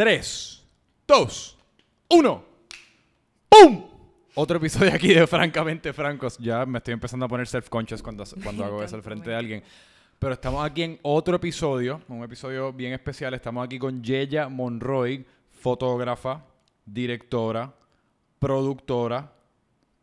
3, 0.00 0.66
2, 1.06 1.58
1. 2.08 2.44
¡Pum! 3.50 3.84
Otro 4.34 4.56
episodio 4.56 4.94
aquí 4.94 5.12
de 5.12 5.26
Francamente 5.26 5.92
Francos. 5.92 6.38
Ya 6.38 6.64
me 6.64 6.78
estoy 6.78 6.94
empezando 6.94 7.26
a 7.26 7.28
poner 7.28 7.46
self-conscious 7.46 8.00
cuando, 8.02 8.24
cuando 8.42 8.64
hago 8.64 8.82
eso 8.82 8.96
al 8.96 9.02
frente 9.02 9.28
de 9.28 9.36
alguien. 9.36 9.62
Pero 10.18 10.32
estamos 10.32 10.64
aquí 10.64 10.84
en 10.84 10.98
otro 11.02 11.36
episodio, 11.36 12.00
un 12.08 12.24
episodio 12.24 12.72
bien 12.72 12.94
especial. 12.94 13.34
Estamos 13.34 13.62
aquí 13.62 13.78
con 13.78 14.02
Yeya 14.02 14.48
Monroy, 14.48 15.26
fotógrafa, 15.50 16.46
directora, 16.86 17.70
productora, 18.38 19.30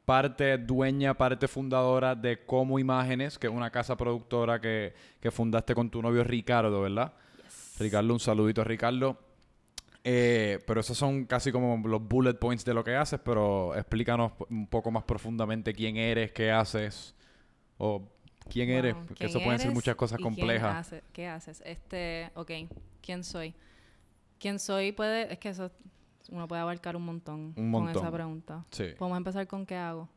parte 0.05 0.59
dueña, 0.59 1.15
parte 1.15 1.47
fundadora 1.47 2.13
de 2.13 2.45
Como 2.45 2.77
Imágenes, 2.77 3.39
que 3.39 3.47
es 3.47 3.53
una 3.53 3.71
casa 3.71 3.97
productora 3.97 4.61
que, 4.61 4.93
que 5.19 5.31
fundaste 5.31 5.73
con 5.73 5.89
tu 5.89 6.03
novio 6.03 6.23
Ricardo, 6.23 6.81
¿verdad? 6.81 7.13
Ricardo, 7.79 8.13
un 8.13 8.19
saludito 8.19 8.61
a 8.61 8.63
Ricardo. 8.63 9.26
Eh, 10.09 10.59
pero 10.65 10.79
esos 10.79 10.97
son 10.97 11.25
casi 11.25 11.51
como 11.51 11.85
los 11.85 12.01
bullet 12.01 12.35
points 12.35 12.63
de 12.63 12.73
lo 12.73 12.81
que 12.81 12.95
haces, 12.95 13.19
pero 13.19 13.75
explícanos 13.75 14.31
un 14.49 14.65
poco 14.67 14.89
más 14.89 15.03
profundamente 15.03 15.73
quién 15.73 15.97
eres, 15.97 16.31
qué 16.31 16.49
haces, 16.49 17.13
o 17.77 18.07
quién 18.49 18.69
Wow, 18.69 18.77
eres, 18.77 18.95
que 19.07 19.13
¿quién 19.15 19.29
eso 19.29 19.39
pueden 19.43 19.59
ser 19.59 19.71
muchas 19.73 19.95
cosas 19.97 20.19
complejas. 20.21 20.77
hace- 20.77 21.03
¿Qué 21.11 21.27
haces? 21.27 21.61
Este, 21.65 22.31
ok, 22.35 22.51
¿quién 23.01 23.25
soy? 23.25 23.53
¿Quién 24.39 24.59
soy 24.59 24.93
puede, 24.93 25.33
es 25.33 25.39
que 25.39 25.49
eso, 25.49 25.71
uno 26.31 26.47
puede 26.47 26.61
abarcar 26.61 26.95
un 26.95 27.03
montón, 27.03 27.53
Un 27.57 27.71
con 27.73 27.89
esa 27.89 28.09
pregunta. 28.09 28.63
Sí. 28.71 28.85
Podemos 28.97 29.17
empezar 29.17 29.45
con 29.47 29.65
qué 29.65 29.75
hago. 29.75 30.07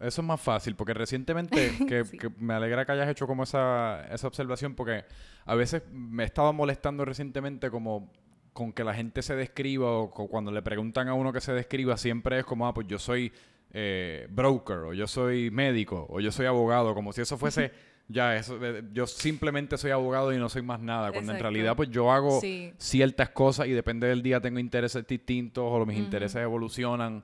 Eso 0.00 0.20
es 0.20 0.26
más 0.26 0.40
fácil, 0.40 0.74
porque 0.74 0.94
recientemente, 0.94 1.54
que, 1.88 2.04
Sí. 2.04 2.18
que 2.18 2.28
me 2.40 2.54
alegra 2.54 2.84
que 2.84 2.90
hayas 2.90 3.08
hecho 3.08 3.28
como 3.28 3.44
esa, 3.44 4.04
esa 4.12 4.26
observación, 4.26 4.74
porque 4.74 5.04
a 5.44 5.54
veces 5.54 5.82
me 5.92 6.24
estaba 6.24 6.50
molestando 6.50 7.04
recientemente 7.04 7.70
como 7.70 8.10
con 8.56 8.72
que 8.72 8.82
la 8.82 8.94
gente 8.94 9.22
se 9.22 9.36
describa 9.36 9.92
o 9.92 10.10
cuando 10.10 10.50
le 10.50 10.62
preguntan 10.62 11.06
a 11.08 11.14
uno 11.14 11.32
que 11.32 11.40
se 11.40 11.52
describa, 11.52 11.96
siempre 11.96 12.40
es 12.40 12.44
como, 12.44 12.66
ah, 12.66 12.74
pues 12.74 12.88
yo 12.88 12.98
soy 12.98 13.30
eh, 13.72 14.26
broker, 14.30 14.78
o 14.78 14.92
yo 14.94 15.06
soy 15.06 15.50
médico, 15.50 16.06
o 16.08 16.18
yo 16.20 16.32
soy 16.32 16.46
abogado, 16.46 16.94
como 16.94 17.12
si 17.12 17.20
eso 17.20 17.36
fuese, 17.36 17.70
ya, 18.08 18.34
eso, 18.34 18.58
eh, 18.64 18.82
yo 18.92 19.06
simplemente 19.06 19.76
soy 19.76 19.90
abogado 19.90 20.32
y 20.32 20.38
no 20.38 20.48
soy 20.48 20.62
más 20.62 20.80
nada, 20.80 21.12
cuando 21.12 21.32
en 21.32 21.38
realidad 21.40 21.76
pues 21.76 21.90
yo 21.90 22.10
hago 22.10 22.40
Sí, 22.40 22.72
ciertas 22.78 23.28
cosas 23.30 23.66
y 23.66 23.72
depende 23.72 24.06
del 24.06 24.22
día 24.22 24.40
tengo 24.40 24.58
intereses 24.58 25.06
distintos 25.06 25.64
o 25.66 25.84
mis 25.86 25.98
intereses 25.98 26.40
evolucionan. 26.42 27.22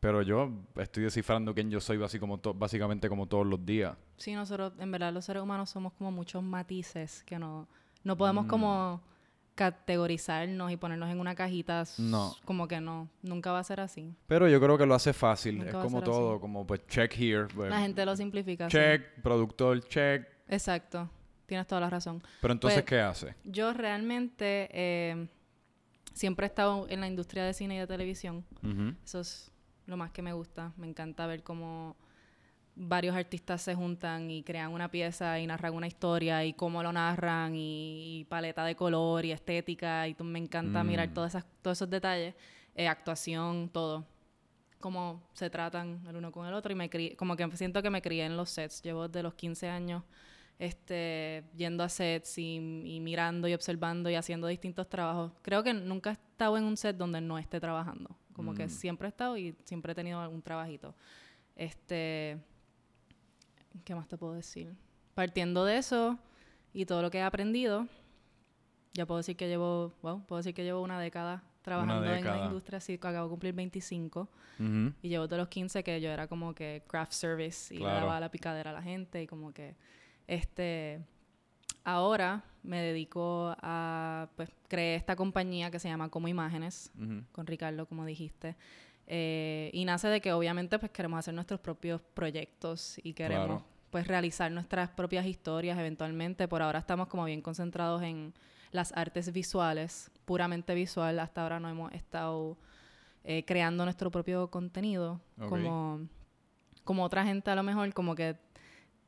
Pero 0.00 0.20
yo 0.20 0.50
estoy 0.76 1.04
descifrando 1.04 1.54
quién 1.54 1.70
yo 1.70 1.80
soy 1.80 2.02
así 2.02 2.18
como 2.18 2.36
básicamente 2.36 3.08
como 3.08 3.26
todos 3.26 3.46
los 3.46 3.64
días. 3.64 3.96
sí, 4.18 4.34
nosotros, 4.34 4.74
en 4.78 4.90
verdad, 4.92 5.10
los 5.14 5.24
seres 5.24 5.42
humanos 5.42 5.70
somos 5.70 5.94
como 5.94 6.10
muchos 6.12 6.42
matices 6.42 7.22
que 7.24 7.38
no, 7.38 7.66
no 8.02 8.14
podemos 8.14 8.44
Mm. 8.44 8.48
como 8.48 9.00
categorizarnos 9.54 10.72
y 10.72 10.76
ponernos 10.76 11.10
en 11.10 11.20
una 11.20 11.34
cajita. 11.34 11.84
No. 11.98 12.34
Como 12.44 12.66
que 12.68 12.80
no, 12.80 13.08
nunca 13.22 13.52
va 13.52 13.60
a 13.60 13.64
ser 13.64 13.80
así. 13.80 14.14
Pero 14.26 14.48
yo 14.48 14.60
creo 14.60 14.76
que 14.78 14.86
lo 14.86 14.94
hace 14.94 15.12
fácil. 15.12 15.58
Nunca 15.58 15.70
es 15.70 15.76
como 15.76 16.02
todo, 16.02 16.32
así. 16.32 16.40
como 16.40 16.66
pues 16.66 16.86
check 16.88 17.12
here. 17.18 17.46
pues, 17.54 17.70
La 17.70 17.80
gente 17.80 18.04
lo 18.04 18.16
simplifica. 18.16 18.68
check, 18.68 19.02
productor, 19.22 19.80
check. 19.88 20.26
Exacto, 20.48 21.08
tienes 21.46 21.66
toda 21.66 21.80
la 21.80 21.90
razón. 21.90 22.22
Pero 22.40 22.52
entonces, 22.52 22.82
Pues, 22.82 22.88
¿qué 22.88 23.00
hace? 23.00 23.34
Yo 23.44 23.72
realmente 23.72 24.68
eh, 24.72 25.28
siempre 26.12 26.46
he 26.46 26.48
estado 26.48 26.86
en 26.88 27.00
la 27.00 27.06
industria 27.06 27.44
de 27.44 27.54
cine 27.54 27.76
y 27.76 27.78
de 27.78 27.86
televisión. 27.86 28.44
Eso 29.04 29.20
es 29.20 29.50
lo 29.86 29.96
más 29.96 30.10
que 30.10 30.22
me 30.22 30.32
gusta. 30.32 30.72
Me 30.76 30.86
encanta 30.86 31.26
ver 31.26 31.42
cómo 31.42 31.96
varios 32.76 33.14
artistas 33.14 33.62
se 33.62 33.74
juntan 33.74 34.30
y 34.30 34.42
crean 34.42 34.72
una 34.72 34.90
pieza 34.90 35.38
y 35.38 35.46
narran 35.46 35.74
una 35.74 35.86
historia 35.86 36.44
y 36.44 36.54
cómo 36.54 36.82
lo 36.82 36.92
narran 36.92 37.54
y, 37.54 38.20
y 38.20 38.24
paleta 38.24 38.64
de 38.64 38.74
color 38.74 39.24
y 39.24 39.30
estética 39.32 40.08
y 40.08 40.14
tú- 40.14 40.24
me 40.24 40.38
encanta 40.40 40.82
mirar 40.82 41.08
Mm. 41.10 41.14
todas 41.14 41.32
esas, 41.32 41.46
todos 41.62 41.78
esos 41.78 41.88
detalles, 41.90 42.34
eh, 42.74 42.88
actuación, 42.88 43.68
todo. 43.68 44.04
Cómo 44.80 45.22
se 45.32 45.48
tratan 45.50 46.04
el 46.06 46.16
uno 46.16 46.30
con 46.32 46.46
el 46.46 46.52
otro 46.54 46.72
y 46.72 46.74
me 46.74 46.90
crié, 46.90 47.16
como 47.16 47.36
que 47.36 47.48
siento 47.56 47.80
que 47.82 47.90
me 47.90 48.02
crié 48.02 48.24
en 48.26 48.36
los 48.36 48.50
sets. 48.50 48.82
Llevo 48.82 49.06
desde 49.08 49.22
los 49.22 49.34
15 49.34 49.68
años 49.68 50.02
este, 50.58 51.44
yendo 51.56 51.82
a 51.82 51.88
sets 51.88 52.38
y, 52.38 52.56
y 52.84 53.00
mirando 53.00 53.48
y 53.48 53.54
observando 53.54 54.08
y 54.10 54.14
haciendo 54.14 54.46
distintos 54.46 54.88
trabajos. 54.88 55.32
Creo 55.42 55.62
que 55.62 55.72
nunca 55.74 56.10
he 56.10 56.12
estado 56.12 56.56
en 56.58 56.64
un 56.64 56.76
set 56.76 56.96
donde 56.96 57.20
no 57.20 57.38
esté 57.38 57.60
trabajando. 57.60 58.16
Como 58.34 58.54
que 58.54 58.66
Mm. 58.66 58.70
siempre 58.70 59.08
he 59.08 59.10
estado 59.10 59.36
y 59.36 59.54
siempre 59.64 59.92
he 59.92 59.94
tenido 59.94 60.20
algún 60.20 60.42
trabajito. 60.42 60.94
Este, 61.56 62.38
¿qué 63.84 63.94
más 63.94 64.08
te 64.08 64.16
puedo 64.16 64.34
decir? 64.34 64.74
Partiendo 65.14 65.64
de 65.64 65.78
eso 65.78 66.18
y 66.72 66.86
todo 66.86 67.02
lo 67.02 67.10
que 67.10 67.18
he 67.18 67.22
aprendido, 67.22 67.86
ya 68.94 69.06
puedo 69.06 69.18
decir 69.18 69.36
que 69.36 69.48
llevo, 69.48 69.92
wow, 70.02 70.24
puedo 70.26 70.38
decir 70.38 70.54
que 70.54 70.64
llevo 70.64 70.82
una 70.82 71.00
década 71.00 71.42
trabajando 71.62 72.04
en 72.06 72.16
década. 72.16 72.36
la 72.38 72.44
industria, 72.46 72.78
así 72.78 72.98
que 72.98 73.06
acabo 73.08 73.26
de 73.26 73.30
cumplir 73.30 73.54
25 73.54 74.28
Ujú. 74.58 74.92
y 75.02 75.08
llevo 75.08 75.26
de 75.26 75.36
los 75.36 75.48
15 75.48 75.82
que 75.82 76.00
yo 76.00 76.10
era 76.10 76.26
como 76.28 76.54
que 76.54 76.82
craft 76.86 77.12
service 77.12 77.74
y 77.74 77.78
le 77.78 77.84
Claro. 77.84 78.06
daba 78.06 78.20
la 78.20 78.30
picadera 78.30 78.70
a 78.70 78.74
la 78.74 78.82
gente 78.82 79.22
y 79.22 79.26
como 79.26 79.52
que 79.52 79.74
este 80.26 81.00
ahora 81.84 82.44
me 82.62 82.80
dedico 82.80 83.54
a 83.60 84.28
pues 84.36 84.50
creé 84.68 84.94
esta 84.96 85.16
compañía 85.16 85.70
que 85.70 85.78
se 85.78 85.88
llama 85.88 86.08
Como 86.08 86.28
Imágenes 86.28 86.90
Ujú. 86.98 87.24
con 87.32 87.46
Ricardo 87.46 87.86
como 87.86 88.04
dijiste 88.06 88.56
eh, 89.06 89.70
y 89.72 89.84
nace 89.84 90.08
de 90.08 90.20
que 90.20 90.32
obviamente 90.32 90.78
pues 90.78 90.90
queremos 90.92 91.18
hacer 91.18 91.34
nuestros 91.34 91.60
propios 91.60 92.00
proyectos 92.14 92.98
y 93.02 93.12
queremos 93.12 93.46
Claro. 93.62 93.64
pues 93.90 94.06
realizar 94.06 94.50
nuestras 94.50 94.90
propias 94.90 95.26
historias 95.26 95.78
eventualmente. 95.78 96.48
Por 96.48 96.62
ahora 96.62 96.78
estamos 96.78 97.08
como 97.08 97.24
bien 97.24 97.42
concentrados 97.42 98.02
en 98.02 98.32
las 98.72 98.92
artes 98.92 99.32
visuales 99.32 100.10
puramente 100.24 100.74
visual. 100.74 101.18
Hasta 101.20 101.42
ahora 101.42 101.60
no 101.60 101.68
hemos 101.68 101.92
estado 101.92 102.56
eh, 103.24 103.44
creando 103.44 103.84
nuestro 103.84 104.10
propio 104.10 104.50
contenido. 104.50 105.20
Como 105.48 106.00
como 106.84 107.02
otra 107.04 107.24
gente 107.24 107.50
a 107.50 107.54
lo 107.54 107.62
mejor 107.62 107.92
como 107.94 108.14
que 108.14 108.36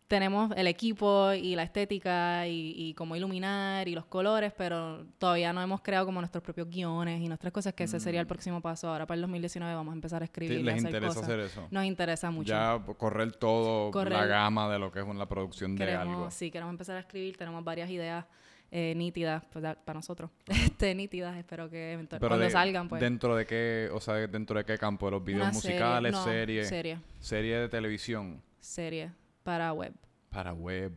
tenemos 0.09 0.53
el 0.57 0.67
equipo 0.69 1.33
y 1.33 1.57
la 1.57 1.65
estética 1.65 2.47
y, 2.47 2.75
y 2.77 2.95
cómo 2.95 3.17
iluminar 3.17 3.89
y 3.89 3.95
los 3.95 4.07
colores, 4.07 4.53
pero 4.57 5.05
todavía 5.19 5.53
no 5.53 5.61
hemos 5.63 5.81
creado 5.81 6.07
como 6.07 6.21
nuestros 6.21 6.45
propios 6.45 6.69
guiones 6.71 7.21
y 7.21 7.29
nuestras 7.29 7.53
cosas, 7.53 7.75
que 7.75 7.85
ese 7.85 7.99
sería 7.99 8.21
el 8.21 8.27
Mm. 8.27 8.29
próximo 8.29 8.61
paso. 8.61 8.89
Ahora 8.89 9.07
para 9.07 9.17
el 9.17 9.23
2019 9.23 9.75
vamos 9.75 9.93
a 9.93 9.95
empezar 9.97 10.23
a 10.23 10.27
Sí, 10.27 10.31
escribir 10.31 10.61
y 10.61 10.63
les 10.63 10.75
hacer 10.77 10.87
interesa 10.87 11.09
cosas. 11.09 11.23
hacer 11.25 11.41
eso. 11.41 11.69
Nos 11.71 11.85
interesa 11.85 12.31
mucho. 12.31 12.49
Ya 12.51 12.81
correr 12.99 13.33
todo 13.33 13.87
la 13.87 13.93
Correr. 13.93 14.29
gama 14.29 14.71
de 14.73 14.79
lo 14.79 14.93
que 14.93 15.01
es 15.01 15.05
una 15.07 15.27
producción 15.27 15.75
de 15.77 15.95
algo. 15.95 16.31
Sí, 16.31 16.51
queremos 16.51 16.73
empezar 16.73 16.97
a 16.97 17.01
escribir, 17.01 17.37
tenemos 17.37 17.65
varias 17.65 17.91
ideas 17.91 18.25
eh, 18.73 18.95
nítidas 18.97 19.45
pues, 19.53 19.65
para 19.85 19.95
nosotros. 19.99 20.31
este, 20.47 20.95
nítidas, 20.95 21.37
espero 21.37 21.71
que 21.71 22.05
cuando 22.19 22.39
de- 22.39 22.51
salgan, 22.51 22.89
pues. 22.89 23.01
dentro 23.01 23.37
de 23.37 23.47
qué, 23.47 23.89
o 23.93 24.01
sea, 24.01 24.15
dentro 24.27 24.59
de 24.59 24.65
qué 24.65 24.77
campo, 24.77 25.09
los 25.11 25.25
videos 25.25 25.43
una 25.45 25.53
serie- 25.55 25.77
musicales, 25.79 26.13
no, 26.13 26.25
series, 26.25 26.69
Serie, 26.69 26.99
serie 27.21 27.59
de 27.59 27.69
televisión 27.69 28.43
serie 28.61 29.13
para 29.47 29.73
web. 29.73 29.95
para 30.29 30.53
web. 30.53 30.93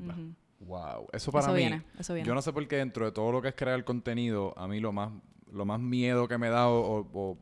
Wow, 0.60 1.08
eso 1.14 1.32
para 1.32 1.46
eso 1.46 1.54
mí. 1.54 1.60
viene, 1.60 1.84
eso 1.98 2.14
viene. 2.14 2.28
Yo 2.28 2.36
no 2.36 2.42
sé 2.42 2.52
por 2.52 2.68
qué 2.68 2.76
dentro 2.76 3.06
de 3.06 3.14
todo 3.14 3.32
lo 3.32 3.42
que 3.42 3.48
es 3.48 3.56
crear 3.56 3.82
contenido, 3.86 4.54
a 4.58 4.68
mí 4.68 4.82
lo 4.82 4.92
más, 4.92 5.12
lo 5.54 5.64
más 5.64 5.80
miedo 5.80 6.28
que 6.28 6.38
me 6.38 6.50
da 6.50 6.68
o, 6.68 7.08
o- 7.14 7.38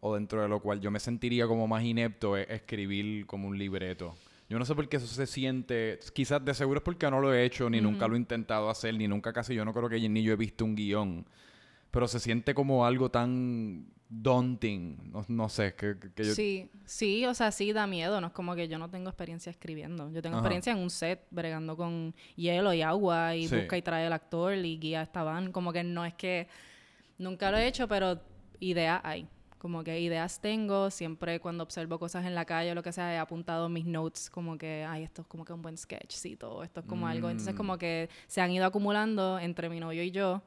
o 0.00 0.14
dentro 0.16 0.42
de 0.42 0.48
lo 0.48 0.58
cual 0.58 0.80
yo 0.80 0.90
me 0.90 0.98
sentiría 0.98 1.46
como 1.46 1.68
más 1.68 1.84
inepto 1.84 2.36
es 2.36 2.50
escribir 2.50 3.24
como 3.26 3.46
un 3.46 3.56
libreto. 3.56 4.16
Yo 4.48 4.58
no 4.58 4.64
sé 4.64 4.74
por 4.74 4.88
qué 4.88 4.96
eso 4.96 5.06
se 5.06 5.26
siente, 5.26 6.00
quizás 6.12 6.44
de 6.44 6.52
seguro 6.54 6.78
es 6.78 6.84
porque 6.84 7.08
no 7.08 7.20
lo 7.20 7.32
he 7.32 7.44
hecho, 7.44 7.70
ni 7.70 7.80
nunca 7.80 8.08
lo 8.08 8.16
he 8.16 8.18
intentado 8.18 8.68
hacer, 8.68 8.94
ni 8.96 9.06
nunca 9.06 9.32
casi 9.32 9.54
yo 9.54 9.64
no 9.64 9.72
creo 9.72 9.88
que 9.88 10.08
ni 10.08 10.22
yo 10.24 10.32
he 10.32 10.36
visto 10.36 10.64
un 10.64 10.74
guion. 10.74 11.24
Pero 11.92 12.08
se 12.08 12.18
siente 12.18 12.52
como 12.54 12.84
algo 12.84 13.10
tan 13.10 13.86
daunting, 14.14 15.10
no, 15.10 15.24
no 15.28 15.48
sé, 15.48 15.74
que, 15.74 15.96
que- 16.14 16.24
yo... 16.24 16.34
Sí, 16.34 16.70
sí, 16.84 17.24
o 17.24 17.32
sea, 17.34 17.50
sí 17.50 17.72
da 17.72 17.86
miedo, 17.86 18.20
no 18.20 18.26
es 18.26 18.32
como 18.34 18.54
que 18.54 18.68
yo 18.68 18.78
no 18.78 18.90
tengo 18.90 19.08
experiencia 19.08 19.48
escribiendo. 19.50 20.10
Yo 20.10 20.20
tengo 20.20 20.36
Ajá. 20.36 20.40
experiencia 20.42 20.72
en 20.72 20.78
un 20.78 20.90
set, 20.90 21.26
bregando 21.30 21.76
con 21.76 22.14
hielo 22.36 22.72
y 22.74 22.82
agua 22.82 23.34
y 23.34 23.48
Sí. 23.48 23.56
busca 23.56 23.76
y 23.78 23.82
trae 23.82 24.06
el 24.06 24.12
actor 24.12 24.54
y 24.54 24.78
guía 24.78 25.02
esta 25.02 25.22
van. 25.22 25.50
Como 25.50 25.72
que 25.72 25.82
no 25.82 26.04
es 26.04 26.14
que 26.14 26.46
nunca 27.18 27.50
lo 27.50 27.56
he 27.56 27.66
hecho, 27.66 27.88
pero 27.88 28.20
ideas 28.60 29.00
hay. 29.04 29.26
Como 29.58 29.82
que 29.84 30.00
ideas 30.00 30.40
tengo, 30.40 30.90
siempre 30.90 31.38
cuando 31.40 31.62
observo 31.62 31.98
cosas 31.98 32.26
en 32.26 32.34
la 32.34 32.44
calle 32.44 32.72
o 32.72 32.74
lo 32.74 32.82
que 32.82 32.92
sea, 32.92 33.14
he 33.14 33.18
apuntado 33.18 33.68
mis 33.68 33.86
notes 33.86 34.28
como 34.28 34.58
que, 34.58 34.84
ay, 34.86 35.04
esto 35.04 35.22
es 35.22 35.28
como 35.28 35.44
que 35.44 35.52
un 35.52 35.62
buen 35.62 35.76
sketchcito, 35.78 36.62
esto 36.64 36.80
es 36.80 36.86
como 36.86 37.06
algo. 37.06 37.30
Entonces 37.30 37.54
Mm. 37.54 37.56
como 37.56 37.78
que 37.78 38.10
se 38.26 38.40
han 38.40 38.50
ido 38.50 38.66
acumulando 38.66 39.38
entre 39.38 39.68
mi 39.70 39.78
novio 39.80 40.02
y 40.02 40.10
yo 40.10 40.42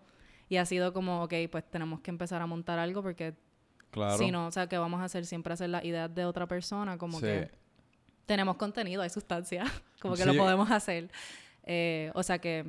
y 0.50 0.58
ha 0.58 0.66
sido 0.66 0.94
como, 0.94 1.24
ok, 1.24 1.34
pues 1.50 1.64
tenemos 1.72 2.02
que 2.02 2.12
empezar 2.12 2.42
a 2.42 2.46
montar 2.46 2.78
algo 2.78 3.02
porque 3.02 3.34
Claro. 3.96 4.18
si 4.18 4.30
no, 4.30 4.48
o 4.48 4.52
sea, 4.52 4.68
que 4.68 4.78
vamos 4.78 5.00
a 5.02 5.06
hacer 5.06 5.26
siempre 5.26 5.54
hacer 5.54 5.70
las 5.70 5.84
ideas 5.86 6.14
de 6.14 6.26
otra 6.26 6.46
persona, 6.48 6.98
como 6.98 7.20
Sí. 7.20 7.26
que 7.26 7.50
tenemos 8.26 8.58
contenido, 8.58 9.02
hay 9.02 9.10
sustancia, 9.10 9.64
como 10.02 10.16
que 10.16 10.24
Sí. 10.24 10.28
lo 10.28 10.36
podemos 10.36 10.70
hacer. 10.70 11.10
Eh, 11.64 12.12
o 12.14 12.22
sea 12.24 12.38
que 12.40 12.66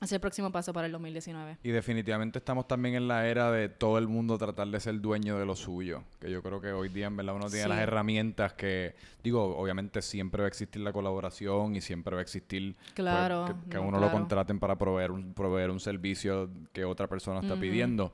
es 0.00 0.10
el 0.10 0.18
próximo 0.20 0.50
paso 0.50 0.72
para 0.72 0.86
el 0.86 0.92
2019. 0.92 1.58
Y 1.62 1.70
definitivamente 1.70 2.38
estamos 2.40 2.66
también 2.66 2.96
en 2.96 3.06
la 3.06 3.28
era 3.28 3.52
de 3.52 3.68
todo 3.68 3.98
el 3.98 4.08
mundo 4.08 4.36
tratar 4.36 4.66
de 4.66 4.80
ser 4.80 5.00
dueño 5.00 5.38
de 5.38 5.46
lo 5.46 5.54
suyo. 5.54 6.02
Que 6.20 6.28
yo 6.28 6.42
creo 6.42 6.60
que 6.60 6.72
hoy 6.72 6.88
día, 6.88 7.06
en 7.06 7.16
verdad, 7.16 7.36
uno 7.36 7.46
tiene 7.46 7.62
Sí. 7.64 7.68
las 7.68 7.78
herramientas 7.78 8.52
que, 8.54 8.96
digo, 9.22 9.56
obviamente 9.56 10.02
siempre 10.02 10.42
va 10.42 10.46
a 10.46 10.48
existir 10.48 10.82
la 10.82 10.92
colaboración 10.92 11.76
y 11.76 11.80
siempre 11.80 12.14
va 12.16 12.20
a 12.20 12.22
existir 12.22 12.74
pues, 12.74 12.92
Claro. 12.94 13.44
que, 13.46 13.70
que 13.70 13.76
no, 13.76 13.82
uno 13.82 13.92
lo 13.98 14.06
claro. 14.08 14.12
contraten 14.18 14.58
para 14.58 14.76
proveer 14.76 15.12
un, 15.12 15.34
proveer 15.34 15.70
un 15.70 15.78
servicio 15.78 16.50
que 16.72 16.84
otra 16.84 17.06
persona 17.06 17.38
está 17.40 17.52
Ujú. 17.52 17.60
pidiendo. 17.62 18.12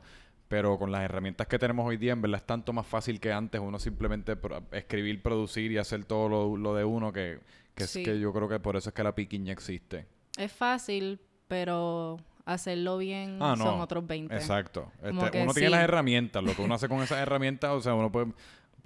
Pero 0.48 0.78
con 0.78 0.90
las 0.90 1.02
herramientas 1.02 1.46
que 1.46 1.58
tenemos 1.58 1.86
hoy 1.86 1.96
día, 1.98 2.12
en 2.12 2.22
verdad 2.22 2.40
es 2.40 2.46
tanto 2.46 2.72
más 2.72 2.86
fácil 2.86 3.20
que 3.20 3.32
antes 3.32 3.60
uno 3.60 3.78
simplemente 3.78 4.34
pro- 4.36 4.62
escribir, 4.72 5.22
producir 5.22 5.70
y 5.72 5.78
hacer 5.78 6.04
todo 6.04 6.28
lo, 6.28 6.56
lo 6.56 6.74
de 6.74 6.84
uno 6.84 7.12
que, 7.12 7.40
que, 7.74 7.84
es 7.84 7.90
Sí. 7.90 8.02
que 8.02 8.18
yo 8.18 8.32
creo 8.32 8.48
que 8.48 8.58
por 8.58 8.76
eso 8.76 8.88
es 8.90 8.94
que 8.94 9.02
la 9.04 9.14
piquiña 9.14 9.52
existe. 9.52 10.06
Es 10.38 10.50
fácil, 10.52 11.20
pero 11.48 12.16
hacerlo 12.46 12.96
bien 12.98 13.38
Ah, 13.40 13.54
no. 13.58 13.64
son 13.64 13.80
otros 13.80 14.06
20. 14.06 14.34
Exacto. 14.34 14.90
Este, 15.02 15.10
uno 15.10 15.30
tiene 15.30 15.52
sí. 15.52 15.68
las 15.68 15.82
herramientas, 15.84 16.42
lo 16.42 16.54
que 16.54 16.62
uno 16.62 16.74
hace 16.74 16.88
con 16.88 17.02
esas 17.02 17.18
herramientas, 17.18 17.70
o 17.72 17.80
sea, 17.80 17.94
uno 17.94 18.10
puede... 18.10 18.32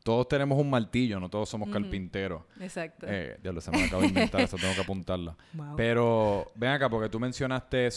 Todos 0.03 0.27
tenemos 0.27 0.59
un 0.59 0.69
martillo, 0.69 1.21
no 1.21 1.29
todos 1.29 1.49
somos 1.49 1.69
carpinteros. 1.69 2.43
Exacto. 2.59 3.07
Eh, 3.09 3.39
ya 3.41 3.53
lo 3.53 3.61
se 3.61 3.71
me 3.71 3.85
acaba 3.85 4.03
de 4.03 4.09
inventar, 4.09 4.41
eso 4.41 4.57
tengo 4.57 4.75
que 4.75 4.81
apuntarla. 4.81 5.37
Wow. 5.55 5.77
Pero 5.77 6.51
ven 6.57 6.71
acá, 6.71 6.89
porque 6.91 7.09
tú 7.09 7.21
mencionaste 7.21 7.89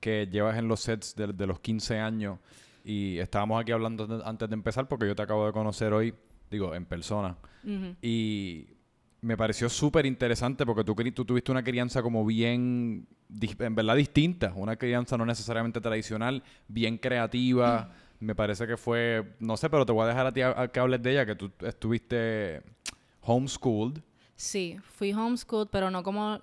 que 0.00 0.26
llevas 0.32 0.56
en 0.56 0.68
los 0.68 0.80
sets 0.80 1.14
de, 1.16 1.26
de 1.34 1.46
los 1.46 1.60
15 1.60 1.98
años 1.98 2.38
y 2.84 3.18
estábamos 3.18 3.60
aquí 3.60 3.72
hablando 3.72 4.22
antes 4.24 4.48
de 4.48 4.54
empezar 4.54 4.88
porque 4.88 5.06
yo 5.06 5.14
te 5.14 5.22
acabo 5.22 5.46
de 5.46 5.52
conocer 5.52 5.92
hoy, 5.92 6.14
digo, 6.50 6.74
en 6.74 6.84
persona. 6.84 7.36
Y 8.02 8.66
me 9.20 9.36
pareció 9.36 9.68
súper 9.68 10.06
interesante 10.06 10.64
porque 10.64 10.84
tú, 10.84 11.24
tuviste 11.24 11.52
una 11.52 11.62
crianza 11.62 12.02
como 12.02 12.24
bien, 12.24 13.06
en 13.58 13.74
verdad 13.74 13.96
distinta, 13.96 14.52
una 14.54 14.76
crianza 14.76 15.16
no 15.16 15.26
necesariamente 15.26 15.80
tradicional, 15.80 16.42
bien 16.68 16.96
creativa. 16.96 17.92
Me 18.18 18.34
parece 18.34 18.66
que 18.66 18.76
fue, 18.76 19.36
no 19.40 19.56
sé, 19.56 19.70
pero 19.70 19.86
te 19.86 19.92
voy 19.92 20.04
a 20.04 20.08
dejar 20.08 20.26
a 20.26 20.32
ti 20.32 20.42
a, 20.42 20.60
a 20.60 20.68
que 20.68 20.80
hables 20.80 21.02
de 21.02 21.12
ella, 21.12 21.26
que 21.26 21.36
tú 21.36 21.50
estuviste 21.60 22.62
homeschooled. 23.22 24.02
Sí, 24.36 24.78
fui 24.82 25.12
homeschooled, 25.12 25.68
pero 25.70 25.90
no 25.90 26.02
como, 26.02 26.40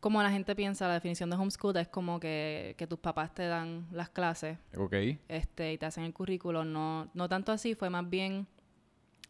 como 0.00 0.22
la 0.22 0.30
gente 0.30 0.54
piensa. 0.56 0.88
La 0.88 0.94
definición 0.94 1.30
de 1.30 1.36
homeschooled 1.36 1.80
es 1.80 1.88
como 1.88 2.18
que, 2.18 2.74
que 2.78 2.86
tus 2.86 2.98
papás 2.98 3.34
te 3.34 3.46
dan 3.46 3.86
las 3.92 4.08
clases 4.10 4.58
¿Ok? 4.76 4.94
este, 5.28 5.72
y 5.72 5.78
te 5.78 5.86
hacen 5.86 6.04
el 6.04 6.12
currículo. 6.12 6.64
No, 6.64 7.10
no 7.14 7.28
tanto 7.28 7.52
así, 7.52 7.74
fue 7.74 7.90
más 7.90 8.08
bien 8.08 8.46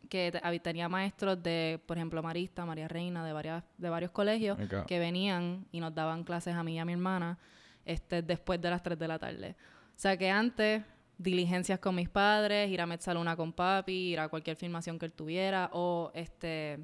que 0.08 0.32
te- 0.32 0.60
tenía 0.60 0.88
maestros 0.88 1.40
de, 1.42 1.80
por 1.86 1.96
ejemplo, 1.96 2.22
Marista, 2.22 2.64
María 2.64 2.88
Reina, 2.88 3.24
de, 3.24 3.32
varias, 3.32 3.62
de 3.78 3.88
varios 3.90 4.10
colegios 4.10 4.58
que 4.86 4.98
venían 4.98 5.66
y 5.72 5.80
nos 5.80 5.94
daban 5.94 6.24
clases 6.24 6.54
a 6.54 6.62
mí 6.64 6.74
y 6.74 6.78
a 6.78 6.84
mi 6.84 6.92
hermana 6.94 7.38
este, 7.84 8.22
después 8.22 8.60
de 8.60 8.70
las 8.70 8.82
3 8.82 8.98
de 8.98 9.08
la 9.08 9.18
tarde. 9.18 9.56
O 9.96 9.98
sea 10.00 10.16
que 10.16 10.30
antes, 10.30 10.82
diligencias 11.18 11.78
con 11.78 11.94
mis 11.94 12.08
padres, 12.08 12.70
ir 12.70 12.80
a 12.80 12.86
Metzaluna 12.86 13.36
con 13.36 13.52
papi, 13.52 13.92
ir 14.12 14.20
a 14.20 14.28
cualquier 14.28 14.56
filmación 14.56 14.98
que 14.98 15.06
él 15.06 15.12
tuviera 15.12 15.70
o 15.74 16.10
este 16.14 16.78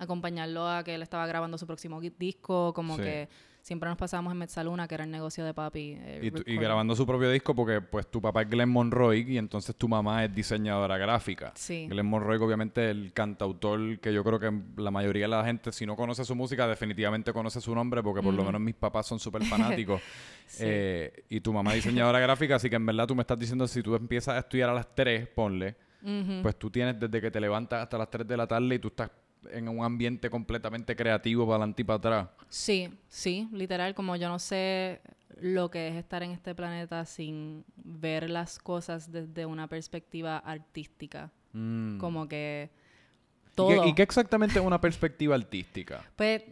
acompañarlo 0.00 0.68
a 0.68 0.82
que 0.82 0.94
él 0.94 1.02
estaba 1.02 1.26
grabando 1.26 1.56
su 1.58 1.66
próximo 1.66 2.00
disco, 2.00 2.72
como 2.74 2.96
Sí. 2.96 3.02
que 3.02 3.28
siempre 3.62 3.90
nos 3.90 3.98
pasábamos 3.98 4.32
en 4.32 4.38
Metzaluna, 4.38 4.88
que 4.88 4.94
era 4.94 5.04
el 5.04 5.10
negocio 5.10 5.44
de 5.44 5.52
papi. 5.52 5.94
eh, 5.98 6.20
Y, 6.22 6.30
tu- 6.30 6.42
y 6.46 6.56
grabando 6.56 6.96
su 6.96 7.06
propio 7.06 7.30
disco 7.30 7.54
porque 7.54 7.82
pues 7.82 8.10
tu 8.10 8.22
papá 8.22 8.40
es 8.42 8.48
Glenn 8.48 8.70
Monroy 8.70 9.20
y 9.30 9.36
entonces 9.36 9.76
tu 9.76 9.86
mamá 9.86 10.24
es 10.24 10.34
diseñadora 10.34 10.96
gráfica. 10.96 11.52
Sí. 11.54 11.86
Glenn 11.90 12.06
Monroy 12.06 12.38
obviamente 12.38 12.90
el 12.90 13.12
cantautor 13.12 13.98
que 14.00 14.14
yo 14.14 14.24
creo 14.24 14.40
que 14.40 14.50
la 14.80 14.90
mayoría 14.90 15.24
de 15.24 15.28
la 15.28 15.44
gente 15.44 15.72
si 15.72 15.84
no 15.84 15.94
conoce 15.94 16.24
su 16.24 16.34
música 16.34 16.66
definitivamente 16.66 17.34
conoce 17.34 17.60
su 17.60 17.74
nombre 17.74 18.02
porque 18.02 18.22
por 18.22 18.32
lo 18.32 18.42
menos 18.44 18.62
mis 18.62 18.74
papás 18.74 19.06
son 19.06 19.18
súper 19.20 19.44
fanáticos. 19.44 20.00
Sí. 20.46 20.64
Eh, 20.66 21.24
y 21.28 21.40
tu 21.40 21.52
mamá 21.52 21.74
es 21.74 21.84
diseñadora 21.84 22.18
gráfica 22.26 22.56
así 22.56 22.70
que 22.70 22.76
en 22.76 22.86
verdad 22.86 23.06
tú 23.06 23.14
me 23.14 23.20
estás 23.20 23.38
diciendo 23.38 23.68
si 23.68 23.82
tú 23.82 23.94
empiezas 23.94 24.36
a 24.36 24.38
estudiar 24.38 24.70
a 24.70 24.74
las 24.74 24.94
3, 24.94 25.28
ponle, 25.28 25.76
pues 26.40 26.56
tú 26.58 26.70
tienes 26.70 26.98
desde 26.98 27.20
que 27.20 27.30
te 27.30 27.38
levantas 27.38 27.82
hasta 27.82 27.98
las 27.98 28.08
3 28.10 28.26
de 28.26 28.36
la 28.38 28.46
tarde 28.46 28.74
y 28.74 28.78
tú 28.78 28.88
estás 28.88 29.10
en 29.50 29.68
un 29.68 29.84
ambiente 29.84 30.28
completamente 30.30 30.94
creativo 30.96 31.44
para 31.46 31.56
adelante 31.56 31.82
y 31.82 31.84
para 31.84 31.96
atrás. 31.98 32.28
Sí, 32.48 32.88
sí, 33.08 33.48
literal, 33.52 33.94
como 33.94 34.16
yo 34.16 34.28
no 34.28 34.38
sé 34.38 35.00
lo 35.40 35.70
que 35.70 35.88
es 35.88 35.94
estar 35.96 36.22
en 36.22 36.32
este 36.32 36.54
planeta 36.54 37.04
sin 37.06 37.64
ver 37.76 38.28
las 38.28 38.58
cosas 38.58 39.10
desde 39.10 39.46
una 39.46 39.68
perspectiva 39.68 40.38
artística. 40.38 41.30
Mm. 41.52 41.98
Como 41.98 42.28
que 42.28 42.70
¿Y 42.70 43.46
qué- 43.48 43.54
todo. 43.54 43.86
¿Y 43.86 43.94
qué 43.94 44.02
exactamente 44.02 44.58
es 44.58 44.64
una 44.64 44.80
perspectiva 44.80 45.34
artística? 45.34 46.04
Pues, 46.16 46.42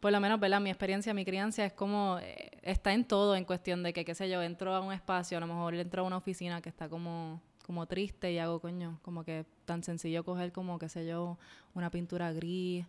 por 0.00 0.12
lo 0.12 0.20
menos, 0.20 0.38
¿verdad? 0.38 0.60
Mi 0.60 0.68
experiencia, 0.68 1.14
mi 1.14 1.24
crianza 1.24 1.64
es 1.64 1.72
como, 1.72 2.18
eh, 2.20 2.50
está 2.62 2.92
en 2.92 3.04
todo 3.06 3.34
en 3.36 3.44
cuestión 3.46 3.82
de 3.82 3.92
que, 3.94 4.04
qué 4.04 4.14
sé 4.14 4.28
yo, 4.28 4.42
entro 4.42 4.74
a 4.74 4.80
un 4.80 4.92
espacio, 4.92 5.38
a 5.38 5.40
lo 5.40 5.46
mejor 5.46 5.74
entro 5.74 6.02
a 6.02 6.06
una 6.06 6.18
oficina 6.18 6.60
que 6.60 6.68
está 6.68 6.90
como, 6.90 7.40
como 7.66 7.86
triste 7.86 8.30
y 8.32 8.38
hago, 8.38 8.60
coño, 8.60 8.98
como 9.02 9.24
que 9.24 9.46
tan 9.64 9.82
sencillo 9.82 10.22
coger 10.24 10.52
como, 10.52 10.78
qué 10.78 10.88
sé 10.88 11.06
yo, 11.06 11.38
una 11.74 11.90
pintura 11.90 12.30
gris, 12.32 12.84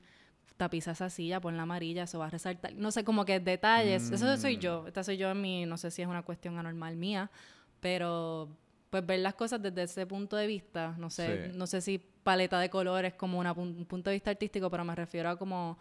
tapiza 0.57 0.91
esa 0.91 1.09
silla, 1.09 1.39
ponla 1.41 1.63
amarilla, 1.63 2.03
eso 2.03 2.19
va 2.19 2.27
a 2.27 2.29
resaltar, 2.29 2.73
no 2.75 2.91
sé, 2.91 3.03
como 3.03 3.23
que 3.25 3.39
detalles, 3.39 4.09
eso 4.11 4.37
soy 4.37 4.57
yo, 4.57 4.85
esta 4.87 5.03
soy 5.03 5.17
yo 5.17 5.31
en 5.31 5.41
mi, 5.41 5.65
no 5.65 5.77
sé 5.77 5.91
si 5.91 6.01
es 6.01 6.07
una 6.07 6.23
cuestión 6.23 6.57
anormal 6.57 6.95
mía, 6.97 7.31
pero 7.79 8.49
pues 8.89 9.05
ver 9.05 9.19
las 9.19 9.33
cosas 9.35 9.61
desde 9.61 9.83
ese 9.83 10.05
punto 10.05 10.35
de 10.37 10.47
vista, 10.47 10.95
no 10.97 11.09
sé, 11.09 11.51
Sí. 11.51 11.57
no 11.57 11.67
sé 11.67 11.81
si 11.81 11.97
paleta 11.97 12.59
de 12.59 12.69
colores 12.69 13.13
como 13.13 13.39
una 13.39 13.51
un 13.53 13.85
punto 13.85 14.09
de 14.09 14.15
vista 14.15 14.31
artístico, 14.31 14.69
pero 14.69 14.83
me 14.85 14.95
refiero 14.95 15.29
a 15.29 15.37
como, 15.37 15.77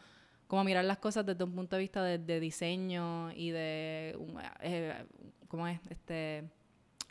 como 0.46 0.64
mirar 0.64 0.84
las 0.84 0.98
cosas 0.98 1.24
desde 1.24 1.42
un 1.44 1.52
punto 1.52 1.76
de 1.76 1.82
vista 1.82 2.02
de, 2.02 2.18
de 2.18 2.40
diseño 2.40 3.30
y 3.32 3.50
de, 3.50 4.18
eh, 4.60 5.04
¿cómo 5.48 5.66
es? 5.68 5.80
Este, 5.88 6.44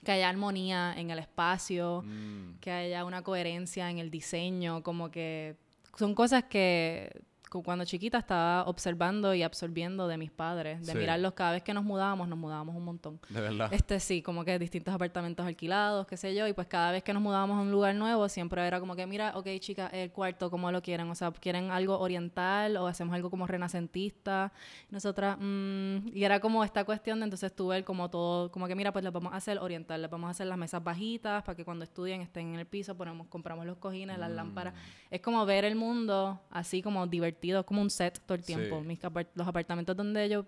que 0.04 0.12
haya 0.12 0.30
armonía 0.30 0.94
en 0.98 1.10
el 1.12 1.20
espacio, 1.20 2.04
Mm. 2.06 2.60
que 2.60 2.72
haya 2.72 3.06
una 3.06 3.22
coherencia 3.22 3.90
en 3.90 4.00
el 4.00 4.10
diseño, 4.12 4.84
como 4.84 5.10
que 5.12 5.56
son 5.98 6.14
cosas 6.16 6.44
que 6.46 7.22
cuando 7.62 7.86
chiquita 7.86 8.18
estaba 8.18 8.64
observando 8.66 9.34
y 9.34 9.44
absorbiendo 9.44 10.08
de 10.08 10.18
mis 10.18 10.32
padres, 10.32 10.86
de 10.86 10.94
Sí. 10.94 10.98
mirarlos 10.98 11.34
cada 11.34 11.52
vez 11.52 11.62
que 11.64 11.74
nos 11.74 11.84
mudábamos, 11.84 12.28
nos 12.28 12.40
mudábamos 12.40 12.76
un 12.76 12.86
montón. 12.86 13.20
De 13.30 13.42
verdad. 13.42 13.72
Este 13.74 14.00
sí, 14.00 14.22
como 14.22 14.44
que 14.46 14.58
distintos 14.58 14.94
apartamentos 14.94 15.46
alquilados, 15.46 16.08
qué 16.08 16.18
sé 16.18 16.34
yo, 16.34 16.48
y 16.48 16.54
pues 16.54 16.68
cada 16.68 16.92
vez 16.92 17.04
que 17.04 17.14
nos 17.14 17.22
mudábamos 17.22 17.58
a 17.58 17.62
un 17.62 17.72
lugar 17.72 17.94
nuevo, 17.96 18.28
siempre 18.30 18.66
era 18.66 18.80
como 18.80 18.96
que, 18.96 19.06
mira, 19.06 19.34
ok, 19.36 19.48
chicas, 19.60 19.92
el 19.94 20.10
cuarto, 20.12 20.50
¿cómo 20.50 20.72
lo 20.72 20.82
quieren? 20.82 21.10
O 21.10 21.16
sea, 21.16 21.32
¿quieren 21.32 21.70
algo 21.72 22.00
oriental 22.00 22.78
o 22.78 22.88
hacemos 22.88 23.14
algo 23.14 23.30
como 23.30 23.46
renacentista? 23.46 24.52
Nosotras, 24.90 25.38
mm, 25.40 26.08
y 26.14 26.24
era 26.24 26.40
como 26.40 26.64
esta 26.64 26.84
cuestión 26.86 27.20
de 27.20 27.26
entonces 27.26 27.54
tú 27.56 27.68
ver 27.68 27.84
como 27.84 28.10
todo, 28.10 28.50
como 28.52 28.68
que, 28.68 28.76
mira, 28.76 28.92
pues 28.94 29.04
les 29.04 29.12
vamos 29.14 29.34
a 29.34 29.38
hacer 29.38 29.60
oriental, 29.60 30.02
les 30.02 30.10
vamos 30.10 30.28
a 30.28 30.32
hacer 30.32 30.48
las 30.48 30.58
mesas 30.58 30.84
bajitas 30.84 31.44
para 31.44 31.56
que 31.56 31.66
cuando 31.66 31.84
estudien 31.84 32.22
estén 32.22 32.54
en 32.54 32.60
el 32.60 32.66
piso, 32.66 32.96
ponemos, 32.96 33.28
compramos 33.28 33.66
los 33.66 33.78
cojines, 33.78 34.18
las 34.18 34.32
lámparas. 34.32 34.74
Es 35.10 35.22
como 35.22 35.46
ver 35.46 35.66
el 35.66 35.76
mundo 35.76 36.40
así 36.50 36.82
como 36.82 37.06
divertido, 37.08 37.43
como 37.66 37.82
un 37.82 37.90
set 37.90 38.20
todo 38.26 38.36
el 38.36 38.44
tiempo. 38.44 38.80
Sí. 38.82 38.88
Mis 38.88 39.00
los 39.36 39.48
apartamentos 39.48 39.96
donde 39.96 40.30
yo 40.30 40.46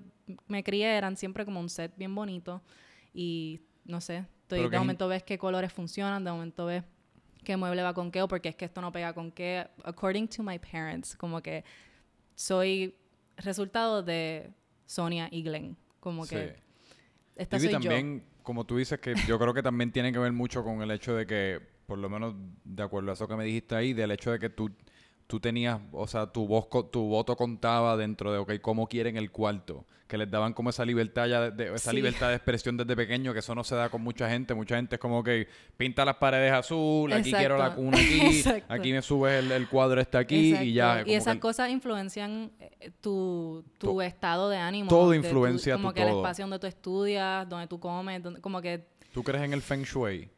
me 0.48 0.64
crié 0.64 0.96
eran 0.98 1.16
siempre 1.18 1.46
como 1.46 1.60
un 1.60 1.70
set 1.70 1.92
bien 1.98 2.14
bonito 2.16 2.62
y 3.14 3.60
no 3.86 4.02
sé, 4.02 4.26
estoy- 4.42 4.70
de 4.70 4.78
momento 4.80 5.08
ves 5.08 5.24
qué 5.24 5.38
colores 5.38 5.72
funcionan, 5.74 6.24
de 6.24 6.32
momento 6.32 6.66
ves 6.66 6.84
qué 7.44 7.56
mueble 7.58 7.84
va 7.84 7.94
con 7.94 8.12
qué 8.12 8.22
o 8.24 8.28
porque 8.28 8.50
es 8.50 8.56
que 8.56 8.66
esto 8.66 8.82
no 8.82 8.92
pega 8.92 9.14
con 9.14 9.32
qué. 9.32 9.68
According 9.84 10.28
to 10.30 10.42
my 10.44 10.58
parents, 10.58 11.16
como 11.16 11.42
que 11.42 11.64
soy 12.36 12.96
resultado 13.38 14.02
de 14.04 14.50
Sonia 14.86 15.28
y 15.32 15.44
Glenn. 15.44 15.78
Como 16.00 16.26
que 16.26 16.56
Sí. 16.56 16.62
esta 17.36 17.58
Y 17.58 17.60
soy 17.60 17.70
yo. 17.74 17.80
también, 17.80 18.24
como 18.44 18.64
tú 18.66 18.78
dices, 18.78 19.00
que 19.00 19.14
yo 19.28 19.38
creo 19.40 19.54
que 19.54 19.64
también 19.64 19.92
tiene 19.92 20.12
que 20.12 20.20
ver 20.20 20.32
mucho 20.32 20.64
con 20.64 20.82
el 20.82 20.92
hecho 20.92 21.16
de 21.16 21.26
que, 21.26 21.60
por 21.86 21.98
lo 22.00 22.10
menos 22.10 22.34
de 22.64 22.84
acuerdo 22.84 23.12
a 23.12 23.14
eso 23.14 23.28
que 23.28 23.36
me 23.36 23.44
dijiste 23.44 23.76
ahí, 23.76 23.94
del 23.94 24.12
hecho 24.12 24.32
de 24.32 24.40
que 24.40 24.50
tú, 24.50 24.72
tú 25.28 25.40
tenías, 25.40 25.80
o 25.92 26.06
sea, 26.08 26.28
tu 26.28 26.48
voz, 26.48 26.68
tu 26.92 27.02
voto 27.08 27.36
contaba 27.36 27.98
dentro 27.98 28.32
de, 28.32 28.38
ok, 28.40 28.54
cómo 28.62 28.88
quieren 28.88 29.18
el 29.18 29.32
cuarto, 29.32 29.84
que 30.08 30.20
les 30.20 30.30
daban 30.30 30.54
como 30.54 30.70
esa 30.70 30.86
libertad 30.86 31.26
ya, 31.26 31.42
de, 31.50 31.52
de- 31.52 31.74
esa 31.74 31.90
Sí. 31.90 31.96
libertad 31.96 32.30
de 32.30 32.36
expresión 32.36 32.78
desde 32.78 32.96
pequeño, 32.96 33.34
que 33.34 33.40
eso 33.40 33.56
no 33.56 33.64
se 33.64 33.74
da 33.74 33.90
con 33.90 34.04
mucha 34.04 34.30
gente, 34.30 34.54
mucha 34.54 34.76
gente 34.76 34.96
es 34.98 35.02
como 35.02 35.24
que 35.24 35.48
pinta 35.78 36.06
las 36.06 36.18
paredes 36.18 36.52
azul, 36.54 37.12
aquí 37.12 37.32
quiero 37.34 37.58
la 37.58 37.74
cuna 37.74 37.98
aquí, 37.98 38.44
aquí 38.70 38.94
me 38.94 39.02
subes 39.02 39.44
el, 39.44 39.52
el 39.52 39.68
cuadro 39.68 40.00
este 40.00 40.20
aquí 40.20 40.56
y 40.56 40.74
ya. 40.74 41.02
Y 41.02 41.06
como 41.06 41.16
esas 41.18 41.34
que- 41.34 41.40
cosas 41.40 41.70
influencian 41.72 42.52
eh, 42.60 42.92
tu, 43.02 43.64
tu 43.80 43.88
To- 43.96 44.02
estado 44.04 44.48
de 44.50 44.58
ánimo. 44.58 44.90
todo 44.90 45.10
de 45.10 45.18
tu- 45.20 45.26
influencia 45.26 45.74
Como 45.76 45.90
tu 45.90 45.96
que 45.96 46.04
el 46.04 46.10
espacio 46.10 46.44
donde 46.44 46.60
tú 46.60 46.68
estudias, 46.68 47.50
donde 47.50 47.66
tú 47.66 47.80
comes, 47.80 48.22
donde, 48.22 48.42
como 48.42 48.62
que 48.62 48.86
¿Tú 49.12 49.24
crees 49.24 49.44
en 49.44 49.54
el 49.54 49.64
Feng 49.64 49.82
Shui? 49.84 50.30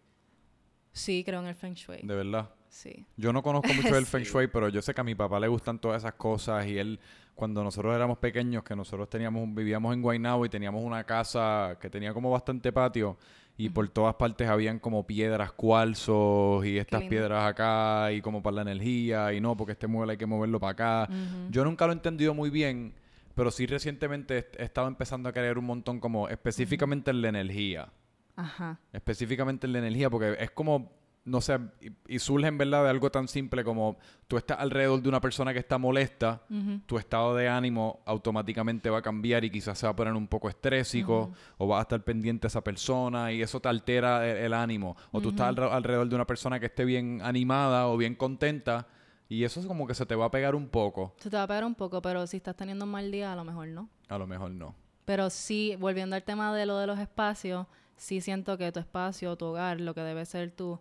sí, 0.93 1.23
creo 1.25 1.41
en 1.41 1.47
el 1.47 1.55
Feng 1.55 1.73
Shui. 1.73 1.99
De 2.03 2.15
verdad. 2.15 2.49
Sí. 2.77 3.07
Yo 3.17 3.33
no 3.33 3.41
conozco 3.41 3.73
mucho 3.73 3.95
del 3.95 4.05
Feng. 4.05 4.21
Shui, 4.21 4.45
pero 4.45 4.69
yo 4.69 4.83
sé 4.83 4.93
que 4.93 5.01
a 5.01 5.03
mi 5.03 5.15
papá 5.15 5.39
le 5.39 5.47
gustan 5.47 5.79
todas 5.79 6.03
esas 6.03 6.13
cosas 6.13 6.67
y 6.67 6.77
él, 6.77 6.99
cuando 7.33 7.63
nosotros 7.63 7.95
éramos 7.95 8.19
pequeños, 8.19 8.63
que 8.63 8.75
nosotros 8.75 9.09
teníamos, 9.09 9.51
vivíamos 9.51 9.95
en 9.95 10.03
Guaynabo 10.03 10.45
y 10.45 10.49
teníamos 10.49 10.83
una 10.83 11.03
casa 11.03 11.79
que 11.81 11.89
tenía 11.89 12.13
como 12.13 12.29
bastante 12.29 12.71
patio 12.71 13.17
y 13.57 13.69
por 13.69 13.89
todas 13.89 14.13
partes 14.13 14.47
habían 14.47 14.77
como 14.77 15.07
piedras, 15.07 15.53
cuarzos 15.53 16.63
y 16.67 16.77
estas 16.77 17.01
piedras 17.05 17.47
acá 17.47 18.11
y 18.11 18.21
como 18.21 18.43
para 18.43 18.57
la 18.57 18.61
energía 18.61 19.33
y 19.33 19.41
no, 19.41 19.57
porque 19.57 19.71
este 19.71 19.87
mueble 19.87 20.11
hay 20.11 20.17
que 20.19 20.27
moverlo 20.27 20.59
para 20.59 20.73
acá. 20.73 21.09
Yo 21.49 21.65
nunca 21.65 21.87
lo 21.87 21.93
he 21.93 21.95
entendido 21.95 22.35
muy 22.35 22.51
bien, 22.51 22.93
pero 23.33 23.49
sí 23.49 23.65
recientemente 23.65 24.37
he 24.37 24.61
he 24.61 24.65
estado 24.65 24.87
empezando 24.87 25.29
a 25.29 25.33
creer 25.33 25.57
un 25.57 25.65
montón 25.65 25.99
como 25.99 26.29
específicamente 26.29 27.09
en 27.09 27.23
la 27.23 27.29
energía 27.29 27.89
Ajá. 28.35 28.79
específicamente 28.93 29.65
en 29.65 29.73
la 29.73 29.79
energía, 29.79 30.11
porque 30.11 30.37
es 30.39 30.51
como, 30.51 30.91
no 31.27 31.41
sé, 31.41 31.59
y, 31.81 32.15
y 32.15 32.19
surge 32.19 32.47
en 32.47 32.57
verdad 32.57 32.83
de 32.83 32.89
algo 32.89 33.11
tan 33.11 33.27
simple 33.27 33.63
como 33.63 33.97
tú 34.27 34.37
estás 34.37 34.59
alrededor 34.59 35.01
de 35.01 35.09
una 35.09 35.21
persona 35.21 35.53
que 35.53 35.59
está 35.59 35.77
molesta, 35.77 36.41
tu 36.85 36.97
estado 36.97 37.35
de 37.35 37.47
ánimo 37.49 37.99
automáticamente 38.05 38.89
va 38.89 38.99
a 38.99 39.01
cambiar 39.01 39.43
y 39.45 39.49
quizás 39.51 39.77
se 39.77 39.85
va 39.85 39.91
a 39.91 39.95
poner 39.95 40.13
un 40.13 40.27
poco 40.27 40.49
estrésico 40.49 41.31
o 41.57 41.67
vas 41.67 41.79
a 41.79 41.81
estar 41.83 42.03
pendiente 42.03 42.47
a 42.47 42.49
esa 42.49 42.61
persona 42.63 43.31
y 43.31 43.41
eso 43.41 43.59
te 43.59 43.69
altera 43.69 44.27
el, 44.27 44.37
el 44.37 44.53
ánimo. 44.53 44.95
O 45.11 45.21
tú 45.21 45.29
estás 45.29 45.49
alre- 45.55 45.71
alrededor 45.71 46.07
de 46.09 46.15
una 46.15 46.25
persona 46.25 46.59
que 46.59 46.67
esté 46.67 46.85
bien 46.85 47.19
animada 47.23 47.87
o 47.87 47.97
bien 47.97 48.15
contenta 48.15 48.87
y 49.29 49.43
eso 49.43 49.59
es 49.59 49.65
como 49.65 49.85
que 49.87 49.93
se 49.93 50.05
te 50.05 50.15
va 50.15 50.25
a 50.25 50.31
pegar 50.31 50.55
un 50.55 50.69
poco. 50.69 51.13
Se 51.17 51.29
te 51.29 51.35
va 51.37 51.43
a 51.43 51.47
pegar 51.47 51.65
un 51.65 51.75
poco, 51.75 52.01
pero 52.01 52.25
si 52.27 52.37
estás 52.37 52.55
teniendo 52.55 52.85
un 52.85 52.91
mal 52.91 53.11
día, 53.11 53.33
a 53.33 53.35
lo 53.35 53.43
mejor 53.43 53.67
no. 53.67 53.89
A 54.07 54.17
lo 54.17 54.25
mejor 54.27 54.51
no. 54.51 54.73
Pero 55.03 55.29
sí, 55.29 55.75
volviendo 55.79 56.15
al 56.15 56.23
tema 56.23 56.55
de 56.55 56.65
lo 56.65 56.77
de 56.77 56.87
los 56.87 56.99
espacios, 56.99 57.67
sí 57.97 58.21
siento 58.21 58.57
que 58.57 58.71
tu 58.71 58.79
espacio, 58.79 59.35
tu 59.35 59.45
hogar, 59.47 59.81
lo 59.81 59.93
que 59.93 60.01
debe 60.01 60.25
ser 60.25 60.51
tu... 60.51 60.79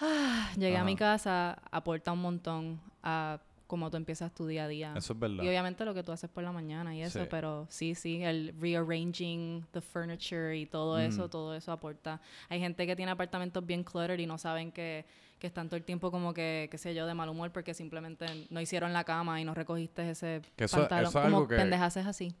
Ah, 0.00 0.50
llegué 0.56 0.76
a 0.76 0.84
mi 0.84 0.96
casa, 0.96 1.58
aporta 1.70 2.12
un 2.12 2.20
montón 2.20 2.80
a 3.02 3.38
cómo 3.66 3.90
tú 3.90 3.96
empiezas 3.96 4.32
tu 4.32 4.46
día 4.46 4.64
a 4.64 4.68
día. 4.68 4.94
Eso 4.96 5.12
es 5.14 5.18
verdad. 5.18 5.42
Y 5.42 5.48
obviamente 5.48 5.84
lo 5.84 5.92
que 5.94 6.02
tú 6.04 6.12
haces 6.12 6.30
por 6.30 6.44
la 6.44 6.52
mañana 6.52 6.94
y 6.94 7.02
eso, 7.02 7.20
Sí. 7.20 7.26
pero 7.30 7.66
sí, 7.68 7.94
sí, 7.96 8.22
el 8.22 8.54
rearranging 8.60 9.66
the 9.72 9.80
furniture 9.80 10.56
y 10.56 10.66
todo 10.66 10.98
eso, 10.98 11.28
todo 11.28 11.54
eso 11.54 11.72
aporta. 11.72 12.20
Hay 12.48 12.60
gente 12.60 12.86
que 12.86 12.94
tiene 12.94 13.10
apartamentos 13.12 13.64
bien 13.66 13.82
cluttered 13.82 14.20
y 14.20 14.26
no 14.26 14.38
saben 14.38 14.70
que, 14.70 15.04
que 15.40 15.48
están 15.48 15.68
todo 15.68 15.76
el 15.76 15.82
tiempo 15.84 16.10
como 16.12 16.32
que, 16.32 16.68
qué 16.70 16.78
sé 16.78 16.94
yo, 16.94 17.06
de 17.06 17.14
mal 17.14 17.28
humor 17.28 17.50
porque 17.50 17.74
simplemente 17.74 18.26
no 18.50 18.60
hicieron 18.60 18.92
la 18.92 19.02
cama 19.04 19.40
y 19.40 19.44
no 19.44 19.52
recogiste 19.52 20.10
ese 20.10 20.42
Que 20.56 20.64
eso- 20.64 20.78
pantalón. 20.78 21.08
eso 21.08 21.18
es 21.18 21.24
como 21.24 21.36
algo 21.38 21.48
que- 21.48 21.56
pendejas 21.56 21.96
es 21.96 22.06
así. 22.06 22.36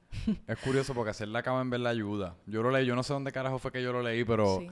Es 0.46 0.58
curioso 0.60 0.94
porque 0.94 1.10
hacer 1.10 1.28
la 1.28 1.42
cama 1.42 1.60
en 1.60 1.70
verdad 1.70 1.90
ayuda. 1.90 2.36
Yo 2.46 2.62
lo 2.62 2.70
leí, 2.70 2.86
yo 2.86 2.94
no 2.94 3.02
sé 3.02 3.12
dónde 3.12 3.32
carajo 3.32 3.58
fue 3.58 3.72
que 3.72 3.82
yo 3.82 3.92
lo 3.92 4.02
leí, 4.02 4.24
pero... 4.24 4.60
Sí. 4.60 4.70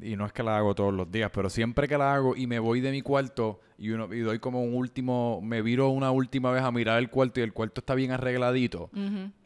Y 0.00 0.14
no 0.14 0.26
es 0.26 0.32
que 0.32 0.44
la 0.44 0.56
hago 0.56 0.74
todos 0.74 0.94
los 0.94 1.10
días, 1.10 1.30
pero 1.34 1.50
siempre 1.50 1.88
que 1.88 1.98
la 1.98 2.14
hago 2.14 2.36
y 2.36 2.46
me 2.46 2.60
voy 2.60 2.80
de 2.80 2.92
mi 2.92 3.02
cuarto 3.02 3.60
y, 3.78 3.90
uno, 3.90 4.12
y 4.14 4.20
doy 4.20 4.38
como 4.38 4.62
un 4.62 4.74
último, 4.74 5.40
me 5.42 5.60
viro 5.60 5.88
una 5.88 6.12
última 6.12 6.52
vez 6.52 6.62
a 6.62 6.70
mirar 6.70 6.98
el 6.98 7.10
cuarto 7.10 7.40
y 7.40 7.42
el 7.42 7.52
cuarto 7.52 7.80
está 7.80 7.94
bien 7.94 8.12
arregladito, 8.12 8.90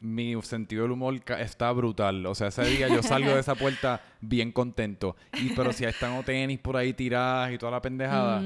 mi 0.00 0.40
sentido 0.42 0.82
del 0.82 0.92
humor 0.92 1.20
está 1.38 1.72
brutal. 1.72 2.26
O 2.26 2.34
sea, 2.34 2.48
ese 2.48 2.64
día 2.64 2.88
yo 2.88 3.02
salgo 3.02 3.30
de 3.30 3.40
esa 3.40 3.54
puerta 3.54 4.02
bien 4.20 4.52
contento. 4.52 5.16
Y 5.40 5.50
pero 5.54 5.72
si 5.72 5.84
están 5.84 6.22
tenis 6.24 6.58
por 6.58 6.76
ahí 6.76 6.92
tiradas 6.92 7.52
y 7.52 7.58
toda 7.58 7.72
la 7.72 7.80
pendejada, 7.80 8.42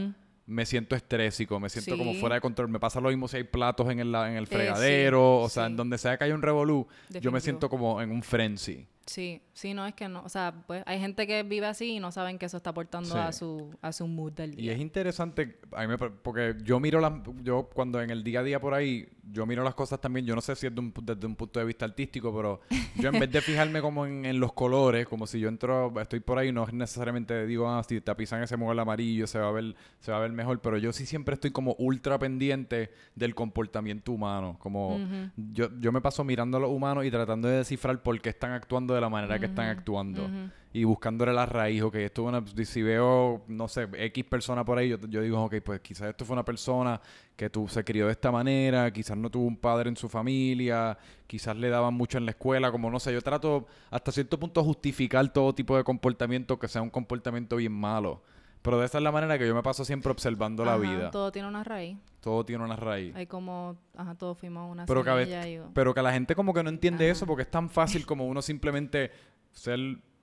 me 0.47 0.65
siento 0.65 0.95
estrésico, 0.95 1.59
me 1.59 1.69
siento 1.69 1.99
como 1.99 2.15
fuera 2.15 2.37
de 2.37 2.41
control. 2.41 2.69
Me 2.69 2.79
pasa 2.79 3.01
lo 3.01 3.09
mismo 3.09 3.27
si 3.27 3.39
hay 3.39 3.45
platos 3.45 3.91
en 3.91 3.99
el, 3.99 4.15
en 4.15 4.37
el 4.37 4.47
sí, 4.47 4.55
fregadero, 4.55 5.39
o 5.39 5.49
sea, 5.49 5.65
sí. 5.65 5.71
en 5.71 5.77
donde 5.77 5.99
sea 5.99 6.17
que 6.17 6.25
haya 6.25 6.35
un 6.35 6.43
revolú, 6.43 6.87
yo 7.21 7.33
me 7.33 7.41
siento 7.41 7.69
como 7.69 8.01
en 8.01 8.13
un 8.13 8.23
frenzy. 8.23 8.87
Sí, 9.07 9.41
sí, 9.53 9.73
no 9.73 9.87
es 9.87 9.95
que 9.95 10.09
no, 10.09 10.23
o 10.25 10.29
sea, 10.29 10.53
pues 10.67 10.83
hay 10.85 10.99
gente 10.99 11.29
que 11.29 11.45
vive 11.45 11.67
así 11.67 11.93
y 11.93 12.01
no 12.01 12.11
saben 12.11 12.39
que 12.39 12.47
eso 12.47 12.57
está 12.57 12.71
aportando 12.71 13.09
Sí. 13.11 13.17
a 13.19 13.31
su 13.31 13.73
a 13.81 13.93
su 13.93 14.09
mood 14.09 14.33
del 14.33 14.55
Y 14.55 14.63
día. 14.63 14.73
es 14.73 14.81
interesante, 14.81 15.61
a 15.71 15.83
mí 15.83 15.87
me 15.87 15.97
porque 15.97 16.57
yo 16.65 16.81
miro 16.81 16.99
las, 17.01 17.13
yo 17.45 17.71
cuando 17.73 18.03
en 18.03 18.11
el 18.11 18.25
día 18.25 18.41
a 18.41 18.43
día 18.43 18.61
por 18.61 18.75
ahí, 18.75 19.09
yo 19.31 19.47
miro 19.47 19.63
las 19.63 19.77
cosas 19.77 20.01
también, 20.01 20.27
yo 20.27 20.35
no 20.35 20.41
sé 20.41 20.57
si 20.57 20.67
es 20.67 20.75
de 20.75 20.81
un 20.81 20.93
desde 21.03 21.25
un 21.25 21.37
punto 21.37 21.61
de 21.61 21.67
vista 21.67 21.85
artístico, 21.85 22.35
pero 22.35 22.61
yo 22.97 23.11
en 23.11 23.21
vez 23.21 23.31
de 23.31 23.41
fijarme 23.43 23.81
como 23.81 24.07
en, 24.07 24.25
en 24.25 24.41
los 24.41 24.53
colores, 24.55 25.07
como 25.07 25.29
si 25.29 25.39
yo 25.39 25.49
entro, 25.49 25.93
estoy 26.01 26.19
por 26.19 26.39
ahí, 26.39 26.51
no 26.51 26.65
es 26.67 26.73
necesariamente 26.73 27.47
digo, 27.47 27.69
ah, 27.71 27.85
si 27.89 28.01
tapizan 28.01 28.43
ese 28.43 28.57
mueble 28.57 28.83
amarillo, 28.83 29.29
se 29.29 29.39
va 29.39 29.49
a 29.49 29.53
ver, 29.53 29.77
se 30.01 30.11
va 30.11 30.19
a 30.19 30.21
ver 30.21 30.33
mejor, 30.33 30.61
pero 30.61 30.79
yo 30.79 30.93
sí 30.93 31.07
siempre 31.07 31.35
estoy 31.35 31.53
como 31.53 31.77
ultra 31.79 32.19
pendiente 32.19 32.91
del 33.15 33.37
comportamiento 33.37 34.11
humano, 34.11 34.57
como 34.59 34.99
yo, 35.37 35.69
yo 35.79 35.93
me 35.93 36.01
paso 36.01 36.25
mirando 36.25 36.57
a 36.57 36.61
los 36.61 36.71
humanos 36.71 37.05
y 37.05 37.11
tratando 37.13 37.47
de 37.47 37.59
descifrar 37.59 38.03
por 38.03 38.21
qué 38.21 38.31
están 38.31 38.51
actuando 38.51 38.96
de 38.97 39.01
la 39.01 39.09
manera 39.09 39.39
que 39.39 39.47
están 39.47 39.69
actuando 39.69 40.29
y 40.73 40.85
buscándole 40.85 41.33
la 41.33 41.47
raíz, 41.47 41.81
ok, 41.83 41.95
esto 41.95 42.23
es 42.23 42.29
una, 42.29 42.65
si 42.67 42.83
veo, 42.83 43.43
no 43.49 43.67
sé, 43.67 43.89
X 43.95 44.25
persona 44.25 44.63
por 44.63 44.77
ahí, 44.77 44.91
yo, 44.91 44.99
yo 45.09 45.23
digo, 45.23 45.43
ok, 45.43 45.55
pues 45.65 45.81
quizás 45.81 46.11
esto 46.11 46.27
fue 46.27 46.35
una 46.35 46.45
persona 46.45 47.01
que 47.35 47.49
tú, 47.49 47.67
se 47.67 47.83
crió 47.83 48.05
de 48.07 48.13
esta 48.13 48.31
manera, 48.31 48.93
quizás 48.93 49.17
no 49.17 49.31
tuvo 49.31 49.47
un 49.47 49.57
padre 49.57 49.89
en 49.89 49.97
su 49.97 50.11
familia, 50.11 50.99
quizás 51.27 51.57
le 51.57 51.71
daban 51.71 51.95
mucho 51.95 52.19
en 52.19 52.27
la 52.27 52.33
escuela, 52.33 52.71
como 52.71 52.91
no 52.91 53.01
sé, 53.01 53.11
yo 53.13 53.23
trato 53.23 53.67
hasta 53.91 54.13
cierto 54.13 54.39
punto 54.39 54.63
justificar 54.63 55.33
todo 55.33 55.55
tipo 55.55 55.77
de 55.79 55.83
comportamiento 55.83 56.59
que 56.59 56.69
sea 56.69 56.83
un 56.83 56.91
comportamiento 56.91 57.57
bien 57.57 57.73
malo. 57.73 58.23
Pero 58.63 58.81
de 58.81 58.87
esa 58.87 58.99
es 58.99 59.05
la 59.05 59.13
manera 59.13 59.39
que 59.39 59.47
yo 59.47 59.55
me 59.55 59.63
paso 59.63 59.85
siempre 59.85 60.11
observando 60.11 60.65
la 60.65 60.77
vida. 60.77 61.11
Todo 61.11 61.31
tiene 61.31 61.47
una 61.49 61.63
raíz. 61.63 61.97
Todo 62.21 62.45
tiene 62.45 62.65
una 62.65 62.75
raíz. 62.75 63.15
Hay 63.15 63.27
como, 63.27 63.77
ajá, 63.97 64.17
todos 64.17 64.37
fuimos 64.39 64.71
una 64.71 64.87
Pero 64.87 65.05
que, 65.05 65.11
a 65.11 65.15
veces- 65.15 65.61
pero 65.73 65.95
que 65.95 66.03
la 66.03 66.13
gente 66.13 66.35
como 66.35 66.53
que 66.53 66.63
no 66.65 66.71
entiende 66.71 67.05
Ajá. 67.05 67.13
eso 67.13 67.27
porque 67.27 67.43
es 67.43 67.51
tan 67.51 67.71
fácil 67.71 68.05
como 68.05 68.27
uno 68.27 68.43
simplemente 68.43 69.13
ser 69.53 69.79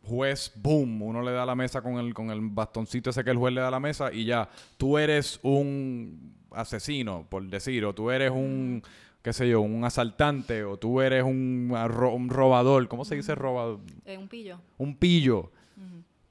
juez, 0.05 0.51
boom, 0.55 1.01
uno 1.01 1.21
le 1.21 1.31
da 1.31 1.45
la 1.45 1.55
mesa 1.55 1.81
con 1.81 1.93
el, 1.97 2.13
con 2.13 2.29
el 2.29 2.41
bastoncito 2.41 3.09
ese 3.11 3.23
que 3.23 3.29
el 3.31 3.37
juez 3.37 3.53
le 3.53 3.61
da 3.61 3.69
a 3.69 3.71
la 3.71 3.79
mesa 3.79 4.11
y 4.11 4.25
ya, 4.25 4.49
tú 4.75 4.97
eres 4.97 5.39
un 5.43 6.33
asesino, 6.51 7.25
por 7.29 7.41
decir, 7.47 7.85
o 7.85 7.95
tú 7.95 8.11
eres 8.11 8.29
un, 8.31 8.83
qué 9.21 9.31
sé 9.31 9.47
yo, 9.47 9.61
un 9.61 9.85
asaltante, 9.85 10.65
o 10.65 10.77
tú 10.77 10.99
eres 10.99 11.23
un, 11.23 11.71
un 11.73 12.29
robador, 12.29 12.85
¿cómo 12.89 13.05
se 13.05 13.15
dice 13.15 13.33
robador? 13.33 13.79
Eh, 14.03 14.17
un 14.17 14.27
pillo. 14.27 14.59
Un 14.77 14.97
pillo. 14.97 15.51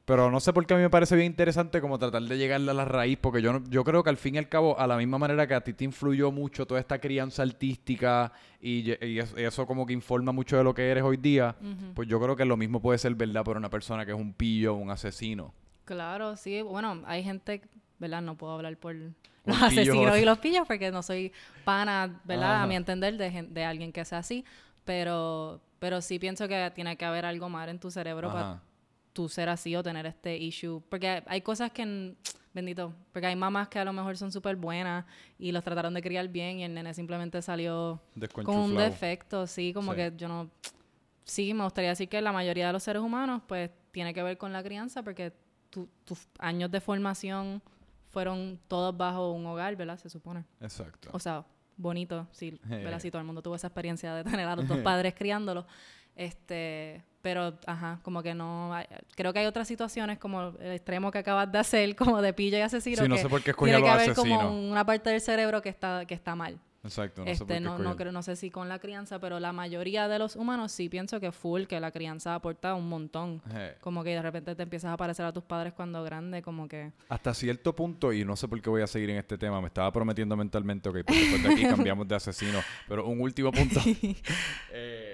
Pero 0.04 0.30
no 0.32 0.40
sé 0.40 0.52
por 0.52 0.66
qué 0.66 0.74
a 0.74 0.76
mí 0.76 0.82
me 0.82 0.90
parece 0.90 1.14
bien 1.14 1.26
interesante 1.26 1.80
como 1.80 1.96
tratar 1.96 2.22
de 2.22 2.36
llegarle 2.36 2.70
a 2.72 2.74
la 2.74 2.84
raíz, 2.84 3.18
porque 3.20 3.40
yo, 3.40 3.52
no- 3.52 3.62
yo 3.70 3.84
creo 3.84 4.02
que 4.02 4.10
al 4.10 4.16
fin 4.16 4.34
y 4.34 4.38
al 4.38 4.48
cabo, 4.48 4.78
a 4.78 4.86
la 4.88 4.96
misma 4.96 5.16
manera 5.18 5.46
que 5.46 5.54
a 5.54 5.60
ti 5.60 5.74
te 5.74 5.84
influyó 5.84 6.32
mucho 6.32 6.66
toda 6.66 6.80
esta 6.80 6.98
crianza 6.98 7.42
artística 7.42 8.32
y, 8.60 8.90
eso 8.90 9.66
como 9.66 9.86
que 9.86 9.92
informa 9.92 10.32
mucho 10.32 10.56
de 10.56 10.64
lo 10.64 10.74
que 10.74 10.90
eres 10.90 11.04
hoy 11.04 11.16
día, 11.18 11.54
pues 11.94 12.08
yo 12.08 12.20
creo 12.20 12.34
que 12.34 12.44
lo 12.44 12.56
mismo 12.56 12.80
puede 12.80 12.98
ser 12.98 13.14
verdad 13.14 13.44
por 13.44 13.56
una 13.56 13.70
persona 13.70 14.04
que 14.04 14.12
es 14.12 14.18
un 14.18 14.32
pillo, 14.32 14.74
un 14.74 14.90
asesino. 14.90 15.54
Claro, 15.84 16.36
sí. 16.36 16.62
Bueno, 16.62 17.02
hay 17.06 17.22
gente, 17.22 17.62
¿verdad? 17.98 18.22
No 18.22 18.36
puedo 18.36 18.54
hablar 18.54 18.76
por 18.76 18.94
los 18.94 19.12
pillos. 19.44 19.62
asesinos 19.62 20.18
y 20.18 20.24
los 20.24 20.38
pillos 20.38 20.66
porque 20.66 20.90
no 20.90 21.02
soy 21.02 21.32
pana, 21.64 22.20
¿verdad? 22.24 22.54
Ajá. 22.54 22.62
A 22.64 22.66
mi 22.66 22.74
entender, 22.74 23.16
de, 23.16 23.46
de 23.48 23.64
alguien 23.64 23.92
que 23.92 24.04
sea 24.04 24.18
así. 24.18 24.44
Pero, 24.84 25.60
pero 25.78 26.00
sí 26.00 26.18
pienso 26.18 26.48
que 26.48 26.72
tiene 26.74 26.96
que 26.96 27.04
haber 27.04 27.24
algo 27.24 27.48
mal 27.48 27.68
en 27.68 27.78
tu 27.78 27.90
cerebro 27.90 28.32
para. 28.32 28.62
Tú 29.12 29.28
ser 29.28 29.48
así 29.48 29.74
o 29.76 29.82
tener 29.82 30.06
este 30.06 30.36
issue. 30.36 30.82
Porque 30.88 31.22
hay 31.26 31.40
cosas 31.42 31.70
que, 31.72 32.14
bendito, 32.54 32.94
porque 33.12 33.26
hay 33.26 33.36
mamás 33.36 33.68
que 33.68 33.78
a 33.78 33.84
lo 33.84 33.92
mejor 33.92 34.16
son 34.16 34.32
súper 34.32 34.56
buenas 34.56 35.04
y 35.38 35.52
los 35.52 35.62
trataron 35.64 35.92
de 35.94 36.02
criar 36.02 36.28
bien 36.28 36.58
y 36.60 36.64
el 36.64 36.74
nene 36.74 36.94
simplemente 36.94 37.40
salió 37.42 38.00
con 38.32 38.48
un 38.48 38.76
defecto, 38.76 39.46
sí, 39.46 39.72
como 39.72 39.92
Sí. 39.92 39.96
que 39.96 40.12
yo 40.16 40.28
no... 40.28 40.50
Sí, 41.24 41.54
me 41.54 41.64
gustaría 41.64 41.90
decir 41.90 42.08
que 42.08 42.20
la 42.20 42.32
mayoría 42.32 42.66
de 42.66 42.72
los 42.72 42.82
seres 42.82 43.00
humanos, 43.02 43.42
pues, 43.46 43.70
tiene 43.92 44.12
que 44.12 44.22
ver 44.22 44.36
con 44.38 44.52
la 44.52 44.62
crianza 44.62 45.02
porque 45.02 45.32
tu- 45.70 45.88
tus 46.04 46.26
años 46.38 46.70
de 46.70 46.80
formación 46.80 47.62
fueron 48.10 48.58
todos 48.68 48.96
bajo 48.96 49.30
un 49.32 49.46
hogar, 49.46 49.76
¿verdad? 49.76 49.96
Se 49.98 50.10
supone. 50.10 50.44
Exacto. 50.60 51.10
O 51.12 51.18
sea, 51.18 51.44
bonito, 51.76 52.26
sí, 52.32 52.58
¿verdad? 52.64 52.98
Si 53.00 53.10
todo 53.10 53.20
el 53.20 53.26
mundo 53.26 53.40
tuvo 53.42 53.54
esa 53.54 53.68
experiencia 53.68 54.14
de 54.14 54.24
tener 54.24 54.46
a 54.48 54.56
los 54.56 54.66
dos 54.66 54.78
padres 54.82 55.14
criándolos. 55.14 55.64
Este, 56.16 57.02
pero, 57.22 57.58
ajá, 57.66 58.00
como 58.02 58.22
que 58.22 58.34
no... 58.34 58.74
hay- 58.74 58.86
creo 59.14 59.32
que 59.32 59.38
hay 59.38 59.46
otras 59.46 59.66
situaciones 59.68 60.18
como 60.18 60.48
el 60.60 60.72
extremo 60.72 61.10
que 61.10 61.18
acabas 61.18 61.50
de 61.50 61.58
hacer, 61.58 61.96
como 61.96 62.20
de 62.20 62.32
pillo 62.32 62.58
y 62.58 62.60
asesino, 62.60 63.02
Sí, 63.02 63.08
no 63.08 63.16
sé 63.16 63.28
por 63.28 63.42
qué 63.42 63.54
tiene 63.54 63.82
que 63.82 63.88
haber 63.88 64.14
como 64.14 64.50
una 64.70 64.84
parte 64.84 65.10
del 65.10 65.20
cerebro 65.20 65.62
que 65.62 65.68
está, 65.68 66.04
que 66.04 66.14
está 66.14 66.34
mal. 66.34 66.58
Exacto. 66.84 67.24
No 67.24 67.32
sé 67.32 67.38
por 67.38 67.42
este, 67.52 67.54
qué 67.54 67.60
no, 67.60 67.78
no, 67.78 67.96
creo, 67.96 68.10
no 68.10 68.24
sé 68.24 68.34
si 68.34 68.50
con 68.50 68.68
la 68.68 68.80
crianza, 68.80 69.20
pero 69.20 69.38
la 69.38 69.52
mayoría 69.52 70.08
de 70.08 70.18
los 70.18 70.34
humanos 70.34 70.72
sí 70.72 70.88
pienso 70.88 71.20
que 71.20 71.30
full, 71.30 71.64
que 71.66 71.78
la 71.78 71.92
crianza 71.92 72.34
aporta 72.34 72.74
un 72.74 72.88
montón. 72.88 73.40
Eh, 73.52 73.76
Como 73.80 74.02
que 74.02 74.10
de 74.10 74.22
repente 74.22 74.56
te 74.56 74.64
empiezas 74.64 74.92
a 74.92 74.96
parecer 74.96 75.24
a 75.24 75.32
tus 75.32 75.44
padres 75.44 75.72
cuando 75.74 76.02
grande, 76.02 76.42
como 76.42 76.66
que... 76.66 76.90
Hasta 77.08 77.34
cierto 77.34 77.76
punto, 77.76 78.12
y 78.12 78.24
no 78.24 78.34
sé 78.34 78.48
por 78.48 78.60
qué 78.60 78.68
voy 78.68 78.82
a 78.82 78.88
seguir 78.88 79.10
en 79.10 79.18
este 79.18 79.38
tema, 79.38 79.60
me 79.60 79.68
estaba 79.68 79.92
prometiendo 79.92 80.36
mentalmente, 80.36 80.88
ok, 80.88 80.98
pues 81.06 81.20
después 81.20 81.42
de 81.44 81.52
aquí 81.52 81.62
cambiamos 81.76 82.08
de 82.08 82.16
asesino, 82.16 82.58
pero 82.88 83.06
un 83.06 83.20
último 83.20 83.52
punto. 83.52 83.80
Eh, 84.74 85.11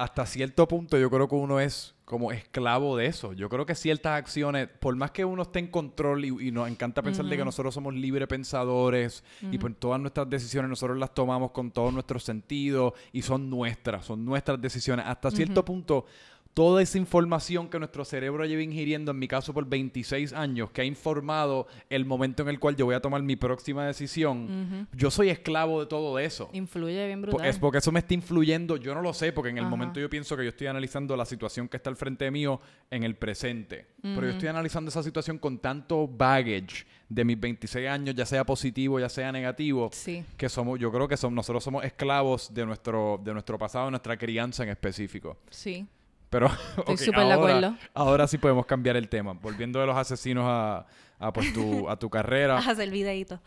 hasta 0.00 0.24
cierto 0.24 0.66
punto 0.66 0.96
yo 0.96 1.10
creo 1.10 1.28
que 1.28 1.34
uno 1.34 1.60
es 1.60 1.94
como 2.06 2.32
esclavo 2.32 2.96
de 2.96 3.04
eso. 3.04 3.34
Yo 3.34 3.50
creo 3.50 3.66
que 3.66 3.74
ciertas 3.74 4.18
acciones, 4.18 4.66
por 4.66 4.96
más 4.96 5.10
que 5.10 5.26
uno 5.26 5.42
esté 5.42 5.58
en 5.58 5.66
control 5.68 6.24
y, 6.24 6.48
y 6.48 6.50
nos 6.50 6.70
encanta 6.70 7.02
pensar 7.02 7.26
de 7.26 7.36
que 7.36 7.44
nosotros 7.44 7.74
somos 7.74 7.94
libre 7.94 8.26
pensadores 8.26 9.22
y 9.42 9.58
pues 9.58 9.74
todas 9.78 10.00
nuestras 10.00 10.28
decisiones 10.30 10.70
nosotros 10.70 10.96
las 10.96 11.12
tomamos 11.12 11.50
con 11.50 11.70
todos 11.70 11.92
nuestros 11.92 12.24
sentidos 12.24 12.94
y 13.12 13.20
son 13.20 13.50
nuestras, 13.50 14.06
son 14.06 14.24
nuestras 14.24 14.58
decisiones. 14.58 15.04
Hasta 15.06 15.30
cierto 15.30 15.64
punto, 15.66 16.06
toda 16.54 16.82
esa 16.82 16.98
información 16.98 17.68
que 17.68 17.78
nuestro 17.78 18.04
cerebro 18.04 18.44
lleva 18.44 18.62
ingiriendo, 18.62 19.12
en 19.12 19.18
mi 19.18 19.28
caso 19.28 19.54
por 19.54 19.66
26 19.68 20.32
años, 20.32 20.70
que 20.70 20.80
ha 20.82 20.84
informado 20.84 21.66
el 21.88 22.04
momento 22.04 22.42
en 22.42 22.48
el 22.48 22.58
cual 22.58 22.76
yo 22.76 22.84
voy 22.86 22.94
a 22.94 23.00
tomar 23.00 23.22
mi 23.22 23.36
próxima 23.36 23.86
decisión, 23.86 24.88
yo 24.92 25.10
soy 25.10 25.30
esclavo 25.30 25.80
de 25.80 25.86
todo 25.86 26.18
eso. 26.18 26.50
Influye 26.52 27.06
bien 27.06 27.22
brutal. 27.22 27.46
Es 27.46 27.58
porque 27.58 27.78
eso 27.78 27.92
me 27.92 28.00
está 28.00 28.14
influyendo, 28.14 28.76
yo 28.76 28.94
no 28.94 29.02
lo 29.02 29.14
sé, 29.14 29.32
porque 29.32 29.50
en 29.50 29.58
el 29.58 29.64
Ajá. 29.64 29.70
momento 29.70 30.00
yo 30.00 30.10
pienso 30.10 30.36
que 30.36 30.42
yo 30.44 30.50
estoy 30.50 30.66
analizando 30.66 31.16
la 31.16 31.24
situación 31.24 31.68
que 31.68 31.76
está 31.76 31.88
al 31.90 31.96
frente 31.96 32.30
mío 32.30 32.60
en 32.90 33.04
el 33.04 33.14
presente. 33.16 33.86
Pero 34.02 34.22
yo 34.22 34.30
estoy 34.30 34.48
analizando 34.48 34.88
esa 34.88 35.02
situación 35.02 35.38
con 35.38 35.58
tanto 35.58 36.08
baggage 36.08 36.84
de 37.08 37.24
mis 37.24 37.38
26 37.38 37.88
años, 37.88 38.14
ya 38.14 38.24
sea 38.26 38.44
positivo, 38.44 38.98
ya 39.00 39.08
sea 39.08 39.30
negativo, 39.32 39.90
Sí. 39.92 40.24
que 40.36 40.48
somos, 40.48 40.78
yo 40.78 40.90
creo 40.92 41.06
que 41.08 41.16
somos, 41.16 41.34
nosotros 41.36 41.62
somos 41.62 41.84
esclavos 41.84 42.52
de 42.52 42.64
nuestro, 42.66 43.20
de 43.22 43.32
nuestro 43.32 43.58
pasado, 43.58 43.86
de 43.86 43.90
nuestra 43.92 44.16
crianza 44.16 44.62
en 44.62 44.70
específico. 44.70 45.36
Sí. 45.50 45.86
Pero 46.30 46.46
Estoy 46.46 46.94
ok, 46.94 47.00
súper 47.00 47.14
de 47.26 47.32
ahora- 47.32 47.34
acuerdo. 47.58 47.76
Ahora 47.92 48.26
sí 48.28 48.38
podemos 48.38 48.64
cambiar 48.66 48.96
el 48.96 49.08
tema. 49.08 49.32
Volviendo 49.32 49.80
de 49.80 49.86
los 49.86 49.96
asesinos 49.96 50.44
a, 50.46 50.86
a, 51.18 51.32
pues, 51.32 51.52
tu, 51.52 51.88
a 51.88 51.96
tu 51.98 52.08
carrera. 52.08 52.56
A 52.58 52.70
hacer 52.70 52.88
videíto. 52.90 53.40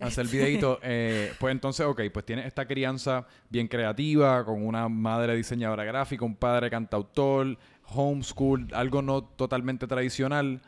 a 0.00 0.06
hacer 0.06 0.26
videíto. 0.28 0.78
eh, 0.82 1.32
pues 1.40 1.50
entonces, 1.50 1.84
ok, 1.84 2.00
pues 2.14 2.24
tienes 2.24 2.46
esta 2.46 2.66
crianza 2.66 3.26
bien 3.50 3.66
creativa, 3.66 4.44
con 4.44 4.64
una 4.64 4.88
madre 4.88 5.34
diseñadora 5.34 5.82
gráfica, 5.84 6.24
un 6.24 6.36
padre 6.36 6.70
cantautor, 6.70 7.58
homeschool, 7.92 8.68
algo 8.72 9.02
no 9.02 9.22
totalmente 9.24 9.88
tradicional. 9.88 10.60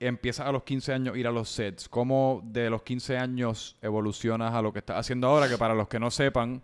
Empiezas 0.00 0.46
a 0.46 0.52
los 0.52 0.62
15 0.64 0.92
años 0.92 1.14
a 1.14 1.18
ir 1.18 1.26
a 1.26 1.30
los 1.32 1.48
sets. 1.48 1.88
¿Cómo 1.88 2.40
de 2.44 2.70
los 2.70 2.82
15 2.82 3.18
años 3.18 3.76
evolucionas 3.82 4.54
a 4.54 4.62
lo 4.62 4.72
que 4.72 4.78
estás 4.80 4.96
haciendo 4.98 5.28
ahora? 5.28 5.48
Que 5.48 5.58
para 5.58 5.74
los 5.74 5.88
que 5.88 5.98
no 6.00 6.10
sepan, 6.10 6.62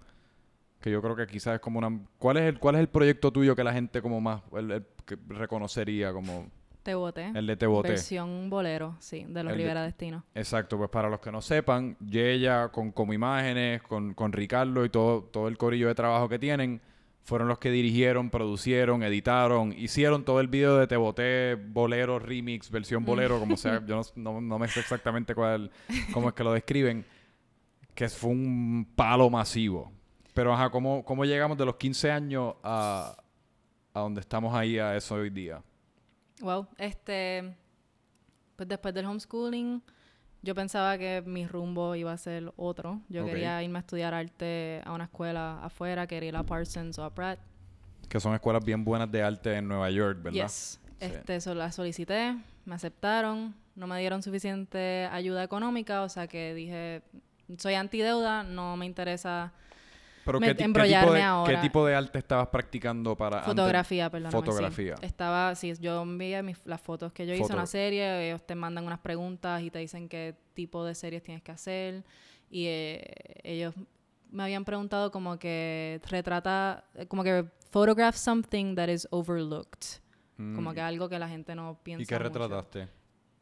que 0.85 0.91
yo 0.91 1.01
creo 1.01 1.17
que 1.17 1.27
quizás 1.27 1.55
es 1.55 1.61
como 1.61 1.79
una... 1.79 1.99
¿Cuál 2.19 2.37
es 2.37 2.43
el, 2.43 2.59
cuál 2.59 2.75
es 2.75 2.83
el 2.83 2.89
proyecto 2.89 3.33
tuyo 3.33 3.57
que 3.57 3.65
la 3.65 3.73
gente 3.73 4.03
como 4.03 4.21
más 4.21 4.43
el- 4.55 4.71
el 4.71 4.85
que 5.07 5.17
reconocería 5.29 6.13
como 6.13 6.47
Te 6.83 6.95
boté. 6.95 7.33
el 7.35 7.47
de 7.47 7.57
Te 7.57 7.67
Boté? 7.67 7.89
Versión 7.89 8.51
bolero, 8.51 8.95
sí, 8.99 9.25
de 9.27 9.43
los 9.43 9.53
El 9.53 9.57
de- 9.59 9.65
Rivera 9.65 9.83
Destino. 9.83 10.25
Exacto, 10.35 10.77
pues 10.77 10.91
para 10.91 11.09
los 11.09 11.21
que 11.21 11.33
no 11.33 11.41
sepan, 11.41 11.97
Yeya 12.01 12.69
con 12.69 12.93
como 12.93 13.15
imágenes, 13.15 13.81
con, 13.81 14.13
con 14.13 14.31
Ricardo 14.35 14.85
y 14.85 14.91
todo, 14.91 15.23
todo 15.23 15.49
el 15.49 15.57
corillo 15.57 15.89
de 15.89 15.95
trabajo 15.95 16.29
que 16.29 16.39
tienen, 16.39 16.83
fueron 17.23 17.49
los 17.49 17.59
que 17.59 17.71
dirigieron, 17.71 18.29
producieron, 18.29 19.03
editaron, 19.03 19.73
hicieron 19.73 20.23
todo 20.27 20.41
el 20.41 20.49
video 20.49 20.77
de 20.77 20.87
Te 20.87 20.97
Boté, 20.99 21.55
bolero, 21.55 22.19
remix, 22.19 22.71
versión 22.71 23.07
bolero, 23.07 23.39
como 23.41 23.57
sea, 23.57 23.83
yo 23.87 23.97
no, 23.97 24.03
no- 24.33 24.41
no 24.43 24.59
me 24.59 24.69
sé 24.69 24.81
exactamente 24.81 25.35
cuál, 25.35 25.71
cómo 26.13 26.29
es 26.29 26.35
que 26.35 26.45
lo 26.45 26.53
describen, 26.53 27.07
que 27.95 28.11
fue 28.11 28.29
un 28.33 28.87
palo 28.95 29.31
masivo. 29.31 29.91
Pero 30.35 30.53
ajá, 30.53 30.69
¿cómo, 30.69 31.05
cómo 31.05 31.25
llegamos 31.25 31.57
de 31.57 31.65
los 31.65 31.77
15 31.77 32.11
años 32.11 32.55
a, 32.63 33.17
a 33.95 34.01
donde 34.01 34.21
estamos 34.21 34.53
ahí 34.55 34.79
a 34.79 34.97
eso 34.97 35.15
hoy 35.15 35.31
día? 35.31 35.63
Wow, 36.41 36.67
este, 36.77 37.55
pues 38.57 38.69
después 38.69 38.93
del 38.93 39.07
homeschooling, 39.07 39.81
yo 40.43 40.55
pensaba 40.55 40.99
que 40.99 41.23
mi 41.25 41.47
rumbo 41.47 41.95
iba 41.95 42.13
a 42.13 42.19
ser 42.19 42.53
otro. 42.57 43.01
Yo 43.09 43.25
quería 43.25 43.63
irme 43.63 43.79
a 43.79 43.81
estudiar 43.81 44.13
arte 44.13 44.83
a 44.85 44.93
una 44.93 45.05
escuela 45.05 45.65
afuera, 45.65 46.07
quería 46.07 46.31
ir 46.31 46.37
a 46.37 46.43
Parsons 46.43 46.99
o 46.99 47.05
a 47.05 47.15
Pratt. 47.15 47.39
Que 48.09 48.21
son 48.21 48.35
escuelas 48.35 48.65
bien 48.65 48.85
buenas 48.85 49.11
de 49.11 49.23
arte 49.23 49.55
en 49.55 49.69
Nueva 49.69 49.89
York, 49.91 50.19
¿verdad? 50.23 50.43
Yes. 50.43 50.81
Sí. 51.01 51.07
Este, 51.07 51.41
so, 51.41 51.55
la 51.55 51.71
solicité, 51.73 52.37
me 52.65 52.75
aceptaron, 52.75 53.55
no 53.75 53.87
me 53.87 53.99
dieron 54.01 54.23
suficiente 54.23 55.09
ayuda 55.11 55.43
económica, 55.43 56.03
o 56.03 56.09
sea 56.09 56.27
que 56.27 56.55
dije, 56.55 57.03
soy 57.59 57.75
antideuda, 57.75 58.43
no 58.43 58.77
me 58.77 58.87
interesa 58.87 59.53
Pero 60.25 60.41
me- 60.41 60.47
¿qué, 60.49 60.55
ti- 60.55 60.59
qué 60.59 60.65
tipo 60.65 60.67
embrollarme 60.79 61.13
de, 61.19 61.23
ahora. 61.23 61.55
¿qué 61.55 61.61
tipo 61.61 61.87
de 61.87 61.95
arte 61.95 62.19
estabas 62.19 62.49
practicando 62.49 63.17
para? 63.17 63.43
Fotografía, 63.43 64.11
perdón. 64.11 64.31
Fotografía. 64.33 64.95
Estaba, 65.03 65.55
sí, 65.55 65.73
yo 65.81 66.03
envié 66.03 66.43
mis, 66.43 66.59
las 66.65 66.81
fotos 66.81 67.13
que 67.13 67.27
yo 67.27 67.35
hice, 67.35 67.43
Foto- 67.45 67.55
una 67.55 67.67
serie, 67.67 68.29
ellos 68.29 68.47
te 68.47 68.55
mandan 68.55 68.87
unas 68.87 69.01
preguntas 69.01 69.63
y 69.63 69.71
te 69.71 69.79
dicen 69.81 70.09
qué 70.09 70.35
tipo 70.55 70.85
de 70.85 70.95
series 70.95 71.23
tienes 71.23 71.43
que 71.43 71.53
hacer. 71.53 72.05
Y 72.51 72.67
eh, 72.67 73.03
ellos 73.43 73.75
me 74.31 74.43
habían 74.45 74.65
preguntado 74.65 75.11
como 75.11 75.39
que 75.39 76.01
retrata, 76.09 76.85
como 77.09 77.23
que 77.25 77.45
photograph 77.71 78.15
something 78.17 78.75
that 78.77 78.89
is 78.89 79.07
overlooked. 79.11 80.01
Mm, 80.37 80.55
Como 80.57 80.73
que 80.75 80.81
algo 80.81 81.09
que 81.09 81.19
la 81.19 81.29
gente 81.29 81.55
no 81.55 81.79
piensa 81.83 82.03
¿Y 82.03 82.07
qué 82.07 82.15
mucho. 82.15 82.25
retrataste? 82.25 82.89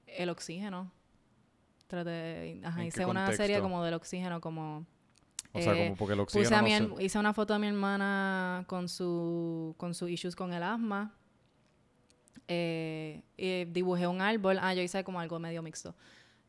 El 0.06 0.28
oxígeno. 0.30 0.90
Traté, 1.86 2.60
ajá, 2.64 2.78
¿En 2.82 2.84
qué 2.84 2.88
hice 2.88 3.06
una 3.06 3.30
serie 3.32 3.60
como 3.60 3.84
del 3.84 3.94
oxígeno, 3.94 4.40
como 4.40 4.86
O 5.54 5.60
sea, 5.60 5.74
eh, 5.74 5.84
como 5.84 5.96
porque 5.96 6.14
el 6.14 6.20
oxígeno 6.20 6.44
Puse 6.48 6.54
a 6.54 6.62
no 6.62 6.64
mi 6.90 6.96
se- 6.98 7.04
hice 7.04 7.18
una 7.18 7.32
foto 7.34 7.52
de 7.52 7.58
mi 7.58 7.66
hermana 7.66 8.64
con 8.66 8.88
su 8.88 9.74
con 9.76 9.94
sus 9.94 10.08
issues 10.10 10.34
con 10.34 10.52
el 10.52 10.62
asma. 10.62 11.14
Eh, 12.48 13.22
y 13.36 13.64
dibujé 13.66 14.06
un 14.06 14.20
árbol. 14.20 14.58
Ah, 14.60 14.74
yo 14.74 14.82
hice 14.82 15.04
como 15.04 15.20
algo 15.20 15.38
medio 15.38 15.62
mixto. 15.62 15.94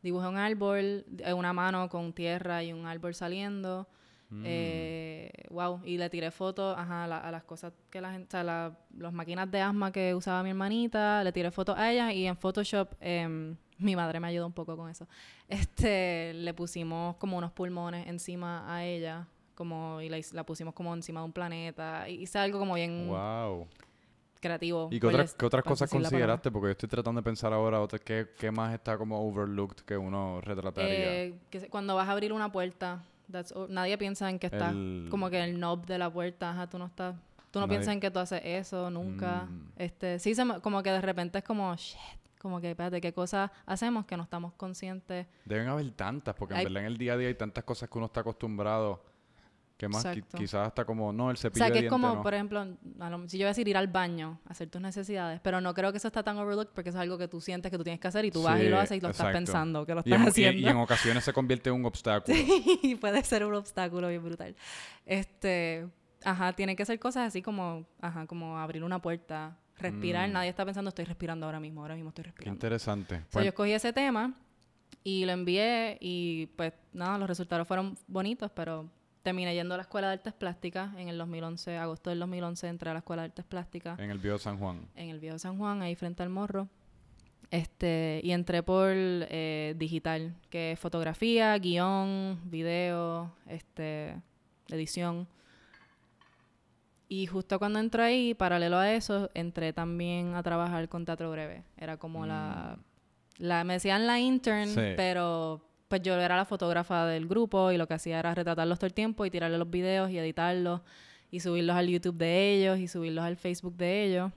Dibujé 0.02 0.28
un 0.28 0.38
árbol, 0.38 1.06
eh, 1.20 1.34
una 1.34 1.54
mano 1.54 1.88
con 1.90 2.14
tierra 2.14 2.64
y 2.64 2.74
un 2.74 2.86
árbol 2.86 3.14
saliendo. 3.14 3.88
Mm. 4.30 4.44
Eh, 4.46 5.32
wow, 5.52 5.80
y 5.86 5.98
le 5.98 6.10
tiré 6.10 6.32
fotos 6.32 6.76
ajá, 6.78 7.06
la- 7.08 7.20
a 7.20 7.30
las 7.32 7.44
cosas 7.44 7.72
que 7.92 8.02
la 8.02 8.12
gente, 8.12 8.28
o 8.28 8.32
sea, 8.32 8.44
la- 8.44 8.78
las 8.98 9.14
máquinas 9.14 9.50
de 9.52 9.62
asma 9.62 9.92
que 9.92 10.16
usaba 10.16 10.42
mi 10.44 10.50
hermanita, 10.50 11.24
le 11.24 11.32
tiré 11.32 11.52
fotos 11.52 11.78
a 11.78 11.92
ella 11.92 12.12
y 12.12 12.26
en 12.26 12.36
Photoshop 12.36 12.94
em, 13.00 13.56
mi 13.77 13.96
madre 13.96 14.20
me 14.20 14.27
ayudó 14.27 14.46
un 14.48 14.53
poco 14.53 14.75
con 14.77 14.89
eso. 14.89 15.08
Este, 15.48 16.34
le 16.34 16.53
pusimos 16.53 17.15
como 17.18 17.38
unos 17.38 17.51
pulmones 17.51 18.08
encima 18.08 18.63
a 18.74 18.84
ella, 18.86 19.28
como 19.56 20.02
y 20.02 20.10
la, 20.10 20.43
pusimos 20.45 20.74
como 20.74 20.93
encima 20.93 21.19
de 21.21 21.26
un 21.26 21.32
planeta. 21.34 22.08
y 22.10 22.21
Hice 22.24 22.39
algo 22.39 22.60
como 22.60 22.74
bien 22.76 23.08
Wow. 23.08 23.67
creativo. 24.39 24.89
¿Y 24.91 25.00
qué, 25.00 25.08
des- 25.08 25.34
qué 25.36 25.45
otras 25.45 25.63
cosas 25.63 25.89
consideraste? 25.89 26.52
Porque 26.52 26.67
yo 26.67 26.71
estoy 26.71 26.89
tratando 26.89 27.21
de 27.21 27.24
pensar 27.26 27.54
ahora 27.54 27.80
otra, 27.82 28.00
¿qué, 28.00 28.28
qué 28.38 28.52
más 28.52 28.74
está 28.74 28.98
como 28.98 29.19
overlooked 29.28 29.84
que 29.86 29.95
uno 29.98 30.41
retrataría? 30.41 31.24
Eh, 31.24 31.34
que 31.50 31.67
cuando 31.69 31.95
vas 31.95 32.08
a 32.08 32.12
abrir 32.12 32.34
una 32.34 32.52
puerta, 32.52 33.04
that's 33.32 33.54
nadie 33.69 33.98
piensa 33.98 34.30
en 34.30 34.39
que 34.39 34.48
está 34.48 34.69
El- 34.71 35.08
como 35.10 35.30
que 35.30 35.43
el 35.43 35.56
knob 35.58 35.86
de 35.86 35.98
la 35.98 36.10
puerta, 36.12 36.52
ajá, 36.52 36.67
tú 36.67 36.78
no 36.78 36.88
estás, 36.88 37.15
tú 37.52 37.60
no 37.60 37.67
Nadie- 37.67 37.78
piensas 37.78 37.93
en 37.93 38.00
que 38.00 38.12
tú 38.12 38.19
haces 38.19 38.41
eso 38.43 38.89
nunca. 38.89 39.45
Mm. 39.50 39.67
Este, 39.78 40.19
sí, 40.19 40.36
se 40.36 40.43
me- 40.43 40.60
como 40.60 40.82
que 40.84 40.91
de 40.91 41.02
repente 41.02 41.38
es 41.38 41.43
como, 41.43 41.74
shit, 41.76 41.98
como 42.43 42.62
que, 42.62 42.69
espérate, 42.69 43.01
¿qué 43.01 43.12
cosas 43.12 43.49
hacemos 43.65 44.06
que 44.06 44.15
no 44.15 44.21
estamos 44.23 44.53
conscientes? 44.53 45.25
Deben 45.45 45.67
haber 45.69 45.89
tantas, 45.93 46.36
porque 46.36 46.53
en 46.53 46.60
Hay- 46.60 46.65
verdad 46.65 46.82
en 46.82 46.86
el 46.88 46.97
día 46.99 47.13
a 47.13 47.17
día 47.17 47.27
hay 47.29 47.34
tantas 47.36 47.63
cosas 47.63 47.89
que 47.89 47.97
uno 47.97 48.06
está 48.06 48.19
acostumbrado. 48.19 49.12
Que 49.75 49.89
más, 49.89 50.06
qui- 50.06 50.23
quizás 50.38 50.67
hasta 50.67 50.86
como, 50.86 51.12
no, 51.12 51.32
el 51.32 51.34
O 51.34 51.38
cepillo 51.38 51.58
sea, 51.58 51.65
de 51.67 51.71
que 51.73 51.77
es 51.79 51.82
diente 51.84 51.89
como, 51.89 52.15
no. 52.15 52.21
por 52.21 52.34
ejemplo, 52.36 52.63
lo- 52.63 53.27
si 53.27 53.38
yo 53.39 53.43
voy 53.43 53.47
a 53.47 53.49
decir 53.49 53.67
ir 53.67 53.75
al 53.75 53.88
baño, 53.88 54.39
hacer 54.45 54.69
tus 54.69 54.79
necesidades, 54.79 55.41
pero 55.43 55.60
no 55.62 55.73
creo 55.73 55.91
que 55.91 55.97
eso 55.97 56.08
está 56.08 56.21
tan 56.23 56.38
overlooked 56.38 56.71
porque 56.75 56.89
eso 56.91 56.99
es 56.99 57.01
algo 57.01 57.17
que 57.17 57.27
tú 57.27 57.41
sientes 57.41 57.71
que 57.71 57.77
tú 57.77 57.84
tienes 57.84 57.99
que 57.99 58.08
hacer 58.08 58.23
y 58.23 58.32
tú 58.32 58.43
vas 58.43 58.60
y 58.60 58.63
Sí, 58.65 58.69
lo 58.69 58.79
haces 58.79 58.97
y 58.97 59.01
lo 59.01 59.10
exacto. 59.10 59.29
estás 59.29 59.36
pensando 59.36 59.86
que 59.86 59.95
lo 59.95 60.01
y, 60.06 60.13
estás 60.13 60.19
en, 60.19 60.25
y- 60.25 60.29
haciendo. 60.29 60.60
y 60.62 60.71
en 60.71 60.77
ocasiones 60.77 61.23
se 61.23 61.34
convierte 61.34 61.69
en 61.71 61.75
un 61.77 61.86
obstáculo. 61.88 62.38
y 62.84 62.95
puede 62.95 63.23
ser 63.23 63.43
un 63.45 63.56
obstáculo 63.56 64.08
bien 64.10 64.23
brutal. 64.23 64.56
Este, 65.06 65.88
ajá, 66.23 66.53
tienen 66.53 66.75
que 66.75 66.86
ser 66.86 66.99
cosas 66.99 67.27
así 67.27 67.41
como, 67.41 67.86
ajá, 67.99 68.25
como 68.27 68.58
abrir 68.60 68.84
una 68.84 69.01
puerta, 69.01 69.58
respirar. 69.78 70.30
Mm. 70.30 70.34
Nadie 70.34 70.50
está 70.50 70.66
pensando, 70.66 70.90
estoy 70.90 71.06
respirando 71.06 71.46
ahora 71.46 71.60
mismo, 71.60 71.82
ahora 71.82 71.96
mismo 71.96 72.10
estoy 72.10 72.24
Qué 72.24 72.30
respirando. 72.30 72.56
interesante. 72.56 73.20
So, 73.20 73.26
Pues, 73.32 73.46
yo 73.46 73.50
escogí 73.50 73.72
ese 73.72 73.92
tema 73.94 74.34
y 75.04 75.26
lo 75.26 75.32
envié 75.34 75.98
y 76.00 76.48
pues 76.56 76.74
nada, 76.94 77.18
los 77.18 77.28
resultados 77.28 77.68
fueron 77.68 77.98
bonitos, 78.08 78.52
pero 78.52 78.90
terminé 79.24 79.54
yendo 79.56 79.74
a 79.74 79.78
la 79.78 79.84
Escuela 79.84 80.08
de 80.08 80.14
Artes 80.14 80.34
Plásticas 80.34 80.94
en 80.98 81.08
el 81.10 81.18
2011, 81.18 81.78
agosto 81.78 82.10
del 82.10 82.20
2011 82.20 82.68
entré 82.68 82.90
a 82.90 82.94
la 82.94 83.00
Escuela 83.00 83.22
de 83.24 83.28
Artes 83.28 83.46
Plásticas 83.46 83.98
en 84.00 84.10
el 84.12 84.20
Bio 84.20 84.38
San 84.38 84.58
Juan. 84.58 84.88
en 84.96 85.10
el 85.10 85.20
Viejo 85.20 85.40
San 85.40 85.58
Juan, 85.58 85.82
ahí 85.82 85.96
frente 85.96 86.24
al 86.24 86.30
morro. 86.30 86.68
Este, 87.52 88.20
y 88.24 88.32
entré 88.32 88.64
por 88.64 88.90
eh, 88.96 89.76
digital, 89.78 90.34
que 90.50 90.72
es 90.72 90.80
fotografía, 90.80 91.56
guion, 91.60 92.40
video, 92.46 93.32
este, 93.48 94.16
edición. 94.70 95.28
Y 97.15 97.28
justo 97.28 97.60
cuando 97.60 97.78
entré 97.80 98.02
ahí, 98.04 98.34
paralelo 98.34 98.78
a 98.78 98.91
eso, 98.91 99.30
entré 99.36 99.71
también 99.71 100.34
a 100.34 100.41
trabajar 100.41 100.89
con 100.89 101.06
Teatro 101.06 101.30
Breve. 101.30 101.63
Era 101.78 101.97
como 101.97 102.26
la, 102.26 102.80
la... 103.38 103.63
Me 103.63 103.73
decían 103.73 104.08
la 104.08 104.19
intern, 104.19 104.69
Sí. 104.69 104.82
pero 104.97 105.62
pues 105.89 106.02
yo 106.02 106.15
era 106.15 106.36
la 106.36 106.45
fotógrafa 106.45 107.06
del 107.06 107.28
grupo 107.28 107.71
y 107.71 107.78
lo 107.78 107.88
que 107.88 107.93
hacía 107.93 108.17
era 108.17 108.34
retratarlos 108.34 108.80
todo 108.80 108.88
el 108.88 108.95
tiempo 108.95 109.28
y 109.28 109.30
tirarle 109.30 109.60
los 109.60 109.69
videos 109.69 110.10
y 110.10 110.17
editarlos 110.17 110.82
y 111.30 111.39
subirlos 111.41 111.76
al 111.76 111.88
YouTube 111.88 112.17
de 112.17 112.54
ellos 112.56 112.80
y 112.80 112.88
subirlos 112.88 113.23
al 113.23 113.38
Facebook 113.38 113.76
de 113.78 114.06
ellos. 114.06 114.32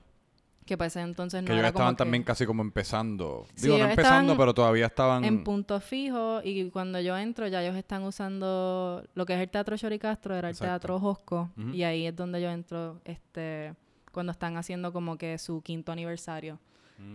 Que 0.67 0.77
para 0.77 0.87
ese 0.87 1.01
entonces 1.01 1.41
no 1.41 1.47
que 1.47 1.53
ellos 1.53 1.59
era 1.61 1.69
estaban 1.69 1.87
como 1.87 1.95
que 1.95 2.03
también 2.03 2.23
casi 2.23 2.45
como 2.45 2.61
empezando. 2.61 3.47
Sí, 3.55 3.63
Digo, 3.63 3.77
no 3.77 3.85
ellos 3.85 3.89
empezando, 3.91 4.33
estaban 4.33 4.37
pero 4.37 4.53
todavía 4.53 4.85
estaban... 4.85 5.23
en 5.23 5.43
punto 5.43 5.79
fijo 5.79 6.41
y 6.43 6.69
cuando 6.69 6.99
yo 6.99 7.17
entro 7.17 7.47
ya 7.47 7.63
ellos 7.63 7.75
están 7.75 8.03
usando 8.03 9.03
lo 9.15 9.25
que 9.25 9.33
es 9.33 9.39
el 9.39 9.49
Teatro 9.49 9.75
Choricastro, 9.77 10.35
era 10.35 10.49
el 10.49 10.53
Exacto. 10.53 10.71
Teatro 10.71 10.99
Josco 10.99 11.49
y 11.73 11.81
ahí 11.83 12.05
es 12.05 12.15
donde 12.15 12.41
yo 12.41 12.49
entro 12.51 13.01
este 13.05 13.73
cuando 14.11 14.31
están 14.31 14.57
haciendo 14.57 14.91
como 14.93 15.17
que 15.17 15.37
su 15.37 15.61
quinto 15.61 15.91
aniversario 15.91 16.59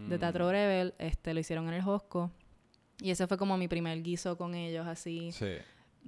de 0.08 0.16
Mm. 0.16 0.18
Teatro 0.20 0.46
Breve, 0.48 0.94
este 0.98 1.34
lo 1.34 1.40
hicieron 1.40 1.66
en 1.68 1.74
el 1.74 1.82
Josco 1.82 2.30
y 3.00 3.10
ese 3.10 3.26
fue 3.26 3.36
como 3.36 3.56
mi 3.58 3.66
primer 3.68 4.00
guiso 4.02 4.36
con 4.36 4.54
ellos 4.54 4.86
así 4.86 5.32
Sí. 5.32 5.56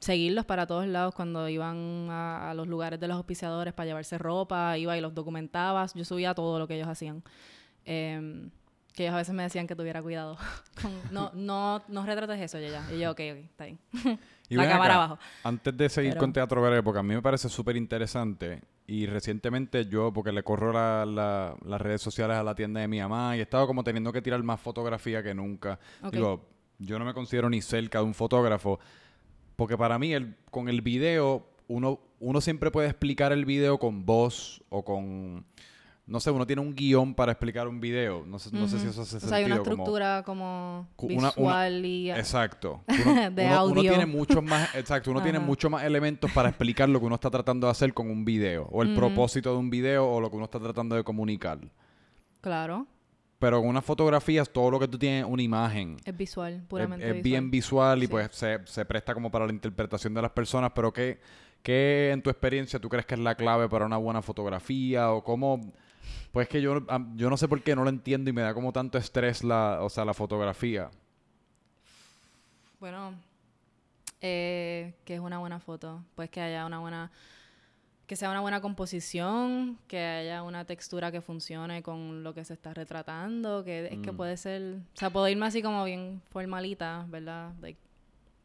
Seguirlos 0.00 0.44
para 0.44 0.66
todos 0.66 0.87
lados 0.87 1.14
cuando 1.14 1.48
iban 1.48 2.09
a, 2.11 2.50
a 2.50 2.54
los 2.54 2.66
lugares 2.68 2.98
de 3.00 3.09
los 3.09 3.16
auspiciadores 3.16 3.72
para 3.74 3.87
llevarse 3.87 4.18
ropa, 4.18 4.76
iba 4.78 4.96
y 4.96 5.00
los 5.00 5.14
documentaba, 5.14 5.87
yo 5.94 6.04
subía 6.04 6.35
todo 6.35 6.59
lo 6.59 6.66
que 6.68 6.74
ellos 6.76 6.88
hacían. 6.88 7.22
Em, 7.85 8.50
que 8.94 9.02
ellos 9.04 9.14
a 9.14 9.18
veces 9.18 9.35
me 9.35 9.42
decían 9.42 9.66
que 9.66 9.74
tuviera 9.74 10.00
cuidado. 10.02 10.37
no, 11.11 11.30
no, 11.35 11.83
no 11.88 12.07
retrates 12.07 12.40
eso, 12.40 12.59
ya, 12.61 12.68
ya. 12.68 12.94
Y 12.94 13.00
yo, 13.00 13.11
ok, 13.11 13.20
ok, 13.33 13.38
está 13.50 13.64
bien. 13.66 13.78
Y 14.46 14.57
La 14.57 14.68
cámara 14.68 14.94
acá, 14.96 15.04
abajo. 15.04 15.18
Antes 15.42 15.74
de 15.74 15.88
seguir 15.88 16.11
Pero- 16.11 16.20
con 16.20 16.33
Teatro 16.35 16.61
Breve, 16.61 16.83
porque 16.83 16.98
a 17.00 17.02
mí 17.02 17.14
me 17.14 17.22
parece 17.22 17.48
súper 17.48 17.76
interesante, 17.78 18.61
y 18.87 19.07
recientemente 19.07 19.87
yo, 19.87 20.12
porque 20.12 20.33
le 20.33 20.42
corro 20.42 20.70
la- 20.70 21.07
la- 21.07 21.57
las 21.64 21.80
redes 21.80 22.02
sociales 22.02 22.37
a 22.37 22.42
la 22.42 22.54
tienda 22.54 22.80
de 22.83 22.87
mi 22.87 23.00
mamá, 23.00 23.35
y 23.35 23.40
he 23.40 23.42
estado 23.44 23.66
como 23.66 23.83
teniendo 23.83 24.12
que 24.12 24.20
tirar 24.20 24.42
más 24.42 24.61
fotografía 24.61 25.22
que 25.22 25.33
nunca. 25.35 25.78
Ok. 26.02 26.12
Digo, 26.12 26.46
yo 26.78 26.98
no 26.98 27.07
me 27.07 27.14
considero 27.14 27.48
ni 27.48 27.62
cerca 27.62 28.00
de 28.00 28.04
un 28.04 28.12
fotógrafo, 28.12 28.78
porque 29.56 29.76
para 29.78 29.98
mí 29.98 30.12
el, 30.12 30.36
con 30.50 30.68
el 30.68 30.80
video, 30.82 31.46
uno, 31.68 32.00
uno 32.20 32.40
siempre 32.40 32.70
puede 32.70 32.88
explicar 32.88 33.32
el 33.32 33.44
video 33.44 33.78
con 33.78 34.04
voz 34.06 34.62
o 34.68 34.84
con 34.84 35.44
no 36.06 36.20
sé, 36.20 36.30
uno 36.30 36.46
tiene 36.46 36.60
un 36.60 36.74
guion 36.74 37.14
para 37.14 37.32
explicar 37.32 37.66
un 37.66 37.80
video. 37.80 38.26
No 38.26 38.38
sé, 38.38 38.50
no 38.54 38.68
sé 38.68 38.78
si 38.78 38.88
eso 38.88 39.00
hace 39.00 39.16
O 39.16 39.20
sea, 39.20 39.38
hay 39.38 39.44
una 39.46 39.54
sentido, 39.54 39.74
como- 39.76 39.84
estructura 39.84 40.22
como, 40.22 40.86
una- 40.98 41.28
visual 41.30 41.76
una- 41.78 41.86
y... 41.88 42.10
Exacto. 42.10 42.82
Uno, 43.06 43.30
de 43.30 43.46
uno- 43.46 43.64
uno 43.64 43.80
audio. 43.80 43.90
tiene 43.90 44.04
muchos 44.04 44.42
más, 44.44 44.74
exacto, 44.74 45.10
uno 45.12 45.22
tiene 45.22 45.38
muchos 45.38 45.70
más 45.70 45.82
elementos 45.82 46.30
para 46.32 46.50
explicar 46.50 46.90
lo 46.90 47.00
que 47.00 47.06
uno 47.06 47.14
está 47.14 47.30
tratando 47.30 47.68
de 47.68 47.70
hacer 47.70 47.94
con 47.94 48.10
un 48.10 48.22
video, 48.22 48.68
o 48.70 48.82
el 48.82 48.94
propósito 48.94 49.50
de 49.52 49.56
un 49.56 49.70
video, 49.70 50.06
o 50.06 50.20
lo 50.20 50.28
que 50.28 50.36
uno 50.36 50.44
está 50.44 50.60
tratando 50.60 50.94
de 50.94 51.04
comunicar. 51.04 51.58
Claro, 52.42 52.86
Pero 53.44 53.61
con 53.61 53.68
una 53.68 53.83
fotografía 53.83 54.40
es 54.40 54.50
todo 54.50 54.70
lo 54.70 54.80
que 54.80 54.88
tú 54.88 54.96
tienes 54.98 55.26
una 55.28 55.42
imagen. 55.42 55.98
es 56.02 56.16
visual, 56.16 56.54
Es, 56.54 56.62
puramente 56.62 57.04
es 57.07 57.12
visual. 57.12 57.22
bien 57.22 57.50
visual 57.50 57.98
y 57.98 58.07
Sí. 58.07 58.09
pues 58.09 58.28
se, 58.35 58.59
se 58.64 58.87
presta 58.87 59.12
como 59.12 59.30
para 59.30 59.44
la 59.44 59.52
interpretación 59.52 60.14
de 60.14 60.22
las 60.22 60.30
personas, 60.30 60.72
pero 60.74 60.90
¿qué, 60.94 61.20
¿qué 61.62 62.11
en 62.11 62.22
tu 62.22 62.30
experiencia 62.30 62.78
tú 62.80 62.88
crees 62.88 63.04
que 63.04 63.12
es 63.12 63.20
la 63.20 63.35
clave 63.35 63.68
para 63.68 63.85
una 63.85 63.98
buena 63.98 64.22
fotografía? 64.22 65.12
O 65.12 65.22
cómo... 65.22 65.61
Pues 66.33 66.48
que 66.48 66.62
yo, 66.62 66.87
yo 67.16 67.28
no 67.28 67.37
sé 67.37 67.46
por 67.46 67.61
qué 67.62 67.76
no 67.76 67.85
lo 67.85 67.90
entiendo 67.90 68.30
y 68.30 68.33
me 68.33 68.40
da 68.40 68.54
como 68.54 68.72
tanto 68.72 68.96
estrés 68.96 69.44
la, 69.44 69.80
o 69.83 69.90
sea, 69.90 70.07
la 70.07 70.14
fotografía. 70.14 70.88
Bueno, 72.80 73.12
eh, 74.22 74.94
que 75.04 75.14
es 75.16 75.20
una 75.20 75.38
buena 75.38 75.61
foto. 75.61 76.02
Pues 76.14 76.30
que 76.30 76.40
haya 76.40 76.64
una 76.64 76.78
buena. 76.78 77.11
Que 78.06 78.16
sea 78.16 78.30
una 78.30 78.40
buena 78.40 78.60
composición, 78.60 79.78
que 79.88 79.98
haya 79.98 80.42
una 80.42 80.64
textura 80.66 81.10
que 81.10 81.20
funcione 81.22 81.82
con 81.82 82.22
lo 82.22 82.34
que 82.34 82.44
se 82.44 82.52
está 82.52 82.74
retratando, 82.74 83.64
que 83.64 83.86
es 83.86 83.98
que 84.00 84.12
Mm. 84.12 84.16
puede 84.16 84.36
ser, 84.36 84.76
o 84.94 84.98
sea, 84.98 85.08
puedo 85.10 85.26
irme 85.28 85.46
así 85.46 85.62
como 85.62 85.84
bien 85.84 86.20
formalita, 86.30 87.06
¿verdad? 87.08 87.52
Like, 87.60 87.78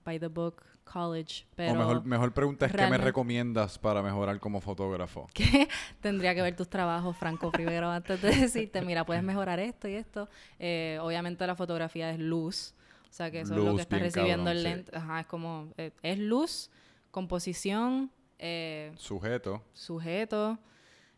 by 0.05 0.17
the 0.17 0.27
book, 0.27 0.63
college, 0.85 1.45
pero 1.55 1.73
o 1.73 1.75
mejor, 1.75 2.03
mejor 2.05 2.33
pregunta 2.33 2.65
es, 2.65 2.71
¿qué 2.71 2.87
me 2.87 2.97
recomiendas 2.97 3.77
para 3.77 4.01
mejorar 4.01 4.39
como 4.39 4.59
fotógrafo? 4.61 5.27
que 5.33 5.67
tendría 5.99 6.33
que 6.33 6.41
ver 6.41 6.55
tus 6.55 6.69
trabajos, 6.69 7.15
Franco, 7.17 7.51
primero, 7.51 7.91
antes 7.91 8.21
de 8.21 8.29
decirte, 8.35 8.81
mira, 8.81 9.05
puedes 9.05 9.21
mejorar 9.23 9.59
esto 9.59 9.87
y 9.89 9.95
esto. 9.95 10.29
Eh, 10.57 10.97
obviamente 11.01 11.45
la 11.45 11.55
fotografía 11.55 12.09
es 12.11 12.17
luz, 12.19 12.73
o 13.09 13.13
sea 13.13 13.29
que 13.29 13.41
eso 13.41 13.53
es 13.55 13.59
lo 13.59 13.65
Luz, 13.71 13.75
que 13.75 13.81
está 13.81 13.95
bien 13.97 14.05
recibiendo 14.05 14.45
cabrón, 14.45 14.57
el 14.57 14.63
sí. 14.63 14.69
lente. 14.69 14.97
Ajá, 14.97 15.19
es 15.19 15.25
como, 15.27 15.67
eh, 15.77 15.91
es 16.01 16.17
luz, 16.17 16.71
composición, 17.11 18.09
eh, 18.39 18.91
Sujeto. 18.95 19.61
sujeto, 19.73 20.57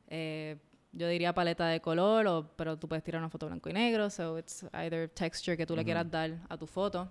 eh, 0.07 0.57
yo 0.91 1.07
diría 1.07 1.33
paleta 1.33 1.67
de 1.67 1.79
color, 1.79 2.27
o, 2.27 2.47
pero 2.57 2.77
tú 2.77 2.87
puedes 2.89 3.03
tirar 3.03 3.21
una 3.21 3.29
foto 3.29 3.47
blanco 3.47 3.69
y 3.69 3.73
negro, 3.73 4.09
so 4.09 4.37
it's 4.37 4.65
either 4.73 5.07
texture 5.09 5.55
que 5.55 5.65
tú 5.65 5.75
le 5.75 5.85
quieras 5.85 6.09
dar 6.11 6.37
a 6.49 6.57
tu 6.57 6.67
foto. 6.67 7.09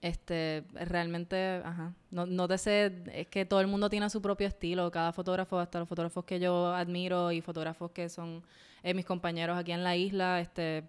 Este, 0.00 0.64
realmente, 0.74 1.60
ajá, 1.64 1.92
no, 2.10 2.24
no 2.26 2.46
te 2.46 2.56
sé, 2.58 3.02
es 3.12 3.26
que 3.26 3.44
todo 3.44 3.60
el 3.60 3.66
mundo 3.66 3.88
tiene 3.90 4.08
su 4.10 4.22
propio 4.22 4.46
estilo, 4.46 4.90
cada 4.92 5.12
fotógrafo, 5.12 5.58
hasta 5.58 5.80
los 5.80 5.88
fotógrafos 5.88 6.24
que 6.24 6.38
yo 6.38 6.72
admiro 6.72 7.32
y 7.32 7.40
fotógrafos 7.40 7.90
que 7.90 8.08
son 8.08 8.44
eh, 8.84 8.94
mis 8.94 9.04
compañeros 9.04 9.58
aquí 9.58 9.72
en 9.72 9.82
la 9.82 9.96
isla, 9.96 10.40
este, 10.40 10.82
todo 10.82 10.88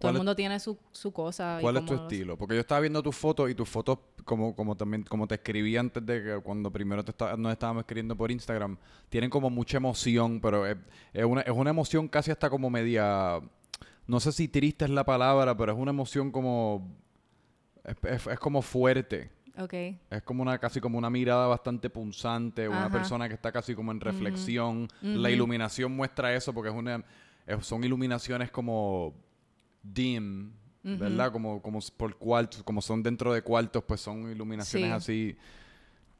¿Cuál 0.00 0.10
el 0.10 0.16
es- 0.16 0.18
mundo 0.18 0.36
tiene 0.36 0.60
su, 0.60 0.76
su 0.92 1.10
cosa. 1.12 1.56
y 1.60 1.62
¿Cuál 1.62 1.76
es 1.78 1.84
tu 1.86 1.94
estilo? 1.94 2.36
Porque 2.36 2.54
yo 2.54 2.60
estaba 2.60 2.80
viendo 2.82 3.02
tus 3.02 3.16
fotos 3.16 3.48
y 3.48 3.54
tus 3.54 3.68
fotos, 3.68 3.98
como, 4.24 4.54
como 4.54 4.76
también 4.76 5.02
como 5.04 5.26
te 5.26 5.36
escribí 5.36 5.76
antes 5.76 6.04
de 6.04 6.22
que 6.22 6.40
cuando 6.42 6.70
primero 6.70 7.04
te 7.04 7.10
estaba, 7.10 7.36
nos 7.36 7.52
estábamos 7.52 7.82
escribiendo 7.82 8.16
por 8.16 8.30
Instagram, 8.30 8.76
tienen 9.08 9.30
como 9.30 9.50
mucha 9.50 9.76
emoción, 9.78 10.40
pero 10.40 10.66
es, 10.66 10.76
es 11.12 11.24
una, 11.24 11.40
es 11.42 11.52
una 11.52 11.70
emoción 11.70 12.08
casi 12.08 12.30
hasta 12.30 12.48
como 12.50 12.70
media, 12.70 13.40
no 14.06 14.20
sé 14.20 14.32
si 14.32 14.48
triste 14.48 14.84
es 14.84 14.90
la 14.90 15.04
palabra, 15.04 15.56
pero 15.56 15.72
es 15.72 15.78
una 15.78 15.90
emoción 15.90 16.30
como, 16.32 16.94
es, 17.84 17.96
es- 18.04 18.26
es 18.26 18.38
como 18.38 18.62
fuerte. 18.62 19.30
Ok, 19.58 19.74
Es 20.10 20.22
como 20.22 20.42
una, 20.42 20.58
casi 20.58 20.80
como 20.80 20.96
una 20.96 21.10
mirada 21.10 21.46
bastante 21.48 21.90
punzante, 21.90 22.68
una 22.68 22.88
persona 22.92 23.28
que 23.28 23.34
está 23.34 23.52
casi 23.52 23.74
como 23.74 23.90
en 23.92 24.00
reflexión. 24.00 24.88
La 25.02 25.28
iluminación 25.30 25.94
muestra 25.94 26.32
eso 26.34 26.54
porque 26.54 26.70
es 26.70 26.74
una, 26.76 27.04
son 27.60 27.84
iluminaciones 27.84 28.50
como 28.50 29.12
dim, 29.82 30.52
¿verdad? 30.82 31.30
Como, 31.32 31.60
como 31.62 31.78
por 31.96 32.16
cuartos, 32.16 32.62
como 32.62 32.80
son 32.80 33.02
dentro 33.02 33.32
de 33.32 33.42
cuartos, 33.42 33.84
pues 33.84 34.00
son 34.00 34.30
iluminaciones 34.30 34.88
Sí. 34.88 34.94
así. 34.94 35.36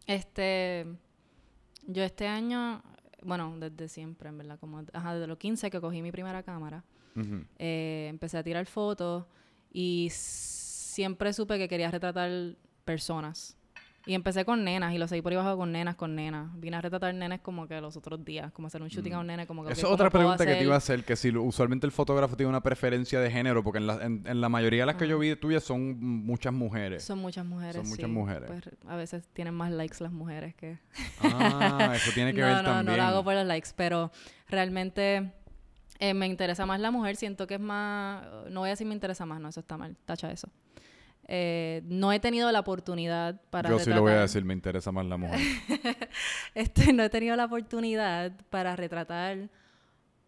Este, 0.06 0.86
yo 1.86 2.02
este 2.02 2.26
año, 2.26 2.82
bueno, 3.22 3.54
desde 3.58 3.88
siempre, 3.88 4.28
en 4.28 4.38
verdad, 4.38 4.58
como 4.58 4.82
ajá, 4.92 5.14
desde 5.14 5.26
los 5.26 5.38
15 5.38 5.70
que 5.70 5.80
cogí 5.80 6.02
mi 6.02 6.12
primera 6.12 6.42
cámara, 6.42 6.84
eh, 7.58 8.06
empecé 8.08 8.38
a 8.38 8.42
tirar 8.42 8.64
fotos 8.66 9.24
y 9.72 10.08
siempre 10.10 11.32
supe 11.32 11.58
que 11.58 11.68
quería 11.68 11.90
retratar 11.90 12.56
personas. 12.84 13.56
Y 14.06 14.14
empecé 14.14 14.46
con 14.46 14.64
nenas 14.64 14.94
y 14.94 14.98
lo 14.98 15.06
seguí 15.06 15.20
por 15.20 15.32
ahí 15.32 15.38
abajo 15.38 15.58
con 15.58 15.72
nenas, 15.72 15.94
con 15.94 16.14
nenas. 16.14 16.48
Vine 16.58 16.78
a 16.78 16.80
retratar 16.80 17.14
nenes 17.14 17.40
como 17.40 17.68
que 17.68 17.80
los 17.82 17.96
otros 17.98 18.24
días, 18.24 18.50
como 18.52 18.68
hacer 18.68 18.80
un 18.80 18.88
shooting 18.88 19.12
a 19.12 19.20
un 19.20 19.26
nene, 19.26 19.46
como 19.46 19.62
que... 19.62 19.68
Mm. 19.68 19.72
Esa 19.72 19.86
es 19.86 19.92
otra 19.92 20.08
¿cómo 20.08 20.10
puedo 20.10 20.36
pregunta 20.36 20.46
que 20.46 20.54
te 20.54 20.64
iba 20.64 20.74
a 20.74 20.78
hacer, 20.78 21.04
que 21.04 21.16
si 21.16 21.28
usualmente 21.36 21.86
el 21.86 21.92
fotógrafo 21.92 22.34
tiene 22.34 22.48
una 22.48 22.62
preferencia 22.62 23.20
de 23.20 23.30
género, 23.30 23.62
porque 23.62 23.78
en 23.78 23.86
la, 23.86 24.04
en, 24.04 24.22
en 24.26 24.40
la 24.40 24.48
mayoría 24.48 24.82
de 24.82 24.86
las 24.86 24.96
que 24.96 25.06
yo 25.06 25.18
vi 25.18 25.36
tuyas 25.36 25.64
son 25.64 26.00
muchas 26.00 26.52
mujeres. 26.52 27.04
Son 27.04 27.18
muchas 27.18 27.44
mujeres, 27.44 27.76
Son 27.76 27.88
muchas 27.88 28.06
sí. 28.06 28.10
mujeres. 28.10 28.50
Pues 28.50 28.62
a 28.86 28.96
veces 28.96 29.28
tienen 29.34 29.52
más 29.52 29.70
likes 29.70 29.96
las 30.00 30.12
mujeres 30.12 30.54
que... 30.54 30.78
Ah, 31.22 31.92
eso 31.94 32.10
tiene 32.14 32.32
que 32.34 32.40
no, 32.40 32.46
ver 32.46 32.56
no, 32.56 32.62
también. 32.62 32.86
no 32.86 32.96
lo 32.96 33.02
hago 33.02 33.22
por 33.22 33.34
los 33.34 33.46
likes, 33.46 33.68
pero 33.76 34.10
realmente 34.48 35.30
eh, 35.98 36.14
me 36.14 36.26
interesa 36.26 36.64
más 36.64 36.80
la 36.80 36.90
mujer. 36.90 37.16
Siento 37.16 37.46
que 37.46 37.54
es 37.54 37.60
más. 37.60 38.24
No 38.48 38.60
voy 38.60 38.68
a 38.68 38.70
decir 38.70 38.86
me 38.86 38.94
interesa 38.94 39.26
más, 39.26 39.40
no, 39.40 39.48
eso 39.50 39.60
está 39.60 39.76
mal. 39.76 39.96
Tacha 40.06 40.32
eso. 40.32 40.48
Eh, 41.32 41.82
no 41.84 42.12
he 42.12 42.18
tenido 42.18 42.50
la 42.50 42.58
oportunidad 42.58 43.40
para. 43.50 43.70
Yo 43.70 43.78
sí 43.78 43.90
lo 43.90 44.02
voy 44.02 44.10
a 44.12 44.22
decir, 44.22 44.44
me 44.44 44.52
interesa 44.52 44.90
más 44.90 45.06
la 45.06 45.16
mujer. 45.16 45.38
Este, 46.56 46.92
no 46.92 47.04
he 47.04 47.08
tenido 47.08 47.36
la 47.36 47.44
oportunidad 47.44 48.32
para 48.50 48.74
retratar 48.74 49.48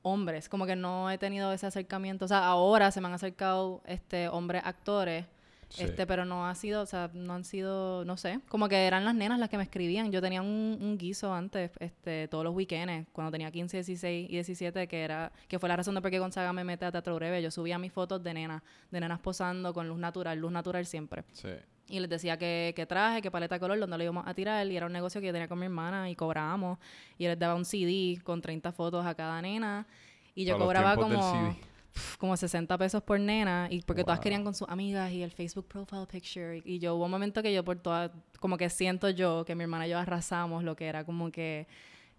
hombres. 0.02 0.48
Como 0.48 0.64
que 0.64 0.76
no 0.76 1.10
he 1.10 1.18
tenido 1.18 1.52
ese 1.52 1.66
acercamiento. 1.66 2.26
O 2.26 2.28
sea, 2.28 2.46
ahora 2.46 2.92
se 2.92 3.00
me 3.00 3.08
han 3.08 3.14
acercado 3.14 3.82
este, 3.84 4.28
hombres 4.28 4.62
actores. 4.64 5.26
Sí. 5.72 5.84
Este, 5.84 6.06
pero 6.06 6.26
no 6.26 6.46
ha 6.46 6.54
sido, 6.54 6.82
o 6.82 6.86
sea, 6.86 7.10
no 7.14 7.32
han 7.32 7.44
sido, 7.44 8.04
no 8.04 8.18
sé, 8.18 8.40
como 8.48 8.68
que 8.68 8.86
eran 8.86 9.06
las 9.06 9.14
nenas 9.14 9.38
las 9.38 9.48
que 9.48 9.56
me 9.56 9.62
escribían. 9.62 10.12
Yo 10.12 10.20
tenía 10.20 10.42
un, 10.42 10.78
un 10.80 10.98
guiso 10.98 11.32
antes, 11.32 11.70
este, 11.78 12.28
todos 12.28 12.44
los 12.44 12.54
weekends, 12.54 13.08
cuando 13.12 13.30
tenía 13.30 13.50
15, 13.50 13.78
16 13.78 14.28
y 14.28 14.32
17, 14.32 14.86
que 14.86 15.02
era, 15.02 15.32
que 15.48 15.58
fue 15.58 15.70
la 15.70 15.76
razón 15.76 15.94
de 15.94 16.02
por 16.02 16.10
qué 16.10 16.18
Gonzaga 16.18 16.52
me 16.52 16.62
mete 16.62 16.84
a 16.84 16.92
Teatro 16.92 17.14
Breve. 17.14 17.42
Yo 17.42 17.50
subía 17.50 17.78
mis 17.78 17.90
fotos 17.90 18.22
de 18.22 18.34
nenas, 18.34 18.62
de 18.90 19.00
nenas 19.00 19.20
posando 19.20 19.72
con 19.72 19.88
luz 19.88 19.98
natural, 19.98 20.38
luz 20.38 20.52
natural 20.52 20.84
siempre. 20.84 21.24
Sí. 21.32 21.48
Y 21.88 22.00
les 22.00 22.08
decía 22.08 22.36
que, 22.36 22.72
que 22.76 22.86
traje, 22.86 23.22
que 23.22 23.30
paleta 23.30 23.56
de 23.56 23.60
color, 23.60 23.78
donde 23.78 23.96
lo 23.98 24.04
íbamos 24.04 24.26
a 24.26 24.34
tirar. 24.34 24.66
Y 24.66 24.76
era 24.76 24.86
un 24.86 24.92
negocio 24.92 25.20
que 25.20 25.26
yo 25.26 25.32
tenía 25.32 25.48
con 25.48 25.58
mi 25.58 25.66
hermana 25.66 26.08
y 26.10 26.14
cobrábamos. 26.14 26.78
Y 27.18 27.24
les 27.24 27.38
daba 27.38 27.54
un 27.54 27.64
CD 27.64 28.18
con 28.22 28.40
30 28.40 28.72
fotos 28.72 29.04
a 29.04 29.14
cada 29.14 29.40
nena. 29.42 29.86
Y 30.34 30.44
yo 30.44 30.54
Para 30.54 30.64
cobraba 30.64 30.90
del 30.96 30.98
como, 31.00 31.32
CD. 31.32 31.71
Pf, 31.92 32.16
como 32.18 32.36
60 32.36 32.76
pesos 32.78 33.02
por 33.02 33.18
nena. 33.20 33.68
Y 33.70 33.82
porque 33.82 34.04
todas 34.04 34.20
querían 34.20 34.44
con 34.44 34.54
sus 34.54 34.68
amigas 34.68 35.12
y 35.12 35.22
el 35.22 35.30
Facebook 35.30 35.66
profile 35.68 36.06
picture. 36.06 36.58
Y, 36.58 36.74
y 36.74 36.78
yo 36.78 36.94
hubo 36.96 37.04
un 37.04 37.10
momento 37.10 37.42
que 37.42 37.52
yo 37.52 37.64
por 37.64 37.78
todas, 37.78 38.10
como 38.40 38.56
que 38.56 38.70
siento 38.70 39.10
yo 39.10 39.44
que 39.44 39.54
mi 39.54 39.62
hermana 39.62 39.86
y 39.86 39.90
yo 39.90 39.98
arrasamos 39.98 40.64
lo 40.64 40.76
que 40.76 40.86
era 40.86 41.04
como 41.04 41.30
que, 41.30 41.66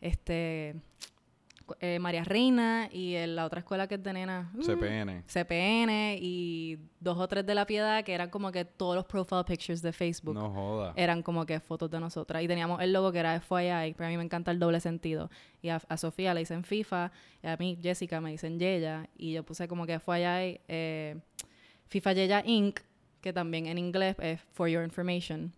este, 0.02 0.76
eh, 1.80 2.00
María 2.00 2.24
Reina 2.24 2.90
y 2.92 3.16
en 3.16 3.36
la 3.36 3.46
otra 3.46 3.60
escuela 3.60 3.88
que 3.88 3.96
es 3.96 4.04
de 4.04 4.14
nena. 4.14 4.52
uh, 4.56 4.62
CPN. 4.62 5.24
CPN 5.28 6.18
y 6.22 6.78
dos 7.00 7.18
o 7.18 7.28
tres 7.28 7.46
de 7.46 7.56
la 7.56 7.66
piedad 7.66 8.04
que 8.04 8.14
eran 8.14 8.30
como 8.30 8.52
que 8.52 8.66
todos 8.66 8.96
los 8.96 9.06
profile 9.06 9.44
pictures 9.46 9.82
de 9.82 9.92
Facebook 9.94 10.36
No 10.36 10.50
joda. 10.52 10.94
eran 10.96 11.22
como 11.24 11.46
que 11.46 11.60
fotos 11.60 11.90
de 11.92 12.00
nosotras 12.00 12.42
y 12.44 12.48
teníamos 12.48 12.82
el 12.82 12.94
logo 12.94 13.12
que 13.12 13.20
era 13.20 13.40
FYI 13.40 13.94
pero 13.96 14.08
a 14.08 14.10
mí 14.10 14.18
me 14.18 14.24
encanta 14.24 14.52
el 14.52 14.60
doble 14.60 14.80
sentido 14.80 15.30
y 15.62 15.70
a, 15.70 15.82
a 15.90 15.98
Sofía 15.98 16.34
le 16.34 16.42
dicen 16.42 16.64
FIFA 16.64 17.12
y 17.44 17.48
a 17.48 17.58
mí 17.58 17.78
Jessica 17.82 18.22
me 18.22 18.32
dicen 18.32 18.60
Yeya 18.60 19.10
y 19.18 19.34
yo 19.34 19.44
puse 19.44 19.68
como 19.68 19.86
que 19.86 20.00
FYI 20.00 20.62
eh, 20.68 21.16
FIFA 21.88 22.14
Yeya 22.14 22.44
Inc 22.46 22.80
que 23.22 23.32
también 23.34 23.68
en 23.68 23.78
inglés 23.78 24.16
es 24.20 24.42
For 24.52 24.68
Your 24.68 24.84
Information. 24.84 25.54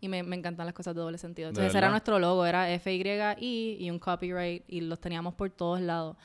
Y 0.00 0.08
me, 0.08 0.22
me 0.22 0.36
encantan 0.36 0.66
las 0.66 0.74
cosas 0.74 0.94
de 0.94 1.00
doble 1.00 1.18
sentido. 1.18 1.48
¿De 1.48 1.50
Entonces 1.50 1.70
ese 1.70 1.78
era 1.78 1.90
nuestro 1.90 2.18
logo, 2.18 2.46
era 2.46 2.66
FYI 2.78 3.76
y 3.78 3.90
un 3.90 3.98
copyright 3.98 4.64
y 4.68 4.80
los 4.80 5.00
teníamos 5.00 5.34
por 5.34 5.50
todos 5.50 5.80
lados. 5.80 6.16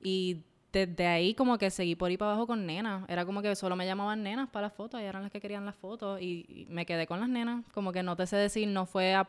Y 0.00 0.42
desde 0.72 1.06
ahí 1.06 1.34
como 1.34 1.56
que 1.58 1.70
seguí 1.70 1.94
por 1.94 2.10
ahí 2.10 2.16
para 2.16 2.32
abajo 2.32 2.46
con 2.46 2.66
nenas. 2.66 3.04
Era 3.08 3.24
como 3.24 3.42
que 3.42 3.54
solo 3.56 3.76
me 3.76 3.86
llamaban 3.86 4.22
nenas 4.22 4.48
para 4.50 4.66
las 4.66 4.74
fotos 4.74 5.00
y 5.00 5.04
eran 5.04 5.22
las 5.22 5.32
que 5.32 5.40
querían 5.40 5.64
las 5.64 5.74
fotos 5.76 6.20
y, 6.20 6.44
y 6.48 6.66
me 6.68 6.84
quedé 6.84 7.06
con 7.06 7.20
las 7.20 7.28
nenas. 7.28 7.64
Como 7.72 7.92
que 7.92 8.02
no 8.02 8.14
te 8.16 8.26
sé 8.26 8.36
decir, 8.36 8.68
no 8.68 8.86
fue 8.86 9.14
a, 9.14 9.28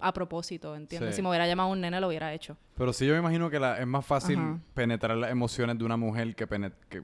a 0.00 0.12
propósito, 0.12 0.74
¿entiendes? 0.74 1.10
Sí. 1.14 1.16
Si 1.16 1.22
me 1.22 1.28
hubiera 1.28 1.46
llamado 1.46 1.68
un 1.68 1.80
nene 1.80 2.00
lo 2.00 2.08
hubiera 2.08 2.32
hecho. 2.32 2.56
Pero 2.76 2.92
sí 2.92 3.06
yo 3.06 3.12
me 3.12 3.20
imagino 3.20 3.50
que 3.50 3.60
la, 3.60 3.78
es 3.78 3.86
más 3.86 4.04
fácil 4.04 4.38
Ajá. 4.38 4.58
penetrar 4.74 5.16
las 5.16 5.30
emociones 5.30 5.78
de 5.78 5.84
una 5.84 5.96
mujer 5.96 6.34
que, 6.34 6.46
que, 6.88 7.02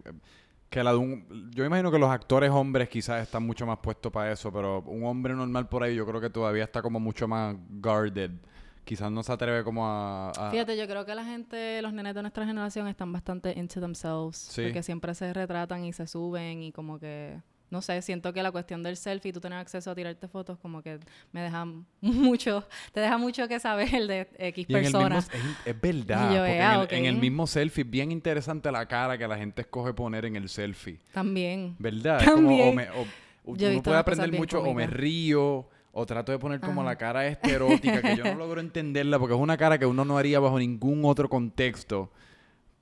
que 0.71 0.83
la 0.83 0.93
de 0.93 0.99
un... 0.99 1.51
Yo 1.55 1.65
imagino 1.65 1.91
que 1.91 1.99
los 1.99 2.11
actores 2.11 2.51
hombres 2.51 2.89
quizás 2.89 3.23
están 3.23 3.45
mucho 3.47 3.67
más 3.67 3.79
puestos 3.79 4.11
para 4.13 4.33
eso, 4.33 4.53
pero 4.53 4.81
un 4.83 5.05
hombre 5.05 5.35
normal 5.35 5.69
por 5.69 5.83
ahí 5.83 5.95
yo 5.95 6.05
creo 6.07 6.21
que 6.21 6.31
todavía 6.31 6.65
está 6.65 6.83
como 6.83 6.99
mucho 7.01 7.27
más 7.29 7.57
guarded. 7.71 8.33
Quizás 8.85 9.11
no 9.11 9.23
se 9.23 9.33
atreve 9.33 9.65
como 9.65 9.87
a... 9.87 10.31
a- 10.31 10.51
Fíjate, 10.51 10.77
yo 10.77 10.87
creo 10.87 11.05
que 11.05 11.15
la 11.15 11.25
gente, 11.25 11.81
los 11.83 11.93
nenes 11.93 12.15
de 12.15 12.23
nuestra 12.23 12.47
generación 12.47 12.87
están 12.89 13.13
bastante 13.13 13.53
into 13.59 13.81
themselves. 13.81 14.37
Sí. 14.37 14.63
Porque 14.65 14.83
siempre 14.83 15.15
se 15.15 15.33
retratan 15.33 15.85
y 15.85 15.93
se 15.93 16.07
suben 16.07 16.63
y 16.63 16.73
como 16.73 16.99
que 16.99 17.41
no 17.71 17.83
sé, 17.83 18.01
siento 18.03 18.33
que 18.33 18.43
la 18.43 18.53
cuestión 18.53 18.83
del 18.83 18.97
selfie, 18.97 19.33
tú 19.33 19.41
tener 19.41 19.59
acceso 19.59 19.91
a 19.91 19.95
tirarte 19.95 20.29
fotos, 20.29 20.59
como 20.59 20.83
que 20.83 20.99
me 21.33 21.41
deja 21.43 21.65
mucho, 22.01 22.65
te 22.93 23.01
deja 23.01 23.19
mucho 23.19 23.49
que 23.49 23.59
saber 23.61 24.07
de 24.07 24.29
X 24.39 24.67
personas. 24.67 25.29
es, 25.33 25.41
es 25.75 25.81
verdad. 25.81 26.31
Yo, 26.33 26.39
porque 26.39 26.53
eh, 26.53 26.63
en, 26.63 26.81
el, 26.81 26.89
en 26.91 27.05
el 27.07 27.17
mismo 27.21 27.47
selfie, 27.47 27.85
bien 27.85 28.13
interesante 28.13 28.71
la 28.71 28.87
cara 28.87 29.19
que 29.19 29.27
la 29.27 29.37
gente 29.37 29.63
escoge 29.63 29.93
poner 29.95 30.25
en 30.27 30.37
el 30.37 30.49
selfie. 30.49 31.01
También. 31.13 31.75
¿Verdad? 31.79 32.23
Es 32.23 32.31
como, 32.31 32.49
o 32.49 32.51
También. 32.51 32.75
me, 32.77 32.91
o- 32.91 33.07
uno 33.45 33.83
puede 33.83 33.99
aprender 33.99 34.33
mucho, 34.33 34.61
o 34.63 34.75
me 34.75 34.87
río, 34.89 35.69
o 35.93 36.05
trato 36.07 36.33
de 36.33 36.39
poner 36.39 36.61
como 36.61 36.81
Ajá. 36.83 36.91
la 36.91 36.97
cara 36.99 37.27
esta 37.27 37.49
erótica, 37.51 38.03
que 38.03 38.17
yo 38.17 38.25
no 38.25 38.35
logro 38.39 38.61
entenderla, 38.61 39.19
porque 39.19 39.35
es 39.35 39.41
una 39.41 39.57
cara 39.57 39.79
que 39.79 39.87
uno 39.87 40.05
no 40.05 40.19
haría 40.19 40.41
bajo 40.41 40.59
ningún 40.59 41.05
otro 41.05 41.29
contexto. 41.29 42.11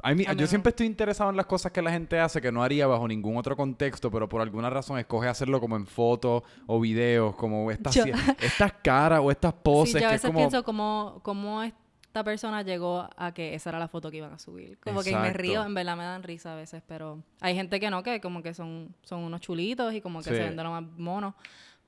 A 0.04 0.14
mí- 0.14 0.24
A 0.26 0.34
mí 0.34 0.40
yo 0.40 0.46
siempre 0.46 0.70
estoy 0.70 0.86
interesado 0.86 1.30
en 1.30 1.36
las 1.36 1.46
cosas 1.46 1.72
que 1.72 1.80
la 1.80 1.90
gente 1.90 2.20
hace 2.20 2.40
que 2.40 2.52
no 2.52 2.62
haría 2.62 2.86
bajo 2.86 3.08
ningún 3.08 3.36
otro 3.36 3.56
contexto, 3.56 4.10
pero 4.10 4.28
por 4.28 4.40
alguna 4.42 4.68
razón 4.68 4.98
escoge 4.98 5.28
hacerlo 5.28 5.60
como 5.60 5.76
en 5.76 5.86
fotos 5.86 6.42
o 6.66 6.78
videos, 6.80 7.34
como 7.36 7.70
estas, 7.70 7.94
Yo- 7.94 8.04
estas 8.40 8.72
caras 8.82 9.20
o 9.22 9.30
estas 9.30 9.52
poses 9.54 9.94
sí, 9.94 10.00
yo 10.00 10.06
a 10.06 10.10
que 10.10 10.16
es 10.16 10.22
veces 10.22 10.28
como... 10.28 10.38
pienso 10.40 10.62
cómo, 10.62 11.20
cómo 11.22 11.62
esta 11.62 12.22
persona 12.22 12.62
llegó 12.62 13.08
a 13.16 13.32
que 13.32 13.54
esa 13.54 13.70
era 13.70 13.78
la 13.78 13.88
foto 13.88 14.10
que 14.10 14.18
iban 14.18 14.32
a 14.34 14.38
subir. 14.38 14.78
Como 14.78 15.02
que 15.02 15.10
me 15.12 15.16
Exacto. 15.18 15.38
río, 15.38 15.64
en 15.64 15.72
verdad 15.74 15.96
me 15.96 16.04
dan 16.04 16.22
risa 16.22 16.52
a 16.52 16.56
veces, 16.56 16.82
pero 16.86 17.22
hay 17.40 17.54
gente 17.54 17.80
que 17.80 17.88
no, 17.90 18.02
que 18.02 18.20
como 18.20 18.42
que 18.42 18.52
son, 18.54 18.94
son 19.02 19.20
unos 19.22 19.40
chulitos 19.40 19.94
y 19.94 20.00
como 20.00 20.18
que 20.20 20.30
Sí. 20.30 20.36
se 20.36 20.42
ven 20.42 20.54
de 20.56 20.62
lo 20.62 20.70
más 20.70 20.82
monos. 20.98 21.34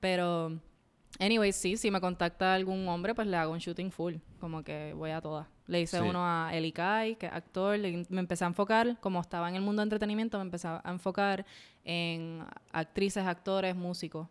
Pero, 0.01 0.53
anyway, 1.21 1.53
sí, 1.53 1.77
si 1.77 1.91
me 1.91 2.01
contacta 2.01 2.55
algún 2.55 2.89
hombre, 2.89 3.15
pues 3.15 3.27
le 3.29 3.37
hago 3.37 3.53
un 3.53 3.59
shooting 3.59 3.91
full. 3.93 4.15
Como 4.41 4.63
que 4.65 4.95
voy 4.97 5.11
a 5.11 5.21
todas. 5.21 5.47
Le 5.69 5.81
hice 5.81 5.99
Sí. 5.99 6.05
uno 6.09 6.21
a 6.25 6.51
Eli 6.55 6.71
Kai, 6.73 7.17
que 7.17 7.27
es 7.27 7.33
actor. 7.33 7.77
le- 7.79 8.07
me 8.09 8.21
empecé 8.21 8.45
a 8.45 8.47
enfocar, 8.47 8.99
como 9.01 9.21
estaba 9.21 9.49
en 9.49 9.57
el 9.57 9.63
mundo 9.63 9.81
de 9.81 9.85
entretenimiento, 9.85 10.39
me 10.39 10.45
empecé 10.45 10.69
a 10.69 10.81
enfocar 10.87 11.45
en 11.85 12.45
actrices, 12.73 13.25
actores, 13.27 13.75
músicos. 13.75 14.29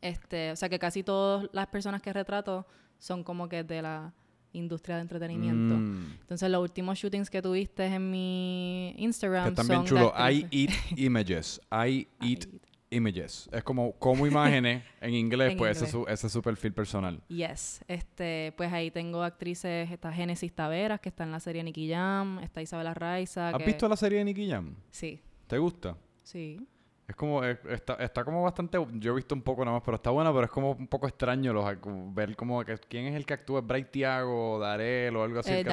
Este, 0.00 0.50
o 0.52 0.56
sea 0.56 0.68
que 0.68 0.78
casi 0.78 1.02
todas 1.02 1.48
las 1.52 1.66
personas 1.68 2.02
que 2.02 2.12
retrato 2.12 2.66
son 2.98 3.22
como 3.24 3.48
que 3.48 3.62
de 3.64 3.82
la 3.82 4.12
industria 4.52 4.96
de 4.96 5.02
entretenimiento. 5.02 5.74
Mm, 5.76 6.12
Entonces 6.20 6.50
los 6.50 6.60
últimos 6.62 6.98
shootings 6.98 7.30
que 7.30 7.40
tuviste 7.40 7.86
en 7.86 8.10
mi 8.10 8.94
Instagram 8.98 9.54
que 9.54 9.64
son 9.64 9.82
de 9.82 9.88
chulos. 9.88 10.12
I 10.18 10.46
eat 10.50 10.70
images. 10.98 11.60
I 11.72 12.06
I 12.20 12.32
eat 12.32 12.46
images. 12.92 13.48
Es 13.52 13.62
como 13.64 13.92
como 13.98 14.26
imágenes 14.26 14.82
en 15.00 15.14
inglés, 15.14 15.52
En 15.52 15.58
pues 15.58 15.76
ese 15.76 15.86
es, 15.86 15.90
su, 15.90 16.04
ese 16.06 16.26
es 16.26 16.32
su 16.32 16.42
perfil 16.42 16.72
personal. 16.72 17.20
Yes, 17.28 17.84
este, 17.88 18.52
pues 18.56 18.72
ahí 18.72 18.90
tengo 18.90 19.22
actrices, 19.22 19.90
está 19.90 20.12
Genesis 20.12 20.54
Taveras, 20.54 21.00
que 21.00 21.08
está 21.08 21.24
en 21.24 21.32
la 21.32 21.40
serie 21.40 21.62
Nicky 21.64 21.90
Jam, 21.90 22.38
está 22.40 22.62
Isabela 22.62 22.94
Raiza, 22.94 23.48
¿Has 23.50 23.56
que... 23.58 23.64
visto 23.64 23.88
la 23.88 23.96
serie 23.96 24.18
de 24.18 24.24
Nicky 24.24 24.48
Jam? 24.50 24.74
Sí, 24.90 25.20
¿Te 25.46 25.58
gusta? 25.58 25.96
sí. 26.22 26.66
Es 27.08 27.16
como, 27.16 27.44
es- 27.44 27.58
está, 27.68 27.94
está 27.94 28.24
como 28.24 28.42
bastante, 28.42 28.78
yo 28.94 29.12
he 29.12 29.16
visto 29.16 29.34
un 29.34 29.42
poco 29.42 29.64
nada 29.64 29.76
más, 29.76 29.82
pero 29.84 29.96
está 29.96 30.10
buena, 30.10 30.32
pero 30.32 30.44
es 30.44 30.50
como 30.50 30.70
un 30.70 30.86
poco 30.86 31.06
extraño 31.06 31.52
los, 31.52 31.66
ver 32.14 32.34
como 32.36 32.64
que 32.64 32.78
quién 32.88 33.06
es 33.06 33.16
el 33.16 33.26
que 33.26 33.34
actúa, 33.34 33.60
Bright 33.60 33.90
Tiago, 33.90 34.58
Darel 34.58 35.16
o 35.16 35.24
algo 35.24 35.40
así. 35.40 35.52
Eh, 35.52 35.64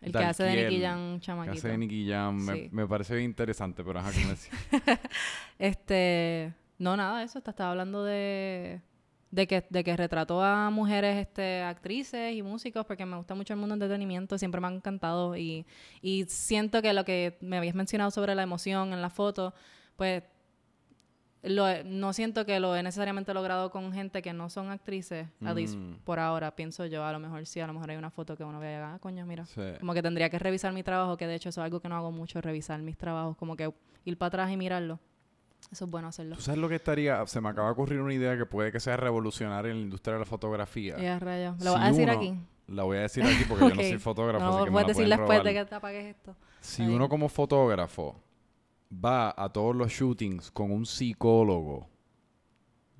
el 0.00 0.12
que 0.12 0.18
hace- 0.18 0.22
Darkiel, 0.22 0.22
el 0.22 0.22
que 0.22 0.26
hace 0.26 0.44
de 0.44 0.68
Nicky 0.70 0.82
Jam 0.82 1.14
que 1.14 1.20
chamaquito. 1.26 1.58
hace 1.58 1.68
de 1.68 1.78
Nicky 1.78 2.08
Jam, 2.08 2.36
me, 2.36 2.52
Sí. 2.54 2.68
me 2.72 2.86
parece 2.86 3.14
bien 3.16 3.26
interesante, 3.30 3.84
pero 3.84 3.98
ajá, 4.00 4.10
decía. 4.10 4.52
Este, 5.58 6.52
no, 6.78 6.96
nada 6.96 7.18
de 7.18 7.24
eso, 7.24 7.40
te 7.40 7.50
estaba 7.50 7.70
hablando 7.72 8.04
de, 8.04 8.80
de 9.30 9.46
que, 9.46 9.64
de 9.68 9.84
que 9.84 9.96
retrató 9.96 10.42
a 10.42 10.70
mujeres, 10.70 11.18
este, 11.18 11.62
actrices 11.62 12.34
y 12.34 12.42
músicos, 12.42 12.86
porque 12.86 13.04
me 13.04 13.16
gusta 13.16 13.34
mucho 13.34 13.52
el 13.52 13.60
mundo 13.60 13.74
del 13.74 13.82
entretenimiento, 13.82 14.38
siempre 14.38 14.60
me 14.60 14.68
ha 14.68 14.70
encantado 14.70 15.36
y, 15.36 15.66
y 16.00 16.24
siento 16.28 16.80
que 16.82 16.92
lo 16.94 17.04
que 17.04 17.36
me 17.40 17.58
habías 17.58 17.74
mencionado 17.74 18.10
sobre 18.10 18.34
la 18.34 18.42
emoción 18.42 18.92
en 18.92 19.02
la 19.02 19.10
foto, 19.10 19.54
pues 19.96 20.22
lo 21.42 21.64
no 21.84 22.12
siento 22.12 22.44
que 22.44 22.60
lo 22.60 22.76
he 22.76 22.82
necesariamente 22.82 23.32
logrado 23.32 23.70
con 23.70 23.92
gente 23.92 24.20
que 24.20 24.32
no 24.32 24.50
son 24.50 24.70
actrices, 24.70 25.26
at 25.44 25.54
least 25.56 25.76
Mm. 25.76 25.94
por 26.04 26.18
ahora, 26.18 26.54
pienso 26.54 26.84
yo, 26.86 27.04
a 27.04 27.12
lo 27.12 27.18
mejor 27.18 27.46
sí, 27.46 27.60
a 27.60 27.66
lo 27.66 27.72
mejor 27.72 27.90
hay 27.90 27.96
una 27.96 28.10
foto 28.10 28.36
que 28.36 28.44
uno 28.44 28.60
vea 28.60 28.94
ah, 28.94 28.98
coño, 28.98 29.24
mira. 29.24 29.46
Sí. 29.46 29.62
Como 29.80 29.94
que 29.94 30.02
tendría 30.02 30.28
que 30.28 30.38
revisar 30.38 30.72
mi 30.72 30.82
trabajo, 30.82 31.16
que 31.16 31.26
de 31.26 31.34
hecho 31.36 31.48
eso 31.48 31.60
es 31.60 31.64
algo 31.64 31.80
que 31.80 31.88
no 31.88 31.96
hago 31.96 32.12
mucho, 32.12 32.40
revisar 32.40 32.80
mis 32.82 32.96
trabajos, 32.98 33.36
como 33.36 33.56
que 33.56 33.72
ir 34.04 34.18
para 34.18 34.28
atrás 34.28 34.50
y 34.50 34.56
mirarlo. 34.56 34.98
Eso 35.70 35.84
es 35.84 35.90
bueno 35.90 36.08
hacerlo. 36.08 36.36
¿Tú 36.36 36.42
sabes 36.42 36.58
lo 36.60 36.68
que 36.68 36.74
estaría? 36.76 37.26
Se 37.26 37.40
me 37.40 37.48
acaba 37.50 37.68
de 37.68 37.72
ocurrir 37.72 38.00
una 38.00 38.14
idea 38.14 38.36
que 38.36 38.46
puede 38.46 38.72
que 38.72 38.80
sea 38.80 38.96
revolucionaria 38.96 39.70
en 39.70 39.76
la 39.78 39.82
industria 39.84 40.14
de 40.14 40.20
la 40.20 40.26
fotografía. 40.26 40.98
Ya, 40.98 41.18
rayo. 41.18 41.54
Si 41.58 41.64
Lo 41.64 41.72
voy 41.72 41.80
a 41.82 41.86
decir 41.86 42.02
uno- 42.04 42.12
aquí. 42.18 42.34
La 42.68 42.82
voy 42.84 42.98
a 42.98 43.00
decir 43.00 43.24
aquí 43.24 43.44
porque 43.48 43.68
yo 43.68 43.74
no 43.74 43.82
soy 43.82 43.98
fotógrafo, 43.98 44.44
No 44.44 44.50
así 44.56 44.64
que 44.64 44.70
me 44.70 44.72
puedes 44.72 44.86
la 44.86 44.88
decir 44.88 45.04
pueden 45.04 45.10
después 45.18 45.38
robar. 45.38 45.44
de 45.54 45.54
que 45.60 45.64
te 45.66 45.74
apagues 45.74 46.04
esto. 46.16 46.36
Si 46.60 46.82
uno 46.86 47.08
como 47.08 47.28
fotógrafo 47.28 48.16
va 48.92 49.34
a 49.36 49.48
todos 49.52 49.74
los 49.76 49.90
shootings 49.92 50.50
con 50.50 50.70
un 50.72 50.84
psicólogo, 50.86 51.88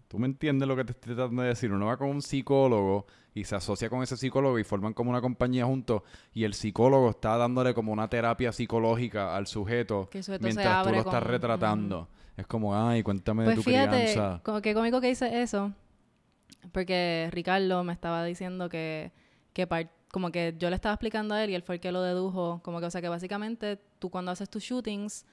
¿tú 0.09 0.19
me 0.19 0.27
entiendes 0.27 0.69
lo 0.69 0.77
que 0.77 0.85
te 0.85 0.93
estoy 0.93 1.15
tratando 1.15 1.43
de 1.43 1.49
decir? 1.49 1.73
Uno 1.73 1.87
va 1.87 1.97
con 1.97 2.09
un 2.09 2.23
psicólogo 2.23 3.07
y 3.35 3.45
se 3.45 3.57
asocia 3.57 3.89
con 3.89 4.03
ese 4.03 4.17
psicólogo 4.17 4.59
y 4.59 4.65
forman 4.65 4.93
como 4.93 5.11
una 5.11 5.21
compañía 5.21 5.65
juntos 5.67 6.03
y 6.33 6.45
el 6.45 6.55
psicólogo 6.55 7.11
está 7.11 7.37
dándole 7.37 7.75
como 7.75 7.93
una 7.93 8.09
terapia 8.09 8.53
psicológica 8.53 9.37
al 9.37 9.47
sujeto 9.47 10.09
sujeto 10.13 10.43
mientras 10.45 10.85
tú 10.85 10.91
lo 10.91 10.99
estás 10.99 11.15
con- 11.23 11.25
retratando. 11.31 12.09
Es 12.37 12.47
como, 12.47 12.75
ay, 12.75 13.03
cuéntame 13.03 13.43
de 13.43 13.49
Pues 13.49 13.57
tu 13.57 13.63
fíjate, 13.71 13.89
crianza. 14.13 14.41
como 14.45 14.63
que 14.63 14.73
cómico 14.75 15.01
que 15.01 15.09
dice 15.09 15.43
eso, 15.43 15.73
porque 16.73 17.29
Ricardo 17.33 17.85
me 17.85 17.93
estaba 17.93 18.25
diciendo 18.25 18.69
que, 18.69 19.13
que 19.53 19.69
como 20.11 20.31
que 20.33 20.55
yo 20.59 20.71
le 20.71 20.77
estaba 20.77 20.95
explicando 20.95 21.35
a 21.35 21.45
él 21.45 21.51
y 21.51 21.55
él 21.55 21.63
fue 21.63 21.77
el 21.77 21.81
que 21.81 21.93
lo 21.93 22.03
dedujo, 22.03 22.61
como 22.65 22.81
que, 22.81 22.87
o 22.87 22.91
sea, 22.91 23.01
que 23.01 23.09
básicamente 23.09 23.79
tú 23.99 24.11
cuando 24.11 24.31
haces 24.33 24.49
tus 24.49 24.63
shootings, 24.63 25.25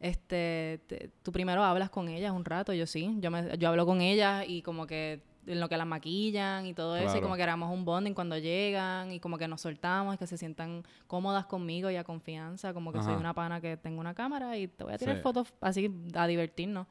este, 0.00 0.80
te- 0.86 1.10
tú 1.22 1.30
primero 1.30 1.62
hablas 1.62 1.90
con 1.90 2.08
ellas 2.08 2.32
un 2.32 2.44
rato, 2.44 2.72
yo 2.72 2.86
sí, 2.86 3.14
yo, 3.20 3.30
me, 3.30 3.56
yo 3.58 3.68
hablo 3.68 3.86
con 3.86 4.00
ellas 4.00 4.44
y 4.48 4.62
como 4.62 4.86
que 4.86 5.22
en 5.46 5.58
lo 5.60 5.68
que 5.68 5.76
las 5.76 5.86
maquillan 5.86 6.66
y 6.66 6.74
todo 6.74 6.96
eso, 6.96 7.16
y 7.16 7.20
como 7.22 7.34
que 7.36 7.42
éramos 7.42 7.72
un 7.72 7.84
bonding 7.84 8.12
cuando 8.14 8.36
llegan 8.38 9.10
y 9.10 9.20
como 9.20 9.36
que 9.38 9.48
nos 9.48 9.60
soltamos 9.62 10.14
y 10.14 10.18
que 10.18 10.26
se 10.26 10.36
sientan 10.38 10.82
cómodas 11.06 11.46
conmigo 11.46 11.90
y 11.90 11.96
a 11.96 12.04
confianza, 12.04 12.72
como 12.74 12.92
que 12.92 13.02
soy 13.02 13.14
una 13.14 13.32
pana 13.34 13.60
que 13.60 13.76
tengo 13.76 14.00
una 14.00 14.14
cámara 14.14 14.56
y 14.56 14.68
te 14.68 14.84
voy 14.84 14.92
a 14.92 14.98
tirar 14.98 15.16
Sí. 15.16 15.22
fotos 15.22 15.52
así 15.60 15.90
a 16.14 16.26
divertirnos. 16.26 16.86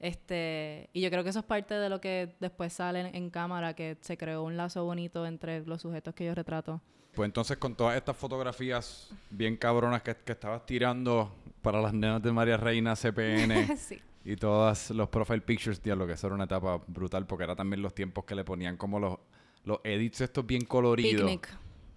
Este, 0.00 0.90
y 0.92 1.00
yo 1.00 1.10
creo 1.10 1.22
que 1.22 1.30
eso 1.30 1.38
es 1.38 1.44
parte 1.44 1.74
de 1.74 1.88
lo 1.88 2.00
que 2.00 2.34
después 2.40 2.72
sale 2.72 3.00
en, 3.00 3.14
en 3.14 3.30
cámara, 3.30 3.74
que 3.74 3.96
se 4.00 4.16
creó 4.16 4.42
un 4.42 4.56
lazo 4.56 4.84
bonito 4.84 5.24
entre 5.26 5.64
los 5.64 5.80
sujetos 5.82 6.12
que 6.14 6.24
yo 6.26 6.34
retrato. 6.34 6.80
Pues 7.14 7.26
entonces 7.28 7.56
con 7.58 7.76
todas 7.76 7.96
estas 7.96 8.16
fotografías 8.16 9.10
bien 9.30 9.56
cabronas 9.56 10.02
que, 10.02 10.16
que 10.16 10.32
estabas 10.32 10.66
tirando 10.66 11.32
para 11.62 11.80
las 11.80 11.94
nenas 11.94 12.22
de 12.22 12.32
María 12.32 12.56
Reina 12.56 12.94
CPN 12.94 13.76
sí. 13.78 13.98
y 14.24 14.36
todos 14.36 14.90
los 14.90 15.08
profile 15.08 15.40
pictures, 15.40 15.80
tío, 15.80 15.96
lo 15.96 16.06
que 16.06 16.12
eso 16.14 16.26
era 16.26 16.34
una 16.34 16.44
etapa 16.44 16.80
brutal 16.88 17.26
porque 17.26 17.44
era 17.44 17.56
también 17.56 17.80
los 17.82 17.94
tiempos 17.94 18.24
que 18.24 18.34
le 18.34 18.44
ponían 18.44 18.76
como 18.76 18.98
los, 19.00 19.18
los 19.64 19.78
edits 19.84 20.20
estos 20.20 20.44
bien 20.46 20.64
coloridos. 20.64 21.22
Picnic. 21.30 21.48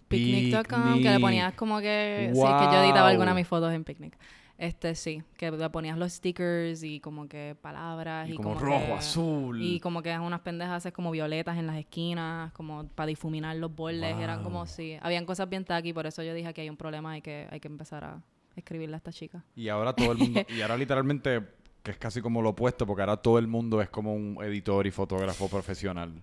Picnic.com, 0.07 0.63
que 0.93 0.99
le 0.99 1.03
Picnic. 1.03 1.21
ponías 1.21 1.53
como 1.55 1.79
que... 1.79 2.29
Sí, 2.33 2.39
que 2.39 2.47
yo 2.47 2.83
editaba 2.83 3.01
Wow. 3.01 3.09
algunas 3.11 3.35
de 3.35 3.41
mis 3.41 3.47
fotos 3.47 3.73
en 3.73 3.83
Picnic. 3.83 4.17
Este, 4.57 4.95
sí, 4.95 5.21
que 5.35 5.51
le 5.51 5.69
ponías 5.69 5.97
los 5.97 6.13
stickers 6.13 6.81
y 6.83 7.01
como 7.01 7.27
que 7.27 7.57
palabras 7.59 8.29
y, 8.29 8.33
Y 8.33 8.35
como, 8.37 8.55
que- 8.57 8.63
rojo, 8.63 8.95
azul. 8.95 9.61
Y 9.61 9.81
como 9.81 10.01
que 10.01 10.17
unas 10.17 10.39
pendejas 10.41 10.75
haces 10.77 10.93
como 10.93 11.11
violetas 11.11 11.57
en 11.57 11.67
las 11.67 11.75
esquinas, 11.75 12.53
como 12.53 12.87
para 12.87 13.07
difuminar 13.07 13.55
los 13.57 13.75
bordes. 13.75 14.15
Eran 14.17 14.43
como, 14.43 14.59
Wow. 14.59 14.67
sí, 14.67 14.97
habían 15.01 15.25
cosas 15.25 15.49
bien 15.49 15.65
tacky, 15.65 15.91
por 15.91 16.05
eso 16.05 16.23
yo 16.23 16.33
dije 16.33 16.53
que 16.53 16.61
hay 16.61 16.69
un 16.69 16.77
problema, 16.77 17.11
hay 17.13 17.21
que, 17.21 17.47
hay 17.51 17.59
que 17.59 17.67
empezar 17.67 18.05
a 18.05 18.21
escribirle 18.55 18.95
a 18.95 18.97
esta 18.97 19.11
chica. 19.11 19.43
Y 19.55 19.69
ahora 19.69 19.93
todo 19.93 20.11
el 20.11 20.17
mundo, 20.17 20.41
y 20.49 20.61
ahora 20.61 20.77
literalmente, 20.77 21.41
que 21.83 21.91
es 21.91 21.97
casi 21.97 22.21
como 22.21 22.41
lo 22.41 22.49
opuesto, 22.49 22.85
porque 22.87 23.01
ahora 23.01 23.17
todo 23.17 23.37
el 23.39 23.47
mundo 23.47 23.81
es 23.81 23.89
como 23.89 24.13
un 24.15 24.37
editor 24.43 24.85
y 24.87 24.91
fotógrafo 24.91 25.47
profesional. 25.49 26.13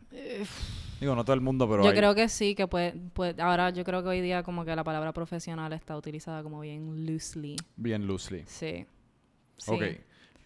Digo, 1.01 1.15
no 1.17 1.25
todo 1.25 1.35
el 1.35 1.41
mundo, 1.41 1.69
pero 1.69 1.83
yo 1.83 1.91
hay- 1.91 1.97
creo 1.97 2.15
que 2.15 2.29
sí, 2.29 2.55
que 2.55 2.67
puede, 2.69 2.93
puede, 3.13 3.41
ahora 3.43 3.71
yo 3.71 3.83
creo 3.85 4.03
que 4.03 4.09
hoy 4.09 4.21
día 4.21 4.43
como 4.45 4.65
que 4.65 4.75
la 4.77 4.85
palabra 4.85 5.13
profesional 5.13 5.73
está 5.73 5.97
utilizada 5.97 6.43
como 6.45 6.61
bien 6.61 7.07
loosely. 7.07 7.57
bien 7.77 8.07
loosely. 8.07 8.45
Sí. 8.47 8.87
sí. 9.57 9.71
Ok. 9.73 9.83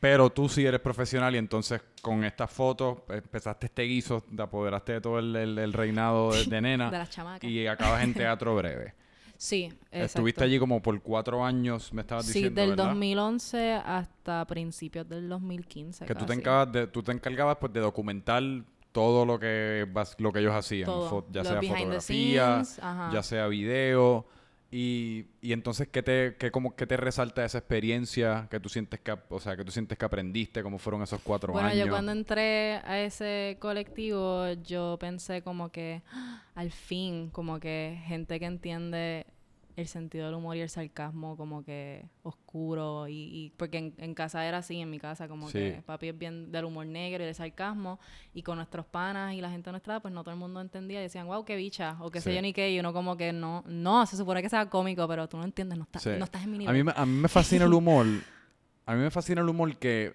Pero 0.00 0.30
tú 0.30 0.48
sí 0.48 0.64
eres 0.64 0.80
profesional 0.80 1.34
y 1.34 1.38
entonces 1.38 1.82
con 2.02 2.22
estas 2.24 2.50
fotos 2.50 2.98
empezaste 3.08 3.66
este 3.66 3.82
guiso, 3.82 4.20
te 4.34 4.42
apoderaste 4.42 4.92
de 4.94 5.00
todo 5.00 5.18
el, 5.18 5.34
el- 5.36 5.58
el 5.58 5.72
reinado 5.72 6.30
de, 6.32 6.44
de 6.44 6.60
nena 6.62 6.90
De 6.90 6.98
las 6.98 7.10
chamacas. 7.10 7.48
y 7.50 7.66
acabas 7.66 8.02
en 8.04 8.14
teatro 8.14 8.54
breve. 8.56 8.94
Sí, 9.38 9.64
exacto. 9.64 9.98
Estuviste 10.04 10.44
allí 10.44 10.58
como 10.58 10.80
por 10.82 11.00
cuatro 11.02 11.44
años, 11.44 11.92
me 11.92 12.02
estabas 12.02 12.26
Sí, 12.26 12.32
diciendo, 12.34 12.60
del 12.60 12.70
¿verdad? 12.70 12.86
2011 12.88 13.72
hasta 13.74 14.44
principios 14.46 15.08
del 15.08 15.28
2015 15.28 16.06
Que 16.06 16.14
tú 16.14 16.20
te, 16.20 16.26
casi. 16.26 16.38
encargabas 16.40 16.72
de, 16.72 16.86
tú 16.86 17.02
te 17.02 17.12
encargabas 17.12 17.56
pues 17.60 17.72
de 17.72 17.80
documentar 17.80 18.42
todo 18.92 19.26
lo 19.26 19.38
que 19.38 19.86
lo 20.18 20.32
que 20.32 20.38
ellos 20.40 20.54
hacían, 20.54 20.86
Todo. 20.86 21.26
ya 21.30 21.40
Los 21.42 21.48
sea 21.48 21.62
fotografía, 21.62 22.64
scenes, 22.64 22.80
ya 23.12 23.22
sea 23.22 23.46
video. 23.48 24.26
Y, 24.78 25.24
y 25.40 25.54
entonces, 25.54 25.88
¿qué 25.88 26.02
te, 26.02 26.36
qué, 26.38 26.50
como, 26.50 26.76
¿qué 26.76 26.86
te 26.86 26.98
resalta 26.98 27.42
esa 27.46 27.56
experiencia 27.56 28.46
que 28.50 28.60
tú 28.60 28.68
sientes 28.68 29.00
que, 29.00 29.16
o 29.30 29.40
sea, 29.40 29.56
que 29.56 29.64
tú 29.64 29.72
sientes 29.72 29.96
que 29.96 30.04
aprendiste? 30.04 30.62
¿Cómo 30.62 30.76
fueron 30.78 31.00
esos 31.02 31.18
cuatro 31.22 31.50
Bueno, 31.50 31.68
años? 31.68 31.86
yo 31.86 31.90
cuando 31.90 32.12
entré 32.12 32.74
a 32.84 33.00
ese 33.00 33.56
colectivo, 33.58 34.52
yo 34.64 34.98
pensé 35.00 35.40
como 35.40 35.70
que 35.70 36.02
"Ah, 36.12 36.42
al 36.54 36.70
fin, 36.72 37.30
como 37.30 37.58
que 37.58 37.98
gente 38.04 38.38
que 38.38 38.44
entiende 38.44 39.24
el 39.76 39.86
sentido 39.88 40.24
del 40.26 40.34
humor 40.34 40.56
y 40.56 40.60
el 40.60 40.70
sarcasmo 40.70 41.36
como 41.36 41.62
que 41.62 42.06
oscuro 42.22 43.08
y, 43.08 43.12
y 43.14 43.52
porque 43.56 43.78
en, 43.78 43.94
en 43.98 44.14
casa 44.14 44.46
era 44.46 44.58
así, 44.58 44.80
en 44.80 44.88
mi 44.90 44.98
casa 44.98 45.28
como 45.28 45.48
Sí. 45.48 45.58
que 45.58 45.82
papi 45.84 46.08
es 46.08 46.18
bien 46.18 46.50
del 46.50 46.64
humor 46.64 46.86
negro 46.86 47.22
y 47.22 47.26
del 47.26 47.34
sarcasmo 47.34 48.00
y 48.32 48.42
con 48.42 48.56
nuestros 48.56 48.86
panas 48.86 49.34
y 49.34 49.40
la 49.40 49.50
gente 49.50 49.70
nuestra 49.70 50.00
pues 50.00 50.12
no 50.14 50.22
todo 50.24 50.32
el 50.32 50.40
mundo 50.40 50.60
entendía 50.60 51.00
y 51.00 51.02
decían 51.02 51.26
wow 51.26 51.44
qué 51.44 51.56
bicha 51.56 51.96
o 52.00 52.10
qué 52.10 52.20
sé 52.20 52.30
Sí. 52.30 52.36
yo 52.36 52.42
ni 52.42 52.52
qué 52.52 52.70
y 52.70 52.80
uno 52.80 52.92
como 52.92 53.16
que 53.16 53.32
no, 53.32 53.62
no, 53.66 54.06
se 54.06 54.16
supone 54.16 54.40
que 54.42 54.48
sea 54.48 54.68
cómico 54.70 55.06
pero 55.06 55.28
tú 55.28 55.36
no 55.36 55.44
entiendes, 55.44 55.76
no, 55.78 55.84
estás 55.84 56.02
Sí. 56.02 56.10
no 56.18 56.24
estás 56.24 56.44
en 56.44 56.56
mi 56.56 56.66
A 56.66 56.72
mí, 56.72 56.80
a 56.94 57.06
mí 57.06 57.12
me 57.12 57.28
fascina 57.28 57.64
el 57.66 57.72
humor. 57.74 58.06
A 58.86 58.94
mí 58.94 59.02
me 59.02 59.10
fascina 59.10 59.40
el 59.42 59.48
humor 59.48 59.76
que 59.76 60.14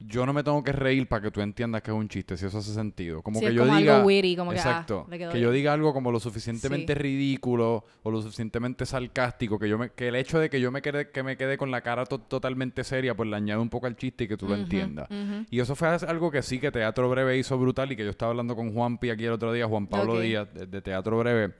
yo 0.00 0.24
no 0.24 0.32
me 0.32 0.42
tengo 0.42 0.64
que 0.64 0.72
reír 0.72 1.06
para 1.06 1.22
que 1.22 1.30
tú 1.30 1.40
entiendas 1.42 1.82
que 1.82 1.90
es 1.90 1.96
un 1.96 2.08
chiste, 2.08 2.36
si 2.36 2.46
eso 2.46 2.58
hace 2.58 2.72
sentido. 2.72 3.22
Como 3.22 3.38
Sí, 3.38 3.44
que 3.44 3.50
es 3.50 3.54
yo 3.56 3.64
como 3.66 3.76
diga. 3.76 3.96
algo 3.96 4.06
witty, 4.06 4.34
como 4.34 4.50
que, 4.52 4.56
ah, 4.58 4.60
exacto. 4.60 5.06
quedó 5.10 5.30
que 5.32 5.40
yo 5.40 5.52
diga 5.52 5.72
algo 5.74 5.92
como 5.92 6.10
lo 6.10 6.18
suficientemente 6.20 6.94
Sí. 6.94 6.98
ridículo 6.98 7.84
o 8.02 8.10
lo 8.10 8.22
suficientemente 8.22 8.86
sarcástico, 8.86 9.58
que 9.58 9.68
yo 9.68 9.76
me, 9.78 9.90
que 9.90 10.08
el 10.08 10.16
hecho 10.16 10.38
de 10.38 10.48
que 10.48 10.60
yo 10.60 10.70
me 10.70 10.80
quede, 10.82 11.10
que 11.10 11.22
me 11.22 11.36
quede 11.36 11.58
con 11.58 11.70
la 11.70 11.82
cara 11.82 12.06
to- 12.06 12.18
totalmente 12.18 12.82
seria, 12.82 13.14
pues 13.14 13.28
le 13.28 13.36
añade 13.36 13.60
un 13.60 13.68
poco 13.68 13.86
al 13.86 13.96
chiste 13.96 14.24
y 14.24 14.28
que 14.28 14.36
tú 14.36 14.48
lo 14.48 14.54
entiendas. 14.54 15.08
Y 15.50 15.60
eso 15.60 15.76
fue 15.76 15.88
algo 15.88 16.30
que 16.30 16.42
sí 16.42 16.58
que 16.58 16.70
Teatro 16.72 17.10
Breve 17.10 17.36
hizo 17.38 17.58
brutal 17.58 17.92
y 17.92 17.96
que 17.96 18.04
yo 18.04 18.10
estaba 18.10 18.30
hablando 18.30 18.56
con 18.56 18.72
Juanpi 18.72 19.10
aquí 19.10 19.24
el 19.26 19.32
otro 19.32 19.52
día, 19.52 19.66
Juan 19.66 19.86
Pablo. 19.86 20.18
Díaz, 20.20 20.48
de, 20.54 20.66
de 20.66 20.80
Teatro 20.82 21.18
Breve. 21.18 21.52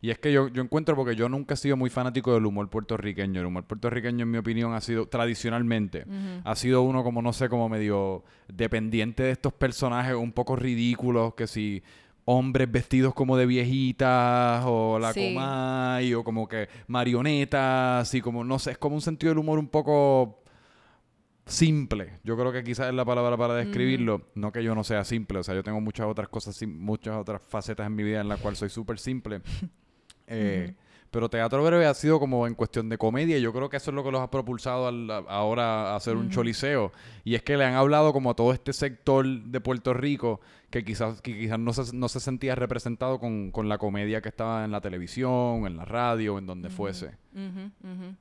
Y 0.00 0.10
es 0.10 0.18
que 0.18 0.30
yo, 0.32 0.48
yo 0.48 0.62
encuentro, 0.62 0.94
porque 0.94 1.16
yo 1.16 1.28
nunca 1.28 1.54
he 1.54 1.56
sido 1.56 1.76
muy 1.76 1.90
fanático 1.90 2.32
del 2.34 2.44
humor 2.46 2.68
puertorriqueño. 2.68 3.40
El 3.40 3.46
humor 3.46 3.64
puertorriqueño, 3.64 4.24
en 4.24 4.30
mi 4.30 4.38
opinión, 4.38 4.74
ha 4.74 4.80
sido, 4.80 5.06
tradicionalmente, 5.06 6.04
ha 6.44 6.54
sido 6.54 6.82
uno 6.82 7.02
como, 7.02 7.22
no 7.22 7.32
sé, 7.32 7.48
como 7.48 7.68
medio 7.68 8.22
dependiente 8.48 9.22
de 9.22 9.30
estos 9.30 9.52
personajes 9.52 10.14
un 10.14 10.32
poco 10.32 10.54
ridículos, 10.54 11.34
que 11.34 11.46
si 11.46 11.82
hombres 12.26 12.70
vestidos 12.70 13.14
como 13.14 13.36
de 13.36 13.46
viejitas, 13.46 14.62
o 14.66 14.98
la 14.98 15.12
Sí. 15.12 15.32
Comay, 15.34 16.12
o 16.14 16.24
como 16.24 16.46
que 16.46 16.68
marionetas, 16.88 18.12
y 18.14 18.20
como, 18.20 18.44
no 18.44 18.58
sé, 18.58 18.72
es 18.72 18.78
como 18.78 18.96
un 18.96 19.00
sentido 19.00 19.30
del 19.30 19.38
humor 19.38 19.58
un 19.58 19.68
poco 19.68 20.42
simple. 21.46 22.18
Yo 22.24 22.36
creo 22.36 22.52
que 22.52 22.64
quizás 22.64 22.88
es 22.88 22.94
la 22.94 23.04
palabra 23.04 23.36
para 23.36 23.54
describirlo. 23.54 24.26
No 24.34 24.52
que 24.52 24.62
yo 24.62 24.74
no 24.74 24.84
sea 24.84 25.04
simple, 25.04 25.38
o 25.38 25.42
sea, 25.42 25.54
yo 25.54 25.62
tengo 25.62 25.80
muchas 25.80 26.06
otras 26.06 26.28
cosas, 26.28 26.60
muchas 26.66 27.16
otras 27.16 27.40
facetas 27.42 27.86
en 27.86 27.94
mi 27.94 28.02
vida 28.02 28.20
en 28.20 28.28
las 28.28 28.40
cuales 28.40 28.58
soy 28.58 28.68
súper 28.68 28.98
simple. 28.98 29.40
Eh, 30.26 30.74
Pero 31.10 31.30
Teatro 31.30 31.64
Breve 31.64 31.86
ha 31.86 31.94
sido 31.94 32.18
como 32.20 32.46
en 32.46 32.54
cuestión 32.54 32.90
de 32.90 32.98
comedia 32.98 33.38
y 33.38 33.40
yo 33.40 33.50
creo 33.52 33.70
que 33.70 33.78
eso 33.78 33.90
es 33.90 33.94
lo 33.94 34.04
que 34.04 34.10
los 34.10 34.20
ha 34.20 34.30
propulsado 34.30 34.88
al- 34.88 35.10
a- 35.10 35.18
ahora 35.28 35.92
a 35.92 35.96
hacer 35.96 36.14
un 36.16 36.28
choliseo. 36.30 36.92
Y 37.24 37.36
es 37.36 37.42
que 37.42 37.56
le 37.56 37.64
han 37.64 37.72
hablado 37.74 38.12
como 38.12 38.30
a 38.30 38.34
todo 38.34 38.52
este 38.52 38.74
sector 38.74 39.24
de 39.26 39.60
Puerto 39.62 39.94
Rico 39.94 40.40
que 40.68 40.84
quizás, 40.84 41.22
que 41.22 41.38
quizás 41.38 41.58
no, 41.58 41.72
se, 41.72 41.96
no 41.96 42.08
se 42.08 42.20
sentía 42.20 42.54
representado 42.54 43.18
con, 43.18 43.50
con 43.50 43.66
la 43.68 43.78
comedia 43.78 44.20
que 44.20 44.28
estaba 44.28 44.64
en 44.66 44.72
la 44.72 44.82
televisión, 44.82 45.66
en 45.66 45.76
la 45.78 45.86
radio, 45.86 46.36
en 46.38 46.44
donde 46.46 46.68
fuese. 46.68 47.12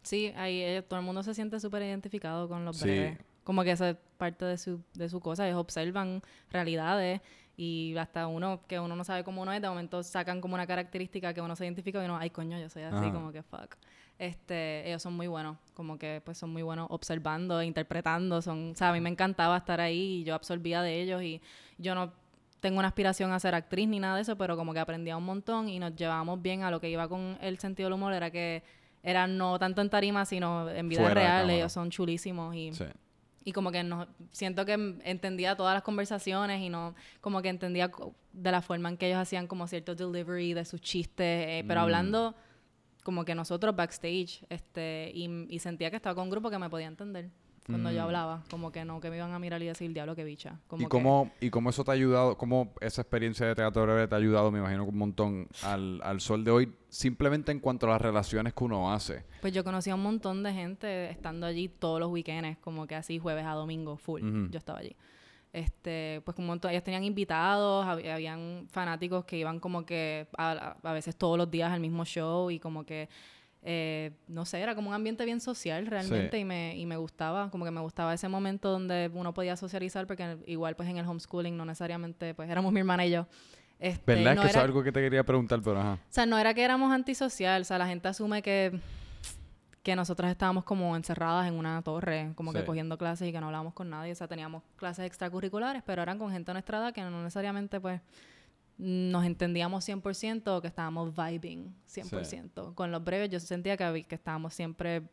Sí, 0.03 0.31
ahí 0.37 0.61
eh, 0.61 0.83
todo 0.87 0.99
el 0.99 1.05
mundo 1.05 1.23
se 1.23 1.33
siente 1.33 1.59
súper 1.59 1.81
identificado 1.81 2.47
con 2.47 2.63
los 2.65 2.77
Sí. 2.77 2.85
breves. 2.85 3.17
Como 3.43 3.63
que 3.63 3.71
esa 3.71 3.89
es 3.91 3.97
parte 4.17 4.45
de 4.45 4.57
su, 4.57 4.81
de 4.93 5.07
su 5.09 5.19
cosa. 5.19 5.45
Ellos 5.47 5.59
observan 5.59 6.21
realidades 6.49 7.21
y 7.57 7.95
hasta 7.97 8.27
uno, 8.27 8.61
que 8.67 8.79
uno 8.79 8.95
no 8.95 9.03
sabe 9.03 9.23
cómo 9.23 9.41
uno 9.41 9.53
es, 9.53 9.61
de 9.61 9.69
momento 9.69 10.03
sacan 10.03 10.41
como 10.41 10.55
una 10.55 10.67
característica 10.67 11.33
que 11.33 11.41
uno 11.41 11.55
se 11.55 11.65
identifica 11.65 12.01
y 12.01 12.05
uno, 12.05 12.17
ay 12.17 12.29
coño, 12.29 12.59
yo 12.59 12.69
soy 12.69 12.83
así, 12.83 12.97
Ajá. 12.97 13.11
como 13.11 13.31
que 13.31 13.43
fuck. 13.43 13.75
Este, 14.17 14.87
ellos 14.87 15.01
son 15.01 15.13
muy 15.13 15.27
buenos, 15.27 15.57
como 15.73 15.97
que 15.97 16.21
pues 16.23 16.37
son 16.37 16.51
muy 16.51 16.63
buenos 16.63 16.87
observando, 16.89 17.61
interpretando, 17.61 18.41
son, 18.41 18.71
o 18.71 18.75
sea, 18.75 18.89
a 18.89 18.93
mí 18.93 19.01
me 19.01 19.09
encantaba 19.09 19.57
estar 19.57 19.81
ahí 19.81 20.21
y 20.21 20.23
yo 20.23 20.35
absorbía 20.35 20.81
de 20.81 21.01
ellos 21.01 21.21
y 21.21 21.41
yo 21.77 21.95
no 21.95 22.13
tengo 22.61 22.79
una 22.79 22.87
aspiración 22.87 23.31
a 23.31 23.39
ser 23.39 23.55
actriz 23.55 23.87
ni 23.87 23.99
nada 23.99 24.15
de 24.15 24.21
eso, 24.21 24.37
pero 24.37 24.55
como 24.55 24.73
que 24.73 24.79
aprendía 24.79 25.17
un 25.17 25.25
montón 25.25 25.69
y 25.69 25.79
nos 25.79 25.95
llevábamos 25.95 26.41
bien 26.41 26.63
a 26.63 26.71
lo 26.71 26.79
que 26.79 26.89
iba 26.89 27.07
con 27.07 27.37
el 27.41 27.59
sentido 27.59 27.87
del 27.87 27.93
humor, 27.93 28.13
era 28.13 28.31
que 28.31 28.63
era 29.03 29.27
no 29.27 29.59
tanto 29.59 29.81
en 29.81 29.89
tarima, 29.89 30.25
sino 30.25 30.69
en 30.69 30.89
vida 30.89 31.01
Fuera 31.01 31.13
real, 31.13 31.49
ellos 31.49 31.71
son 31.71 31.91
chulísimos 31.91 32.55
y, 32.55 32.73
Sí. 32.73 32.85
Y 33.45 33.53
como 33.53 33.71
que 33.71 33.83
no, 33.83 34.07
siento 34.31 34.65
que 34.65 34.73
entendía 35.03 35.55
todas 35.55 35.73
las 35.75 35.83
conversaciones 35.83 36.61
y 36.61 36.69
no, 36.69 36.95
como 37.21 37.41
que 37.41 37.49
entendía 37.49 37.89
de 38.33 38.51
la 38.51 38.61
forma 38.61 38.89
en 38.89 38.97
que 38.97 39.07
ellos 39.07 39.19
hacían 39.19 39.47
como 39.47 39.67
cierto 39.67 39.95
delivery 39.95 40.53
de 40.53 40.65
sus 40.65 40.81
chistes, 40.81 41.47
eh, 41.47 41.63
pero 41.67 41.79
Mm. 41.79 41.83
hablando 41.83 42.35
como 43.03 43.23
que 43.23 43.35
nosotros 43.35 43.75
backstage, 43.75 44.43
este, 44.49 45.11
y, 45.13 45.29
y 45.47 45.59
sentía 45.59 45.91
que 45.91 45.95
estaba 45.95 46.15
con 46.15 46.23
un 46.23 46.31
grupo 46.31 46.49
que 46.49 46.57
me 46.57 46.69
podía 46.69 46.87
entender 46.87 47.29
cuando 47.65 47.89
yo 47.91 48.01
Mm. 48.01 48.03
hablaba, 48.05 48.43
como 48.51 48.71
que 48.71 48.85
no, 48.85 48.99
que 48.99 49.09
me 49.09 49.17
iban 49.17 49.31
a 49.33 49.39
mirar 49.39 49.61
y 49.61 49.65
decir, 49.65 49.91
diablo, 49.91 50.15
que 50.15 50.23
bicha. 50.23 50.59
Como 50.67 50.81
¿Y 50.81 50.85
que- 50.85 50.89
cómo, 50.89 51.31
¿Y 51.41 51.49
cómo 51.49 51.69
eso 51.71 51.83
te 51.83 51.91
ha 51.91 51.93
ayudado, 51.95 52.37
cómo 52.37 52.73
esa 52.81 53.01
experiencia 53.01 53.45
de 53.47 53.55
Teatro 53.55 53.83
Breve 53.83 54.07
te 54.07 54.13
ha 54.15 54.17
ayudado, 54.19 54.51
me 54.51 54.59
imagino, 54.59 54.83
un 54.85 54.97
montón 54.97 55.47
al, 55.63 55.99
al 56.03 56.21
sol 56.21 56.43
de 56.43 56.51
hoy, 56.51 56.73
simplemente 56.89 57.51
en 57.51 57.59
cuanto 57.59 57.87
a 57.87 57.89
las 57.89 58.01
relaciones 58.01 58.53
que 58.53 58.63
uno 58.63 58.93
hace? 58.93 59.23
Pues 59.41 59.51
yo 59.53 59.63
conocí 59.63 59.89
a 59.89 59.95
un 59.95 60.03
montón 60.03 60.43
de 60.43 60.53
gente 60.53 61.09
estando 61.09 61.45
allí 61.47 61.67
todos 61.69 61.99
los 61.99 62.09
weekends, 62.11 62.57
como 62.59 62.85
que 62.87 62.95
así 62.95 63.17
jueves 63.19 63.45
a 63.45 63.51
domingo, 63.53 63.97
full. 63.97 64.21
Yo 64.51 64.57
estaba 64.59 64.79
allí. 64.79 64.95
Este, 65.53 66.21
pues 66.25 66.37
un 66.37 66.47
montón, 66.47 66.71
ellos 66.71 66.83
tenían 66.83 67.05
invitados, 67.05 67.85
hab- 67.85 68.11
habían 68.13 68.67
fanáticos 68.69 69.23
que 69.23 69.37
iban 69.37 69.61
como 69.61 69.85
que 69.85 70.27
a- 70.37 70.75
a 70.83 70.93
veces 70.93 71.15
todos 71.15 71.37
los 71.37 71.49
días 71.49 71.71
al 71.71 71.79
mismo 71.79 72.03
show 72.03 72.51
y 72.51 72.59
como 72.59 72.85
que, 72.85 73.07
eh, 73.67 74.11
no 74.27 74.45
sé, 74.45 74.61
era 74.61 74.75
como 74.75 74.89
un 74.89 74.93
ambiente 74.95 75.25
bien 75.25 75.41
social 75.41 75.87
realmente 75.87 76.37
Sí. 76.37 76.41
y, 76.41 76.45
me, 76.45 76.77
y 76.77 76.85
me 76.85 76.97
gustaba, 76.97 77.49
como 77.49 77.65
que 77.65 77.71
me 77.71 77.81
gustaba 77.81 78.13
ese 78.13 78.27
momento 78.29 78.69
donde 78.69 79.09
uno 79.13 79.33
podía 79.33 79.55
socializar 79.57 80.05
porque 80.05 80.37
igual 80.45 80.75
pues 80.75 80.87
en 80.87 80.97
el 80.97 81.05
homeschooling 81.07 81.57
no 81.57 81.65
necesariamente, 81.65 82.35
pues 82.35 82.47
éramos 82.49 82.71
mi 82.71 82.79
hermana 82.81 83.05
y 83.07 83.11
yo. 83.11 83.27
Este, 83.79 84.15
¿Verdad? 84.15 84.33
es 84.33 84.35
no 84.37 84.41
que 84.43 84.47
eso 84.49 84.57
era- 84.59 84.63
es 84.65 84.69
algo 84.69 84.83
que 84.83 84.91
te 84.91 85.01
quería 85.01 85.23
preguntar, 85.25 85.61
pero 85.63 85.79
ajá. 85.81 85.93
o 85.95 85.99
sea, 86.13 86.25
no 86.27 86.37
era 86.37 86.53
que 86.53 86.63
éramos 86.63 86.91
antisocial, 86.93 87.63
o 87.63 87.65
sea, 87.65 87.77
la 87.79 87.87
gente 87.87 88.07
asume 88.07 88.41
que, 88.43 88.79
que 89.83 89.95
nosotras 89.95 90.31
estábamos 90.31 90.63
como 90.63 90.95
encerradas 90.95 91.47
en 91.47 91.55
una 91.55 91.81
torre, 91.81 92.31
como 92.35 92.51
Sí. 92.51 92.59
que 92.59 92.65
cogiendo 92.65 92.97
clases 92.97 93.27
y 93.27 93.31
que 93.31 93.39
no 93.39 93.47
hablábamos 93.47 93.73
con 93.73 93.89
nadie, 93.89 94.11
o 94.11 94.15
sea, 94.15 94.27
teníamos 94.27 94.63
clases 94.77 95.05
extracurriculares, 95.05 95.83
pero 95.85 96.01
eran 96.01 96.17
con 96.17 96.31
gente 96.31 96.51
de 96.51 96.53
nuestra 96.53 96.77
edad 96.79 96.93
que 96.93 97.01
no 97.01 97.09
necesariamente, 97.23 97.79
pues, 97.81 97.99
nos 98.77 99.25
entendíamos 99.25 99.87
100% 99.87 100.47
o 100.47 100.61
que 100.61 100.67
estábamos 100.67 101.13
vibing 101.15 101.73
100%. 101.87 102.73
Con 102.75 102.91
los 102.91 103.03
breves 103.03 103.29
yo 103.29 103.39
sentía 103.39 103.77
que, 103.77 104.03
que 104.03 104.15
estábamos 104.15 104.53
siempre 104.53 105.03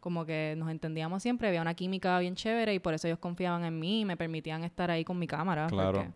como 0.00 0.24
que 0.26 0.54
nos 0.58 0.68
entendíamos 0.68 1.22
siempre, 1.22 1.46
había 1.46 1.62
una 1.62 1.74
química 1.74 2.18
bien 2.18 2.34
chévere 2.34 2.74
y 2.74 2.80
por 2.80 2.92
eso 2.92 3.06
ellos 3.06 3.20
confiaban 3.20 3.64
en 3.64 3.78
mí 3.78 4.00
y 4.00 4.04
me 4.04 4.16
permitían 4.16 4.64
estar 4.64 4.90
ahí 4.90 5.04
con 5.04 5.16
mi 5.16 5.28
cámara. 5.28 5.68
Claro. 5.68 5.92
porque, 5.98 6.10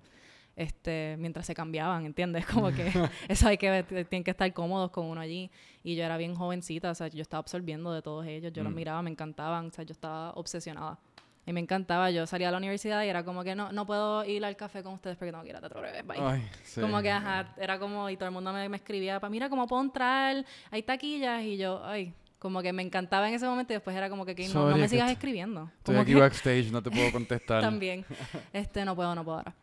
este, 0.56 1.14
mientras 1.20 1.46
se 1.46 1.54
cambiaban, 1.54 2.04
¿entiendes? 2.04 2.46
Como 2.52 2.72
que 2.72 2.90
eso 3.28 3.46
hay 3.46 3.56
que 3.58 3.84
tienen 3.84 4.24
que 4.24 4.32
estar 4.32 4.52
cómodos 4.52 4.90
con 4.90 5.06
uno 5.06 5.20
allí. 5.20 5.50
Y 5.84 5.94
yo 5.94 6.02
era 6.04 6.16
bien 6.16 6.34
jovencita, 6.34 6.90
o 6.90 6.94
sea, 6.96 7.06
yo 7.08 7.22
estaba 7.22 7.38
absorbiendo 7.40 7.92
de 7.92 8.02
todos 8.02 8.26
ellos, 8.26 8.52
yo 8.52 8.64
los 8.64 8.72
Mm. 8.72 8.76
miraba, 8.76 9.02
me 9.02 9.10
encantaban, 9.10 9.66
o 9.66 9.70
sea, 9.70 9.84
yo 9.84 9.92
estaba 9.92 10.32
obsesionada. 10.32 10.98
Y 11.48 11.52
me 11.52 11.60
encantaba, 11.60 12.10
yo 12.10 12.26
salía 12.26 12.48
a 12.48 12.50
la 12.50 12.58
universidad 12.58 13.04
y 13.04 13.08
era 13.08 13.24
como 13.24 13.44
que 13.44 13.54
no, 13.54 13.70
no 13.72 13.86
puedo 13.86 14.24
ir 14.24 14.44
al 14.44 14.56
café 14.56 14.82
con 14.82 14.94
ustedes 14.94 15.16
porque 15.16 15.30
tengo 15.30 15.44
que 15.44 15.50
ir 15.50 15.56
a 15.56 15.60
teatro 15.60 15.80
breve, 15.80 16.02
bye. 16.02 16.18
Ay, 16.20 16.42
sí. 16.64 16.80
Como 16.80 17.00
que, 17.00 17.10
ajá, 17.10 17.54
era 17.56 17.78
como, 17.78 18.10
y 18.10 18.16
todo 18.16 18.28
el 18.28 18.32
mundo 18.34 18.52
me, 18.52 18.68
me 18.68 18.76
escribía, 18.78 19.20
para 19.20 19.30
mira, 19.30 19.48
¿cómo 19.48 19.66
puedo 19.68 19.80
entrar? 19.82 20.44
Hay 20.72 20.82
taquillas, 20.82 21.42
y 21.44 21.56
yo, 21.56 21.84
ay, 21.84 22.12
como 22.40 22.62
que 22.62 22.72
me 22.72 22.82
encantaba 22.82 23.28
en 23.28 23.34
ese 23.34 23.46
momento 23.46 23.72
y 23.72 23.76
después 23.76 23.96
era 23.96 24.10
como 24.10 24.26
que, 24.26 24.32
"Ok, 24.32 24.40
no, 24.52 24.70
no 24.70 24.76
me 24.76 24.88
sigas 24.88 25.10
escribiendo. 25.10 25.70
Estoy 25.78 25.94
Como 25.94 26.00
aquí 26.00 26.14
que- 26.14 26.20
backstage, 26.20 26.70
no 26.72 26.82
te 26.82 26.90
puedo 26.90 27.12
contestar. 27.12 27.60
también. 27.62 28.04
Este, 28.52 28.84
no 28.84 28.96
puedo, 28.96 29.14
no 29.14 29.24
puedo 29.24 29.38
ahora. 29.38 29.54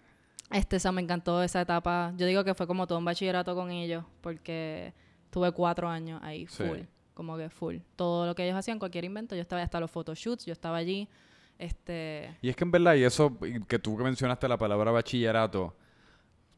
Este, 0.52 0.78
o 0.78 0.80
sea, 0.80 0.92
me 0.94 1.02
encantó 1.02 1.44
esa 1.44 1.62
etapa. 1.62 2.14
Yo 2.16 2.26
digo 2.26 2.44
que 2.46 2.54
fue 2.54 2.66
como 2.66 2.88
todo 2.88 2.98
un 2.98 3.06
bachillerato 3.06 3.56
con 3.56 3.72
ellos, 3.72 4.06
porque 4.22 4.94
tuve 5.30 5.52
cuatro 5.52 5.90
años 5.90 6.22
ahí, 6.24 6.48
Sí. 6.48 6.64
full. 6.64 6.80
Como 7.14 7.38
que 7.38 7.50
full. 7.50 7.78
Todo 7.96 8.26
lo 8.26 8.34
que 8.36 8.46
ellos 8.46 8.56
hacían, 8.58 8.80
cualquier 8.80 9.04
invento, 9.06 9.36
yo 9.36 9.42
estaba 9.42 9.62
hasta 9.62 9.80
los 9.80 9.92
photoshoots, 9.92 10.46
yo 10.46 10.54
estaba 10.54 10.78
allí. 10.78 11.08
Este, 11.58 12.38
Y 12.42 12.50
es 12.50 12.56
que 12.56 12.64
en 12.64 12.72
verdad, 12.72 12.96
y 12.96 13.04
eso 13.04 13.38
que 13.68 13.80
tú 13.80 13.98
que 13.98 14.04
mencionaste 14.04 14.48
la 14.48 14.58
palabra 14.58 14.92
bachillerato, 14.92 15.76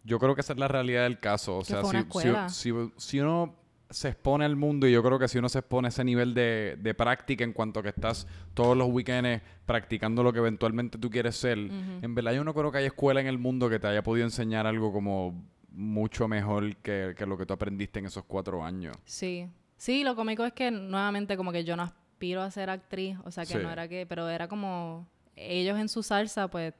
yo 0.04 0.20
creo 0.20 0.36
que 0.36 0.42
esa 0.42 0.54
es 0.54 0.60
la 0.60 0.68
realidad 0.68 1.04
del 1.04 1.20
caso. 1.20 1.58
O 1.58 1.64
sea, 1.64 1.84
si, 1.84 1.98
si, 2.50 2.72
si 2.98 3.20
uno 3.20 3.56
se 3.90 4.10
expone 4.10 4.46
al 4.46 4.56
mundo, 4.56 4.88
y 4.88 4.92
yo 4.92 5.04
creo 5.04 5.20
que 5.20 5.28
si 5.28 5.38
uno 5.38 5.50
se 5.50 5.60
expone 5.60 5.88
a 5.88 5.90
ese 5.90 6.04
nivel 6.04 6.34
de, 6.34 6.78
de 6.80 6.94
práctica 6.94 7.44
en 7.44 7.54
cuanto 7.54 7.80
a 7.80 7.84
que 7.84 7.90
estás 7.90 8.28
todos 8.54 8.76
los 8.76 8.88
weekends 8.90 9.42
practicando 9.66 10.24
lo 10.24 10.34
que 10.34 10.40
eventualmente 10.40 10.98
tú 10.98 11.10
quieres 11.10 11.36
ser, 11.36 11.58
en 11.58 12.16
verdad 12.16 12.34
yo 12.34 12.44
no 12.44 12.54
creo 12.54 12.72
que 12.72 12.80
haya 12.80 12.88
escuela 12.88 13.22
en 13.22 13.28
el 13.28 13.38
mundo 13.38 13.70
que 13.70 13.80
te 13.80 13.88
haya 13.88 14.04
podido 14.04 14.26
enseñar 14.26 14.66
algo 14.66 14.92
como 14.92 15.44
mucho 15.70 16.28
mejor 16.28 16.76
que, 16.78 17.14
que 17.18 17.26
lo 17.26 17.38
que 17.38 17.46
tú 17.46 17.54
aprendiste 17.54 18.00
en 18.00 18.06
esos 18.06 18.24
cuatro 18.24 18.64
años. 18.64 18.96
Sí, 19.06 19.50
sí, 19.78 20.04
lo 20.04 20.16
cómico 20.16 20.46
es 20.46 20.54
que 20.54 20.72
nuevamente 20.72 21.38
como 21.38 21.52
que 21.52 21.64
yo 21.64 21.76
no 21.76 21.84
aspiro 22.16 22.42
a 22.42 22.50
ser 22.50 22.70
actriz, 22.70 23.18
o 23.26 23.32
sea 23.32 23.44
que 23.46 23.54
Sí. 23.54 23.60
no 23.62 23.70
era 23.70 23.88
que, 23.90 24.06
pero 24.08 24.30
era 24.30 24.48
como 24.48 25.06
ellos 25.36 25.78
en 25.78 25.90
su 25.90 26.02
salsa, 26.02 26.48
pues 26.48 26.74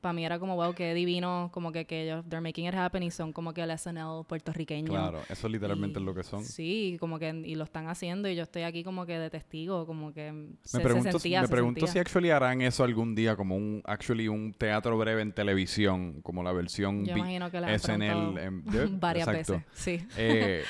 para 0.00 0.12
mí 0.14 0.24
era 0.24 0.38
como 0.38 0.54
wow, 0.54 0.72
qué 0.74 0.94
divino, 0.94 1.50
como 1.52 1.72
que, 1.72 1.84
que 1.84 2.04
ellos, 2.04 2.24
they're 2.28 2.40
making 2.40 2.66
it 2.68 2.74
happen 2.74 3.02
y 3.02 3.10
son 3.10 3.32
como 3.32 3.52
que 3.52 3.62
el 3.62 3.70
SNL 3.76 4.24
puertorriqueño. 4.28 4.86
Claro, 4.92 5.20
eso 5.28 5.48
literalmente 5.48 5.98
Y- 5.98 6.02
es 6.02 6.06
lo 6.06 6.14
que 6.14 6.22
son. 6.22 6.44
Sí, 6.44 6.96
como 7.00 7.18
que 7.18 7.30
y 7.44 7.54
lo 7.56 7.64
están 7.64 7.88
haciendo 7.88 8.28
y 8.28 8.36
yo 8.36 8.44
estoy 8.44 8.62
aquí 8.62 8.82
como 8.84 9.04
que 9.06 9.18
de 9.18 9.28
testigo, 9.28 9.84
como 9.86 10.14
que 10.14 10.28
se, 10.28 10.30
Me 10.30 10.56
se 10.62 10.80
pregunto, 10.80 11.10
sentía, 11.18 11.40
me 11.42 11.46
se 11.48 11.52
pregunto 11.52 11.80
sentía. 11.80 11.92
si 11.92 11.98
actually 11.98 12.30
harán 12.30 12.62
eso 12.62 12.84
algún 12.84 13.14
día 13.16 13.34
como 13.36 13.56
un 13.56 13.82
actually 13.84 14.28
un 14.28 14.54
teatro 14.54 14.96
breve 14.96 15.20
en 15.20 15.32
televisión, 15.32 16.22
como 16.22 16.42
la 16.44 16.52
versión 16.52 17.04
Yo 17.04 17.16
imagino 17.16 17.50
que 17.50 17.60
la 17.60 17.66
han 17.66 17.74
SNL 17.74 18.38
en- 18.38 18.64
varias 19.00 19.28
exacto. 19.28 19.54
veces, 19.54 19.66
sí. 19.74 20.06
Eh, 20.16 20.62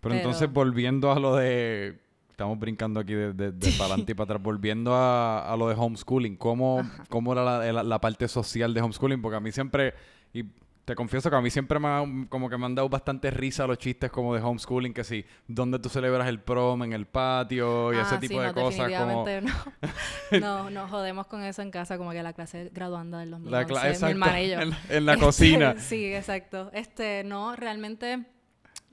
Pero, 0.00 0.14
entonces, 0.14 0.50
volviendo 0.50 1.10
a 1.12 1.18
lo 1.18 1.34
de. 1.36 1.98
Estamos 2.40 2.58
brincando 2.58 3.00
aquí 3.00 3.12
de, 3.12 3.34
de, 3.34 3.52
para 3.72 3.84
adelante 3.84 4.12
y 4.12 4.14
para 4.14 4.24
atrás. 4.24 4.42
Volviendo 4.42 4.94
a, 4.94 5.52
a 5.52 5.54
lo 5.58 5.68
de 5.68 5.74
homeschooling, 5.74 6.36
¿cómo, 6.38 6.80
cómo 7.10 7.34
era 7.34 7.44
la, 7.44 7.82
la, 7.82 8.00
parte 8.00 8.28
social 8.28 8.72
de 8.72 8.80
homeschooling? 8.80 9.20
Porque 9.20 9.36
a 9.36 9.40
mí 9.40 9.52
siempre. 9.52 9.92
Y 10.32 10.44
te 10.86 10.94
confieso 10.94 11.28
que 11.28 11.36
a 11.36 11.42
mí 11.42 11.50
siempre 11.50 11.78
me 11.78 11.88
ha, 11.88 12.02
como 12.30 12.48
que 12.48 12.56
me 12.56 12.64
han 12.64 12.74
dado 12.74 12.88
bastante 12.88 13.30
risa 13.30 13.66
los 13.66 13.76
chistes 13.76 14.10
como 14.10 14.34
de 14.34 14.40
homeschooling, 14.40 14.94
que 14.94 15.04
sí, 15.04 15.22
donde 15.48 15.78
tú 15.80 15.90
celebras 15.90 16.28
el 16.28 16.40
prom 16.40 16.82
en 16.82 16.94
el 16.94 17.04
patio 17.04 17.92
y 17.92 17.98
ese 17.98 18.14
ah, 18.14 18.20
tipo 18.20 18.40
de 18.40 18.54
cosas. 18.54 18.90
Como... 18.90 19.26
No. 19.42 20.40
no, 20.40 20.70
no 20.70 20.88
jodemos 20.88 21.26
con 21.26 21.42
eso 21.42 21.60
en 21.60 21.70
casa, 21.70 21.98
como 21.98 22.12
que 22.12 22.22
la 22.22 22.32
clase 22.32 22.70
graduanda 22.72 23.18
del 23.18 23.32
2011, 23.32 24.16
la 24.16 24.30
mi 24.30 24.50
En, 24.50 24.76
en, 24.88 25.04
la 25.04 25.18
cocina. 25.18 25.74
sí, 25.78 26.14
exacto. 26.14 26.70
Este, 26.72 27.22
no, 27.22 27.54
realmente, 27.54 28.24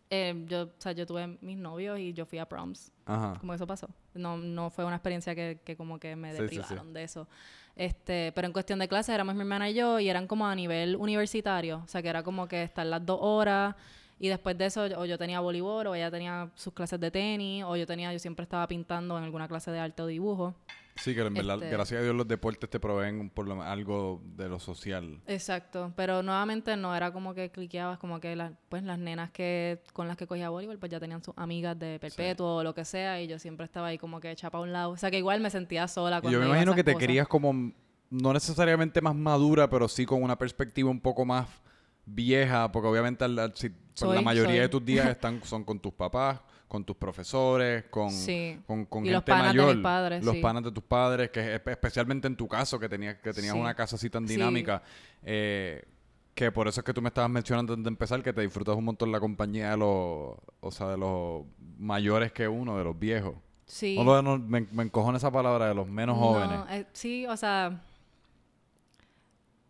eh, 0.10 0.46
yo, 0.48 0.64
o 0.64 0.70
sea, 0.78 0.94
yo 0.94 1.06
tuve 1.06 1.38
mis 1.42 1.58
novios 1.58 2.00
y 2.00 2.14
yo 2.14 2.26
fui 2.26 2.40
a 2.40 2.48
proms. 2.48 2.92
Ajá. 3.06 3.36
Como 3.40 3.54
eso 3.54 3.68
pasó. 3.68 3.90
No, 4.14 4.38
no 4.38 4.70
fue 4.70 4.86
una 4.86 4.96
experiencia 4.96 5.36
que, 5.36 5.60
que 5.64 5.76
como 5.76 6.00
que 6.00 6.16
me 6.16 6.34
deprivaron 6.34 6.94
de 6.94 7.04
eso. 7.04 7.28
Este, 7.76 8.32
pero 8.34 8.48
en 8.48 8.54
cuestión 8.54 8.80
de 8.80 8.88
clases 8.88 9.14
éramos 9.14 9.36
mi 9.36 9.42
hermana 9.42 9.70
y 9.70 9.76
yo 9.76 10.00
y 10.00 10.10
eran 10.10 10.26
como 10.26 10.48
a 10.48 10.56
nivel 10.56 10.96
universitario, 10.96 11.84
o 11.86 11.88
sea 11.88 12.02
que 12.02 12.10
era 12.10 12.24
como 12.24 12.48
que 12.48 12.64
estar 12.64 12.86
las 12.88 13.06
dos 13.06 13.20
horas 13.22 13.76
y 14.20 14.30
después 14.30 14.58
de 14.58 14.66
eso 14.66 14.86
o 14.98 15.06
yo 15.06 15.16
tenía 15.20 15.42
voleibol 15.42 15.86
o 15.86 15.94
ella 15.94 16.10
tenía 16.10 16.50
sus 16.56 16.74
clases 16.74 17.00
de 17.00 17.12
tenis 17.12 17.64
o 17.64 17.76
yo 17.76 17.86
tenía, 17.86 18.12
yo 18.12 18.18
siempre 18.18 18.44
estaba 18.44 18.68
pintando 18.68 19.16
en 19.20 19.26
alguna 19.26 19.48
clase 19.48 19.70
de 19.70 19.80
arte 19.80 20.02
o 20.02 20.08
dibujo. 20.08 20.56
Sí, 20.98 21.14
que 21.14 21.22
en 21.22 21.34
verdad, 21.34 21.56
este 21.56 21.70
gracias 21.70 22.00
a 22.00 22.04
Dios 22.04 22.16
los 22.16 22.28
deportes 22.28 22.70
te 22.70 22.80
proveen 22.80 23.30
por 23.30 23.48
lo, 23.48 23.62
algo 23.62 24.22
de 24.36 24.50
lo 24.50 24.60
social. 24.60 25.22
Exacto, 25.28 25.94
pero 25.96 26.24
nuevamente 26.24 26.76
no 26.76 26.96
era 26.96 27.12
como 27.12 27.34
que 27.34 27.50
cliqueabas, 27.52 28.00
como 28.00 28.20
que 28.20 28.36
las, 28.36 28.52
pues 28.70 28.84
las 28.84 29.00
nenas 29.00 29.32
que 29.32 29.82
con 29.94 30.08
las 30.08 30.18
que 30.18 30.28
cogía 30.28 30.50
voleibol 30.50 30.78
pues 30.78 30.92
ya 30.92 31.00
tenían 31.00 31.24
sus 31.24 31.34
amigas 31.38 31.78
de 31.78 32.00
perpetuo 32.00 32.58
o 32.58 32.64
lo 32.64 32.74
que 32.74 32.86
sea 32.86 33.22
y 33.22 33.28
yo 33.28 33.40
siempre 33.40 33.66
estaba 33.66 33.88
ahí 33.88 33.98
como 33.98 34.20
que 34.20 34.32
hecha 34.32 34.50
para 34.50 34.64
un 34.64 34.74
lado. 34.74 34.92
O 34.92 34.98
sea 34.98 35.12
que 35.12 35.18
igual 35.18 35.40
me 35.42 35.50
sentía 35.50 35.88
sola. 35.88 36.22
Y 36.24 36.32
yo 36.32 36.40
me 36.40 36.48
imagino 36.48 36.76
que 36.76 36.84
te 36.84 36.96
querías 36.96 37.28
como, 37.28 37.72
no 38.10 38.34
necesariamente 38.34 39.02
más 39.02 39.16
madura, 39.16 39.70
pero 39.70 39.88
sí 39.88 40.06
con 40.06 40.24
una 40.24 40.38
perspectiva 40.38 40.90
un 40.90 41.00
poco 41.00 41.26
más 41.26 41.48
vieja, 42.06 42.72
porque 42.72 42.88
obviamente 42.88 43.26
pues, 43.28 43.72
la 44.02 44.22
mayoría 44.22 44.62
de 44.62 44.70
tus 44.70 44.84
días 44.84 45.06
están, 45.10 45.44
son 45.44 45.64
con 45.64 45.80
tus 45.80 45.94
papás 45.94 46.40
con 46.68 46.84
tus 46.84 46.96
profesores, 46.98 47.86
con, 47.90 48.10
con, 48.66 48.86
con 48.86 49.06
y 49.06 49.10
gente 49.10 49.32
los 49.32 49.40
mayor, 49.40 49.68
de 49.68 49.76
mis 49.76 49.84
padres, 49.84 50.26
los 50.26 50.36
panas 50.38 50.64
de 50.64 50.72
tus 50.72 50.84
padres, 50.84 51.30
que 51.30 51.56
especialmente 51.56 52.28
en 52.28 52.36
tu 52.36 52.48
caso, 52.48 52.80
que 52.80 52.90
tenías, 52.90 53.16
que 53.16 53.34
tenías 53.34 53.56
una 53.56 53.74
casa 53.74 53.96
así 53.96 54.10
tan 54.10 54.26
dinámica, 54.26 54.82
eh, 55.24 55.84
que 56.36 56.52
por 56.52 56.68
eso 56.68 56.82
es 56.82 56.86
que 56.86 56.94
tú 56.94 57.02
me 57.02 57.08
estabas 57.08 57.32
mencionando 57.32 57.74
antes 57.74 57.86
de 57.86 57.90
empezar, 57.90 58.22
que 58.22 58.34
te 58.34 58.42
disfrutas 58.42 58.76
un 58.76 58.84
montón 58.86 59.12
la 59.12 59.20
compañía 59.20 59.72
de 59.72 59.78
los, 59.78 60.36
o 60.60 60.72
sea, 60.72 60.88
de 60.90 60.98
los 60.98 61.44
mayores 61.80 62.32
que 62.32 62.48
uno, 62.48 62.78
de 62.78 62.84
los 62.84 62.98
viejos. 62.98 63.36
Sí. 63.66 63.98
me, 64.48 64.62
me 64.72 64.84
encojona 64.84 65.18
esa 65.18 65.32
palabra 65.32 65.68
de 65.68 65.76
los 65.76 65.88
menos 65.88 66.18
jóvenes. 66.18 66.60
Eh, 66.70 66.86
sí, 66.94 67.26
o 67.28 67.36
sea, 67.36 67.82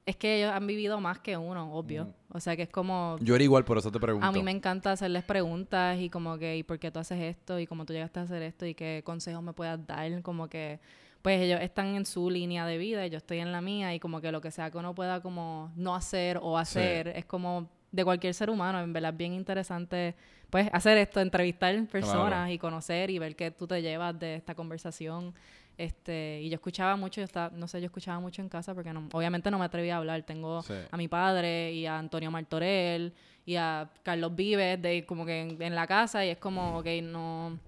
es 0.07 0.15
que 0.15 0.37
ellos 0.37 0.53
han 0.53 0.65
vivido 0.65 1.01
más 1.01 1.19
que 1.19 1.35
uno, 1.35 1.73
obvio. 1.73 2.13
O 2.31 2.39
sea 2.39 2.55
que 2.55 2.63
es 2.63 2.69
como... 2.69 3.17
Yo 3.19 3.35
era 3.35 3.43
igual, 3.43 3.65
por 3.65 3.77
eso 3.77 3.91
te 3.91 3.99
pregunto. 3.99 4.25
A 4.25 4.31
mí 4.31 4.41
me 4.41 4.51
encanta 4.51 4.93
hacerles 4.93 5.25
preguntas 5.25 5.99
y 5.99 6.09
como 6.09 6.37
que, 6.37 6.55
¿y 6.55 6.63
por 6.63 6.79
qué 6.79 6.91
tú 6.91 6.99
haces 6.99 7.21
esto? 7.21 7.59
¿Y 7.59 7.67
cómo 7.67 7.85
tú 7.85 7.91
llegaste 7.91 8.21
a 8.21 8.23
hacer 8.23 8.41
esto? 8.41 8.65
¿Y 8.65 8.73
qué 8.73 9.01
consejos 9.03 9.43
me 9.43 9.51
puedas 9.51 9.85
dar? 9.85 10.21
Como 10.21 10.47
que, 10.47 10.79
pues 11.21 11.41
ellos 11.41 11.59
están 11.61 11.87
en 11.95 12.05
su 12.05 12.29
línea 12.29 12.65
de 12.65 12.77
vida 12.77 13.05
y 13.05 13.09
yo 13.09 13.17
estoy 13.17 13.39
en 13.39 13.51
la 13.51 13.59
mía 13.59 13.93
y 13.93 13.99
como 13.99 14.21
que 14.21 14.31
lo 14.31 14.39
que 14.39 14.49
sea 14.49 14.71
que 14.71 14.77
uno 14.77 14.95
pueda 14.95 15.21
como 15.21 15.73
no 15.75 15.93
hacer 15.93 16.39
o 16.41 16.57
hacer 16.57 17.09
es 17.09 17.25
como 17.25 17.69
de 17.91 18.05
cualquier 18.05 18.33
ser 18.33 18.49
humano. 18.49 18.79
En 18.79 18.93
verdad 18.93 19.11
es 19.11 19.17
bien 19.17 19.33
interesante, 19.33 20.15
pues, 20.49 20.69
hacer 20.71 20.97
esto, 20.99 21.19
entrevistar 21.19 21.85
personas 21.87 22.49
y 22.49 22.57
conocer 22.57 23.09
y 23.09 23.19
ver 23.19 23.35
qué 23.35 23.51
tú 23.51 23.67
te 23.67 23.81
llevas 23.81 24.17
de 24.17 24.35
esta 24.35 24.55
conversación. 24.55 25.33
Este, 25.77 26.41
y 26.41 26.49
yo 26.49 26.55
escuchaba 26.55 26.95
mucho, 26.95 27.21
yo 27.21 27.25
estaba, 27.25 27.55
no 27.55 27.67
sé, 27.67 27.79
yo 27.79 27.85
escuchaba 27.85 28.19
mucho 28.19 28.41
en 28.41 28.49
casa 28.49 28.73
porque 28.73 28.91
no, 28.93 29.07
obviamente 29.11 29.51
no 29.51 29.59
me 29.59 29.65
atrevía 29.65 29.95
a 29.95 29.97
hablar. 29.97 30.23
Tengo 30.23 30.63
a 30.91 30.97
mi 30.97 31.07
padre 31.07 31.71
y 31.71 31.85
a 31.85 31.99
Antonio 31.99 32.31
Martorell 32.31 33.13
y 33.45 33.55
a 33.57 33.89
Carlos 34.01 34.35
Vives 34.35 34.81
de 34.81 35.05
como 35.05 35.25
que 35.25 35.55
en, 35.59 35.75
la 35.75 35.85
casa 35.85 36.25
y 36.25 36.29
es 36.29 36.37
como, 36.37 36.79
ok, 36.79 36.87
no, 37.03 37.59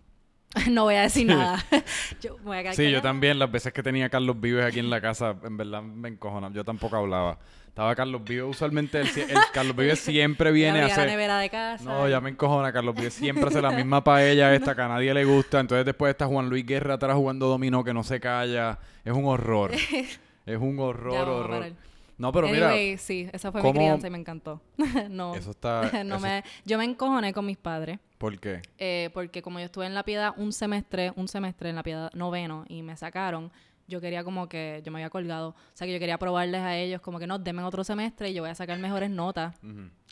no 0.71 0.83
voy 0.85 0.95
a 0.95 1.03
decir 1.03 1.27
nada. 1.27 1.63
yo 2.21 2.37
sí, 2.73 2.89
yo 2.89 3.01
también, 3.01 3.37
las 3.37 3.51
veces 3.51 3.71
que 3.71 3.83
tenía 3.83 4.07
a 4.07 4.09
Carlos 4.09 4.41
Vives 4.41 4.65
aquí 4.65 4.79
en 4.79 4.89
la 4.89 5.01
casa, 5.01 5.35
en 5.43 5.55
verdad 5.55 5.83
me 5.83 6.09
encojona. 6.09 6.51
Yo 6.51 6.65
tampoco 6.65 6.95
hablaba. 6.95 7.37
Estaba 7.69 7.95
Carlos 7.95 8.23
Vives, 8.23 8.45
usualmente 8.49 8.99
el, 8.99 9.07
Carlos 9.53 9.75
Vives 9.75 9.99
siempre 9.99 10.51
viene 10.51 10.81
a 10.81 10.87
hacer... 10.87 11.05
la 11.05 11.11
nevera 11.11 11.39
de 11.39 11.49
casa. 11.49 11.83
No, 11.83 12.09
ya 12.09 12.19
me 12.19 12.31
encojona. 12.31 12.73
Carlos 12.73 12.95
Vives 12.95 13.13
siempre 13.13 13.45
hace 13.45 13.61
la 13.61 13.71
misma 13.79 14.03
paella 14.03 14.53
esta 14.53 14.75
que 14.75 14.81
a 14.81 14.87
nadie 14.87 15.13
le 15.13 15.23
gusta. 15.23 15.59
Entonces 15.59 15.85
después 15.85 16.09
está 16.09 16.25
Juan 16.25 16.49
Luis 16.49 16.65
Guerra 16.65 16.95
atrás 16.95 17.15
jugando 17.15 17.47
dominó 17.47 17.83
que 17.83 17.93
no 17.93 18.03
se 18.03 18.19
calla. 18.19 18.79
Es 19.05 19.13
un 19.13 19.25
horror. 19.25 19.71
es 20.45 20.57
un 20.57 20.79
horror, 20.79 21.29
horror. 21.29 21.73
No, 22.17 22.33
pero 22.33 22.49
mira. 22.49 22.73
sí, 22.97 23.29
esa 23.31 23.51
fue 23.51 23.63
mi 23.63 23.71
crianza 23.71 24.07
y 24.07 24.09
me 24.09 24.17
encantó. 24.17 24.61
no. 25.09 25.35
Eso 25.35 25.51
está. 25.51 26.03
no 26.03 26.19
Me, 26.19 26.43
yo 26.65 26.77
me 26.77 26.83
encojoné 26.83 27.31
con 27.31 27.45
mis 27.45 27.57
padres. 27.57 27.99
¿Por 28.17 28.37
qué? 28.39 28.61
Eh, 28.77 29.09
porque 29.13 29.41
como 29.41 29.59
yo 29.59 29.65
estuve 29.65 29.85
en 29.85 29.93
la 29.93 30.03
piedad 30.03 30.33
un 30.35 30.51
semestre, 30.51 31.13
un 31.15 31.29
semestre 31.29 31.69
en 31.69 31.75
la 31.75 31.83
piedad 31.83 32.11
noveno 32.13 32.65
y 32.67 32.81
me 32.81 32.97
sacaron, 32.97 33.49
yo 33.89 33.99
quería 33.99 34.23
como 34.23 34.47
que, 34.47 34.81
yo 34.85 34.91
me 34.91 34.99
había 34.99 35.09
colgado, 35.09 35.49
o 35.49 35.55
sea 35.73 35.85
que 35.87 35.93
yo 35.93 35.99
quería 35.99 36.17
probarles 36.17 36.61
a 36.61 36.77
ellos 36.77 37.01
como 37.01 37.19
que 37.19 37.27
no, 37.27 37.39
denme 37.39 37.63
otro 37.63 37.83
semestre 37.83 38.29
y 38.29 38.33
yo 38.33 38.43
voy 38.43 38.51
a 38.51 38.55
sacar 38.55 38.77
mejores 38.79 39.09
notas. 39.09 39.59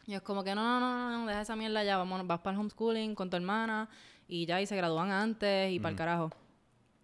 Y 0.06 0.14
es 0.14 0.22
como 0.22 0.44
que 0.44 0.56
no, 0.56 0.80
no, 0.80 0.80
no, 0.80 1.20
no, 1.20 1.28
deja 1.28 1.42
esa 1.42 1.56
mierda 1.56 1.84
ya, 1.84 1.98
vamos, 1.98 2.26
vas 2.26 2.40
para 2.40 2.56
el 2.56 2.60
homeschooling 2.60 3.16
con 3.16 3.30
tu 3.30 3.38
hermana 3.38 3.88
y 4.28 4.46
ya, 4.46 4.62
y 4.62 4.66
se 4.66 4.76
gradúan 4.76 5.12
antes 5.12 5.72
y 5.72 5.80
para 5.80 5.92
el 5.92 5.96
carajo. 5.96 6.32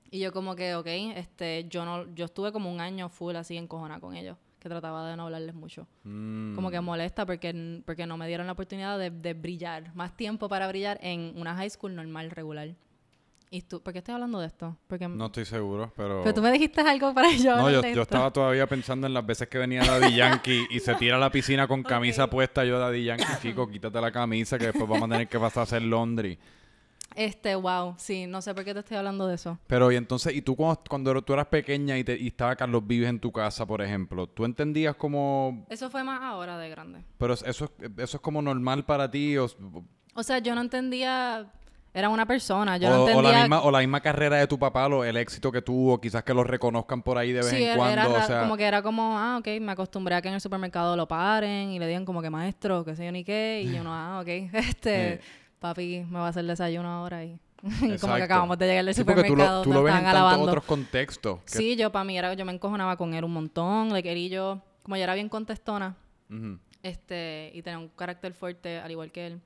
Y 0.09 0.19
yo 0.19 0.31
como 0.31 0.55
que, 0.55 0.75
ok, 0.75 0.87
este, 1.15 1.65
yo 1.69 1.85
no, 1.85 2.13
yo 2.13 2.25
estuve 2.25 2.51
como 2.51 2.71
un 2.71 2.81
año 2.81 3.09
full 3.09 3.35
así 3.35 3.57
encojona 3.57 3.99
con 3.99 4.15
ellos, 4.15 4.37
que 4.59 4.69
trataba 4.69 5.09
de 5.09 5.17
no 5.17 5.23
hablarles 5.23 5.55
mucho. 5.55 5.87
Mm. 6.03 6.55
Como 6.55 6.69
que 6.71 6.79
molesta 6.81 7.25
porque, 7.25 7.81
porque 7.85 8.05
no 8.05 8.17
me 8.17 8.27
dieron 8.27 8.45
la 8.47 8.53
oportunidad 8.53 8.99
de, 8.99 9.09
de 9.09 9.33
brillar, 9.33 9.93
más 9.95 10.15
tiempo 10.15 10.47
para 10.49 10.67
brillar 10.67 10.99
en 11.01 11.33
una 11.35 11.55
high 11.55 11.69
school 11.69 11.95
normal, 11.95 12.29
regular. 12.31 12.75
¿Y 13.53 13.61
tú? 13.61 13.83
¿Por 13.83 13.93
qué 13.93 13.99
estoy 13.99 14.15
hablando 14.15 14.39
de 14.39 14.47
esto? 14.47 14.75
Porque... 14.87 15.07
No 15.07 15.27
estoy 15.27 15.45
seguro, 15.45 15.93
pero... 15.95 16.21
Pero 16.23 16.33
tú 16.33 16.41
me 16.41 16.51
dijiste 16.51 16.81
algo 16.81 17.13
para 17.13 17.31
yo 17.33 17.55
No, 17.55 17.69
yo, 17.69 17.83
yo, 17.83 18.01
estaba 18.01 18.31
todavía 18.31 18.65
pensando 18.65 19.05
en 19.05 19.13
las 19.13 19.23
veces 19.23 19.47
que 19.47 19.59
venía 19.59 19.83
Daddy 19.85 20.15
Yankee 20.15 20.65
y 20.71 20.79
se 20.79 20.95
tira 20.95 21.17
a 21.17 21.19
la 21.19 21.29
piscina 21.29 21.67
con 21.67 21.83
camisa 21.83 22.27
puesta. 22.27 22.65
Yo, 22.65 22.79
Daddy 22.79 23.03
Yankee, 23.03 23.23
chico, 23.43 23.69
quítate 23.69 24.01
la 24.01 24.11
camisa 24.11 24.57
que 24.57 24.65
después 24.65 24.89
vamos 24.89 25.07
a 25.07 25.11
tener 25.13 25.27
que 25.27 25.39
pasar 25.39 25.59
a 25.59 25.63
hacer 25.65 25.83
laundry. 25.83 26.39
Este, 27.15 27.53
wow, 27.53 27.93
sí, 27.99 28.25
no 28.25 28.41
sé 28.41 28.55
por 28.55 28.63
qué 28.63 28.73
te 28.73 28.79
estoy 28.79 28.97
hablando 28.97 29.27
de 29.27 29.35
eso. 29.35 29.59
Pero, 29.67 29.91
y 29.91 29.97
entonces, 29.97 30.33
¿y 30.33 30.41
tú 30.41 30.55
cuando, 30.55 30.81
cuando 30.89 31.21
tú 31.21 31.33
eras 31.33 31.45
pequeña 31.45 31.95
y, 31.99 32.03
te, 32.03 32.17
y 32.17 32.29
estaba 32.29 32.55
Carlos 32.55 32.87
Vives 32.87 33.07
en 33.07 33.19
tu 33.19 33.31
casa, 33.31 33.67
por 33.67 33.83
ejemplo, 33.83 34.25
¿tú 34.25 34.45
entendías 34.45 34.95
como...? 34.95 35.67
Eso 35.69 35.91
fue 35.91 36.03
más 36.03 36.23
ahora 36.23 36.57
de 36.57 36.69
grande. 36.71 37.03
Pero 37.19 37.35
eso, 37.35 37.45
eso 37.45 37.69
es 38.17 38.19
como 38.19 38.41
normal 38.41 38.83
para 38.83 39.11
ti 39.11 39.37
o... 39.37 39.47
O 40.15 40.23
sea, 40.23 40.39
yo 40.39 40.55
no 40.55 40.61
entendía 40.61 41.51
era 41.93 42.09
una 42.09 42.25
persona. 42.25 42.77
Yo 42.77 42.89
o, 42.89 42.91
no 42.91 42.99
entendía... 43.07 43.29
o, 43.29 43.31
la 43.33 43.39
misma, 43.39 43.61
o 43.61 43.71
la 43.71 43.79
misma 43.79 44.01
carrera 44.01 44.37
de 44.37 44.47
tu 44.47 44.57
papá, 44.57 44.89
lo, 44.89 45.03
el 45.03 45.15
éxito 45.17 45.51
que 45.51 45.61
tuvo, 45.61 46.01
quizás 46.01 46.23
que 46.23 46.33
lo 46.33 46.43
reconozcan 46.43 47.03
por 47.03 47.17
ahí 47.17 47.31
de 47.31 47.41
vez 47.41 47.53
en 47.53 47.77
cuando. 47.77 48.17
Era, 48.17 48.41
como 48.41 48.57
que 48.57 48.63
era 48.63 48.81
como, 48.81 49.17
ah, 49.17 49.37
ok, 49.37 49.47
me 49.61 49.71
acostumbré 49.73 50.15
a 50.15 50.21
que 50.21 50.29
en 50.29 50.33
el 50.33 50.41
supermercado 50.41 50.95
lo 50.95 51.07
paren 51.07 51.69
y 51.69 51.79
le 51.79 51.87
digan 51.87 52.03
como 52.03 52.21
que 52.21 52.29
maestro, 52.29 52.83
qué 52.83 52.95
sé 52.95 53.05
yo 53.05 53.11
ni 53.11 53.23
qué. 53.23 53.61
Y 53.63 53.71
yo 53.71 53.83
no, 53.83 53.93
ah, 53.93 54.19
ok, 54.21 54.27
este, 54.53 55.21
papi 55.59 56.05
me 56.09 56.19
va 56.19 56.25
a 56.25 56.29
hacer 56.29 56.45
desayuno 56.45 56.89
ahora 56.89 57.23
y. 57.23 57.39
como 58.01 58.15
que 58.15 58.23
acabamos 58.23 58.57
de 58.57 58.67
llegar 58.67 58.83
del 58.83 58.95
supermercado. 58.95 59.61
Tú 59.61 59.69
lo, 59.69 59.75
tú 59.75 59.79
lo 59.79 59.83
ves 59.83 59.95
en 59.95 60.03
tantos 60.03 60.47
otros 60.47 60.63
contextos. 60.65 61.39
Sí, 61.45 61.77
yo 61.77 61.91
para 61.93 62.03
mí 62.03 62.17
era, 62.17 62.33
yo 62.33 62.43
me 62.43 62.51
encojonaba 62.51 62.97
con 62.97 63.13
él 63.13 63.23
un 63.23 63.31
montón. 63.31 63.93
Le 63.93 64.03
quería 64.03 64.27
yo, 64.27 64.61
como 64.81 64.97
yo 64.97 65.03
era 65.03 65.13
bien 65.13 65.29
contestona, 65.29 65.95
este, 66.81 67.51
y 67.53 67.61
tenía 67.61 67.77
un 67.77 67.87
carácter 67.87 68.33
fuerte, 68.33 68.79
al 68.79 68.91
igual 68.91 69.11
que 69.13 69.27
él 69.27 69.41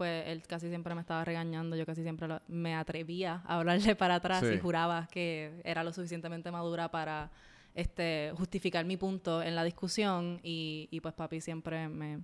pues 0.00 0.26
él 0.28 0.42
casi 0.46 0.70
siempre 0.70 0.94
me 0.94 1.02
estaba 1.02 1.22
regañando, 1.26 1.76
yo 1.76 1.84
casi 1.84 2.00
siempre 2.00 2.26
me 2.48 2.74
atrevía 2.74 3.42
a 3.44 3.58
hablarle 3.58 3.94
para 3.94 4.14
atrás 4.14 4.42
y 4.50 4.58
juraba 4.58 5.06
que 5.12 5.60
era 5.62 5.84
lo 5.84 5.92
suficientemente 5.92 6.50
madura 6.50 6.90
para 6.90 7.30
este 7.74 8.32
justificar 8.34 8.86
mi 8.86 8.96
punto 8.96 9.42
en 9.42 9.54
la 9.54 9.62
discusión 9.62 10.40
y, 10.42 10.88
y 10.90 11.00
pues 11.00 11.12
papi 11.12 11.42
siempre 11.42 11.86
me... 11.90 12.20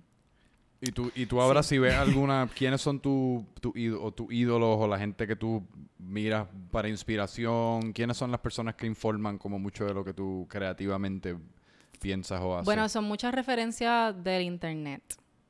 ¿Y 0.81 0.91
tú, 0.91 1.11
y 1.13 1.27
tú 1.27 1.39
ahora 1.39 1.61
si 1.61 1.77
ves 1.77 1.93
alguna, 1.97 2.49
quiénes 2.55 2.81
son 2.81 2.99
tus 2.99 3.45
tu, 3.61 3.71
tu 4.15 4.31
ídolos 4.31 4.79
o 4.79 4.87
la 4.87 4.97
gente 4.97 5.27
que 5.27 5.35
tú 5.35 5.63
miras 5.99 6.47
para 6.71 6.89
inspiración? 6.89 7.93
¿Quiénes 7.93 8.17
son 8.17 8.31
las 8.31 8.39
personas 8.39 8.73
que 8.73 8.87
informan 8.87 9.37
como 9.37 9.59
mucho 9.59 9.85
de 9.85 9.93
lo 9.93 10.03
que 10.03 10.15
tú 10.15 10.47
creativamente 10.49 11.37
piensas 12.01 12.41
o 12.41 12.55
haces? 12.55 12.65
Bueno, 12.65 12.89
son 12.89 13.03
muchas 13.03 13.35
referencias 13.35 14.15
del 14.23 14.41
internet. 14.41 15.03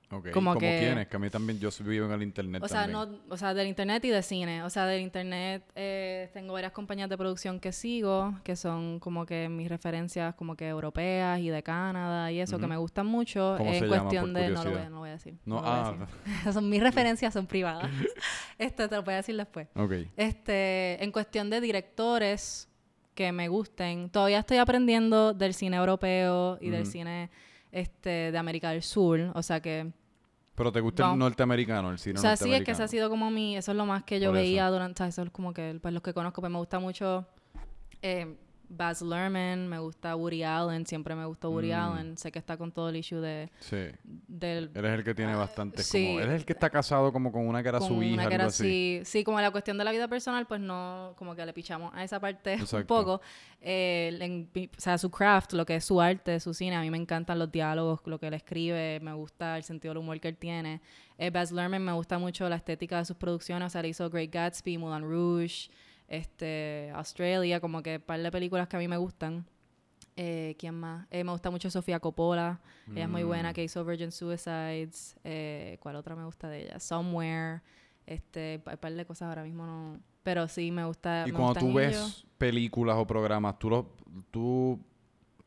Okay. 0.10 0.32
Como 0.32 0.54
que, 0.54 0.80
quiénes? 0.80 1.08
Que 1.08 1.18
a 1.18 1.20
mí 1.20 1.30
también, 1.30 1.60
yo 1.60 1.70
vivo 1.82 2.06
en 2.06 2.14
el 2.14 2.24
internet 2.24 2.64
o 2.64 2.68
sea, 2.70 2.88
No, 2.88 3.20
o 3.28 3.36
sea, 3.36 3.54
del 3.54 3.68
internet 3.68 4.06
y 4.06 4.10
de 4.10 4.24
cine. 4.24 4.64
O 4.64 4.70
sea, 4.70 4.86
del 4.86 5.02
internet 5.02 5.64
eh, 5.76 6.30
tengo 6.34 6.54
varias 6.54 6.72
compañías 6.72 7.10
de 7.10 7.18
producción 7.18 7.60
que 7.60 7.74
sigo, 7.74 8.34
que 8.46 8.56
son 8.56 9.00
como 9.00 9.26
que 9.26 9.50
mis 9.50 9.68
referencias 9.68 10.34
como 10.36 10.56
que 10.56 10.70
europeas 10.70 11.42
y 11.42 11.50
de 11.50 11.62
Canadá 11.62 12.32
y 12.32 12.40
eso, 12.40 12.58
que 12.58 12.68
me 12.68 12.78
gustan 12.78 13.06
mucho. 13.06 13.56
¿Cómo 13.58 13.70
en 13.70 13.80
se 13.80 13.88
cuestión 13.88 14.28
llama, 14.28 14.40
de... 14.40 14.50
No 14.50 14.64
lo, 14.64 14.72
voy, 14.72 14.90
no 14.90 15.00
voy 15.00 15.10
a 15.10 15.14
decir. 15.14 15.38
No, 15.46 15.62
ah. 15.62 15.94
decir. 16.26 16.54
son 16.54 16.70
mis 16.70 16.82
referencias, 16.82 17.34
son 17.34 17.46
privadas. 17.46 17.90
Esto 18.58 18.88
te 18.88 18.96
lo 18.96 19.04
voy 19.04 19.16
a 19.16 19.18
decir 19.18 19.36
después. 19.36 19.68
Ok. 19.76 19.92
Este, 20.16 21.04
en 21.04 21.12
cuestión 21.12 21.50
de 21.50 21.60
directores 21.60 22.70
que 23.14 23.34
me 23.34 23.50
gusten, 23.50 24.10
todavía 24.10 24.40
estoy 24.40 24.58
aprendiendo 24.58 25.34
del 25.34 25.54
cine 25.54 25.76
europeo 25.76 26.60
y 26.62 26.70
del 26.70 26.86
cine 26.86 27.30
este, 27.72 28.32
de 28.32 28.38
América 28.38 28.72
del 28.72 28.84
Sur. 28.84 29.32
O 29.36 29.44
sea 29.44 29.60
que 29.62 29.92
Pero 30.56 30.72
te 30.72 30.80
gusta 30.82 31.04
el 31.04 31.08
Vamos. 31.10 31.20
norteamericano, 31.20 31.92
el 31.92 32.00
cine 32.00 32.20
o 32.20 32.22
sea, 32.22 32.36
sí, 32.36 32.54
es 32.54 32.64
que 32.64 32.72
ese 32.72 32.84
ha 32.84 32.88
sido 32.88 33.10
como 33.10 33.30
mi... 33.30 33.56
Eso 33.58 33.72
es 33.72 33.78
lo 33.78 33.86
más 33.86 34.04
que 34.04 34.20
yo 34.20 34.30
Por 34.30 34.38
eso. 34.38 34.44
veía 34.44 34.68
durante... 34.70 34.94
o 34.94 34.98
sea, 34.98 35.08
Eso 35.08 35.24
es 35.24 35.30
como 35.30 35.54
que, 35.54 35.78
pues, 35.82 35.94
los 35.94 36.02
que 36.04 36.14
conozco, 36.14 36.42
pues 36.42 36.52
me 36.52 36.58
gusta 36.58 36.80
mucho 36.80 37.26
eh, 38.02 38.36
Baz 38.70 39.02
Luhrmann, 39.02 39.68
me 39.68 39.80
gusta 39.80 40.16
Woody 40.16 40.44
Allen, 40.44 40.86
siempre 40.86 41.16
me 41.16 41.26
gustó 41.26 41.50
Woody 41.52 41.70
Mm. 41.72 41.74
Allen. 41.76 42.18
Sé 42.18 42.32
que 42.32 42.40
está 42.40 42.58
con 42.58 42.72
todo 42.72 42.90
el 42.90 42.98
issue 42.98 43.20
de... 43.22 43.50
Sí. 43.60 43.78
Del, 44.04 44.72
Él 44.74 44.86
es 44.86 44.92
el 44.94 45.04
que 45.04 45.16
tiene 45.16 45.36
bastante 45.36 45.84
sí. 45.84 46.06
como... 46.08 46.20
Él 46.20 46.30
es 46.30 46.36
el 46.36 46.46
que 46.46 46.54
está 46.54 46.70
casado 46.70 47.12
como 47.14 47.32
con 47.32 47.48
una 47.48 47.64
que 47.64 47.70
era 47.70 47.80
con 47.80 47.88
su 47.88 48.04
hija, 48.04 48.14
una 48.14 48.24
que 48.24 48.36
algo 48.36 48.36
era 48.36 48.46
así. 48.48 48.98
así. 49.02 49.06
Sí, 49.20 49.24
como 49.24 49.40
la 49.40 49.52
cuestión 49.52 49.78
de 49.78 49.84
la 49.86 49.92
vida 49.92 50.08
personal, 50.08 50.46
pues 50.48 50.60
no, 50.60 51.14
como 51.18 51.36
que 51.36 51.46
le 51.46 51.54
pichamos 51.54 51.92
a 51.96 52.04
esa 52.04 52.20
parte 52.20 52.56
un 52.56 52.62
Exacto. 52.62 52.88
poco. 52.88 53.22
Eh, 53.62 54.18
en- 54.20 54.50
o 54.78 54.80
sea, 54.82 54.98
su 54.98 55.10
craft, 55.10 55.54
lo 55.54 55.66
que 55.66 55.76
es 55.78 55.86
su 55.86 56.00
arte, 56.02 56.40
su 56.40 56.54
cine, 56.54 56.76
a 56.76 56.82
mí 56.82 56.92
me 56.92 56.98
encantan 56.98 57.40
los 57.40 57.52
diálogos, 57.52 58.02
lo 58.06 58.20
que 58.20 58.28
él 58.28 58.34
escribe, 58.34 59.00
me 59.02 59.14
gusta 59.14 59.58
el 59.58 59.64
sentido 59.64 59.92
del 59.94 60.00
humor 60.00 60.20
que 60.20 60.28
él 60.28 60.38
tiene. 60.38 60.82
Eh, 61.18 61.30
Baz 61.32 61.52
Luhrmann 61.52 61.84
me 61.84 61.94
gusta 61.94 62.20
mucho 62.20 62.48
la 62.50 62.58
estética 62.58 62.98
de 62.98 63.06
sus 63.06 63.16
producciones, 63.18 63.66
o 63.68 63.70
sea, 63.70 63.82
le 63.82 63.88
hizo 63.88 64.10
Great 64.10 64.32
Gatsby, 64.32 64.78
Moulin 64.78 65.02
Rouge, 65.10 65.70
este, 66.08 66.92
Australia, 66.96 67.60
como 67.60 67.82
que 67.84 67.98
un 67.98 68.02
par 68.02 68.22
de 68.22 68.32
películas 68.32 68.68
que 68.68 68.76
a 68.76 68.80
mí 68.80 68.88
me 68.88 68.98
gustan. 68.98 69.46
Eh, 70.16 70.56
¿Quién 70.58 70.74
más? 70.74 71.06
Eh, 71.12 71.24
me 71.24 71.32
gusta 71.32 71.52
mucho 71.52 71.70
Sofía 71.70 72.00
Coppola. 72.00 72.60
Ella 72.92 73.04
es 73.04 73.10
muy 73.10 73.24
buena, 73.24 73.52
Mm. 73.52 73.54
que 73.54 73.64
hizo 73.64 73.86
Virgin 73.86 74.12
Suicides. 74.12 75.16
Eh, 75.24 75.78
¿Cuál 75.80 75.96
otra 75.96 76.16
me 76.16 76.26
gusta 76.26 76.50
de 76.50 76.64
ella? 76.64 76.80
Somewhere. 76.80 77.62
Este, 78.06 78.62
un 78.66 78.78
par 78.78 78.94
de 78.94 79.06
cosas 79.06 79.28
ahora 79.30 79.44
mismo 79.44 79.66
no. 79.66 80.00
Pero 80.24 80.48
sí, 80.48 80.72
me 80.72 80.86
gusta. 80.86 81.26
Y 81.28 81.32
me 81.32 81.38
cuando 81.38 81.60
tú 81.60 81.74
ves 81.74 82.26
películas 82.38 82.96
o 82.98 83.06
programas, 83.06 83.60
tú, 83.60 83.70
lo, 83.70 83.94
tú 84.32 84.80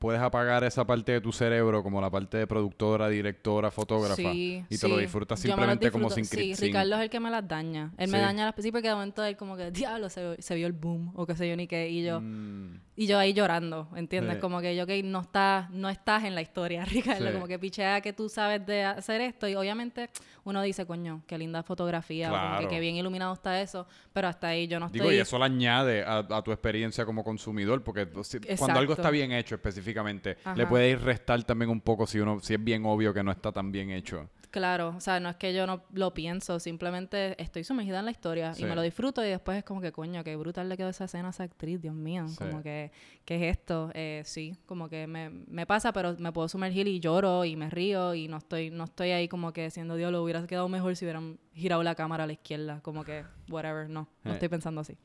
puedes 0.01 0.20
apagar 0.22 0.64
esa 0.64 0.86
parte 0.86 1.12
de 1.12 1.20
tu 1.20 1.30
cerebro, 1.30 1.82
como 1.82 2.01
la 2.01 2.11
parte 2.11 2.38
de 2.38 2.46
productora, 2.46 3.09
directora, 3.11 3.70
fotógrafa, 3.70 4.16
Sí, 4.16 4.64
y 4.70 4.78
te 4.78 4.88
lo 4.88 4.96
disfrutas 4.96 5.38
me 5.38 5.42
simplemente 5.48 5.90
como 5.92 6.09
sin 6.09 6.24
Sí, 6.24 6.55
sin- 6.57 6.68
Ricardo 6.68 6.94
es 6.96 7.03
el 7.03 7.11
que 7.11 7.20
me 7.20 7.28
las 7.30 7.46
daña. 7.46 7.92
Él 7.98 8.11
me 8.11 8.16
Sí. 8.18 8.24
daña 8.24 8.46
las 8.46 8.55
sí, 8.64 8.72
porque 8.72 8.88
de 8.88 8.94
momento 8.94 9.22
él 9.22 9.36
como 9.36 9.59
que, 9.59 9.70
diablo, 9.70 10.09
se, 10.09 10.40
se 10.40 10.55
vio 10.55 10.66
el 10.66 10.72
boom, 10.72 11.12
o 11.16 11.26
qué 11.26 11.36
sé 11.36 11.46
yo 11.51 11.55
ni 11.55 11.66
qué, 11.66 11.90
y 11.90 12.03
yo, 12.03 12.18
Mm, 12.22 12.80
y 13.01 13.07
yo 13.07 13.18
ahí 13.18 13.32
llorando, 13.32 13.88
¿entiendes? 13.96 14.34
Sí. 14.34 14.40
Como 14.42 14.61
que 14.61 14.76
yo 14.76 14.86
que 14.86 15.03
no 15.03 15.22
estás, 15.22 15.70
no 15.70 15.88
estás 15.88 16.24
en 16.24 16.34
la 16.34 16.42
historia, 16.42 16.84
Ricardo, 16.84 17.28
Sí. 17.28 17.32
como 17.32 17.46
que 17.46 17.59
pichea 17.59 18.03
que 18.03 18.12
tú 18.12 18.28
sabes 18.28 18.66
de 18.66 18.84
hacer 18.84 19.22
esto, 19.22 19.48
y 19.48 19.55
obviamente 19.55 20.11
uno 20.44 20.61
dice, 20.61 20.84
coño, 20.84 21.22
qué 21.26 21.38
linda 21.38 21.62
fotografía, 21.62 22.28
o 22.28 22.32
como 22.34 22.42
que 22.42 22.57
Claro. 22.59 22.68
qué 22.68 22.78
bien 22.80 22.96
iluminado 22.96 23.32
está 23.32 23.59
eso, 23.62 23.86
pero 24.12 24.28
hasta 24.28 24.48
ahí 24.48 24.66
yo 24.68 24.78
no 24.78 24.86
estoy... 24.86 25.01
Digo, 25.01 25.12
y 25.12 25.16
eso 25.16 25.38
le 25.38 25.46
añade 25.46 26.05
a, 26.05 26.18
a 26.18 26.42
tu 26.42 26.53
experiencia 26.53 27.07
como 27.07 27.24
consumidor, 27.24 27.82
porque 27.82 28.07
si- 28.22 28.38
cuando 28.59 28.78
algo 28.80 28.92
está 28.92 29.09
bien 29.11 29.32
hecho 29.32 29.55
específicamente, 29.55 30.36
le 30.55 30.66
puede 30.66 30.90
ir 30.90 31.01
restar 31.01 31.42
también 31.44 31.70
un 31.70 31.80
poco 31.80 32.07
si 32.07 32.18
uno 32.20 32.38
si 32.40 32.53
es 32.53 32.62
bien 32.62 32.84
obvio 32.84 33.14
que 33.14 33.22
no 33.22 33.32
está 33.32 33.51
tan 33.51 33.72
bien 33.72 33.90
hecho. 33.90 34.28
Claro, 34.51 34.94
o 34.96 35.01
sea, 35.01 35.20
no 35.20 35.28
es 35.28 35.36
que 35.36 35.55
yo 35.55 35.64
no 35.64 35.84
lo 35.92 36.12
pienso, 36.12 36.59
simplemente 36.59 37.40
estoy 37.40 37.62
sumergida 37.62 38.01
en 38.01 38.05
la 38.07 38.11
historia 38.11 38.53
Sí. 38.53 38.64
y 38.64 38.66
me 38.66 38.74
lo 38.74 38.82
disfruto 38.82 39.24
y 39.24 39.28
después 39.28 39.57
es 39.59 39.62
como 39.64 39.80
que, 39.80 39.92
coño, 39.92 40.24
qué 40.24 40.34
brutal 40.34 40.68
le 40.68 40.76
quedó 40.76 40.88
esa 40.88 41.05
escena 41.05 41.28
a 41.28 41.30
esa 41.30 41.44
actriz, 41.44 41.80
Dios 41.80 41.94
mío, 41.94 42.26
Sí. 42.26 42.36
como 42.36 42.61
que, 42.61 42.90
¿qué 43.24 43.36
es 43.36 43.57
esto? 43.59 43.92
Eh, 43.94 44.22
sí, 44.24 44.57
como 44.66 44.88
que 44.88 45.07
me, 45.07 45.30
me 45.30 45.66
pasa, 45.66 45.92
pero 45.92 46.16
me 46.18 46.32
puedo 46.32 46.48
sumergir 46.48 46.88
y 46.88 46.98
lloro 46.98 47.44
y 47.44 47.55
me 47.55 47.70
río 47.70 48.12
y 48.14 48.26
no 48.26 48.38
estoy, 48.38 48.70
no 48.70 48.84
estoy 48.84 49.11
ahí 49.12 49.28
como 49.28 49.53
que 49.53 49.70
siendo 49.70 49.94
Dios, 49.94 50.11
lo 50.11 50.20
hubiera 50.24 50.44
quedado 50.48 50.68
mejor 50.68 50.96
si 50.96 51.05
hubieran 51.05 51.38
girado 51.55 51.84
la 51.84 51.94
cámara 51.94 52.24
a 52.24 52.26
la 52.26 52.32
izquierda, 52.32 52.80
como 52.82 53.05
que, 53.05 53.24
whatever, 53.48 53.88
no, 53.88 54.09
no 54.24 54.30
Eh. 54.32 54.34
estoy 54.34 54.48
pensando 54.48 54.80
así. 54.80 54.96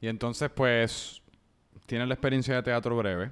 Y 0.00 0.08
entonces, 0.08 0.48
pues, 0.48 1.20
tienes 1.84 2.08
la 2.08 2.14
experiencia 2.14 2.54
de 2.54 2.62
teatro 2.62 2.96
breve, 2.96 3.30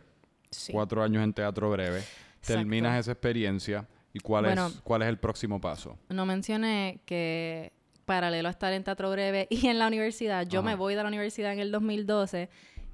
Sí. 0.51 0.72
cuatro 0.72 1.03
años 1.03 1.24
en 1.24 1.32
teatro 1.32 1.70
breve, 1.70 2.03
terminas 2.46 2.99
esa 3.01 3.12
experiencia 3.12 3.88
y 4.12 4.20
cuál, 4.20 4.44
Bueno. 4.44 4.66
es, 4.68 4.80
cuál 4.82 5.02
es 5.02 5.09
el 5.09 5.18
próximo 5.18 5.61
paso. 5.61 5.98
No 6.09 6.26
mencioné 6.26 7.00
que 7.04 7.72
paralelo 8.04 8.48
a 8.48 8.50
estar 8.50 8.72
en 8.72 8.84
Teatro 8.84 9.11
Breve 9.11 9.46
y 9.50 9.66
en 9.66 9.78
la 9.78 9.86
universidad, 9.86 10.46
yo 10.46 10.61
Ajá. 10.61 10.68
me 10.70 10.74
voy 10.74 10.94
de 10.94 11.02
la 11.02 11.09
universidad 11.09 11.52
en 11.52 11.61
el 11.61 11.70
2012 11.72 12.48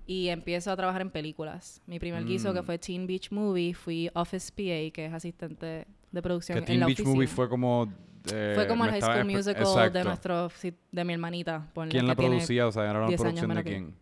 y 0.07 0.29
empiezo 0.29 0.71
a 0.71 0.77
trabajar 0.77 1.01
en 1.03 1.11
películas. 1.11 1.81
Mi 1.87 1.99
primer 1.99 2.25
guiso, 2.25 2.53
que 2.53 2.61
Mm. 2.61 2.65
fue 2.65 2.79
Teen 2.79 3.07
Beach 3.07 3.31
Movie, 3.31 3.73
fui 3.75 4.11
Office 4.15 4.51
PA, 4.53 4.93
que 4.93 5.07
es 5.07 5.13
asistente 5.15 5.87
de 6.13 6.23
producción 6.23 6.57
Que 6.57 6.61
en 6.61 6.67
Teen 6.67 6.81
la 6.81 6.87
Beach 6.87 6.99
oficina. 7.01 7.15
Movie 7.15 7.27
fue 7.29 7.49
como... 7.49 7.93
eh, 8.33 8.53
Fue 8.55 8.67
como 8.67 8.85
el 8.85 8.91
High 8.91 9.01
School 9.03 9.25
Musical 9.25 9.63
Exacto. 9.63 9.99
de 9.99 10.05
nuestro 10.05 10.49
de 10.93 11.05
mi 11.05 11.13
hermanita. 11.15 11.69
¿Quién 11.89 12.07
la 12.07 12.15
que 12.15 12.23
producía? 12.23 12.67
O 12.67 12.73
sea, 12.73 12.83
era 12.85 12.99
una 12.99 13.09
10 13.09 13.21
años 13.21 13.41
producción 13.41 13.57
de 13.57 13.63
quién. 13.65 13.95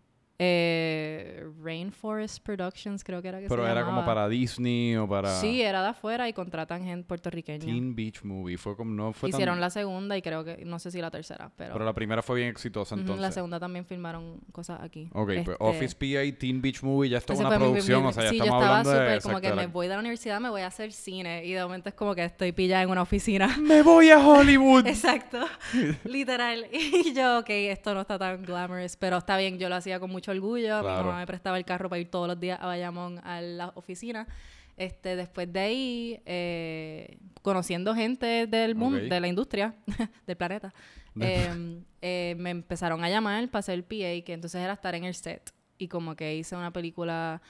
Eh, 0.45 1.45
Rainforest 1.63 2.43
Productions, 2.45 3.05
creo 3.05 3.23
que 3.23 3.29
era 3.29 3.41
que 3.41 3.47
Pero 3.49 3.65
se 3.65 3.71
era 3.71 3.83
como 3.85 3.99
llamaba. 4.01 4.07
para 4.07 4.29
Disney 4.29 4.97
o 4.97 5.09
para... 5.09 5.29
Sí, 5.41 5.63
era 5.63 5.83
de 5.83 5.89
afuera 5.91 6.29
y 6.29 6.33
contratan 6.33 6.85
gente 6.85 7.07
puertorriqueña. 7.07 7.65
Teen 7.65 7.95
Beach 7.95 8.25
Movie. 8.25 8.59
Fue 8.59 8.77
como... 8.77 8.93
No 8.93 9.13
fue 9.13 9.31
tan- 9.31 9.39
Hicieron 9.39 9.61
la 9.61 9.71
segunda 9.71 10.17
y 10.17 10.23
creo 10.23 10.45
que, 10.45 10.65
no 10.65 10.79
sé 10.81 10.91
si 10.91 11.01
la 11.01 11.11
tercera, 11.11 11.51
pero... 11.57 11.73
Pero 11.75 11.85
la 11.85 11.93
primera 11.93 12.23
fue 12.23 12.37
bien 12.39 12.49
exitosa 12.49 12.95
entonces. 12.97 13.21
La 13.23 13.31
segunda 13.31 13.61
también 13.61 13.85
filmaron 13.87 14.41
cosas 14.51 14.81
aquí. 14.83 15.09
Ok, 15.13 15.27
pues 15.27 15.39
Este, 15.41 15.57
Office 15.61 15.95
PA, 15.97 16.39
Teen 16.39 16.61
Beach 16.61 16.83
Movie, 16.83 17.11
ya 17.11 17.19
está 17.19 17.35
una 17.35 17.49
fue 17.49 17.59
mi- 17.59 17.65
mi- 17.65 17.71
producción, 17.71 18.05
o 18.07 18.13
sea, 18.13 18.25
ya 18.25 18.31
sí, 18.31 18.39
yo 18.39 18.45
estamos 18.45 18.63
estaba 18.63 18.79
hablando 18.81 19.01
de... 19.01 19.21
súper 19.21 19.23
como 19.23 19.41
que 19.41 19.53
me 19.55 19.67
voy 19.69 19.87
de 19.87 19.95
la 19.95 20.01
universidad, 20.01 20.41
me 20.41 20.49
voy 20.51 20.63
a 20.63 20.67
hacer 20.67 20.93
cine. 20.93 21.45
Y 21.45 21.53
de 21.53 21.63
momento 21.63 21.89
es 21.89 21.95
como 21.95 22.15
que 22.15 22.25
estoy 22.25 22.51
pillada 22.53 22.83
en 22.83 22.91
una 22.91 23.03
oficina. 23.03 23.57
¡Me 23.61 23.83
voy 23.83 24.11
a 24.11 24.19
Hollywood! 24.19 24.87
Exacto, 24.89 25.39
literal. 26.05 26.67
Y 27.05 27.15
yo, 27.15 27.39
ok, 27.39 27.47
esto 27.51 27.95
no 27.95 28.01
está 28.03 28.19
tan 28.19 28.43
glamorous, 28.43 28.97
pero 28.97 29.17
está 29.19 29.37
bien, 29.37 29.59
yo 29.59 29.69
lo 29.69 29.77
hacía 29.77 29.99
con 30.01 30.11
mucho 30.11 30.32
orgullo. 30.33 30.77
Mi 30.79 30.83
Claro. 30.83 31.05
mamá 31.07 31.19
me 31.21 31.27
prestaba 31.27 31.57
el 31.59 31.65
carro 31.65 31.89
para 31.89 32.01
ir 32.01 32.11
todos 32.11 32.27
los 32.29 32.39
días 32.41 32.59
a 32.61 32.67
Bayamón 32.67 33.19
a 33.25 33.41
la 33.41 33.73
oficina. 33.75 34.27
Este, 34.77 35.17
después 35.17 35.53
de 35.53 35.61
ahí, 35.61 36.23
eh, 36.25 37.19
conociendo 37.43 37.95
gente 37.95 38.47
del 38.47 38.75
mundo, 38.75 38.99
Ok. 38.99 39.05
de 39.11 39.21
la 39.21 39.29
industria, 39.29 39.75
del 40.27 40.37
planeta, 40.37 40.73
eh, 41.21 41.83
eh, 42.01 42.35
me 42.39 42.51
empezaron 42.51 43.05
a 43.05 43.11
llamar 43.11 43.49
para 43.51 43.61
hacer 43.61 43.75
el 43.75 43.85
PA, 43.85 44.25
que 44.25 44.33
entonces 44.33 44.61
era 44.63 44.73
estar 44.73 44.95
en 44.95 45.05
el 45.05 45.15
set. 45.15 45.53
Y 45.79 45.89
como 45.89 46.17
que 46.17 46.35
hice 46.37 46.57
una 46.57 46.73
película, 46.73 47.43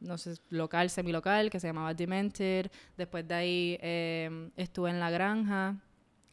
no 0.00 0.16
sé, 0.18 0.34
local, 0.50 0.88
semilocal, 0.88 1.50
que 1.50 1.58
se 1.58 1.66
llamaba 1.66 1.94
Demented. 1.94 2.70
Después 2.96 3.26
de 3.26 3.34
ahí 3.34 3.78
eh, 3.82 4.50
estuve 4.56 4.90
en 4.90 5.00
La 5.00 5.10
Granja, 5.10 5.76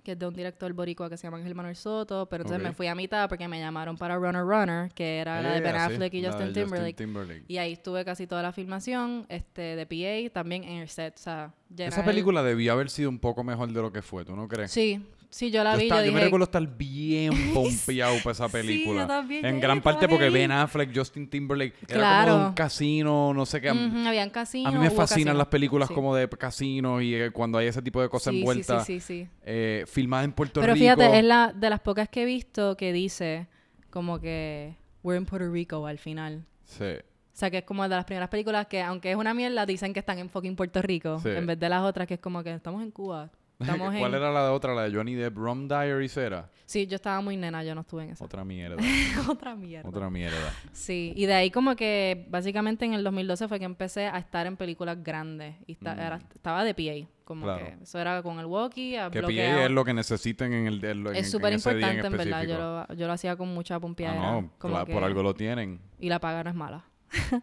que 0.06 0.14
es 0.14 0.20
de 0.20 0.26
un 0.26 0.34
director 0.34 0.72
boricua 0.72 1.10
que 1.10 1.18
se 1.18 1.24
llama 1.28 1.38
Ángel 1.38 1.54
Manuel 1.56 1.76
Soto. 1.76 2.28
Pero 2.30 2.44
entonces 2.44 2.64
me 2.66 2.72
fui 2.74 2.88
a 2.88 2.96
mitad 2.96 3.28
porque 3.28 3.46
me 3.50 3.60
llamaron 3.60 3.98
para 3.98 4.16
Runner 4.16 4.44
Runner, 4.44 4.90
que 4.94 5.18
era 5.18 5.42
la 5.42 5.50
de 5.52 5.58
Eh, 5.58 5.62
Ben 5.62 5.76
así, 5.76 5.94
Affleck 5.96 6.14
y 6.14 6.26
Justin 6.26 6.54
Timberlake. 6.54 6.96
Timberlake. 6.96 7.44
Y 7.50 7.58
ahí 7.58 7.74
estuve 7.74 8.06
casi 8.06 8.28
toda 8.28 8.42
la 8.42 8.54
filmación 8.54 9.26
este, 9.28 9.76
de 9.76 9.86
PA, 9.86 10.32
también 10.34 10.64
en 10.64 10.78
el 10.84 10.88
set. 10.88 11.16
O 11.18 11.22
sea, 11.22 11.54
Esa 11.78 12.00
el- 12.00 12.06
película 12.06 12.42
debió 12.44 12.72
haber 12.72 12.90
sido 12.90 13.10
un 13.10 13.20
poco 13.20 13.44
mejor 13.44 13.68
de 13.74 13.82
lo 13.82 13.92
que 13.92 14.02
fue, 14.02 14.24
¿tú 14.24 14.36
no 14.36 14.48
crees? 14.48 14.72
Sí, 14.72 15.04
sí, 15.38 15.52
yo 15.52 15.64
la 15.64 15.74
yo, 15.74 15.78
vi. 15.80 15.84
estaba- 15.86 16.06
yo 16.06 16.12
me 16.14 16.22
recuerdo 16.22 16.46
estar 16.46 16.66
bien 16.78 17.32
pompeado 17.54 18.16
para 18.24 18.32
esa 18.32 18.48
Sí, 18.48 18.52
yo 18.54 18.60
película. 18.62 19.08
también, 19.08 19.46
en 19.46 19.60
gran 19.60 19.82
parte 19.82 20.08
porque. 20.08 20.30
Ben 20.30 20.52
Affleck, 20.52 20.96
Justin 20.96 21.30
Timberlake, 21.30 21.76
era 21.88 22.26
como 22.28 22.48
un 22.48 22.54
casino, 22.54 23.34
no 23.34 23.46
sé 23.46 23.60
qué. 23.62 23.72
Ujú, 23.72 24.08
habían 24.08 24.30
casinos. 24.30 24.74
A 24.74 24.78
mí 24.78 24.82
me 24.84 24.90
fascinan 24.92 25.38
las 25.38 25.48
películas 25.48 25.88
Sí. 25.90 25.94
como 25.94 26.16
de 26.16 26.28
casinos 26.30 27.02
y 27.04 27.16
eh, 27.16 27.32
cuando 27.32 27.58
hay 27.58 27.68
ese 27.68 27.82
tipo 27.82 28.02
de 28.02 28.10
cosas 28.10 28.32
Sí, 28.32 28.38
sí, 28.38 28.40
envueltas. 28.42 28.86
Sí, 28.86 29.00
sí, 29.00 29.24
sí. 29.24 29.30
eh, 29.44 29.84
filmadas 29.88 30.26
en 30.26 30.32
Puerto 30.34 30.62
Pero 30.62 30.74
Rico. 30.74 30.84
fíjate, 30.84 31.18
es 31.20 31.24
la 31.24 31.52
de 31.54 31.70
las 31.70 31.80
pocas 31.82 32.08
que 32.10 32.24
he 32.24 32.26
visto 32.26 32.76
que 32.78 32.94
dice 32.94 33.48
como 33.90 34.20
que 34.20 34.76
we're 35.04 35.18
in 35.20 35.26
Puerto 35.26 35.52
Rico 35.52 35.86
al 35.86 35.98
final. 36.00 36.46
Sí. 36.66 36.84
O 36.84 37.38
sea, 37.38 37.52
que 37.52 37.58
es 37.60 37.64
como 37.66 37.84
de 37.84 37.90
las 37.90 38.06
primeras 38.06 38.30
películas 38.30 38.66
que, 38.68 38.82
aunque 38.82 39.12
es 39.12 39.18
una 39.18 39.34
mierda, 39.34 39.66
dicen 39.66 39.92
que 39.94 40.00
están 40.00 40.20
en 40.20 40.30
fucking 40.30 40.56
Puerto 40.56 40.82
Rico. 40.82 41.20
Sí. 41.20 41.30
En 41.30 41.46
vez 41.46 41.60
de 41.60 41.68
las 41.70 41.84
otras 41.84 42.08
que 42.08 42.14
es 42.14 42.20
como 42.22 42.42
que 42.44 42.54
estamos 42.54 42.82
en 42.82 42.92
Cuba. 42.92 43.30
Estamos 43.60 43.96
¿Cuál 43.98 44.12
en... 44.14 44.22
era 44.22 44.32
la 44.34 44.44
de 44.44 44.50
otra? 44.50 44.74
La 44.76 44.84
de 44.84 44.94
Johnny 44.96 45.14
Depp, 45.14 45.38
Rum 45.38 45.68
Diaries 45.68 46.18
era. 46.18 46.50
Sí, 46.66 46.88
yo 46.88 46.96
estaba 46.96 47.22
muy 47.22 47.38
nena, 47.38 47.64
yo 47.64 47.74
no 47.76 47.82
estuve 47.82 48.04
en 48.04 48.10
esa. 48.10 48.26
Otra 48.26 48.44
mierda. 48.44 48.76
Otra 49.30 49.56
mierda. 49.56 49.88
otra 49.88 50.10
mierda. 50.10 50.52
Sí, 50.74 51.14
y 51.16 51.26
de 51.26 51.34
ahí 51.36 51.52
como 51.52 51.76
que 51.76 52.26
básicamente 52.30 52.86
en 52.86 52.94
el 52.94 53.04
2012 53.04 53.48
fue 53.48 53.60
que 53.60 53.66
empecé 53.66 54.08
a 54.08 54.18
estar 54.18 54.46
en 54.48 54.58
películas 54.58 55.02
grandes. 55.04 55.56
Y 55.68 55.74
Mm. 55.80 55.88
era- 55.88 56.20
estaba 56.34 56.64
de 56.64 56.74
PA. 56.74 57.08
Como 57.24 57.44
Claro. 57.46 57.66
que 57.66 57.84
eso 57.84 58.00
era 58.00 58.22
con 58.22 58.40
el 58.40 58.46
walkie, 58.46 58.98
a 58.98 59.10
Que. 59.10 59.22
PA 59.22 59.66
es 59.66 59.72
lo 59.72 59.84
que 59.86 59.94
necesiten 59.94 60.54
en 60.54 60.68
el 60.68 60.84
en, 60.84 61.16
Es 61.16 61.32
súper 61.32 61.54
importante, 61.54 62.06
en 62.06 62.18
verdad. 62.18 62.44
Yo 62.44 62.58
lo, 62.58 62.94
yo 62.96 63.08
lo 63.08 63.14
hacía 63.14 63.36
con 63.36 63.48
mucha 63.54 63.76
Ah, 63.76 63.80
pompeadera. 63.80 64.20
no, 64.32 64.52
como 64.60 64.76
cla- 64.78 64.86
que- 64.86 64.94
por 64.94 65.04
algo 65.04 65.24
lo 65.24 65.34
tienen. 65.34 65.80
Y 66.00 66.10
la 66.10 66.20
paga 66.20 66.44
no 66.44 66.50
es 66.50 66.56
mala. 66.56 66.86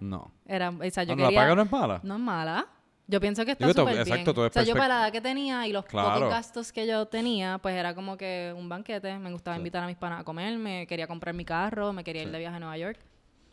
No. 0.00 0.30
Era, 0.46 0.70
o 0.70 0.90
sea, 0.90 1.04
yo 1.04 1.12
Ah, 1.14 1.16
no, 1.16 1.22
la 1.22 1.28
quería... 1.28 1.40
paga 1.40 1.54
no 1.56 1.62
es 1.62 1.72
mala. 1.72 2.00
No 2.04 2.14
es 2.14 2.20
mala. 2.20 2.66
Yo 3.12 3.20
pienso 3.20 3.44
que 3.44 3.52
está 3.52 3.66
Digo, 3.66 3.78
súper 3.80 3.94
bien. 3.94 4.08
exacto, 4.08 4.30
es 4.46 4.50
o 4.50 4.52
sea, 4.54 4.62
yo 4.64 4.74
para 4.74 4.88
la 4.88 5.00
edad 5.04 5.12
que 5.12 5.20
tenía 5.20 5.66
y 5.66 5.72
los 5.72 5.84
Claro. 5.84 6.14
pocos 6.14 6.30
gastos 6.30 6.72
que 6.72 6.86
yo 6.86 7.06
tenía, 7.06 7.58
pues 7.58 7.74
era 7.76 7.94
como 7.94 8.16
que 8.16 8.54
un 8.56 8.68
banquete. 8.68 9.18
Me 9.18 9.30
gustaba 9.30 9.56
Sí. 9.56 9.60
invitar 9.60 9.84
a 9.84 9.86
mis 9.86 9.96
panas 9.96 10.20
a 10.20 10.24
comer, 10.24 10.56
me 10.58 10.86
quería 10.86 11.06
comprar 11.06 11.34
mi 11.34 11.44
carro, 11.44 11.92
me 11.92 12.02
quería 12.02 12.22
ir 12.22 12.28
Sí. 12.28 12.32
de 12.32 12.38
viaje 12.38 12.56
a 12.56 12.58
Nueva 12.58 12.78
York. 12.78 12.98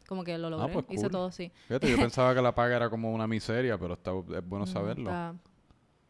Como 0.07 0.23
que 0.23 0.37
lo 0.39 0.49
logré. 0.49 0.73
pues 0.73 0.85
Hice 0.89 1.03
cool. 1.03 1.11
todo 1.11 1.25
así. 1.27 1.51
Fíjate, 1.67 1.87
yo 1.91 1.97
pensaba 2.11 2.33
que 2.33 2.41
la 2.41 2.55
paga 2.55 2.77
era 2.77 2.89
como 2.89 3.11
una 3.13 3.27
miseria, 3.27 3.77
pero 3.77 3.93
está, 3.93 4.11
es 4.11 4.47
bueno 4.47 4.65
Mm, 4.65 4.67
saberlo. 4.67 5.09
está- 5.09 5.35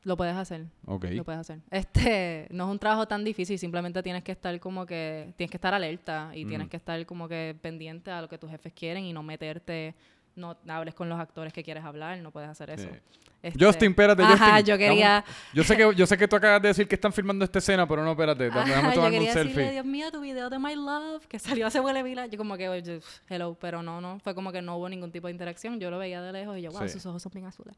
Lo 0.03 0.15
puedes 0.15 0.35
hacer. 0.37 0.65
Ok. 0.85 1.05
Lo 1.11 1.25
puedes 1.25 1.41
hacer. 1.41 1.59
Este, 1.71 2.47
no 2.51 2.63
es 2.65 2.71
un 2.71 2.79
trabajo 2.79 3.05
tan 3.07 3.25
difícil, 3.25 3.59
simplemente 3.59 4.01
tienes 4.01 4.23
que 4.23 4.31
estar 4.31 4.57
como 4.61 4.85
que, 4.85 5.33
tienes 5.35 5.51
que 5.51 5.57
estar 5.57 5.73
alerta 5.73 6.31
y 6.33 6.45
tienes 6.45 6.67
Mm. 6.67 6.69
que 6.69 6.77
estar 6.77 7.05
como 7.05 7.27
que 7.27 7.57
pendiente 7.61 8.09
a 8.11 8.21
lo 8.21 8.29
que 8.29 8.37
tus 8.37 8.49
jefes 8.49 8.71
quieren 8.73 9.03
y 9.03 9.11
no 9.11 9.21
meterte, 9.23 9.95
no 10.39 10.57
hables 10.67 10.95
con 10.95 11.09
los 11.09 11.19
actores 11.19 11.53
que 11.53 11.63
quieres 11.63 11.83
hablar, 11.83 12.17
no 12.19 12.31
puedes 12.31 12.49
hacer 12.49 12.69
eso. 12.71 12.87
Sí. 12.91 12.99
Este, 13.41 13.63
Justin, 13.63 13.91
espérate, 13.91 14.21
Ajá, 14.21 14.57
Justin. 14.57 14.65
yo 14.65 14.77
quería, 14.77 15.23
Yo 15.53 15.63
sé, 15.63 15.77
que, 15.77 15.95
yo 15.95 16.05
sé 16.05 16.17
que 16.17 16.27
tú 16.27 16.35
acabas 16.35 16.61
de 16.61 16.67
decir 16.67 16.87
que 16.87 16.95
están 16.95 17.13
filmando 17.13 17.45
esta 17.45 17.59
escena, 17.59 17.87
pero 17.87 18.03
no, 18.03 18.11
espérate. 18.11 18.45
Déjame 18.45 18.73
ajá, 18.73 18.93
yo 18.93 19.05
un 19.05 19.11
decirle, 19.11 19.31
selfie. 19.33 19.71
Dios 19.71 19.85
mío, 19.85 20.11
tu 20.11 20.19
video 20.19 20.49
de 20.49 20.59
My 20.59 20.75
Love, 20.75 21.25
que 21.27 21.39
salió 21.63 21.67
hace 21.67 21.79
huele 21.79 21.99
años. 21.99 22.29
Yo 22.31 22.37
como 22.37 22.57
que, 22.57 22.67
oye, 22.67 22.99
hello, 23.29 23.55
pero 23.59 23.81
no, 23.81 24.01
no, 24.01 24.19
fue 24.19 24.35
como 24.35 24.51
que 24.51 24.61
no 24.61 24.75
hubo 24.75 24.89
ningún 24.89 25.11
tipo 25.11 25.27
de 25.27 25.31
interacción. 25.31 25.79
Yo 25.79 25.89
lo 25.89 25.97
veía 25.97 26.21
de 26.21 26.33
lejos 26.33 26.57
y 26.57 26.63
yo, 26.63 26.71
wow, 26.71 26.81
Sí. 26.83 26.89
sus 26.89 27.05
ojos 27.05 27.21
son 27.23 27.31
bien 27.33 27.45
azules. 27.45 27.77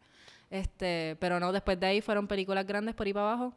Este, 0.50 1.16
pero 1.20 1.40
no, 1.40 1.52
después 1.52 1.80
de 1.80 1.86
ahí 1.86 2.02
fueron 2.02 2.28
películas 2.28 2.66
grandes 2.66 2.96
por 2.96 3.06
ahí 3.06 3.14
para 3.14 3.28
abajo 3.32 3.54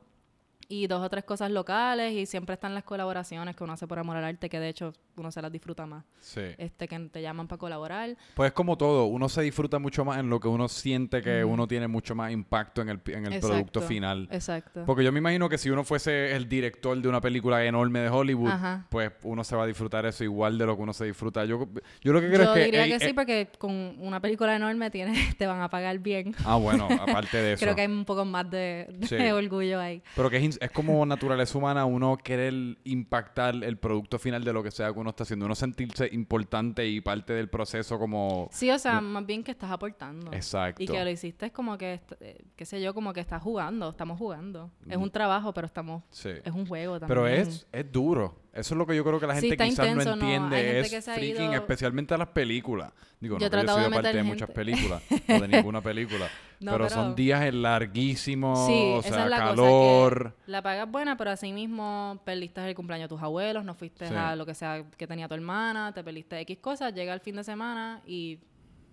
y 0.69 0.87
dos 0.87 1.03
o 1.03 1.09
tres 1.09 1.25
cosas 1.25 1.51
locales 1.51 2.13
y 2.13 2.27
siempre 2.27 2.55
están 2.55 2.75
las 2.75 2.85
colaboraciones 2.85 3.57
que 3.57 3.65
uno 3.65 3.73
hace 3.73 3.87
por 3.87 3.99
amor 3.99 4.17
al 4.17 4.25
arte, 4.25 4.49
que 4.49 4.61
de 4.61 4.69
hecho 4.69 4.93
uno 5.21 5.31
se 5.31 5.41
las 5.43 5.51
disfruta 5.53 5.87
más. 5.87 6.05
Sí. 6.21 6.41
Este, 6.59 6.89
que 6.89 6.99
te 7.11 7.23
llaman 7.23 7.47
para 7.49 7.59
colaborar. 7.59 8.17
Pues 8.35 8.49
es 8.49 8.53
como 8.53 8.77
todo, 8.77 9.07
uno 9.07 9.29
se 9.29 9.43
disfruta 9.43 9.79
mucho 9.79 10.05
más 10.05 10.19
en 10.19 10.29
lo 10.31 10.41
que 10.41 10.49
uno 10.49 10.69
siente 10.69 11.23
que 11.23 11.45
uno 11.45 11.67
tiene 11.67 11.89
mucho 11.89 12.15
más 12.15 12.33
impacto 12.33 12.83
en 12.83 12.89
el, 12.89 13.01
en 13.07 13.33
el 13.33 13.41
producto 13.41 13.81
final. 13.81 14.29
Exacto. 14.31 14.85
Porque 14.87 15.05
yo 15.05 15.12
me 15.12 15.19
imagino 15.19 15.49
que 15.49 15.59
si 15.59 15.71
uno 15.71 15.85
fuese 15.85 16.35
el 16.35 16.49
director 16.49 17.01
de 17.01 17.09
una 17.09 17.21
película 17.21 17.65
enorme 17.65 18.01
de 18.01 18.09
Hollywood, 18.09 18.51
Ajá. 18.51 18.87
pues 18.91 19.12
uno 19.23 19.45
se 19.45 19.57
va 19.57 19.65
a 19.65 19.67
disfrutar 19.67 20.07
eso 20.07 20.25
igual 20.25 20.59
de 20.59 20.67
lo 20.67 20.77
que 20.77 20.83
uno 20.83 20.93
se 20.93 21.05
disfruta. 21.05 21.45
Yo, 21.45 21.69
yo 22.03 22.12
lo 22.12 22.21
que 22.21 22.29
creo 22.29 22.45
Yo 22.45 22.51
es 22.53 22.59
que... 22.59 22.65
diría 22.65 22.85
ey, 22.85 22.91
que 22.93 22.99
sí, 23.01 23.07
eh, 23.11 23.15
porque 23.15 23.49
con 23.59 23.71
una 23.99 24.21
película 24.21 24.55
enorme 24.55 24.91
tienes, 24.91 25.37
te 25.39 25.47
van 25.47 25.61
a 25.61 25.69
pagar 25.71 25.99
bien. 25.99 26.35
ah, 26.45 26.57
bueno, 26.57 26.89
aparte 27.01 27.37
de 27.37 27.53
eso. 27.55 27.65
Creo 27.65 27.75
que 27.75 27.83
hay 27.83 27.89
un 27.89 28.05
poco 28.05 28.25
más 28.25 28.51
de, 28.51 28.87
de 28.99 29.07
Sí. 29.07 29.17
orgullo 29.31 29.81
ahí. 29.81 30.03
Pero 30.17 30.31
que 30.31 30.37
es, 30.39 30.59
es 30.61 30.71
como 30.71 31.05
naturaleza 31.07 31.57
humana 31.59 31.85
uno 31.85 32.17
querer 32.17 32.55
impactar 32.85 33.55
el 33.62 33.77
producto 33.79 34.19
final 34.19 34.45
de 34.45 34.53
lo 34.53 34.62
que 34.62 34.71
sea 34.71 34.93
que 34.93 34.99
uno 35.05 35.11
está 35.11 35.23
haciendo. 35.23 35.45
Uno 35.47 35.55
sentirse 35.55 36.09
importante 36.13 36.87
y 36.87 37.01
parte 37.01 37.33
del 37.35 37.49
proceso 37.49 37.99
como... 37.99 38.49
Sí, 38.51 38.71
o 38.71 38.79
sea, 38.79 39.01
más 39.01 39.25
bien 39.27 39.45
que 39.45 39.51
estás 39.53 39.71
aportando. 39.71 40.33
Exacto. 40.33 40.83
Y 40.83 40.87
que 40.87 41.05
lo 41.05 41.11
hiciste 41.11 41.47
es 41.47 41.53
como 41.53 41.77
que, 41.79 42.01
eh, 42.21 42.45
qué 42.57 42.65
sé 42.65 42.81
yo, 42.83 42.95
como 42.95 43.13
que 43.13 43.21
estás 43.21 43.43
jugando, 43.43 43.91
estamos 43.91 44.19
jugando. 44.19 44.71
Es 44.89 44.97
un 44.97 45.11
trabajo, 45.11 45.53
pero 45.53 45.67
estamos, 45.67 46.03
Sí. 46.11 46.31
es 46.43 46.53
un 46.53 46.67
juego 46.67 46.99
también. 46.99 47.09
Pero 47.09 47.29
es, 47.29 47.67
es 47.71 47.93
duro. 47.93 48.43
Eso 48.55 48.75
es 48.75 48.79
lo 48.79 48.87
que 48.87 48.95
yo 48.95 49.03
creo 49.05 49.19
que 49.19 49.27
la 49.27 49.35
gente 49.35 49.57
quizás 49.57 49.69
intenso, 49.89 50.15
no 50.17 50.23
entiende. 50.31 50.81
es 50.81 51.05
freaking, 51.05 51.45
ido- 51.47 51.55
especialmente 51.55 52.17
las 52.17 52.29
películas. 52.29 52.93
Digo, 53.21 53.37
Yo 53.39 53.49
no 53.51 53.57
yo 53.57 53.63
sido 53.63 53.77
de 53.79 53.91
parte 53.91 54.13
de 54.13 54.23
muchas 54.23 54.51
películas 54.51 55.03
o 55.11 55.41
de 55.41 55.49
ninguna 55.49 55.81
película. 55.81 56.29
No, 56.61 56.71
pero, 56.73 56.85
pero- 56.87 56.95
son 56.95 57.15
días 57.17 57.53
larguísimos, 57.53 58.67
Sí, 58.67 58.73
o 58.73 59.01
esa 59.01 59.09
sea, 59.15 59.25
es 59.25 59.31
la 59.31 59.37
calor. 59.39 60.19
cosa. 60.25 60.35
Que 60.47 60.51
la 60.53 60.63
pagas 60.63 60.91
buena, 60.91 61.17
pero 61.17 61.31
así 61.33 61.53
mismo 61.53 62.21
perdiste 62.25 62.67
el 62.67 62.75
cumpleaños 62.75 63.09
de 63.11 63.15
tus 63.17 63.23
abuelos, 63.23 63.65
no 63.65 63.75
fuiste 63.75 64.09
Sí. 64.09 64.15
a 64.15 64.35
lo 64.37 64.47
que 64.47 64.55
sea 64.55 64.85
que 64.97 65.07
tenía 65.07 65.29
tu 65.29 65.35
hermana, 65.35 65.93
te 65.93 66.03
perdiste 66.03 66.39
X 66.41 66.59
cosas, 66.61 66.95
llega 66.95 67.13
el 67.13 67.21
fin 67.21 67.37
de 67.37 67.45
semana 67.45 68.01
y 68.07 68.39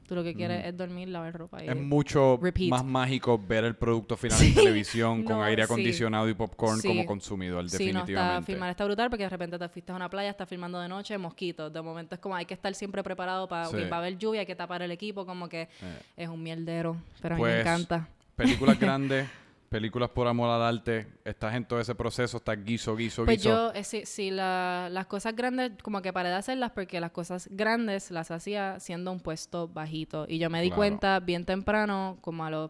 tú 0.08 0.16
lo 0.16 0.24
que 0.24 0.34
quieres 0.34 0.66
es 0.66 0.76
dormir, 0.76 1.08
lavar 1.08 1.34
ropa. 1.34 1.64
Y 1.64 1.70
Es 1.70 1.76
mucho 1.76 2.38
Repeat. 2.42 2.70
más 2.70 2.84
mágico 2.84 3.38
ver 3.40 3.64
el 3.64 3.76
producto 3.76 4.18
final 4.18 4.42
en 4.42 4.54
televisión 4.54 5.24
con 5.24 5.42
aire 5.42 5.64
sí. 5.64 5.66
acondicionado 5.66 6.28
y 6.30 6.34
popcorn 6.34 6.80
Sí. 6.82 6.88
como 6.88 7.06
consumidor, 7.06 7.70
Sí, 7.70 7.78
no, 7.78 8.00
está, 8.02 8.02
definitivamente. 8.06 8.46
filmar 8.52 8.70
está 8.72 8.86
brutal 8.86 9.10
porque 9.10 9.24
de 9.24 9.30
repente 9.30 9.58
te 9.58 9.70
fuiste 9.70 9.92
a 9.92 9.96
una 9.96 10.10
playa, 10.10 10.30
estás 10.30 10.50
filmando 10.50 10.80
de 10.80 10.88
noche, 10.90 11.18
mosquitos. 11.18 11.72
De 11.72 11.82
momento 11.82 12.16
es 12.16 12.22
como 12.22 12.36
hay 12.36 12.46
que 12.46 12.54
estar 12.54 12.74
siempre 12.76 13.04
preparado 13.04 13.48
para, 13.48 13.66
Sí. 13.66 13.78
ok, 13.78 13.92
va 13.92 13.96
a 13.98 14.00
haber 14.00 14.18
lluvia, 14.18 14.42
hay 14.42 14.46
que 14.46 14.56
tapar 14.56 14.82
el 14.82 14.92
equipo, 14.92 15.26
como 15.26 15.48
que 15.48 15.62
Eh, 15.64 15.68
es 16.18 16.28
un 16.30 16.42
mierdero. 16.44 16.98
Pero 17.22 17.36
a 17.36 17.38
mí 17.38 17.42
Pues, 17.44 17.54
me 17.56 17.62
encanta. 17.62 18.08
películas 18.36 18.80
grandes, 18.80 19.28
películas 19.72 20.10
por 20.10 20.28
amor 20.28 20.50
al 20.50 20.62
arte, 20.62 21.08
estás 21.24 21.56
en 21.56 21.64
todo 21.64 21.80
ese 21.80 21.96
proceso, 21.96 22.38
estás 22.38 22.62
guiso, 22.62 22.94
guiso, 22.94 23.24
Pues 23.24 23.38
guiso. 23.38 23.50
yo, 23.50 23.74
eh, 23.74 23.86
sí, 23.86 24.02
sí, 24.06 24.30
la- 24.30 24.90
las 24.92 25.06
cosas 25.08 25.34
grandes, 25.34 25.72
como 25.82 26.02
que 26.02 26.12
paré 26.12 26.28
de 26.28 26.36
hacerlas 26.36 26.72
porque 26.72 27.00
las 27.00 27.12
cosas 27.12 27.48
grandes 27.50 28.12
las 28.12 28.32
hacía 28.32 28.82
siendo 28.82 29.14
un 29.14 29.22
puesto 29.22 29.70
bajito. 29.70 30.26
Y 30.28 30.40
yo 30.40 30.50
me 30.50 30.62
di 30.62 30.68
Claro. 30.68 30.78
cuenta 30.78 31.20
bien 31.22 31.46
temprano, 31.46 32.18
como 32.20 32.44
a 32.44 32.50
los, 32.52 32.70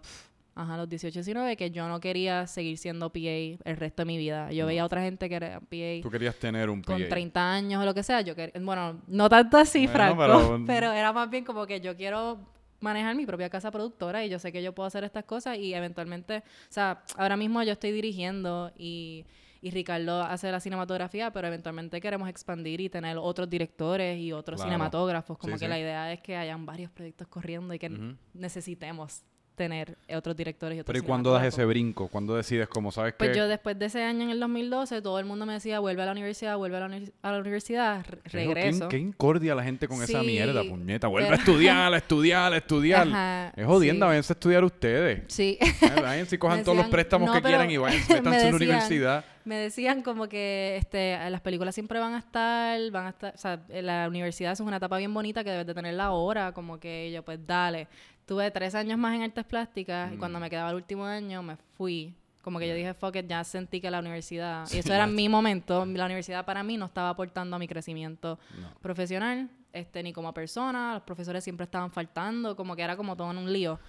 ajá, 0.53 0.75
a 0.75 0.77
los 0.77 0.87
18, 0.89 1.15
19, 1.21 1.57
que 1.57 1.71
yo 1.71 1.87
no 1.89 1.99
quería 1.99 2.45
seguir 2.45 2.77
siendo 2.77 3.09
PA 3.11 3.19
el 3.65 3.77
resto 3.77 4.03
de 4.03 4.05
mi 4.05 4.19
vida. 4.19 4.51
Yo 4.51 4.67
veía 4.67 4.83
a 4.83 4.85
otra 4.85 5.01
gente 5.01 5.27
que 5.27 5.35
era 5.35 5.59
PA 5.59 6.03
Tú 6.03 6.11
querías 6.11 6.35
tener 6.35 6.69
un 6.69 6.83
con 6.83 7.01
PA. 7.01 7.09
30 7.09 7.51
años 7.51 7.81
o 7.81 7.85
lo 7.85 7.95
que 7.95 8.03
sea. 8.03 8.21
Yo 8.21 8.35
quería, 8.35 8.53
bueno, 8.63 9.01
no 9.07 9.27
tanto 9.27 9.57
así, 9.57 9.87
Bueno, 9.87 9.93
Franco, 9.93 10.17
pero- 10.19 10.63
pero... 10.67 10.91
era 10.91 11.11
más 11.11 11.27
bien 11.31 11.45
como 11.45 11.65
que 11.65 11.81
yo 11.81 11.95
quiero 11.97 12.37
manejar 12.81 13.15
mi 13.15 13.25
propia 13.25 13.49
casa 13.49 13.71
productora 13.71 14.25
y 14.25 14.29
yo 14.29 14.37
sé 14.39 14.51
que 14.51 14.61
yo 14.61 14.73
puedo 14.75 14.87
hacer 14.87 15.03
estas 15.03 15.23
cosas 15.25 15.57
y 15.57 15.73
eventualmente, 15.73 16.37
o 16.39 16.43
sea, 16.73 17.03
ahora 17.17 17.37
mismo 17.37 17.63
yo 17.63 17.71
estoy 17.73 17.91
dirigiendo 17.91 18.71
y, 18.77 19.25
y 19.61 19.71
Ricardo 19.71 20.21
hace 20.23 20.51
la 20.51 20.59
cinematografía, 20.59 21.31
pero 21.31 21.47
eventualmente 21.47 22.01
queremos 22.01 22.27
expandir 22.27 22.81
y 22.81 22.89
tener 22.89 23.17
otros 23.17 23.49
directores 23.49 24.19
y 24.19 24.33
otros 24.33 24.57
Claro. 24.59 24.71
cinematógrafos, 24.71 25.37
como 25.37 25.55
Sí, 25.55 25.59
que 25.61 25.65
sí. 25.67 25.69
la 25.69 25.79
idea 25.79 26.11
es 26.11 26.21
que 26.21 26.35
hayan 26.35 26.65
varios 26.65 26.91
proyectos 26.91 27.27
corriendo 27.27 27.73
y 27.73 27.79
que 27.79 28.15
necesitemos 28.33 29.23
tener 29.61 29.95
otros 30.15 30.35
directores 30.35 30.75
y 30.77 30.79
otros 30.79 30.91
Pero 30.93 31.03
¿y 31.03 31.07
cuándo 31.07 31.31
das 31.33 31.45
ese 31.45 31.63
brinco? 31.65 32.07
¿Cuándo 32.07 32.35
decides 32.35 32.67
como 32.67 32.91
sabes 32.91 33.13
Pues 33.17 33.29
que 33.29 33.37
yo 33.37 33.47
después 33.47 33.77
de 33.77 33.85
ese 33.85 34.01
año 34.01 34.23
en 34.23 34.29
el 34.31 34.39
2012, 34.39 35.01
todo 35.03 35.19
el 35.19 35.25
mundo 35.25 35.45
me 35.45 35.53
decía, 35.53 35.79
vuelve 35.79 36.01
a 36.01 36.05
la 36.07 36.11
universidad, 36.13 36.57
vuelve 36.57 36.77
a 36.77 36.79
la, 36.79 36.85
uni- 36.87 37.11
a 37.21 37.31
la 37.31 37.37
universidad, 37.39 38.03
re- 38.07 38.19
regreso. 38.25 38.87
Qué, 38.89 38.97
qué 38.97 39.01
incordia 39.03 39.53
la 39.53 39.63
gente 39.63 39.87
con 39.87 40.01
esa 40.01 40.23
mierda, 40.23 40.63
puñeta. 40.63 41.07
Vuelve 41.07 41.27
pero- 41.29 41.37
a 41.37 41.39
estudiar, 41.39 41.93
a 41.93 41.97
estudiar, 41.97 42.53
a 42.53 42.57
estudiar. 42.57 43.07
Ajá, 43.07 43.53
es 43.55 43.65
jodiendo, 43.65 44.05
sí. 44.05 44.07
váyanse 44.09 44.33
a 44.33 44.35
estudiar 44.35 44.63
ustedes. 44.63 45.23
Sí, 45.27 45.57
Eh, 45.61 46.01
Váyanse 46.01 46.35
y 46.35 46.39
cojan 46.39 46.63
todos 46.63 46.77
los 46.77 46.87
préstamos 46.87 47.27
"No, 47.27 47.33
que 47.33 47.41
pero-" 47.41 47.49
quieran 47.57 47.71
y 47.71 47.77
vayan, 47.77 48.01
me 48.09 48.15
métanse 48.15 48.45
en 48.45 48.49
la 48.51 48.55
universidad. 48.57 49.25
me 49.45 49.55
decían 49.57 50.01
como 50.01 50.27
que 50.27 50.77
este, 50.77 51.17
las 51.29 51.41
películas 51.41 51.73
siempre 51.75 51.99
van 51.99 52.13
a 52.15 52.19
estar, 52.19 52.79
van 52.91 53.05
a 53.05 53.09
estar, 53.09 53.33
o 53.35 53.37
sea, 53.37 53.59
la 53.69 54.07
universidad 54.07 54.51
es 54.53 54.59
una 54.59 54.77
etapa 54.77 54.97
bien 54.97 55.13
bonita 55.13 55.43
que 55.43 55.51
debes 55.51 55.67
de 55.67 55.73
tenerla 55.73 56.05
ahora, 56.05 56.51
como 56.53 56.79
que 56.79 57.11
yo 57.11 57.23
pues 57.23 57.39
dale. 57.45 57.87
Tuve 58.31 58.49
tres 58.49 58.75
años 58.75 58.97
más 58.97 59.13
en 59.13 59.23
artes 59.23 59.43
plásticas 59.43 60.13
y 60.13 60.15
cuando 60.15 60.39
Mm. 60.39 60.43
me 60.43 60.49
quedaba 60.49 60.69
el 60.69 60.77
último 60.77 61.03
año 61.05 61.43
me 61.43 61.57
fui. 61.75 62.15
Como 62.41 62.59
que 62.59 62.67
yo 62.69 62.73
dije, 62.73 62.93
fuck 62.93 63.13
it, 63.17 63.27
ya 63.27 63.43
sentí 63.43 63.81
que 63.81 63.91
la 63.91 63.99
universidad, 63.99 64.65
Sí, 64.67 64.77
y 64.77 64.79
eso 64.79 64.93
era 64.93 65.05
mi 65.05 65.27
momento, 65.27 65.85
la 65.85 66.05
universidad 66.05 66.45
para 66.45 66.63
mí 66.63 66.77
no 66.77 66.85
estaba 66.85 67.09
aportando 67.09 67.57
a 67.57 67.59
mi 67.59 67.67
crecimiento 67.67 68.39
No. 68.61 68.69
profesional, 68.79 69.49
este, 69.73 70.01
ni 70.01 70.13
como 70.13 70.33
persona, 70.33 70.93
los 70.93 71.03
profesores 71.03 71.43
siempre 71.43 71.65
estaban 71.65 71.91
faltando, 71.91 72.55
como 72.55 72.73
que 72.73 72.83
era 72.83 72.95
como 72.95 73.17
todo 73.17 73.31
en 73.31 73.37
un 73.37 73.51
lío. 73.51 73.81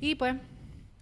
Y 0.00 0.16
pues, 0.16 0.34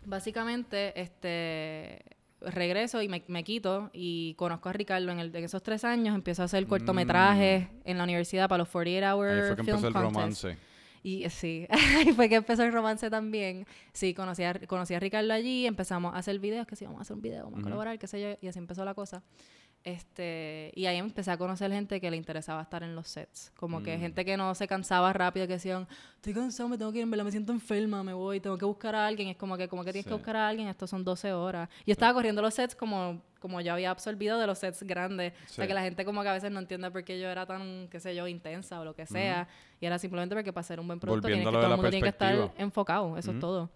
básicamente, 0.04 0.92
este 1.00 2.02
regreso 2.42 3.00
y 3.00 3.08
me, 3.08 3.22
me 3.28 3.44
quito 3.44 3.88
y 3.94 4.34
conozco 4.34 4.68
a 4.68 4.74
Ricardo 4.74 5.10
en, 5.10 5.20
el- 5.20 5.34
en 5.34 5.44
esos 5.44 5.62
tres 5.62 5.84
años, 5.84 6.14
empiezo 6.14 6.42
a 6.42 6.44
hacer 6.44 6.66
cortometrajes 6.66 7.66
en 7.86 7.96
la 7.96 8.04
universidad 8.04 8.46
para 8.46 8.58
los 8.58 8.68
48 8.68 9.16
Hour 9.16 9.26
Mm. 9.26 9.30
Ahí 9.30 9.46
fue 9.46 9.56
que 9.56 9.62
Film 9.62 9.76
empezó 9.76 9.88
el 9.88 9.94
Contest. 9.94 10.14
romance. 10.14 10.73
Y 11.04 11.22
eh, 11.22 11.30
sí, 11.30 11.66
ahí 11.70 12.12
fue 12.14 12.30
que 12.30 12.36
empezó 12.36 12.64
el 12.64 12.72
romance 12.72 13.10
también. 13.10 13.66
Sí, 13.92 14.14
conocí 14.14 14.42
a, 14.42 14.54
conocí 14.66 14.94
a 14.94 15.00
Ricardo 15.00 15.34
allí, 15.34 15.66
empezamos 15.66 16.14
a 16.14 16.18
hacer 16.18 16.38
videos, 16.38 16.66
que 16.66 16.76
sí, 16.76 16.86
vamos 16.86 17.00
a 17.00 17.02
hacer 17.02 17.14
un 17.14 17.22
video, 17.22 17.44
vamos 17.44 17.60
a 17.60 17.62
colaborar, 17.62 17.98
qué 17.98 18.06
sé 18.06 18.20
yo, 18.20 18.38
y 18.40 18.48
así 18.48 18.58
empezó 18.58 18.86
la 18.86 18.94
cosa. 18.94 19.22
Este, 19.84 20.72
y 20.74 20.86
ahí 20.86 20.96
empecé 20.96 21.30
a 21.30 21.36
conocer 21.36 21.70
gente 21.70 22.00
que 22.00 22.10
le 22.10 22.16
interesaba 22.16 22.62
estar 22.62 22.82
en 22.82 22.94
los 22.96 23.06
sets. 23.06 23.52
Como 23.54 23.82
que 23.82 23.96
Mm. 23.96 24.00
gente 24.00 24.24
que 24.24 24.34
no 24.38 24.54
se 24.54 24.66
cansaba 24.66 25.12
rápido, 25.12 25.46
que 25.46 25.52
decían, 25.54 25.86
estoy 26.16 26.32
cansado, 26.32 26.70
me 26.70 26.78
tengo 26.78 26.90
que 26.90 27.00
ir, 27.00 27.06
me 27.06 27.30
siento 27.30 27.52
enferma, 27.52 28.02
me 28.02 28.14
voy, 28.14 28.40
tengo 28.40 28.56
que 28.56 28.64
buscar 28.64 28.94
a 28.94 29.06
alguien. 29.06 29.28
Es 29.28 29.36
como 29.36 29.58
que, 29.58 29.68
como 29.68 29.84
que 29.84 29.92
tienes 29.92 30.04
Sí. 30.06 30.08
que 30.08 30.14
buscar 30.14 30.36
a 30.36 30.48
alguien, 30.48 30.68
estos 30.68 30.88
son 30.88 31.04
12 31.04 31.34
horas. 31.34 31.68
Yo 31.86 31.92
estaba 31.92 32.14
corriendo 32.14 32.40
los 32.40 32.54
sets 32.54 32.74
como, 32.74 33.20
como 33.40 33.60
yo 33.60 33.74
había 33.74 33.90
absorbido 33.90 34.38
de 34.38 34.46
los 34.46 34.58
sets 34.58 34.82
grandes. 34.84 35.34
O 35.34 35.52
sea, 35.52 35.64
Sí. 35.64 35.68
que 35.68 35.74
la 35.74 35.82
gente 35.82 36.02
como 36.06 36.22
que 36.22 36.28
a 36.30 36.32
veces 36.32 36.50
no 36.50 36.60
entiende 36.60 36.90
por 36.90 37.04
qué 37.04 37.20
yo 37.20 37.28
era 37.28 37.44
tan, 37.44 37.88
qué 37.90 38.00
sé 38.00 38.14
yo, 38.16 38.26
intensa 38.26 38.80
o 38.80 38.86
lo 38.86 38.94
que 38.94 39.04
sea. 39.04 39.46
Y 39.82 39.84
era 39.86 39.98
simplemente 39.98 40.34
porque 40.34 40.50
para 40.50 40.62
hacer 40.62 40.80
un 40.80 40.86
buen 40.86 40.98
producto 40.98 41.26
tienes 41.28 41.44
que, 41.46 41.52
todo 41.52 41.62
el 41.62 41.68
mundo 41.68 41.90
tiene 41.90 42.02
que 42.02 42.08
estar 42.08 42.52
enfocado. 42.56 43.18
Eso 43.18 43.32
Ujú. 43.32 43.36
es 43.36 43.40
todo. 43.42 43.70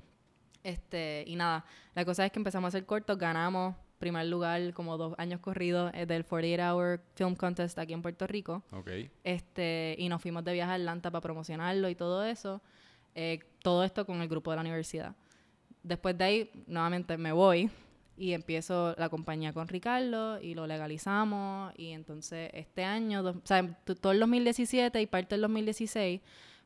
Este, 0.65 1.25
y 1.27 1.37
nada, 1.37 1.67
la 1.95 2.05
cosa 2.07 2.25
es 2.25 2.33
que 2.33 2.39
empezamos 2.39 2.69
a 2.69 2.69
hacer 2.69 2.87
cortos, 2.87 3.17
ganamos 3.19 3.77
primer 3.99 4.27
lugar 4.27 4.73
como 4.73 4.97
dos 4.97 5.15
años 5.19 5.41
corridos 5.41 5.91
eh, 5.95 6.07
del 6.07 6.25
48 6.25 6.63
Hour 6.63 7.01
Film 7.15 7.35
Contest 7.35 7.79
aquí 7.79 7.93
en 7.93 8.03
Puerto 8.03 8.27
Rico. 8.27 8.63
Ok. 8.73 8.91
Este, 9.25 9.97
y 9.99 10.09
nos 10.09 10.23
fuimos 10.23 10.45
de 10.45 10.53
viaje 10.53 10.73
a 10.73 10.75
Atlanta 10.75 11.11
para 11.11 11.23
promocionarlo 11.23 11.89
y 11.89 11.95
todo 11.95 12.25
eso. 12.25 12.61
Eh, 13.15 13.41
todo 13.63 13.85
esto 13.85 14.07
con 14.07 14.21
el 14.23 14.29
grupo 14.29 14.51
de 14.51 14.57
la 14.57 14.63
universidad. 14.63 15.15
Después 15.83 16.17
de 16.17 16.25
ahí, 16.25 16.51
nuevamente 16.67 17.17
me 17.17 17.33
voy 17.33 17.71
y 18.17 18.33
empiezo 18.33 18.95
la 18.99 19.09
compañía 19.09 19.53
con 19.53 19.69
Ricardo 19.69 20.41
y 20.41 20.55
lo 20.55 20.67
legalizamos. 20.67 21.73
Y 21.77 21.91
entonces 21.91 22.51
este 22.53 22.85
año, 22.85 23.23
o 23.23 23.41
sea, 23.45 23.77
todo 24.01 24.13
el 24.13 24.21
2017 24.21 25.01
y 25.01 25.07
parte 25.07 25.35
del 25.35 25.43
2016 25.43 26.21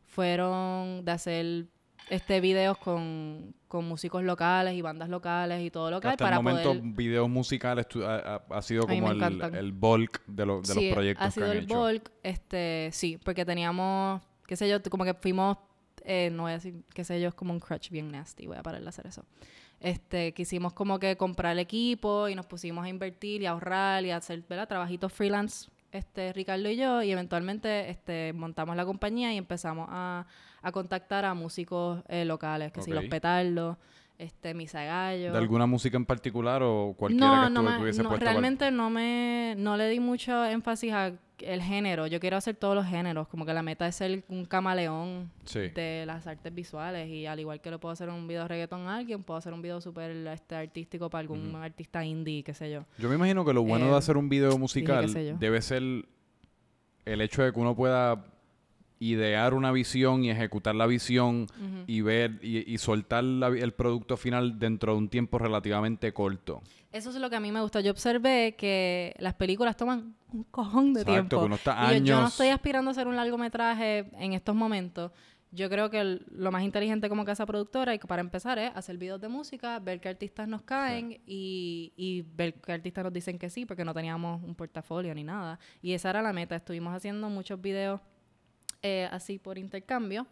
fueron 0.04 1.04
de 1.04 1.12
hacer 1.12 1.66
este 2.10 2.40
videos 2.40 2.76
con, 2.78 3.54
con 3.68 3.86
músicos 3.86 4.22
locales 4.22 4.74
y 4.74 4.82
bandas 4.82 5.08
locales 5.08 5.62
y 5.62 5.70
todo 5.70 5.90
local 5.90 6.10
Hasta 6.12 6.24
para 6.24 6.36
el 6.36 6.42
momento, 6.42 6.68
poder... 6.70 6.82
videos 6.94 7.28
musicales 7.28 7.88
tu- 7.88 8.04
ha, 8.04 8.42
ha- 8.50 8.62
sido 8.62 8.86
como 8.86 9.10
el, 9.10 9.42
el 9.54 9.72
bulk 9.72 10.22
de, 10.26 10.46
lo- 10.46 10.60
de 10.60 10.66
sí, 10.66 10.74
los 10.74 10.94
proyectos 10.94 11.26
ha 11.26 11.30
sido 11.30 11.46
que 11.46 11.50
han 11.52 11.56
el 11.58 11.64
hecho. 11.64 11.78
bulk, 11.78 12.10
este, 12.22 12.90
sí, 12.92 13.18
porque 13.24 13.44
teníamos, 13.44 14.20
qué 14.46 14.56
sé 14.56 14.68
yo, 14.68 14.82
como 14.90 15.04
que 15.04 15.14
fuimos, 15.14 15.56
eh, 16.04 16.30
no 16.32 16.42
voy 16.42 16.50
a 16.52 16.54
decir, 16.54 16.82
qué 16.94 17.04
sé 17.04 17.20
yo, 17.20 17.28
es 17.28 17.34
como 17.34 17.52
un 17.52 17.60
crutch 17.60 17.90
bien 17.90 18.10
nasty, 18.10 18.46
voy 18.46 18.56
a 18.58 18.62
parar 18.62 18.82
de 18.82 18.88
hacer 18.88 19.06
eso. 19.06 19.24
este, 19.80 20.32
quisimos 20.32 20.72
como 20.74 20.98
que 20.98 21.16
comprar 21.16 21.52
el 21.52 21.58
equipo 21.58 22.28
y 22.28 22.34
nos 22.34 22.46
pusimos 22.46 22.84
a 22.84 22.88
invertir 22.88 23.42
y 23.42 23.46
a 23.46 23.50
ahorrar 23.50 24.04
y 24.04 24.10
a 24.10 24.16
hacer, 24.18 24.42
¿verdad? 24.48 24.68
Trabajitos 24.68 25.12
freelance, 25.12 25.68
este, 25.90 26.32
Ricardo 26.32 26.68
y 26.70 26.76
yo, 26.76 27.02
y 27.02 27.10
eventualmente 27.10 27.90
este, 27.90 28.32
montamos 28.32 28.76
la 28.76 28.84
compañía 28.84 29.32
y 29.34 29.38
empezamos 29.38 29.88
a, 29.90 30.24
a 30.62 30.72
contactar 30.72 31.24
a 31.24 31.34
músicos 31.34 32.02
eh, 32.08 32.24
locales, 32.24 32.72
que 32.72 32.82
si 32.82 32.90
Ok. 32.92 32.96
los 32.96 33.04
petardos, 33.06 33.76
este, 34.18 34.54
Misa 34.54 34.84
Gallo. 34.84 35.32
¿De 35.32 35.38
alguna 35.38 35.66
música 35.66 35.96
en 35.96 36.06
particular 36.06 36.62
o 36.62 36.94
cualquiera 36.96 37.48
que 37.48 37.54
tú 37.54 37.62
me- 37.62 37.76
tuviese 37.78 38.02
no, 38.02 38.08
puesta 38.10 38.26
cual- 38.26 38.34
realmente 38.34 38.70
no 38.70 38.88
me 38.90 39.54
no 39.58 39.76
le 39.76 39.88
di 39.88 39.98
mucho 39.98 40.44
énfasis 40.44 40.92
a 40.92 41.12
el 41.38 41.60
género. 41.60 42.06
Yo 42.06 42.20
quiero 42.20 42.36
hacer 42.36 42.54
todos 42.54 42.76
los 42.76 42.86
géneros, 42.86 43.26
como 43.26 43.44
que 43.44 43.52
la 43.52 43.64
meta 43.64 43.88
es 43.88 43.96
ser 43.96 44.22
un 44.28 44.44
camaleón 44.44 45.28
Sí. 45.44 45.70
de 45.70 46.04
las 46.06 46.24
artes 46.28 46.54
visuales 46.54 47.08
y 47.08 47.26
al 47.26 47.40
igual 47.40 47.60
que 47.60 47.68
le 47.68 47.78
puedo 47.78 47.92
hacer 47.92 48.08
un 48.10 48.28
video 48.28 48.42
de 48.42 48.48
reggaetón 48.48 48.82
a 48.86 48.94
alguien, 48.98 49.24
puedo 49.24 49.38
hacer 49.38 49.52
un 49.52 49.60
video 49.60 49.80
súper 49.80 50.12
este, 50.28 50.54
artístico 50.54 51.10
para 51.10 51.20
algún 51.22 51.56
artista 51.56 52.04
indie, 52.04 52.44
qué 52.44 52.54
sé 52.54 52.70
yo. 52.70 52.84
Yo 52.96 53.08
me 53.08 53.16
imagino 53.16 53.44
que 53.44 53.52
lo 53.52 53.62
bueno 53.64 53.86
de 53.86 53.92
Eh, 53.92 53.96
hacer 53.96 54.16
un 54.16 54.28
video 54.28 54.56
musical 54.56 55.08
yo. 55.12 55.36
debe 55.36 55.60
ser 55.62 55.82
el 57.04 57.20
hecho 57.20 57.42
de 57.42 57.52
que 57.52 57.58
uno 57.58 57.74
pueda 57.74 58.24
idear 59.10 59.54
una 59.54 59.72
visión 59.72 60.24
y 60.24 60.30
ejecutar 60.30 60.74
la 60.74 60.86
visión 60.86 61.46
y 61.86 62.00
ver 62.02 62.38
y, 62.42 62.72
y 62.72 62.78
soltar 62.78 63.24
la- 63.24 63.48
el 63.48 63.72
producto 63.72 64.16
final 64.16 64.58
dentro 64.58 64.92
de 64.92 64.98
un 64.98 65.08
tiempo 65.08 65.38
relativamente 65.38 66.12
corto. 66.12 66.62
Eso 66.92 67.10
es 67.10 67.16
lo 67.16 67.30
que 67.30 67.36
a 67.36 67.40
mí 67.40 67.50
me 67.52 67.60
gusta. 67.62 67.80
Yo 67.80 67.90
observé 67.90 68.54
que 68.56 69.14
las 69.18 69.34
películas 69.34 69.76
toman 69.76 70.14
un 70.32 70.44
cojón 70.44 70.92
de 70.92 71.00
Exacto, 71.00 71.12
tiempo. 71.28 71.40
que 71.40 71.46
uno 71.46 71.54
está 71.56 71.72
Y 71.94 71.98
yo- 72.00 72.04
yo, 72.04 72.14
no 72.14 72.20
años- 72.20 72.32
estoy 72.32 72.48
aspirando 72.48 72.90
a 72.90 72.92
hacer 72.92 73.06
un 73.08 73.16
largometraje 73.16 74.10
en 74.18 74.34
estos 74.34 74.54
momentos. 74.54 75.10
Yo 75.54 75.68
creo 75.68 75.90
que 75.90 76.00
el- 76.00 76.24
lo 76.30 76.50
más 76.50 76.62
inteligente 76.62 77.10
como 77.10 77.26
casa 77.26 77.44
productora 77.44 77.94
y 77.94 77.98
que 77.98 78.06
para 78.06 78.22
empezar 78.22 78.58
es 78.58 78.70
hacer 78.74 78.96
videos 78.96 79.20
de 79.20 79.28
música, 79.28 79.78
ver 79.80 80.00
qué 80.00 80.08
artistas 80.08 80.48
nos 80.48 80.62
caen 80.62 81.20
y, 81.26 81.92
y 81.96 82.22
ver 82.36 82.54
qué 82.54 82.72
artistas 82.72 83.04
nos 83.04 83.12
dicen 83.12 83.38
que 83.38 83.50
sí, 83.50 83.66
porque 83.66 83.84
no 83.84 83.92
teníamos 83.92 84.42
un 84.42 84.54
portafolio 84.54 85.14
ni 85.14 85.24
nada. 85.24 85.58
Y 85.82 85.92
esa 85.92 86.08
era 86.08 86.22
la 86.22 86.32
meta. 86.32 86.56
Estuvimos 86.56 86.94
haciendo 86.94 87.28
muchos 87.28 87.60
videos 87.60 88.00
eh, 88.82 89.08
así 89.10 89.38
por 89.38 89.58
intercambio. 89.58 90.26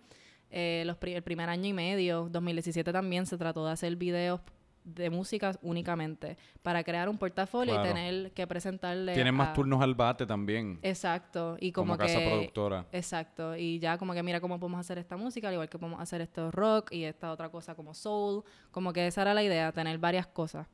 Eh, 0.51 0.82
los 0.86 0.96
pri- 0.96 1.14
el 1.14 1.22
primer 1.22 1.48
año 1.48 1.68
y 1.68 1.72
medio, 1.72 2.28
2017 2.30 2.92
también, 2.92 3.24
se 3.26 3.38
trató 3.38 3.64
de 3.66 3.72
hacer 3.72 3.94
videos 3.96 4.40
de 4.82 5.11
música 5.11 5.53
únicamente 5.62 6.38
para 6.62 6.82
crear 6.82 7.09
un 7.11 7.18
portafolio 7.18 7.74
Claro. 7.74 7.90
y 7.90 7.92
tener 7.92 8.32
que 8.32 8.46
presentarle 8.46 9.12
Tienen 9.12 9.34
más 9.34 9.51
a- 9.51 9.53
turnos 9.53 9.80
al 9.82 9.94
bate 9.94 10.24
también, 10.26 10.78
Exacto, 10.82 11.57
y 11.61 11.70
como, 11.70 11.92
como, 11.92 11.98
que 12.07 12.12
casa 12.12 12.18
productora. 12.26 12.86
Exacto, 12.90 13.55
y 13.57 13.78
ya 13.78 13.98
como 13.98 14.14
que 14.14 14.22
mira 14.22 14.40
cómo 14.40 14.59
podemos 14.59 14.80
hacer 14.80 14.96
esta 14.98 15.16
música, 15.18 15.48
al 15.48 15.55
igual 15.55 15.68
que 15.68 15.78
podemos 15.78 16.01
hacer 16.01 16.22
esto 16.22 16.51
rock 16.51 16.92
y 16.92 17.05
esta 17.05 17.30
otra 17.30 17.51
cosa 17.51 17.74
como 17.74 17.92
soul, 17.94 18.42
como 18.70 18.92
que 18.94 19.07
esa 19.07 19.20
era 19.22 19.34
la 19.34 19.42
idea, 19.44 19.70
tener 19.70 19.98
varias 19.98 20.26
cosas. 20.26 20.66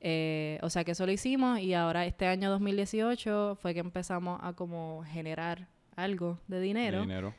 Eh, 0.00 0.58
o 0.62 0.70
sea 0.70 0.82
que 0.82 0.92
eso 0.92 1.04
lo 1.04 1.12
hicimos 1.12 1.60
y 1.60 1.74
ahora 1.74 2.06
este 2.06 2.26
año 2.26 2.50
2018 2.50 3.56
fue 3.60 3.74
que 3.74 3.80
empezamos 3.80 4.40
a 4.42 4.54
como 4.54 5.04
generar 5.06 5.68
algo 5.96 6.38
de 6.48 6.56
de 6.56 6.62
dinero. 6.62 7.00
dinero. 7.02 7.34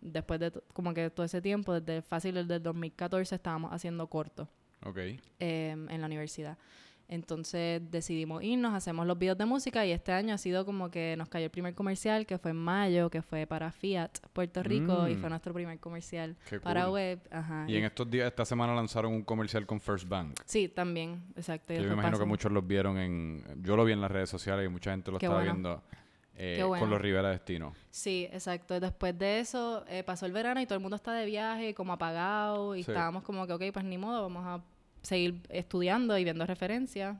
Después 0.00 0.38
de 0.40 0.52
como 0.72 0.92
que 0.94 1.10
todo 1.10 1.24
ese 1.26 1.40
tiempo, 1.42 1.78
desde 1.80 2.02
fácil 2.02 2.34
desde 2.34 2.56
el 2.56 2.62
2014 2.62 3.34
estábamos 3.34 3.72
haciendo 3.72 4.06
cortos 4.08 4.48
Ok. 4.84 4.98
eh, 4.98 5.18
en 5.40 6.00
la 6.00 6.06
universidad. 6.06 6.56
Entonces 7.08 7.80
decidimos 7.88 8.42
irnos, 8.42 8.74
hacemos 8.74 9.06
los 9.06 9.16
videos 9.16 9.38
de 9.38 9.46
música 9.46 9.86
y 9.86 9.92
este 9.92 10.10
año 10.10 10.34
ha 10.34 10.38
sido 10.38 10.66
como 10.66 10.90
que 10.90 11.14
nos 11.16 11.28
cayó 11.28 11.44
el 11.44 11.50
primer 11.52 11.72
comercial 11.72 12.26
que 12.26 12.36
fue 12.36 12.50
en 12.50 12.56
mayo, 12.56 13.10
que 13.10 13.22
fue 13.22 13.46
para 13.46 13.70
Fiat 13.70 14.10
Puerto 14.32 14.60
Rico 14.64 15.06
y 15.08 15.14
Mm. 15.14 15.20
fue 15.20 15.30
nuestro 15.30 15.54
primer 15.54 15.78
comercial 15.78 16.36
Qué 16.48 16.58
para 16.58 16.82
cool. 16.84 16.94
web. 16.94 17.20
Ajá, 17.30 17.64
Y 17.68 17.76
en 17.76 17.84
estos 17.84 18.10
días, 18.10 18.26
esta 18.26 18.44
semana 18.44 18.74
lanzaron 18.74 19.12
un 19.12 19.22
comercial 19.22 19.66
con 19.66 19.80
First 19.80 20.08
Bank. 20.08 20.36
Sí, 20.46 20.66
también, 20.68 21.22
exacto. 21.36 21.72
y 21.72 21.76
Yo 21.76 21.84
me 21.84 21.92
imagino 21.92 22.18
que 22.18 22.24
muchos 22.24 22.50
los 22.50 22.66
vieron 22.66 22.98
en... 22.98 23.44
Yo 23.62 23.76
lo 23.76 23.84
vi 23.84 23.92
en 23.92 24.00
las 24.00 24.10
redes 24.10 24.28
sociales 24.28 24.66
y 24.66 24.68
mucha 24.68 24.90
gente 24.90 25.12
lo 25.12 25.18
Qué 25.20 25.26
estaba 25.26 25.42
bueno. 25.42 25.52
viendo 25.54 25.82
eh, 26.36 26.62
bueno. 26.64 26.80
con 26.82 26.90
los 26.90 27.00
Rivera 27.00 27.30
Destino. 27.30 27.74
Sí, 27.90 28.28
exacto. 28.32 28.78
Después 28.80 29.18
de 29.18 29.40
eso 29.40 29.84
eh, 29.88 30.02
pasó 30.02 30.26
el 30.26 30.32
verano 30.32 30.60
y 30.60 30.66
todo 30.66 30.76
el 30.76 30.82
mundo 30.82 30.96
está 30.96 31.12
de 31.12 31.26
viaje, 31.26 31.74
como 31.74 31.92
apagado 31.92 32.74
y 32.76 32.82
Sí. 32.82 32.90
estábamos 32.90 33.22
como 33.22 33.46
que, 33.46 33.52
ok, 33.54 33.62
pues 33.72 33.84
ni 33.84 33.98
modo, 33.98 34.22
vamos 34.22 34.44
a 34.46 34.62
seguir 35.02 35.40
estudiando 35.48 36.16
y 36.18 36.24
viendo 36.24 36.44
referencias. 36.46 37.16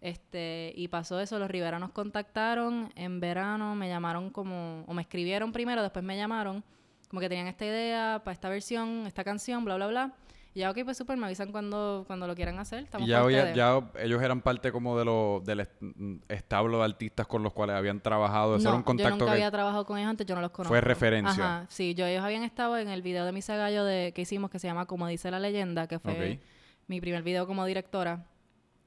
Este, 0.00 0.72
y 0.76 0.88
pasó 0.88 1.20
eso, 1.20 1.38
los 1.38 1.48
Rivera 1.50 1.78
nos 1.78 1.92
contactaron 1.92 2.92
en 2.96 3.20
verano, 3.20 3.76
me 3.76 3.88
llamaron 3.88 4.30
como, 4.30 4.84
o 4.86 4.94
me 4.94 5.02
escribieron 5.02 5.52
primero, 5.52 5.80
después 5.80 6.04
me 6.04 6.16
llamaron, 6.16 6.64
como 7.08 7.20
que 7.20 7.28
tenían 7.28 7.46
esta 7.46 7.64
idea 7.66 8.20
para 8.24 8.32
esta 8.32 8.48
versión, 8.48 9.06
esta 9.06 9.22
canción, 9.22 9.64
bla, 9.64 9.76
bla, 9.76 9.86
bla. 9.86 10.12
Ya, 10.54 10.70
ok, 10.70 10.78
pues 10.84 10.98
súper, 10.98 11.16
me 11.16 11.24
avisan 11.26 11.50
cuando, 11.50 12.04
cuando 12.06 12.26
lo 12.26 12.34
quieran 12.34 12.58
hacer. 12.58 12.84
Estamos 12.84 13.08
Y 13.08 13.10
ya, 13.10 13.54
ya 13.54 13.90
ellos 13.98 14.22
eran 14.22 14.42
parte 14.42 14.70
como 14.70 14.98
de 14.98 15.04
lo, 15.06 15.40
del 15.44 15.60
est- 15.60 15.82
establo 16.28 16.78
de 16.78 16.84
artistas 16.84 17.26
con 17.26 17.42
los 17.42 17.54
cuales 17.54 17.74
habían 17.74 18.00
trabajado. 18.00 18.56
Eso 18.56 18.64
no, 18.64 18.68
era 18.70 18.76
un 18.76 18.82
yo 18.82 18.84
contacto 18.86 19.10
nunca 19.12 19.24
que... 19.26 19.30
había 19.30 19.50
trabajado 19.50 19.86
con 19.86 19.96
ellos 19.98 20.10
antes, 20.10 20.26
yo 20.26 20.34
no 20.34 20.42
los 20.42 20.50
conozco. 20.50 20.68
Fue 20.72 20.80
referencia. 20.82 21.32
Ajá, 21.32 21.66
sí, 21.70 21.94
yo 21.94 22.04
ellos 22.04 22.22
habían 22.22 22.42
estado 22.42 22.76
en 22.76 22.88
el 22.88 23.00
video 23.00 23.24
de 23.24 23.32
Misa 23.32 23.56
Gallo 23.56 23.84
de, 23.84 24.12
que 24.14 24.22
hicimos 24.22 24.50
que 24.50 24.58
se 24.58 24.66
llama 24.66 24.84
Como 24.86 25.06
dice 25.06 25.30
la 25.30 25.40
leyenda, 25.40 25.86
que 25.86 25.98
fue 25.98 26.12
Ok. 26.34 26.42
mi 26.86 27.00
primer 27.00 27.22
video 27.22 27.46
como 27.46 27.64
directora. 27.64 28.26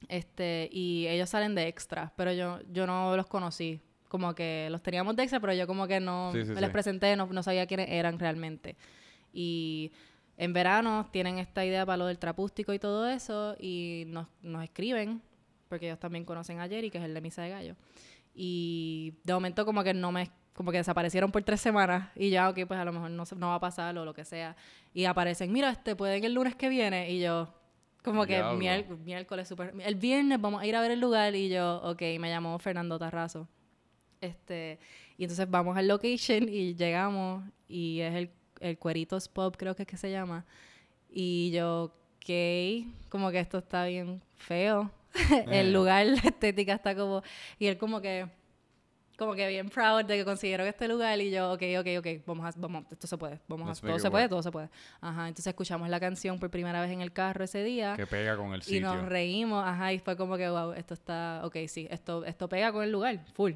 Este, 0.07 0.70
y 0.72 1.07
ellos 1.07 1.30
salen 1.30 1.55
de 1.55 1.68
extra, 1.68 2.13
pero 2.16 2.32
yo, 2.32 2.59
yo 2.72 2.86
no 2.86 3.16
los 3.18 3.26
conocí. 3.26 3.82
Como 4.07 4.36
que 4.36 4.68
los 4.70 4.84
teníamos 4.84 5.16
de 5.16 5.24
extra, 5.24 5.39
pero 5.39 5.53
yo 5.53 5.66
como 5.66 5.88
que 5.88 5.99
no 5.99 6.30
Sí, 6.32 6.43
sí, 6.43 6.49
me 6.49 6.55
sí. 6.55 6.61
les 6.61 6.70
presenté, 6.70 7.16
no, 7.16 7.26
no 7.26 7.41
sabía 7.41 7.66
quiénes 7.66 7.89
eran 7.89 8.20
realmente. 8.20 8.76
Y 9.34 9.91
en 10.38 10.53
verano 10.53 11.07
tienen 11.11 11.38
esta 11.39 11.65
idea 11.65 11.86
para 11.86 11.97
lo 11.97 12.05
del 12.07 12.19
trapústico 12.19 12.73
y 12.73 12.79
todo 12.79 13.07
eso, 13.07 13.55
y 13.59 14.03
nos, 14.07 14.27
nos 14.41 14.63
escriben, 14.63 15.21
porque 15.69 15.88
ellos 15.88 15.99
también 15.99 16.25
conocen 16.25 16.59
a 16.59 16.67
Jerry, 16.67 16.89
que 16.89 16.97
es 16.97 17.03
el 17.03 17.13
de 17.13 17.21
Misa 17.21 17.43
de 17.43 17.49
Gallo. 17.49 17.75
Y 18.33 19.13
de 19.23 19.33
momento 19.33 19.65
como 19.65 19.83
que 19.83 19.93
no 19.93 20.11
me 20.11 20.29
como 20.53 20.71
que 20.71 20.77
desaparecieron 20.77 21.33
por 21.33 21.43
tres 21.43 21.59
semanas 21.59 22.09
y 22.15 22.29
ya, 22.29 22.49
ok, 22.49 22.59
pues 22.65 22.79
a 22.79 22.86
lo 22.86 22.93
mejor 22.93 23.11
no, 23.11 23.25
no 23.38 23.47
va 23.49 23.55
a 23.55 23.59
pasar 23.59 23.97
o 23.97 24.05
lo 24.05 24.13
que 24.13 24.23
sea. 24.23 24.55
Y 24.93 25.03
aparecen, 25.03 25.51
mira, 25.51 25.69
este, 25.69 25.97
pueden 25.97 26.23
el 26.23 26.33
lunes 26.33 26.55
que 26.55 26.69
viene. 26.69 27.11
Y 27.11 27.19
yo, 27.19 27.53
como 28.01 28.25
que 28.25 28.41
mier- 28.41 28.88
miércoles, 28.99 29.49
super, 29.49 29.73
el 29.77 29.95
viernes 29.95 30.39
vamos 30.39 30.61
a 30.61 30.65
ir 30.65 30.73
a 30.77 30.79
ver 30.79 30.91
el 30.91 31.01
lugar. 31.01 31.36
Y 31.36 31.49
yo, 31.49 31.81
ok, 31.83 32.01
me 32.19 32.29
llamó 32.29 32.57
Fernando 32.57 32.97
Tarrazo. 32.97 33.49
Este, 34.21 34.79
y 35.17 35.25
entonces 35.25 35.49
vamos 35.49 35.75
al 35.75 35.89
location 35.89 36.47
y 36.47 36.73
llegamos 36.73 37.43
y 37.67 37.99
es 37.99 38.15
el, 38.15 38.31
el 38.66 38.78
Cueritos 38.78 39.28
Pub, 39.28 39.55
creo 39.57 39.76
que 39.76 39.84
es 39.84 39.88
que 39.88 39.97
se 39.97 40.11
llama. 40.11 40.45
Y 41.09 41.51
yo, 41.51 41.93
ok, 42.18 42.30
como 43.09 43.32
que 43.32 43.39
esto 43.39 43.59
está 43.59 43.86
bien 43.86 44.22
feo. 44.36 44.91
Eh. 45.32 45.45
el 45.51 45.74
lugar, 45.74 46.05
la 46.07 46.22
estética 46.22 46.74
está 46.74 46.95
como... 46.95 47.24
Y 47.59 47.68
él 47.68 47.78
como 47.78 48.01
que 48.01 48.28
como 49.18 49.34
que 49.34 49.47
bien 49.47 49.70
proud 49.70 50.03
de 50.05 50.18
que 50.18 50.26
consiguieron 50.26 50.68
este 50.68 50.88
lugar 50.88 51.20
y 51.22 51.32
yo, 51.32 51.53
ok, 51.53 51.61
ok, 51.80 51.88
ok, 51.99 52.07
vamos 52.26 52.45
a, 52.45 52.59
vamos, 52.59 52.86
esto 52.91 53.07
se 53.07 53.18
puede, 53.18 53.39
vamos 53.47 53.68
Let's 53.68 53.84
a, 53.84 53.88
todo 53.88 53.99
se 53.99 54.11
puede, 54.11 54.24
work. 54.24 54.30
todo 54.30 54.43
se 54.43 54.51
puede. 54.51 54.70
Ajá, 55.01 55.28
entonces 55.28 55.47
escuchamos 55.47 55.89
la 55.89 55.99
canción 55.99 56.38
por 56.39 56.49
primera 56.49 56.82
vez 56.82 56.91
en 56.91 57.01
el 57.01 57.13
carro 57.13 57.43
ese 57.43 57.63
día 57.63 57.95
Que 57.95 58.05
pega 58.07 58.36
con 58.36 58.53
el 58.53 58.59
y 58.59 58.63
sitio. 58.63 58.93
nos 58.93 59.05
reímos, 59.05 59.63
ajá, 59.66 59.93
y 59.93 59.99
fue 59.99 60.18
como 60.18 60.38
que, 60.38 60.49
wow, 60.49 60.74
esto 60.74 60.93
está, 60.93 61.41
ok, 61.45 61.55
sí, 61.68 61.88
esto, 61.89 62.26
esto 62.26 62.49
pega 62.49 62.72
con 62.72 62.84
el 62.84 62.91
lugar, 62.91 63.26
full. 63.34 63.53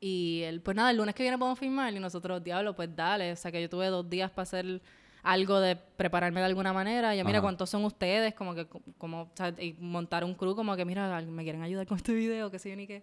Y 0.00 0.42
él, 0.44 0.60
pues 0.60 0.76
nada, 0.76 0.90
el 0.90 0.96
lunes 0.98 1.14
que 1.14 1.22
viene 1.22 1.38
podemos 1.38 1.58
filmar 1.58 1.92
y 1.94 1.98
nosotros, 1.98 2.42
diablo, 2.44 2.74
pues 2.76 2.94
dale, 2.94 3.32
o 3.32 3.36
sea 3.36 3.50
que 3.50 3.62
yo 3.62 3.68
tuve 3.70 3.86
dos 3.86 4.08
días 4.08 4.30
para 4.30 4.42
hacer 4.42 4.82
algo 5.22 5.58
de 5.58 5.74
prepararme 5.74 6.40
de 6.40 6.46
alguna 6.46 6.72
manera. 6.72 7.14
Y 7.14 7.18
yo, 7.18 7.24
mira, 7.24 7.38
Ajá. 7.38 7.46
¿cuántos 7.46 7.70
son 7.70 7.84
ustedes? 7.84 8.34
Como 8.34 8.54
que, 8.54 8.66
como, 8.98 9.22
o 9.22 9.30
sea, 9.34 9.54
y 9.58 9.72
montar 9.80 10.22
un 10.24 10.34
crew, 10.34 10.54
como 10.54 10.76
que, 10.76 10.84
mira, 10.84 11.20
me 11.22 11.42
quieren 11.42 11.62
ayudar 11.62 11.86
con 11.86 11.96
este 11.96 12.14
video, 12.14 12.50
que 12.50 12.58
sé 12.58 12.70
yo 12.70 12.76
ni 12.76 12.86
qué. 12.86 13.02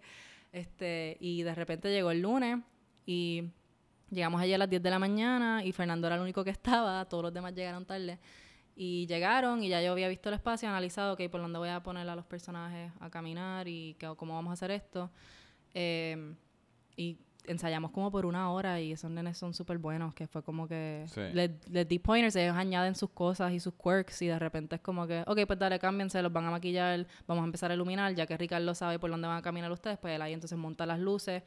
Este, 0.52 1.18
y 1.20 1.42
de 1.44 1.56
repente 1.56 1.90
llegó 1.92 2.12
el 2.12 2.22
lunes 2.22 2.60
y 3.08 3.44
llegamos 4.12 4.40
allí 4.40 4.54
a 4.54 4.58
las 4.60 4.70
10 4.70 4.82
de 4.84 4.90
la 4.92 5.00
mañana 5.00 5.64
y 5.66 5.72
Fernando 5.72 6.06
era 6.08 6.16
el 6.18 6.22
único 6.22 6.44
que 6.44 6.52
estaba, 6.52 7.04
todos 7.06 7.24
los 7.24 7.34
demás 7.34 7.54
llegaron 7.56 7.86
tarde. 7.86 8.20
Y 8.76 9.06
llegaron 9.08 9.64
y 9.64 9.70
ya 9.70 9.82
yo 9.82 9.92
había 9.92 10.08
visto 10.08 10.30
el 10.30 10.36
espacio, 10.36 10.70
analizado, 10.70 11.14
ok, 11.14 11.22
por 11.30 11.42
dónde 11.42 11.58
voy 11.60 11.70
a 11.70 11.82
poner 11.82 12.08
a 12.08 12.16
los 12.16 12.26
personajes 12.26 12.92
a 13.00 13.10
caminar 13.10 13.68
y 13.68 13.96
que- 13.96 14.14
cómo 14.16 14.36
vamos 14.36 14.52
a 14.52 14.54
hacer 14.54 14.72
esto. 14.72 15.12
Eh, 15.74 16.36
y 16.96 17.18
ensayamos 17.46 17.92
como 17.92 18.10
por 18.10 18.26
una 18.26 18.52
hora 18.52 18.80
y 18.80 18.94
esos 18.94 19.12
nenes 19.12 19.38
son 19.38 19.54
súper 19.54 19.78
buenos, 19.78 20.14
que 20.16 20.28
fue 20.28 20.42
como 20.44 20.66
que 20.68 21.04
Sí. 21.08 21.22
les, 21.34 21.52
les 21.70 21.86
di 21.88 22.00
pointers, 22.00 22.36
ellos 22.38 22.56
añaden 22.56 22.96
sus 22.96 23.10
cosas 23.10 23.52
y 23.52 23.60
sus 23.60 23.74
quirks 23.74 24.22
y 24.22 24.28
de 24.28 24.40
repente 24.40 24.76
es 24.76 24.82
como 24.82 25.06
que, 25.06 25.24
ok, 25.28 25.40
pues 25.46 25.60
dale, 25.60 25.78
cámbiense, 25.78 26.22
los 26.22 26.32
van 26.32 26.46
a 26.46 26.52
maquillar, 26.52 27.06
vamos 27.28 27.42
a 27.42 27.46
empezar 27.46 27.70
a 27.70 27.74
iluminar, 27.74 28.16
ya 28.16 28.26
que 28.26 28.38
Ricardo 28.38 28.74
sabe 28.74 28.98
por 28.98 29.10
dónde 29.12 29.28
van 29.28 29.38
a 29.38 29.42
caminar 29.42 29.70
ustedes, 29.72 29.98
pues 29.98 30.16
él 30.16 30.22
ahí 30.22 30.32
entonces 30.32 30.58
monta 30.58 30.86
las 30.86 31.00
luces, 31.00 31.44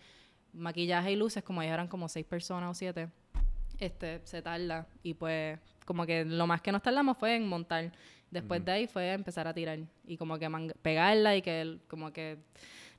maquillaje 0.53 1.13
y 1.13 1.17
luces, 1.17 1.43
como 1.43 1.63
ellos 1.63 1.73
eran 1.75 1.89
como 1.89 2.09
seis 2.11 2.27
personas 2.27 2.71
o 2.71 2.75
siete, 2.75 3.09
este, 3.79 4.21
se 4.25 4.43
tarda 4.43 4.87
y 5.03 5.15
pues 5.15 5.59
como 5.87 6.05
que 6.05 6.25
lo 6.27 6.47
más 6.47 6.61
que 6.61 6.73
nos 6.73 6.83
tardamos 6.83 7.17
fue 7.17 7.37
en 7.37 7.49
montar. 7.49 7.91
Después 8.31 8.63
de 8.65 8.73
ahí 8.73 8.87
fue 8.87 9.13
empezar 9.13 9.47
a 9.47 9.55
tirar 9.55 9.79
y 10.07 10.17
como 10.17 10.37
que 10.39 10.51
pegarla 10.83 11.37
y 11.37 11.43
que 11.43 11.79
como 11.89 12.13
que 12.13 12.39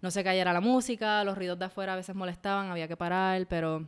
no 0.02 0.12
se 0.12 0.24
cayera 0.24 0.54
la 0.54 0.62
música, 0.62 1.24
los 1.24 1.38
ruidos 1.38 1.58
de 1.60 1.66
afuera 1.66 1.94
a 1.94 1.96
veces 1.96 2.16
molestaban, 2.16 2.70
había 2.70 2.88
que 2.88 2.98
parar, 2.98 3.48
pero 3.48 3.86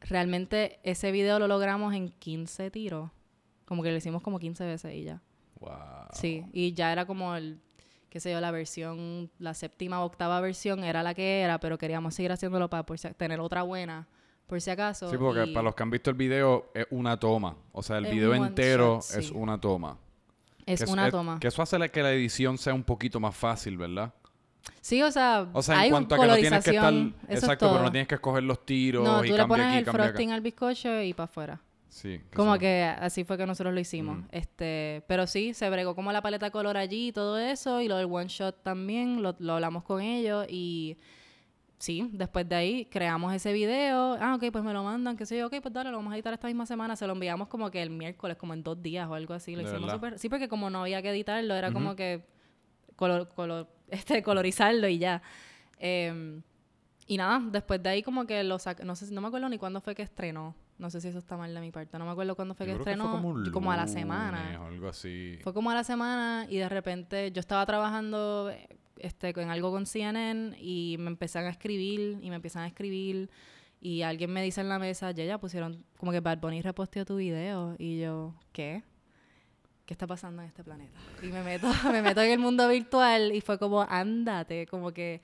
realmente 0.00 0.80
ese 0.82 1.12
video 1.12 1.38
lo 1.38 1.48
logramos 1.48 1.94
en 1.94 2.08
15 2.10 2.70
tiros. 2.70 3.10
Como 3.64 3.82
que 3.82 3.90
lo 3.90 3.96
hicimos 3.96 4.22
como 4.22 4.38
15 4.38 4.64
veces 4.66 4.94
y 4.94 5.04
ya. 5.04 5.22
Wow. 5.60 5.70
Sí, 6.12 6.44
y 6.52 6.72
ya 6.74 6.92
era 6.92 7.06
como 7.06 7.34
el, 7.36 7.60
qué 8.10 8.20
sé 8.20 8.32
yo, 8.32 8.40
la 8.40 8.50
versión, 8.50 9.30
la 9.38 9.54
séptima 9.54 10.02
o 10.02 10.06
octava 10.06 10.40
versión 10.40 10.82
era 10.84 11.02
la 11.02 11.14
que 11.14 11.40
era, 11.40 11.58
pero 11.60 11.78
queríamos 11.78 12.14
seguir 12.14 12.32
haciéndolo 12.32 12.68
para 12.68 12.84
por 12.84 12.98
si- 12.98 13.14
tener 13.14 13.40
otra 13.40 13.62
buena, 13.62 14.08
por 14.46 14.60
si 14.60 14.70
acaso. 14.70 15.08
Sí, 15.08 15.16
porque 15.16 15.44
y 15.44 15.54
para 15.54 15.62
los 15.64 15.74
que 15.74 15.82
han 15.84 15.90
visto 15.90 16.10
el 16.10 16.16
video 16.16 16.70
es 16.74 16.86
una 16.90 17.18
toma. 17.18 17.56
O 17.70 17.82
sea, 17.82 17.98
el 17.98 18.06
video 18.06 18.34
entero 18.34 18.96
shot, 19.00 19.18
es 19.18 19.26
sí. 19.28 19.32
una 19.34 19.58
toma. 19.60 19.98
es 20.66 20.84
Que 20.84 20.90
una 20.90 21.06
es- 21.06 21.12
toma. 21.12 21.38
Que 21.40 21.48
eso 21.48 21.62
hace 21.62 21.88
que 21.90 22.02
la 22.02 22.12
edición 22.12 22.58
sea 22.58 22.74
un 22.74 22.82
poquito 22.84 23.18
más 23.20 23.34
fácil, 23.34 23.76
¿verdad? 23.78 24.12
Sí, 24.80 25.02
o 25.02 25.10
sea, 25.10 25.48
O 25.52 25.62
sea, 25.62 25.76
en 25.76 25.80
hay 25.82 25.90
cuanto 25.90 26.14
a 26.14 26.18
que 26.18 26.26
no 26.26 26.36
tienes 26.36 26.64
que 26.64 26.70
estar... 26.70 26.92
es 27.28 27.40
Exacto, 27.42 27.70
pero 27.72 27.84
no 27.84 27.90
tienes 27.90 28.08
que 28.08 28.14
escoger 28.16 28.42
los 28.42 28.64
tiros 28.64 29.04
No, 29.04 29.24
y 29.24 29.28
tú 29.30 29.36
le 29.36 29.46
pones 29.46 29.66
aquí, 29.66 29.76
el 29.78 29.82
acá. 29.82 29.92
frosting 29.92 30.30
al 30.32 30.40
bizcocho 30.40 31.02
y 31.02 31.14
para 31.14 31.24
afuera. 31.24 31.60
Sí. 31.88 32.20
que 32.30 32.36
Como 32.36 32.56
que 32.58 32.82
así 32.84 33.24
fue 33.24 33.36
que 33.36 33.46
nosotros 33.46 33.74
lo 33.74 33.80
hicimos. 33.80 34.18
Ujú. 34.18 34.26
este 34.32 35.04
Pero 35.06 35.26
sí, 35.26 35.52
se 35.54 35.68
bregó 35.68 35.94
como 35.94 36.10
la 36.10 36.22
paleta 36.22 36.46
de 36.46 36.52
color 36.52 36.76
allí 36.76 37.08
y 37.08 37.12
todo 37.12 37.38
eso. 37.38 37.80
Y 37.80 37.88
lo 37.88 37.96
del 37.96 38.06
one 38.10 38.28
shot 38.28 38.62
también, 38.62 39.22
lo, 39.22 39.36
lo 39.38 39.54
hablamos 39.54 39.82
con 39.84 40.00
ellos. 40.00 40.46
Y 40.48 40.96
sí, 41.78 42.08
después 42.12 42.48
de 42.48 42.54
ahí 42.54 42.84
creamos 42.86 43.34
ese 43.34 43.52
video. 43.52 44.16
Ah, 44.20 44.34
ok, 44.36 44.50
pues 44.50 44.64
me 44.64 44.72
lo 44.72 44.82
mandan, 44.84 45.16
qué 45.16 45.26
sé 45.26 45.36
yo. 45.38 45.48
Ok, 45.48 45.56
pues 45.60 45.74
dale, 45.74 45.90
lo 45.90 45.98
vamos 45.98 46.12
a 46.12 46.16
editar 46.16 46.32
esta 46.32 46.46
misma 46.46 46.64
semana. 46.66 46.96
Se 46.96 47.06
lo 47.06 47.12
enviamos 47.12 47.48
como 47.48 47.70
que 47.70 47.82
el 47.82 47.90
miércoles, 47.90 48.36
como 48.38 48.54
en 48.54 48.62
dos 48.62 48.80
días 48.82 49.06
o 49.08 49.14
algo 49.14 49.34
así. 49.34 49.54
Lo 49.54 49.62
¿De 49.62 49.70
hicimos 49.70 49.90
súper... 49.92 50.18
Sí, 50.18 50.28
porque 50.30 50.48
como 50.48 50.70
no 50.70 50.82
había 50.82 51.02
que 51.02 51.10
editarlo, 51.10 51.54
era 51.54 51.72
como 51.72 51.94
que 51.94 52.24
color, 52.96 53.28
color, 53.28 53.68
este, 53.92 54.22
colorizarlo 54.22 54.88
y 54.88 54.98
ya. 54.98 55.22
Em, 55.78 56.42
y 57.06 57.16
nada, 57.16 57.42
después 57.50 57.82
de 57.82 57.90
ahí 57.90 58.02
como 58.02 58.26
que 58.26 58.42
lo 58.44 58.58
sac 58.58 58.82
no 58.84 58.94
sé, 58.96 59.12
no 59.12 59.20
me 59.20 59.26
acuerdo 59.28 59.48
ni 59.48 59.58
cuándo 59.58 59.80
fue 59.80 59.94
que 59.94 60.02
estrenó. 60.02 60.54
No 60.78 60.90
sé 60.90 61.00
si 61.00 61.08
eso 61.08 61.18
está 61.18 61.36
mal 61.36 61.52
de 61.54 61.60
mi 61.60 61.70
parte. 61.70 61.98
No 61.98 62.04
me 62.04 62.10
acuerdo 62.10 62.34
cuándo 62.34 62.54
fue 62.54 62.66
Yo 62.66 62.72
que 62.72 62.74
creo 62.76 62.84
que 62.84 62.90
estrenó. 62.90 63.10
fue 63.10 63.20
como, 63.20 63.28
un 63.28 63.50
como 63.52 63.70
a 63.70 63.76
la 63.76 63.82
lunes 63.82 64.00
semana. 64.00 64.60
o 64.60 64.66
algo 64.66 64.88
así. 64.88 65.38
Fue 65.42 65.52
como 65.54 65.70
a 65.70 65.74
la 65.74 65.84
semana 65.84 66.46
y 66.48 66.56
de 66.56 66.68
repente 66.68 67.30
yo 67.32 67.40
estaba 67.40 67.64
trabajando 67.66 68.50
eh, 68.50 68.68
este, 68.98 69.28
en 69.40 69.50
algo 69.50 69.70
con 69.70 69.86
CNN 69.86 70.56
y 70.60 70.96
me 70.98 71.08
empezaron 71.08 71.48
a 71.48 71.52
escribir 71.52 72.18
y 72.20 72.30
me 72.30 72.36
empiezan 72.36 72.62
a 72.62 72.66
escribir 72.66 73.30
y 73.80 74.02
alguien 74.02 74.32
me 74.32 74.42
dice 74.42 74.60
en 74.60 74.68
la 74.68 74.78
mesa, 74.78 75.10
ya 75.10 75.24
ya 75.24 75.38
pusieron 75.38 75.84
como 75.98 76.12
que 76.12 76.20
Bad 76.20 76.38
Bunny 76.38 76.62
reposteó 76.62 77.04
tu 77.04 77.16
video 77.16 77.74
y 77.78 78.00
yo, 78.00 78.34
¿qué? 78.52 78.82
¿Qué 79.92 79.94
está 79.94 80.06
pasando 80.06 80.40
en 80.40 80.48
este 80.48 80.64
planeta? 80.64 80.98
Y 81.22 81.26
me 81.26 81.42
meto, 81.42 81.66
me 81.92 82.00
meto 82.00 82.22
en 82.22 82.30
el 82.30 82.38
mundo 82.38 82.66
virtual 82.66 83.30
y 83.30 83.42
fue 83.42 83.58
como, 83.58 83.82
ándate, 83.82 84.66
como 84.66 84.90
que 84.90 85.20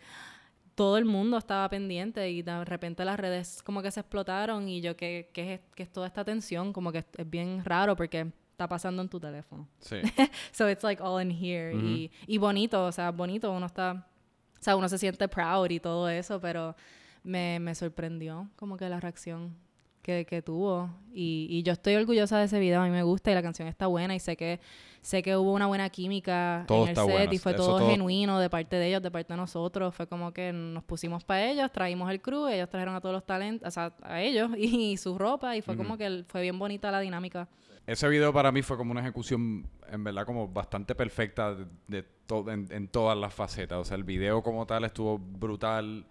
todo 0.75 0.99
el 0.99 1.07
mundo 1.07 1.39
estaba 1.39 1.66
pendiente 1.71 2.29
y 2.29 2.43
de 2.43 2.66
repente 2.66 3.03
las 3.07 3.19
redes 3.19 3.62
como 3.62 3.81
que 3.81 3.91
se 3.91 4.01
explotaron 4.01 4.69
y 4.69 4.83
yo, 4.83 4.95
¿qué, 4.95 5.31
qué, 5.33 5.55
es, 5.55 5.61
qué 5.75 5.85
es 5.85 5.91
toda 5.91 6.07
esta 6.07 6.23
tensión? 6.23 6.75
Como 6.75 6.93
que 6.93 6.99
es 6.99 7.31
bien 7.31 7.64
raro 7.64 7.97
porque 7.97 8.31
está 8.51 8.69
pasando 8.69 9.01
en 9.01 9.09
tu 9.09 9.19
teléfono. 9.19 9.66
Sí. 9.79 10.03
So 10.53 10.69
it's 10.69 10.85
like 10.85 11.03
all 11.03 11.19
in 11.23 11.31
here. 11.31 11.75
Ujú. 11.75 11.87
y, 11.87 12.11
y 12.27 12.37
bonito, 12.37 12.85
o 12.85 12.93
sea, 12.93 13.11
bonito. 13.11 13.51
Uno 13.51 13.64
está, 13.64 14.07
o 14.61 14.62
sea, 14.62 14.77
uno 14.77 14.87
se 14.91 14.99
siente 14.99 15.29
proud 15.29 15.71
y 15.71 15.81
todo 15.81 16.11
eso, 16.11 16.43
pero 16.43 16.77
me, 17.23 17.59
me 17.59 17.75
sorprendió 17.75 18.51
como 18.57 18.77
que 18.77 18.87
la 18.91 19.01
reacción 19.01 19.57
que, 20.09 20.24
que 20.24 20.40
tuvo. 20.40 20.88
Y, 21.12 21.46
y 21.50 21.62
yo 21.62 21.74
estoy 21.74 21.94
orgullosa 21.96 22.38
de 22.38 22.46
ese 22.46 22.59
video, 22.59 22.80
a 22.80 22.84
mí 22.84 22.90
me 22.90 23.02
gusta 23.02 23.30
y 23.30 23.34
la 23.34 23.42
canción 23.42 23.68
está 23.68 23.86
buena 23.88 24.14
y 24.14 24.20
sé 24.20 24.36
que 24.38 24.59
sé 25.02 25.22
que 25.22 25.36
hubo 25.36 25.52
una 25.52 25.66
buena 25.66 25.88
química 25.90 26.64
Todo 26.66 26.84
en 26.84 26.88
el 26.90 26.96
set 26.96 27.04
bueno, 27.04 27.32
y 27.32 27.38
fue 27.38 27.52
todo, 27.54 27.78
todo- 27.78 27.90
genuino 27.90 28.38
de 28.40 28.48
parte 28.48 28.76
de 28.76 28.88
ellos, 28.88 29.02
de 29.02 29.11
parte 29.11 29.34
de 29.34 29.36
nosotros. 29.36 29.94
Fue 29.94 30.06
como 30.06 30.32
que 30.32 30.50
nos 30.52 30.82
pusimos 30.84 31.24
para 31.24 31.44
ellos, 31.50 31.70
traímos 31.72 32.11
el 32.11 32.22
crew, 32.22 32.48
ellos 32.48 32.70
trajeron 32.70 32.94
a 32.94 33.00
todos 33.02 33.14
los 33.16 33.26
talentos, 33.26 33.68
o 33.68 33.70
sea, 33.70 33.92
a 34.02 34.22
ellos 34.22 34.50
y, 34.56 34.96
su 34.96 35.18
ropa 35.18 35.54
y 35.56 35.61
fue 35.61 35.74
Ujú. 35.74 35.82
como 35.84 35.98
que 35.98 36.24
fue 36.28 36.40
bien 36.40 36.59
bonita 36.59 36.90
la 36.90 37.00
dinámica. 37.00 37.46
Ese 37.86 38.09
video 38.09 38.32
para 38.32 38.50
mí 38.50 38.62
fue 38.62 38.76
como 38.78 38.92
una 38.92 39.00
ejecución, 39.02 39.66
en 39.90 40.04
verdad, 40.04 40.24
como 40.24 40.48
bastante 40.48 40.94
perfecta 40.94 41.54
de, 41.54 41.66
de 41.86 42.02
to- 42.26 42.50
en, 42.50 42.66
en 42.70 42.88
todas 42.88 43.16
las 43.18 43.32
facetas. 43.34 43.78
O 43.78 43.84
sea, 43.84 43.96
el 43.98 44.04
video 44.04 44.42
como 44.42 44.66
tal 44.66 44.84
estuvo 44.84 45.18
brutal. 45.18 46.06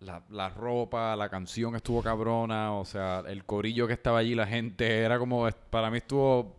La, 0.00 0.22
la 0.30 0.48
ropa, 0.50 1.16
la 1.16 1.28
canción 1.28 1.74
estuvo 1.76 2.02
cabrona. 2.02 2.72
O 2.74 2.84
sea, 2.84 3.22
el 3.26 3.44
corillo 3.44 3.86
que 3.86 3.94
estaba 3.94 4.18
allí, 4.18 4.34
la 4.34 4.46
gente, 4.46 5.00
era 5.00 5.18
como... 5.18 5.48
Para 5.70 5.90
mí 5.90 5.98
estuvo 5.98 6.56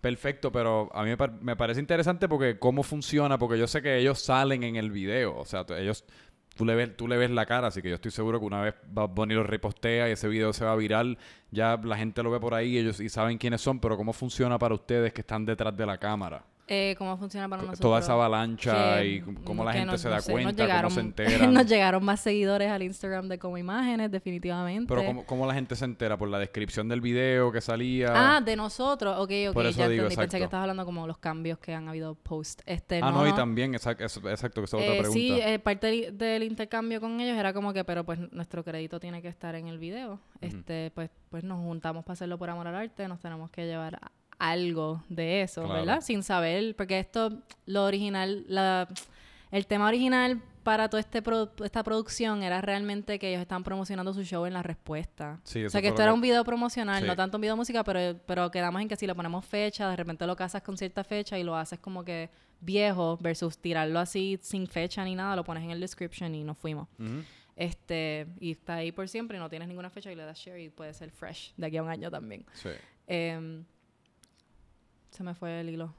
perfecto, 0.00 0.52
pero 0.52 0.88
a 0.94 1.02
mí 1.02 1.10
me, 1.10 1.16
par- 1.16 1.40
me 1.42 1.56
parece 1.56 1.80
interesante 1.80 2.28
porque 2.28 2.58
cómo 2.58 2.82
funciona, 2.82 3.38
porque 3.38 3.58
yo 3.58 3.66
sé 3.66 3.82
que 3.82 3.98
ellos 3.98 4.20
salen 4.20 4.62
en 4.62 4.76
el 4.76 4.90
video. 4.90 5.36
O 5.36 5.44
sea, 5.44 5.64
ellos... 5.78 6.04
Tú 6.54 6.64
le, 6.64 6.74
ves, 6.74 6.96
tú 6.96 7.06
le 7.06 7.18
ves 7.18 7.30
la 7.30 7.44
cara, 7.44 7.66
así 7.66 7.82
que 7.82 7.90
yo 7.90 7.96
estoy 7.96 8.10
seguro 8.10 8.40
que 8.40 8.46
una 8.46 8.62
vez 8.62 8.74
Bad 8.90 9.10
Bunny 9.10 9.34
lo 9.34 9.42
repostea 9.42 10.08
y 10.08 10.12
ese 10.12 10.26
video 10.26 10.54
se 10.54 10.64
va 10.64 10.74
viral, 10.74 11.18
ya 11.50 11.76
la 11.84 11.98
gente 11.98 12.22
lo 12.22 12.30
ve 12.30 12.40
por 12.40 12.54
ahí 12.54 12.78
ellos 12.78 12.98
y 12.98 13.10
saben 13.10 13.36
quiénes 13.36 13.60
son, 13.60 13.78
pero 13.78 13.98
¿cómo 13.98 14.14
funciona 14.14 14.58
para 14.58 14.74
ustedes 14.74 15.12
que 15.12 15.20
están 15.20 15.44
detrás 15.44 15.76
de 15.76 15.84
la 15.84 15.98
cámara? 15.98 16.46
Eh, 16.68 16.96
¿Cómo 16.98 17.16
funciona 17.16 17.48
para 17.48 17.62
nosotros? 17.62 17.78
Toda 17.80 18.00
esa 18.00 18.14
avalancha 18.14 18.96
que- 18.98 19.06
y 19.06 19.20
cómo 19.44 19.62
la 19.62 19.72
gente 19.72 19.86
nos- 19.92 20.00
se 20.00 20.08
no 20.08 20.14
da 20.14 20.20
sé, 20.20 20.32
cuenta, 20.32 20.50
cómo 20.50 20.64
llegaron- 20.66 20.90
se 20.90 21.00
enteran. 21.48 21.54
nos 21.54 21.66
llegaron 21.66 22.04
más 22.04 22.18
seguidores 22.20 22.68
al 22.72 22.82
Instagram 22.82 23.28
de 23.28 23.38
Como 23.38 23.56
Imágenes, 23.56 24.10
definitivamente. 24.10 24.92
Pero 24.92 25.06
¿cómo, 25.06 25.24
cómo 25.26 25.46
la 25.46 25.54
gente 25.54 25.76
se 25.76 25.84
entera? 25.84 26.16
¿Por 26.16 26.28
la 26.28 26.40
descripción 26.40 26.88
del 26.88 27.00
video 27.00 27.52
que 27.52 27.60
salía? 27.60 28.10
Ah, 28.36 28.40
de 28.40 28.56
nosotros. 28.56 29.14
Ok, 29.18 29.30
ok, 29.50 29.54
Por 29.54 29.66
eso 29.66 29.78
ya 29.78 29.88
digo, 29.88 30.02
entendí. 30.02 30.16
Pensé 30.16 30.22
exacto. 30.24 30.36
que 30.38 30.42
estabas 30.44 30.62
hablando 30.64 30.84
como 30.84 31.06
los 31.06 31.18
cambios 31.18 31.58
que 31.60 31.72
han 31.72 31.88
habido 31.88 32.16
post. 32.16 32.62
Este, 32.66 32.96
Ah, 33.00 33.12
no, 33.12 33.22
no, 33.22 33.28
y 33.28 33.32
también, 33.34 33.72
exacto, 33.76 34.02
exacto 34.02 34.60
que 34.60 34.64
esa 34.64 34.76
es 34.76 34.82
otra 34.82 34.86
Eh, 34.94 34.98
pregunta. 34.98 35.12
sí, 35.12 35.32
eh, 35.40 35.58
parte 35.60 35.86
del, 35.86 36.18
del 36.18 36.42
intercambio 36.42 37.00
con 37.00 37.20
ellos 37.20 37.36
era 37.38 37.52
como 37.52 37.72
que, 37.72 37.84
pero 37.84 38.02
pues 38.02 38.18
nuestro 38.32 38.64
crédito 38.64 38.98
tiene 38.98 39.22
que 39.22 39.28
estar 39.28 39.54
en 39.54 39.68
el 39.68 39.78
video. 39.78 40.18
Este, 40.40 40.90
pues, 40.96 41.10
pues 41.30 41.44
nos 41.44 41.60
juntamos 41.60 42.04
para 42.04 42.14
hacerlo 42.14 42.38
por 42.38 42.50
amor 42.50 42.66
al 42.66 42.74
arte, 42.74 43.06
nos 43.06 43.20
tenemos 43.20 43.50
que 43.52 43.66
llevar 43.66 43.94
a- 43.94 44.10
algo 44.38 45.02
de 45.08 45.42
eso, 45.42 45.62
Claro. 45.64 45.80
¿verdad? 45.80 46.00
Sin 46.00 46.22
saber, 46.22 46.74
porque 46.76 46.98
esto, 46.98 47.30
lo 47.66 47.84
original, 47.84 48.44
la, 48.48 48.88
el 49.50 49.66
tema 49.66 49.86
original 49.88 50.42
para 50.62 50.88
toda 50.90 51.00
este 51.00 51.22
pro- 51.22 51.52
esta 51.64 51.84
producción 51.84 52.42
era 52.42 52.60
realmente 52.60 53.18
que 53.20 53.28
ellos 53.30 53.40
estaban 53.40 53.62
promocionando 53.62 54.12
su 54.12 54.24
show 54.24 54.46
en 54.46 54.52
la 54.52 54.64
respuesta. 54.64 55.38
Sí, 55.44 55.64
o 55.64 55.70
sea, 55.70 55.80
que 55.80 55.88
esto 55.88 56.02
era 56.02 56.10
que- 56.10 56.14
un 56.16 56.20
video 56.20 56.42
promocional, 56.44 57.02
Sí. 57.02 57.06
no 57.06 57.14
tanto 57.14 57.36
un 57.36 57.40
video 57.42 57.54
de 57.54 57.58
música, 57.58 57.84
pero, 57.84 58.18
pero 58.26 58.50
quedamos 58.50 58.82
en 58.82 58.88
que 58.88 58.96
si 58.96 59.06
le 59.06 59.14
ponemos 59.14 59.44
fecha, 59.44 59.88
de 59.88 59.94
repente 59.96 60.26
lo 60.26 60.34
casas 60.34 60.62
con 60.62 60.76
cierta 60.76 61.04
fecha 61.04 61.38
y 61.38 61.44
lo 61.44 61.54
haces 61.56 61.78
como 61.78 62.04
que 62.04 62.28
viejo 62.60 63.16
versus 63.20 63.58
tirarlo 63.58 64.00
así 64.00 64.38
sin 64.42 64.66
fecha 64.66 65.04
ni 65.04 65.14
nada, 65.14 65.36
lo 65.36 65.44
pones 65.44 65.62
en 65.62 65.70
el 65.70 65.78
description 65.80 66.34
y 66.34 66.42
nos 66.42 66.58
fuimos. 66.58 66.88
Ujú. 66.98 67.22
Este, 67.54 68.26
y 68.40 68.50
está 68.50 68.74
ahí 68.76 68.92
por 68.92 69.08
siempre 69.08 69.38
y 69.38 69.40
no 69.40 69.48
tienes 69.48 69.68
ninguna 69.68 69.88
fecha 69.88 70.10
y 70.12 70.14
le 70.16 70.24
das 70.24 70.36
share 70.38 70.60
y 70.60 70.68
puede 70.68 70.92
ser 70.92 71.10
fresh 71.10 71.54
de 71.56 71.66
aquí 71.66 71.76
a 71.76 71.82
un 71.82 71.88
año 71.88 72.10
también. 72.10 72.44
Sí. 72.54 72.68
Em, 73.06 73.64
se 75.16 75.24
me 75.24 75.34
fue 75.34 75.60
el 75.60 75.70
hilo. 75.70 75.94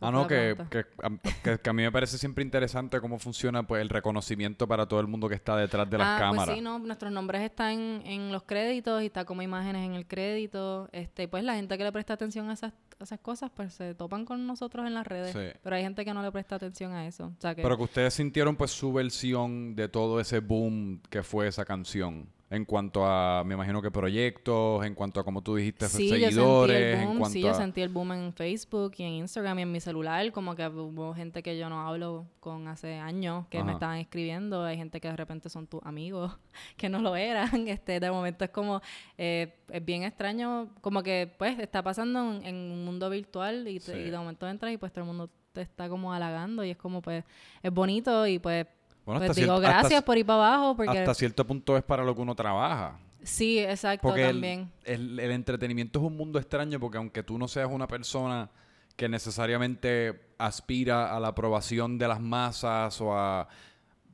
Ah, 0.00 0.12
¿Cuál 0.12 0.12
no, 0.12 0.26
que, 0.28 0.56
que, 0.70 0.78
a- 1.02 1.10
que- 1.42 1.58
que 1.58 1.70
a 1.70 1.72
mí 1.72 1.82
me 1.82 1.90
parece 1.90 2.18
siempre 2.18 2.44
interesante 2.44 3.00
cómo 3.00 3.18
funciona 3.18 3.64
pues 3.64 3.82
el 3.82 3.88
reconocimiento 3.88 4.68
para 4.68 4.86
todo 4.86 5.00
el 5.00 5.08
mundo 5.08 5.28
que 5.28 5.34
está 5.34 5.56
detrás 5.56 5.90
de 5.90 5.98
las 5.98 6.06
ah, 6.06 6.18
cámaras. 6.20 6.44
Pues 6.46 6.56
sí, 6.58 6.62
no, 6.62 6.78
nuestros 6.78 7.10
nombres 7.10 7.42
están 7.42 8.02
en 8.06 8.30
los 8.30 8.44
créditos 8.44 9.02
y 9.02 9.06
está 9.06 9.24
como 9.24 9.42
imágenes 9.42 9.84
en 9.84 9.94
el 9.94 10.06
crédito. 10.06 10.88
Este, 10.92 11.26
pues 11.26 11.42
la 11.42 11.54
gente 11.56 11.76
que 11.76 11.82
le 11.82 11.90
presta 11.90 12.14
atención 12.14 12.48
a 12.48 12.52
esas, 12.52 12.72
a 13.00 13.02
esas 13.02 13.18
cosas, 13.18 13.50
pues 13.52 13.74
se 13.74 13.96
topan 13.96 14.24
con 14.24 14.46
nosotros 14.46 14.86
en 14.86 14.94
las 14.94 15.04
redes. 15.04 15.32
Sí. 15.32 15.58
Pero 15.64 15.74
hay 15.74 15.82
gente 15.82 16.04
que 16.04 16.14
no 16.14 16.22
le 16.22 16.30
presta 16.30 16.54
atención 16.54 16.92
a 16.92 17.04
eso. 17.08 17.32
O 17.36 17.40
sea 17.40 17.56
que 17.56 17.62
Pero 17.62 17.76
que 17.76 17.82
ustedes 17.82 18.14
sintieron 18.14 18.54
pues 18.54 18.70
su 18.70 18.92
versión 18.92 19.74
de 19.74 19.88
todo 19.88 20.20
ese 20.20 20.38
boom 20.38 21.00
que 21.10 21.24
fue 21.24 21.48
esa 21.48 21.64
canción. 21.64 22.28
En 22.50 22.64
cuanto 22.64 23.04
a, 23.04 23.44
me 23.44 23.52
imagino 23.54 23.82
que 23.82 23.90
proyectos, 23.90 24.82
en 24.86 24.94
cuanto 24.94 25.20
a 25.20 25.24
como 25.24 25.42
tú 25.42 25.56
dijiste, 25.56 25.86
Sí, 25.86 26.08
yo 26.08 26.14
seguidores, 26.14 26.76
sentí 26.76 26.92
el 26.94 26.98
en 27.00 27.06
boom, 27.08 27.18
cuanto 27.18 27.32
sí, 27.34 27.40
yo 27.42 27.50
a... 27.50 27.54
sentí 27.54 27.80
el 27.82 27.88
boom 27.90 28.12
en 28.12 28.32
Facebook 28.32 28.92
y 28.96 29.02
en 29.02 29.08
Instagram 29.10 29.58
y 29.58 29.62
en 29.62 29.72
mi 29.72 29.80
celular, 29.80 30.32
como 30.32 30.54
que 30.54 30.66
hubo 30.66 31.12
gente 31.14 31.42
que 31.42 31.58
yo 31.58 31.68
no 31.68 31.86
hablo 31.86 32.26
con 32.40 32.66
hace 32.68 32.94
años 32.94 33.46
que 33.48 33.58
Ajá. 33.58 33.66
me 33.66 33.72
estaban 33.72 33.98
escribiendo, 33.98 34.64
hay 34.64 34.78
gente 34.78 34.98
que 34.98 35.08
de 35.08 35.16
repente 35.16 35.50
son 35.50 35.66
tus 35.66 35.82
amigos, 35.84 36.38
que 36.78 36.88
no 36.88 37.00
lo 37.02 37.16
eran, 37.16 37.50
este, 37.68 38.00
de 38.00 38.10
momento 38.10 38.44
es 38.44 38.50
como, 38.50 38.80
eh, 39.18 39.54
es 39.70 39.84
bien 39.84 40.04
extraño, 40.04 40.68
como 40.80 41.02
que 41.02 41.30
pues 41.38 41.58
está 41.58 41.82
pasando 41.82 42.32
en, 42.32 42.46
en 42.46 42.54
un 42.56 42.84
mundo 42.84 43.10
virtual 43.10 43.68
y, 43.68 43.78
te- 43.78 43.92
Sí. 43.92 43.98
y 43.98 44.10
de 44.10 44.16
momento 44.16 44.48
entras 44.48 44.72
y 44.72 44.78
pues 44.78 44.90
todo 44.90 45.02
el 45.02 45.06
mundo 45.08 45.28
te 45.52 45.60
está 45.60 45.88
como 45.90 46.14
halagando 46.14 46.64
y 46.64 46.70
es 46.70 46.76
como 46.78 47.02
pues, 47.02 47.24
es 47.62 47.72
bonito 47.72 48.26
y 48.26 48.38
pues, 48.38 48.66
Bueno, 49.08 49.20
pues 49.20 49.30
hasta 49.30 49.40
digo 49.40 49.58
gracias 49.58 50.02
ci- 50.02 50.04
por 50.04 50.18
ir 50.18 50.26
para 50.26 50.46
abajo 50.48 50.76
porque 50.76 50.98
Hasta 50.98 51.14
cierto 51.14 51.46
punto 51.46 51.78
es 51.78 51.82
para 51.82 52.04
lo 52.04 52.14
que 52.14 52.20
uno 52.20 52.34
trabaja. 52.34 52.98
sí, 53.22 53.58
exacto, 53.58 54.06
Porque 54.06 54.26
el, 54.26 54.32
también. 54.32 54.70
el- 54.84 55.18
el 55.18 55.30
entretenimiento 55.30 55.98
es 55.98 56.04
un 56.04 56.14
mundo 56.14 56.38
extraño 56.38 56.78
porque 56.78 56.98
aunque 56.98 57.22
tú 57.22 57.38
no 57.38 57.48
seas 57.48 57.70
una 57.72 57.86
persona 57.88 58.50
que 58.96 59.08
necesariamente 59.08 60.20
aspira 60.36 61.16
a 61.16 61.20
la 61.20 61.28
aprobación 61.28 61.96
de 61.98 62.06
las 62.08 62.20
masas 62.20 63.00
o 63.00 63.16
a... 63.16 63.48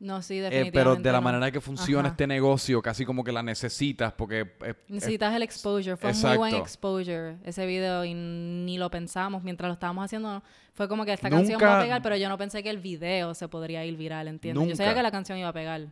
No, 0.05 0.21
sí, 0.21 0.35
eh, 0.39 0.43
definitivamente. 0.43 0.79
pero 0.79 0.97
de 0.97 1.13
la 1.13 1.19
no. 1.19 1.23
manera 1.23 1.51
que 1.51 1.61
funciona 1.63 2.01
Ajá. 2.03 2.09
este 2.11 2.27
negocio, 2.27 2.83
casi 2.83 3.07
como 3.07 3.25
que 3.25 3.33
la 3.33 3.43
necesitas 3.43 4.13
porque... 4.13 4.41
eh, 4.41 4.55
eh, 4.67 4.75
Necesitas 4.89 5.35
el 5.35 5.43
exposure. 5.43 5.97
Fue 5.97 6.11
un 6.11 6.21
muy 6.21 6.37
buen 6.37 6.51
Exacto. 6.51 6.65
exposure 6.67 7.37
ese 7.45 7.65
video 7.65 8.05
y 8.05 8.13
ni 8.13 8.77
lo 8.77 8.91
pensamos 8.91 9.43
mientras 9.43 9.69
lo 9.69 9.73
estábamos 9.75 10.05
haciendo. 10.05 10.43
Fue 10.75 10.89
como 10.89 11.05
que 11.07 11.13
esta 11.15 11.31
canción 11.31 11.59
va 11.63 11.79
a 11.79 11.83
pegar, 11.83 12.03
pero 12.03 12.17
yo 12.17 12.29
no 12.29 12.37
pensé 12.37 12.63
que 12.63 12.69
el 12.71 12.79
video 12.79 13.33
se 13.33 13.49
podría 13.49 13.85
ir 13.87 13.97
viral, 13.97 14.29
¿entiendes? 14.29 14.69
Yo 14.69 14.77
sabía 14.77 14.95
que 14.95 15.03
la 15.03 15.11
canción 15.11 15.39
iba 15.39 15.49
a 15.49 15.53
pegar. 15.55 15.83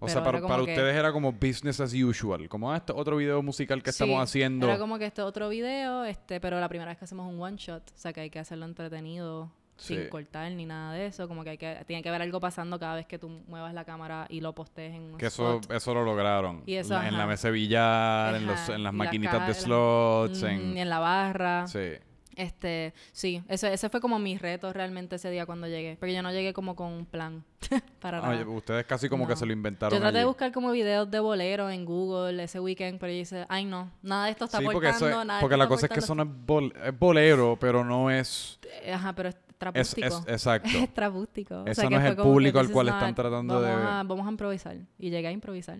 O 0.00 0.06
Pero 0.06 0.12
sea, 0.12 0.22
para, 0.22 0.40
para 0.40 0.64
que- 0.64 0.70
ustedes 0.70 0.94
era 0.96 1.12
como 1.12 1.32
business 1.32 1.80
as 1.80 1.92
usual. 1.92 2.48
Como, 2.48 2.72
ah, 2.72 2.76
este 2.76 2.92
otro 2.92 3.16
video 3.16 3.42
musical 3.42 3.82
que 3.82 3.90
estamos 3.90 4.22
haciendo. 4.22 4.64
Era 4.66 4.78
como 4.78 4.96
que 4.96 5.04
este 5.06 5.22
otro 5.22 5.48
video, 5.48 6.04
este, 6.04 6.40
pero 6.40 6.60
la 6.60 6.68
primera 6.68 6.90
vez 6.92 6.98
que 6.98 7.04
hacemos 7.04 7.26
un 7.30 7.38
one 7.42 7.56
shot, 7.58 7.82
o 7.90 7.98
sea 7.98 8.12
que 8.12 8.20
hay 8.20 8.30
que 8.30 8.38
hacerlo 8.38 8.64
entretenido, 8.64 9.50
Sí. 9.78 9.94
sin 9.96 10.08
cortar 10.08 10.50
ni 10.52 10.66
nada 10.66 10.92
de 10.92 11.06
eso, 11.06 11.26
como 11.28 11.44
que 11.44 11.50
hay 11.50 11.58
que, 11.58 11.82
tiene 11.86 12.02
que 12.02 12.08
haber 12.08 12.20
algo 12.22 12.40
pasando 12.40 12.78
cada 12.78 12.96
vez 12.96 13.06
que 13.06 13.18
tú 13.18 13.28
muevas 13.46 13.72
la 13.72 13.84
cámara 13.84 14.26
y 14.28 14.40
lo 14.40 14.52
postees 14.54 14.94
en 14.94 15.02
un 15.12 15.18
Que 15.18 15.26
eso, 15.26 15.60
eso 15.70 15.94
lo 15.94 16.04
lograron. 16.04 16.62
Y 16.66 16.74
eso, 16.74 16.94
en, 16.94 17.00
la- 17.02 17.08
en 17.08 17.12
la 17.14 17.18
ajá. 17.20 17.26
mesa 17.28 17.48
de 17.48 17.52
billar, 17.52 18.34
en, 18.34 18.46
los, 18.46 18.68
en 18.68 18.82
las 18.82 18.92
la 18.92 18.92
maquinitas 18.92 19.46
de 19.46 19.54
slots. 19.54 20.42
Mm, 20.42 20.46
en, 20.46 20.76
y 20.76 20.80
en 20.80 20.88
la 20.90 20.98
barra. 20.98 21.66
sí. 21.66 21.92
Este, 22.36 22.94
sí, 23.10 23.42
ese, 23.48 23.72
ese 23.74 23.88
fue 23.88 24.00
como 24.00 24.20
mi 24.20 24.38
reto 24.38 24.72
realmente 24.72 25.16
ese 25.16 25.28
día 25.28 25.44
cuando 25.44 25.66
llegué. 25.66 25.96
Porque 25.98 26.14
yo 26.14 26.22
no 26.22 26.30
llegué 26.30 26.52
como 26.52 26.76
con 26.76 26.92
un 26.92 27.04
plan 27.04 27.42
para 28.00 28.20
Oye, 28.30 28.44
nada. 28.44 28.50
ustedes 28.50 28.86
casi 28.86 29.08
como 29.08 29.26
que 29.26 29.34
se 29.34 29.44
lo 29.44 29.52
inventaron. 29.52 29.92
Yo 29.96 30.00
traté 30.00 30.18
de 30.18 30.24
buscar 30.24 30.52
como 30.52 30.70
videos 30.70 31.10
de 31.10 31.18
bolero 31.18 31.68
en 31.68 31.84
Google 31.84 32.40
ese 32.40 32.60
weekend, 32.60 33.00
pero 33.00 33.10
yo 33.12 33.18
dije, 33.18 33.44
ay 33.48 33.64
no, 33.64 33.90
nada 34.02 34.26
de 34.26 34.30
esto 34.30 34.44
está 34.44 34.58
Sí, 34.58 34.64
porque, 34.72 34.88
eso 34.88 35.06
aportando, 35.06 35.20
es- 35.22 35.26
nada 35.26 35.38
de 35.38 35.42
porque 35.42 35.54
esto 35.54 35.64
la 35.64 35.68
cosa 35.68 35.86
es 35.86 35.92
que 35.92 35.98
eso 35.98 36.12
aportando". 36.12 36.32
no 36.32 36.40
es, 36.40 36.46
bol- 36.46 36.86
es 36.86 36.96
bolero, 36.96 37.56
pero 37.60 37.82
no 37.84 38.08
es. 38.08 38.60
Ajá, 38.94 39.12
pero 39.14 39.30
es 39.30 39.36
Es, 39.74 39.94
trapústico. 39.94 40.06
es- 40.06 40.28
exacto. 40.28 40.68
Es 40.84 40.94
trapústico. 40.94 41.54
O 41.62 41.66
Eso 41.66 41.80
sea, 41.80 41.90
no 41.90 41.98
que 41.98 42.04
es 42.04 42.10
el 42.10 42.16
público 42.16 42.58
al 42.60 42.70
cual 42.70 42.88
están 42.88 43.14
tratando 43.14 43.60
de- 43.60 43.70
vamos 43.70 43.86
A, 43.90 44.02
vamos 44.04 44.26
a 44.26 44.30
improvisar. 44.30 44.76
Y 44.98 45.10
llegué 45.10 45.28
a 45.28 45.32
improvisar. 45.32 45.78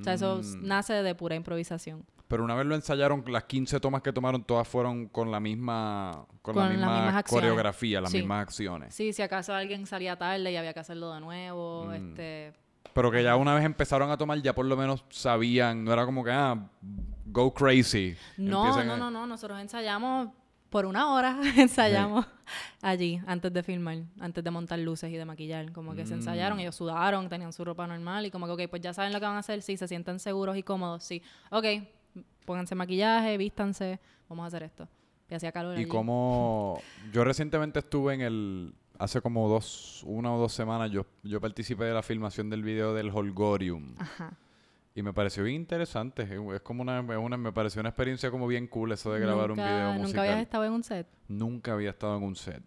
O 0.00 0.02
sea, 0.04 0.14
eso 0.14 0.40
Mm. 0.42 0.66
nace 0.66 0.94
de 0.94 1.14
pura 1.14 1.34
improvisación. 1.34 2.04
Pero 2.28 2.44
una 2.44 2.54
vez 2.54 2.64
lo 2.64 2.74
ensayaron, 2.74 3.22
las 3.28 3.44
15 3.44 3.78
tomas 3.78 4.00
que 4.00 4.10
tomaron, 4.12 4.42
todas 4.42 4.66
fueron 4.66 5.06
con 5.08 5.30
la 5.30 5.38
misma, 5.38 6.26
con 6.40 6.56
la 6.56 6.62
Con 6.62 6.70
las 6.70 6.70
misma 6.78 7.18
acciones. 7.18 7.24
coreografía, 7.50 8.00
las 8.00 8.10
Sí. 8.10 8.18
mismas 8.18 8.42
acciones. 8.42 8.94
Sí, 8.94 9.12
si 9.12 9.20
acaso 9.20 9.52
alguien 9.54 9.84
salía 9.86 10.16
tarde 10.16 10.50
y 10.50 10.56
había 10.56 10.72
que 10.72 10.80
hacerlo 10.80 11.12
de 11.12 11.20
nuevo, 11.20 11.84
Mm. 11.86 11.92
este... 11.92 12.52
Pero 12.94 13.10
que 13.10 13.22
ya 13.22 13.36
una 13.36 13.54
vez 13.54 13.64
empezaron 13.64 14.10
a 14.10 14.16
tomar, 14.16 14.40
ya 14.42 14.54
por 14.54 14.64
lo 14.66 14.76
menos 14.76 15.04
sabían, 15.10 15.84
no 15.84 15.92
era 15.92 16.04
como 16.06 16.24
que, 16.24 16.30
ah, 16.30 16.68
go 17.26 17.52
crazy. 17.52 18.16
No, 18.38 18.82
no, 18.84 18.96
no, 18.96 19.10
no, 19.10 19.26
nosotros 19.26 19.60
ensayamos 19.60 20.28
por 20.72 20.86
una 20.86 21.12
hora, 21.14 21.38
ensayamos 21.56 22.26
allí 22.80 23.20
antes 23.26 23.52
de 23.52 23.62
filmar, 23.62 23.98
antes 24.18 24.42
de 24.42 24.50
montar 24.50 24.78
luces 24.80 25.12
y 25.12 25.16
de 25.16 25.24
maquillar, 25.24 25.70
como 25.72 25.94
que 25.94 26.04
se 26.06 26.14
ensayaron, 26.14 26.56
Mm. 26.58 26.60
ellos 26.62 26.74
sudaron, 26.76 27.28
tenían 27.28 27.52
su 27.52 27.64
ropa 27.64 27.86
normal 27.86 28.26
y 28.26 28.30
como 28.32 28.46
que, 28.46 28.52
ok, 28.64 28.70
pues 28.70 28.82
ya 28.82 28.92
saben 28.92 29.12
lo 29.12 29.20
que 29.20 29.26
van 29.26 29.36
a 29.36 29.40
hacer, 29.40 29.62
sí, 29.62 29.76
se 29.76 29.86
sienten 29.86 30.18
seguros 30.18 30.56
y 30.56 30.62
cómodos, 30.64 31.04
sí, 31.04 31.22
ok, 31.50 31.64
pónganse 32.44 32.74
maquillaje, 32.74 33.36
vístanse, 33.36 34.00
vamos 34.28 34.44
a 34.44 34.46
hacer 34.48 34.64
esto. 34.64 34.88
Y 35.30 35.34
hacía 35.34 35.52
calor 35.52 35.76
Y 35.76 35.82
allí. 35.82 35.88
como 35.88 36.80
yo 37.12 37.22
recientemente 37.24 37.78
estuve 37.78 38.14
en 38.14 38.20
el, 38.22 38.74
hace 38.98 39.20
como 39.20 39.48
dos, 39.48 40.02
una 40.06 40.34
o 40.34 40.38
dos 40.38 40.52
semanas, 40.52 40.90
yo, 40.90 41.06
yo 41.22 41.40
participé 41.40 41.84
de 41.84 41.94
la 41.94 42.02
filmación 42.02 42.50
del 42.50 42.62
video 42.62 42.92
del 42.94 43.10
Holgorium. 43.10 43.94
Ajá. 43.98 44.32
Y 44.94 45.02
me 45.02 45.12
pareció 45.14 45.44
bien 45.44 45.56
interesante. 45.56 46.28
Es 46.54 46.60
como 46.60 46.82
una, 46.82 47.00
una- 47.00 47.36
me 47.36 47.52
pareció 47.52 47.80
una 47.80 47.88
experiencia 47.90 48.30
como 48.30 48.46
bien 48.46 48.66
cool 48.66 48.92
eso 48.92 49.12
de 49.12 49.20
grabar 49.20 49.50
un 49.50 49.56
Nunca- 49.56 49.70
video 49.74 49.86
¿Nunca 49.88 50.02
musical. 50.02 50.28
habías 50.28 50.42
estado 50.42 50.64
en 50.66 50.72
un 50.72 50.82
set? 50.84 51.06
Nunca 51.28 51.72
había 51.72 51.90
estado 51.90 52.16
en 52.18 52.22
un 52.24 52.36
set. 52.36 52.62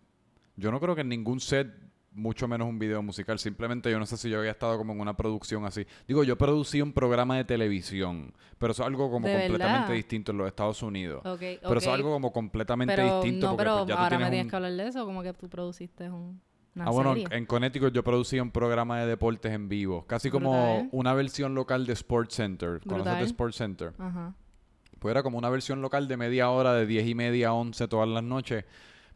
Yo 0.56 0.72
no 0.72 0.80
creo 0.80 0.96
que 0.96 1.02
en 1.02 1.10
ningún 1.10 1.40
set, 1.40 1.68
mucho 2.14 2.48
menos 2.48 2.68
un 2.68 2.80
video 2.80 3.04
musical. 3.04 3.38
Simplemente 3.38 3.92
yo 3.92 4.00
no 4.00 4.06
sé 4.06 4.16
si 4.18 4.30
yo 4.30 4.40
había 4.40 4.52
estado 4.52 4.78
como 4.78 4.94
en 4.94 5.02
una 5.02 5.16
producción 5.18 5.66
así. 5.66 5.86
Digo, 6.08 6.24
yo 6.24 6.38
producí 6.38 6.82
un 6.82 6.94
programa 6.94 7.36
de 7.38 7.44
televisión, 7.44 8.34
pero 8.58 8.72
eso 8.72 8.84
es 8.84 8.88
algo 8.88 9.12
como 9.12 9.28
¿De 9.28 9.34
completamente 9.34 9.82
verdad? 9.86 9.94
distinto 9.94 10.32
en 10.32 10.38
los 10.40 10.48
Estados 10.48 10.82
Unidos. 10.82 11.22
Pero 11.24 11.60
eso 11.60 11.78
es 11.78 11.88
algo 11.88 12.12
como 12.12 12.32
completamente 12.32 12.96
Pero, 12.96 13.22
distinto 13.22 13.48
no, 13.48 13.52
porque 13.52 13.64
pero 13.66 13.76
pues, 13.80 13.88
ya 13.90 13.96
tú 13.96 14.00
ahora 14.00 14.10
tienes 14.10 14.26
me 14.28 14.32
tienes 14.32 14.46
un- 14.46 14.50
que 14.50 14.56
hablar 14.56 14.72
de 14.72 14.88
eso, 14.88 15.06
como 15.06 15.22
que 15.24 15.34
tú 15.34 15.50
produciste 15.50 16.10
un, 16.10 16.42
Ah, 16.80 16.90
bueno, 16.92 17.16
en 17.32 17.46
Connecticut 17.46 17.94
yo 17.94 18.04
producía 18.04 18.44
un 18.44 18.52
programa 18.52 19.00
de 19.00 19.08
deportes 19.08 19.52
en 19.54 19.70
vivo. 19.70 20.06
Casi 20.08 20.30
como 20.30 20.52
Brutal. 20.52 20.90
una 20.92 21.14
versión 21.14 21.56
local 21.56 21.86
de 21.86 21.94
Sports 21.94 22.36
Center. 22.36 22.82
¿Conoces 22.88 23.18
de 23.20 23.24
Sports 23.26 23.56
Center? 23.58 23.94
Ajá. 23.98 24.34
Pues 25.00 25.12
era 25.12 25.24
como 25.24 25.38
una 25.38 25.50
versión 25.50 25.82
local 25.82 26.08
de 26.08 26.18
media 26.18 26.50
hora, 26.50 26.74
de 26.74 26.86
10 26.86 27.08
y 27.08 27.16
media 27.16 27.50
a 27.50 27.54
11 27.54 27.88
todas 27.88 28.10
las 28.10 28.24
noches. 28.24 28.66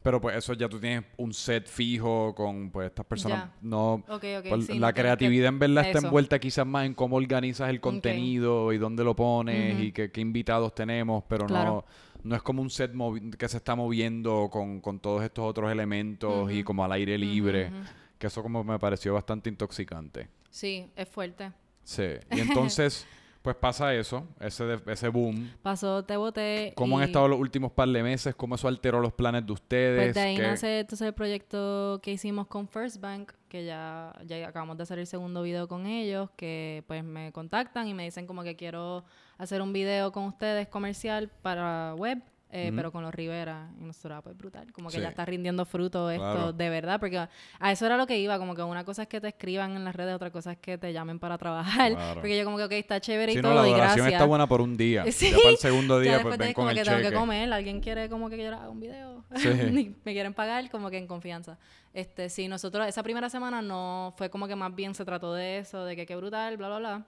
Pero 0.02 0.22
pues 0.22 0.38
eso 0.38 0.54
ya 0.54 0.70
tú 0.70 0.80
tienes 0.80 1.04
un 1.18 1.34
set 1.34 1.68
fijo 1.68 2.34
con 2.34 2.70
pues 2.72 2.88
estas 2.88 3.06
personas. 3.06 3.46
Ya. 3.50 3.54
No, 3.62 4.02
pues, 4.08 4.66
sí, 4.68 4.80
la 4.80 4.88
no 4.88 4.94
creatividad 4.94 5.50
en 5.50 5.60
verdad 5.60 5.86
está 5.88 6.00
envuelta 6.00 6.40
quizás 6.40 6.66
más 6.66 6.86
en 6.86 6.94
cómo 6.94 7.18
organizas 7.18 7.70
el 7.70 7.82
contenido 7.82 8.72
y 8.72 8.78
dónde 8.78 9.04
lo 9.04 9.14
pones 9.14 9.78
y 9.82 9.92
qué, 9.92 10.10
qué 10.10 10.22
invitados 10.22 10.74
tenemos, 10.74 11.26
pero 11.28 11.46
Claro. 11.48 11.70
no, 11.70 11.86
no 12.24 12.36
es 12.36 12.42
como 12.42 12.62
un 12.62 12.70
set 12.70 12.92
que 13.38 13.48
se 13.48 13.58
está 13.58 13.76
moviendo 13.76 14.50
con, 14.52 14.82
con 14.82 15.00
todos 15.00 15.24
estos 15.24 15.46
otros 15.46 15.72
elementos 15.72 16.52
y 16.52 16.64
como 16.64 16.84
al 16.84 16.92
aire 16.94 17.18
libre. 17.18 17.72
Que 18.18 18.28
eso 18.28 18.42
como 18.44 18.64
me 18.64 18.78
pareció 18.80 19.14
bastante 19.14 19.50
intoxicante. 19.50 20.28
Sí, 20.50 20.90
es 20.96 21.08
fuerte. 21.08 21.52
Sí. 21.84 22.04
Y 22.32 22.40
entonces, 22.42 23.08
pues 23.42 23.56
pasa 23.56 23.96
eso, 23.96 24.28
ese, 24.42 24.66
de- 24.66 24.92
ese 24.92 25.08
boom. 25.08 25.50
Pasó, 25.62 26.04
te 26.04 26.18
boté. 26.18 26.74
¿Cómo 26.76 26.98
han 26.98 27.06
estado 27.06 27.30
los 27.30 27.40
últimos 27.40 27.72
par 27.72 27.88
de 27.88 28.04
meses? 28.04 28.36
¿Cómo 28.36 28.56
eso 28.56 28.68
alteró 28.68 29.00
los 29.00 29.14
planes 29.14 29.46
de 29.46 29.54
ustedes? 29.54 30.04
Pues 30.08 30.16
de 30.16 30.22
ahí 30.22 30.36
¿Qué- 30.36 30.42
nace 30.42 30.80
entonces 30.82 31.08
el 31.08 31.14
proyecto 31.14 32.02
que 32.04 32.12
hicimos 32.12 32.48
con 32.48 32.68
First 32.68 33.00
Bank, 33.00 33.32
que 33.48 33.64
ya, 33.66 34.14
ya 34.26 34.46
acabamos 34.48 34.76
de 34.76 34.84
hacer 34.84 35.00
el 35.00 35.08
segundo 35.08 35.42
video 35.44 35.70
con 35.70 35.86
ellos, 35.86 36.30
que 36.36 36.84
pues 36.88 37.02
me 37.04 37.32
contactan 37.32 37.88
y 37.88 37.94
me 37.94 38.04
dicen 38.04 38.28
como 38.28 38.44
que 38.44 38.58
quiero 38.58 39.06
hacer 39.40 39.62
un 39.64 39.74
video 39.74 40.12
con 40.12 40.26
ustedes 40.26 40.68
comercial 40.68 41.32
para 41.42 41.96
web. 41.96 42.22
eh, 42.52 42.72
pero 42.76 42.92
con 42.92 43.04
los 43.04 43.14
Rivera 43.14 43.70
y 43.80 43.84
nosotros 43.84 44.18
ah, 44.18 44.22
pues 44.24 44.36
brutal 44.36 44.72
como 44.74 44.90
que 44.90 44.96
Sí. 44.96 45.02
ya 45.04 45.10
está 45.10 45.24
rindiendo 45.24 45.66
fruto 45.66 46.10
esto 46.10 46.24
Claro. 46.24 46.52
de 46.52 46.70
verdad 46.72 47.00
porque 47.00 47.20
a 47.20 47.72
eso 47.72 47.86
era 47.86 47.96
lo 47.96 48.08
que 48.08 48.18
iba 48.18 48.40
como 48.40 48.56
que 48.56 48.64
una 48.64 48.84
cosa 48.84 49.04
es 49.04 49.08
que 49.08 49.22
te 49.22 49.28
escriban 49.28 49.76
en 49.76 49.86
las 49.86 49.96
redes 49.96 50.16
otra 50.16 50.32
cosa 50.32 50.54
es 50.54 50.58
que 50.58 50.80
te 50.80 50.92
llamen 50.92 51.20
para 51.20 51.38
trabajar 51.38 51.92
Claro. 51.94 52.22
porque 52.22 52.36
yo 52.36 52.44
como 52.46 52.58
que 52.58 52.64
ok 52.64 52.72
está 52.72 53.00
chévere 53.00 53.34
y 53.34 53.36
no, 53.36 53.44
todo 53.44 53.62
la 53.62 53.70
y 53.70 53.74
gracias 53.74 54.08
está 54.08 54.26
buena 54.26 54.48
por 54.48 54.62
un 54.62 54.76
día. 54.76 55.04
Sí. 55.12 55.30
Ya 55.30 55.38
para 55.38 55.50
el 55.52 55.58
segundo 55.58 55.98
Ya 56.00 56.02
día, 56.02 56.12
después 56.14 56.38
pues 56.38 56.48
ven 56.48 56.54
con 56.56 56.62
como 56.64 56.70
el 56.72 56.78
que 56.78 56.84
tengo 56.86 56.98
cheque. 56.98 57.10
que 57.12 57.16
comer, 57.16 57.54
alguien 57.54 57.82
quiere 57.82 58.10
como 58.10 58.30
que 58.32 58.38
yo 58.44 58.48
haga 58.48 58.68
un 58.68 58.80
video, 58.80 59.24
me 60.04 60.12
quieren 60.14 60.34
pagar, 60.34 60.68
como 60.72 60.90
que 60.90 60.98
en 60.98 61.06
confianza. 61.06 61.60
Este, 61.94 62.30
sí, 62.30 62.48
nosotros 62.48 62.88
esa 62.88 63.04
primera 63.04 63.30
semana 63.30 63.62
no 63.62 64.16
fue 64.18 64.32
como 64.32 64.48
que 64.48 64.56
más 64.56 64.74
bien 64.74 64.96
se 64.96 65.06
trató 65.06 65.36
de 65.36 65.60
eso, 65.60 65.86
de 65.86 65.96
que 65.96 66.08
qué 66.08 66.16
brutal, 66.16 66.58
bla, 66.58 66.68
bla, 66.70 66.80
bla. 66.80 67.06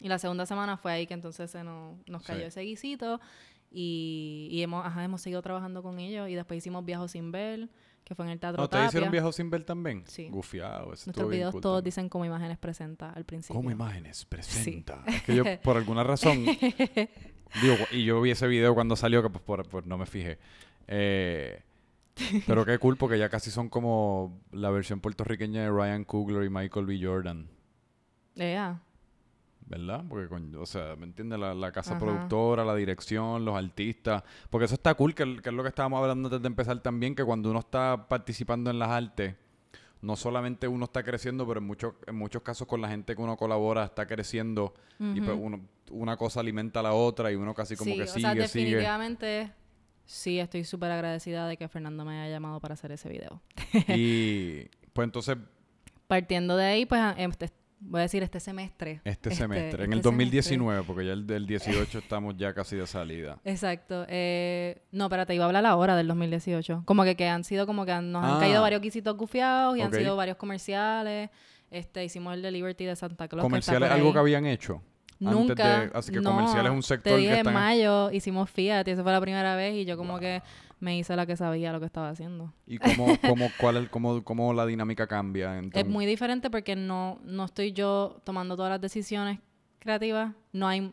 Y 0.00 0.08
la 0.08 0.18
segunda 0.18 0.46
semana 0.46 0.76
fue 0.76 0.92
ahí 0.92 1.06
que 1.06 1.14
entonces 1.14 1.50
se 1.50 1.62
nos, 1.62 1.96
nos 2.08 2.22
cayó 2.22 2.40
Sí. 2.40 2.46
ese 2.46 2.60
guisito 2.62 3.20
y, 3.70 4.48
y 4.50 4.62
hemos, 4.62 4.84
ajá, 4.84 5.04
hemos 5.04 5.20
seguido 5.20 5.42
trabajando 5.42 5.82
con 5.82 5.98
ellos 6.00 6.28
y 6.28 6.34
después 6.34 6.58
hicimos 6.58 6.84
Viajo 6.84 7.06
sin 7.06 7.30
ver, 7.32 7.68
que 8.04 8.14
fue 8.14 8.24
en 8.24 8.32
el 8.32 8.40
Teatro 8.40 8.58
¿No, 8.58 8.64
¿Ustedes 8.64 8.86
hicieron 8.88 9.08
Tapia. 9.08 9.20
viajo 9.20 9.32
sin 9.32 9.50
ver 9.50 9.62
también? 9.64 10.02
Sí. 10.06 10.28
Gufiado. 10.30 10.86
Nuestros 10.86 11.28
videos 11.30 11.52
cool 11.52 11.60
todos 11.60 11.76
también. 11.78 11.84
dicen 11.90 12.08
como 12.08 12.24
imágenes 12.24 12.58
presenta 12.58 13.10
al 13.12 13.24
principio. 13.24 13.54
Como 13.56 13.70
imágenes, 13.70 14.24
presenta. 14.24 15.04
Es 15.06 15.22
que 15.22 15.36
yo, 15.36 15.44
por 15.62 15.76
alguna 15.76 16.02
razón, 16.02 16.44
digo, 17.62 17.76
y 17.92 18.04
yo 18.04 18.20
vi 18.22 18.30
ese 18.30 18.48
video 18.48 18.74
cuando 18.74 18.96
salió, 18.96 19.22
que 19.22 19.30
pues, 19.30 19.42
por, 19.44 19.68
por- 19.68 19.86
no 19.86 19.98
me 19.98 20.06
fijé. 20.06 20.38
Eh, 20.88 21.62
pero 22.46 22.64
qué 22.64 22.78
cool, 22.78 22.96
porque 22.96 23.18
ya 23.18 23.28
casi 23.28 23.50
son 23.50 23.68
como 23.68 24.40
la 24.50 24.70
versión 24.70 25.00
puertorriqueña 25.00 25.62
de 25.62 25.70
Ryan 25.70 26.04
Coogler 26.04 26.42
y 26.44 26.50
Michael 26.50 26.86
B. 26.86 26.98
Jordan. 27.02 27.48
Ea. 28.36 28.80
¿Verdad? 29.70 30.04
Porque, 30.08 30.28
con- 30.28 30.54
o 30.56 30.66
sea, 30.66 30.96
¿me 30.96 31.04
entiendes? 31.04 31.38
La, 31.38 31.54
la 31.54 31.70
casa 31.72 31.92
Ajá. 31.92 32.00
productora, 32.00 32.64
la 32.64 32.74
dirección, 32.74 33.44
los 33.44 33.56
artistas. 33.56 34.22
Porque 34.50 34.64
eso 34.66 34.74
está 34.74 34.92
cool, 34.94 35.14
que, 35.14 35.40
que 35.40 35.48
es 35.48 35.54
lo 35.54 35.62
que 35.62 35.68
estábamos 35.68 36.02
hablando 36.02 36.26
antes 36.28 36.42
de 36.42 36.48
empezar 36.48 36.78
también, 36.80 37.14
que 37.14 37.24
cuando 37.24 37.50
uno 37.50 37.60
está 37.60 38.08
participando 38.08 38.68
en 38.70 38.80
las 38.80 38.88
artes, 38.90 39.36
no 40.02 40.16
solamente 40.16 40.66
uno 40.66 40.86
está 40.86 41.04
creciendo, 41.04 41.46
pero 41.46 41.60
en 41.60 41.66
muchos, 41.66 41.94
en 42.06 42.16
muchos 42.16 42.42
casos 42.42 42.66
con 42.66 42.80
la 42.80 42.88
gente 42.88 43.14
que 43.14 43.22
uno 43.22 43.36
colabora 43.36 43.84
está 43.84 44.06
creciendo 44.06 44.74
y 44.98 45.20
pues 45.20 45.36
uno, 45.40 45.60
una 45.90 46.16
cosa 46.16 46.40
alimenta 46.40 46.80
a 46.80 46.82
la 46.82 46.92
otra 46.94 47.30
y 47.30 47.36
uno 47.36 47.54
casi 47.54 47.76
como 47.76 47.92
sí, 47.92 47.96
que 47.98 48.02
o 48.02 48.06
sigue, 48.06 48.20
sea, 48.20 48.30
sigue. 48.48 48.64
definitivamente 48.64 49.52
sí 50.06 50.40
estoy 50.40 50.64
súper 50.64 50.90
agradecida 50.90 51.46
de 51.46 51.56
que 51.56 51.68
Fernando 51.68 52.04
me 52.04 52.18
haya 52.20 52.30
llamado 52.32 52.58
para 52.60 52.74
hacer 52.74 52.90
ese 52.92 53.08
video. 53.08 53.40
Y 53.88 54.64
pues 54.92 55.04
entonces, 55.04 55.36
Partiendo 56.08 56.56
de 56.56 56.64
ahí, 56.64 56.86
pues 56.86 57.00
este- 57.16 57.50
voy 57.80 58.00
a 58.00 58.02
decir 58.02 58.22
este 58.22 58.38
semestre. 58.40 59.00
este, 59.04 59.34
semestre, 59.34 59.84
en 59.84 59.92
este 59.92 59.96
el 59.96 60.02
2019, 60.02 60.82
porque 60.86 61.06
ya 61.06 61.12
el 61.12 61.26
del 61.26 61.46
18 61.46 61.98
estamos 61.98 62.36
ya 62.36 62.52
casi 62.54 62.76
de 62.76 62.86
salida. 62.86 63.38
Exacto. 63.44 64.04
Eh, 64.08 64.82
no, 64.92 65.04
espérate, 65.06 65.34
iba 65.34 65.44
a 65.44 65.46
hablar 65.48 65.66
ahora 65.66 65.96
del 65.96 66.06
2018. 66.08 66.82
Como 66.84 67.04
que, 67.04 67.16
que 67.16 67.26
han 67.28 67.42
sido 67.44 67.66
como 67.66 67.84
que 67.84 67.92
han- 67.92 68.12
nos 68.12 68.24
han 68.24 68.36
Ah. 68.36 68.40
caído 68.40 68.62
varios 68.62 68.80
guisitos 68.82 69.16
gufiados 69.16 69.76
y 69.76 69.80
Ok. 69.80 69.86
han 69.86 69.92
sido 69.94 70.16
varios 70.16 70.36
comerciales. 70.36 71.30
Este, 71.70 72.04
hicimos 72.04 72.34
el 72.34 72.42
de 72.42 72.50
Liberty 72.50 72.84
de 72.84 72.96
Santa 72.96 73.28
Claus. 73.28 73.42
que 73.42 73.46
¿Comerciales 73.46 73.90
algo 73.90 74.12
que 74.12 74.18
habían 74.18 74.44
hecho? 74.46 74.82
Nunca. 75.20 75.80
de- 75.80 75.90
así 75.94 76.12
que 76.12 76.20
no. 76.20 76.30
comerciales 76.30 76.70
es 76.72 76.76
un 76.76 76.82
sector 76.82 77.10
Te 77.12 77.16
que 77.16 77.16
dije 77.22 77.36
están- 77.38 77.54
en 77.54 77.60
mayo 77.60 78.10
hicimos 78.10 78.48
Fiat 78.50 78.88
y 78.88 78.92
esa 78.92 79.02
fue 79.02 79.12
la 79.12 79.20
primera 79.20 79.54
vez 79.54 79.74
y 79.74 79.84
yo 79.84 79.96
como 79.98 80.18
que 80.18 80.42
me 80.80 80.98
hice 80.98 81.14
la 81.14 81.26
que 81.26 81.36
sabía 81.36 81.72
lo 81.72 81.80
que 81.80 81.86
estaba 81.86 82.08
haciendo. 82.08 82.52
¿Y 82.66 82.78
cómo, 82.78 83.06
cómo, 83.28 83.50
cuál 83.58 83.76
es, 83.76 83.88
cómo, 83.88 84.24
cómo 84.24 84.52
la 84.52 84.66
dinámica 84.66 85.06
cambia? 85.06 85.60
Es 85.72 85.86
muy 85.86 86.06
diferente 86.06 86.50
porque 86.50 86.74
no, 86.74 87.20
no 87.22 87.44
estoy 87.44 87.72
yo 87.72 88.20
tomando 88.24 88.56
todas 88.56 88.70
las 88.70 88.80
decisiones 88.80 89.38
creativas. 89.78 90.34
No 90.52 90.66
hay... 90.66 90.92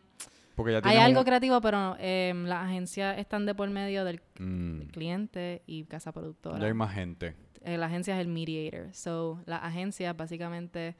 porque 0.54 0.72
ya 0.72 0.80
Hay 0.84 0.98
algo 0.98 1.24
creativo, 1.24 1.60
pero 1.60 1.96
eh, 1.98 2.32
las 2.46 2.66
agencias 2.66 3.18
están 3.18 3.46
de 3.46 3.54
por 3.54 3.68
medio 3.70 4.04
del 4.04 4.20
Mm, 4.38 4.82
cliente 4.92 5.62
y 5.66 5.84
casa 5.84 6.12
productora. 6.12 6.58
ya 6.58 6.66
hay 6.66 6.74
más 6.74 6.94
gente. 6.94 7.34
Eh, 7.64 7.76
la 7.76 7.86
agencia 7.86 8.14
es 8.14 8.20
el 8.20 8.28
mediator. 8.28 8.94
So, 8.94 9.40
las 9.46 9.62
agencias 9.64 10.16
básicamente 10.16 10.94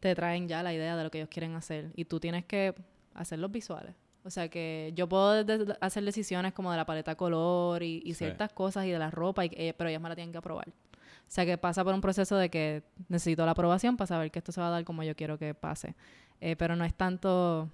te 0.00 0.14
traen 0.14 0.48
ya 0.48 0.62
la 0.62 0.74
idea 0.74 0.96
de 0.96 1.04
lo 1.04 1.10
que 1.10 1.18
ellos 1.18 1.30
quieren 1.30 1.54
hacer 1.54 1.92
y 1.94 2.04
tú 2.06 2.18
tienes 2.20 2.44
que 2.44 2.74
hacer 3.14 3.38
los 3.38 3.50
visuales. 3.52 3.94
O 4.24 4.30
sea 4.30 4.48
que 4.48 4.92
yo 4.96 5.06
puedo 5.08 5.44
de- 5.44 5.76
hacer 5.80 6.02
decisiones 6.04 6.52
como 6.54 6.70
de 6.70 6.78
la 6.78 6.86
paleta 6.86 7.14
color 7.14 7.82
y, 7.82 8.00
y 8.04 8.14
Sí. 8.14 8.24
ciertas 8.24 8.52
cosas 8.52 8.86
y 8.86 8.90
de 8.90 8.98
la 8.98 9.10
ropa, 9.10 9.44
y, 9.44 9.50
eh, 9.52 9.74
pero 9.76 9.90
ellas 9.90 10.00
me 10.00 10.08
la 10.08 10.14
tienen 10.14 10.32
que 10.32 10.38
aprobar. 10.38 10.68
O 10.68 11.30
sea 11.34 11.44
que 11.46 11.56
pasa 11.58 11.84
por 11.84 11.94
un 11.94 12.00
proceso 12.00 12.36
de 12.36 12.48
que 12.50 12.82
necesito 13.08 13.44
la 13.44 13.52
aprobación 13.52 13.96
para 13.96 14.06
saber 14.06 14.30
que 14.30 14.38
esto 14.38 14.52
se 14.52 14.60
va 14.60 14.68
a 14.68 14.70
dar 14.70 14.84
como 14.84 15.02
yo 15.02 15.14
quiero 15.14 15.38
que 15.38 15.54
pase. 15.54 15.94
Eh, 16.40 16.56
pero 16.56 16.74
no 16.76 16.84
es 16.84 16.94
tanto, 16.94 17.68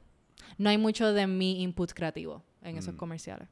no 0.58 0.70
hay 0.70 0.78
mucho 0.78 1.12
de 1.12 1.26
mi 1.26 1.62
input 1.62 1.92
creativo 1.92 2.42
en 2.62 2.76
esos 2.78 2.94
Mm. 2.94 2.98
comerciales. 2.98 3.48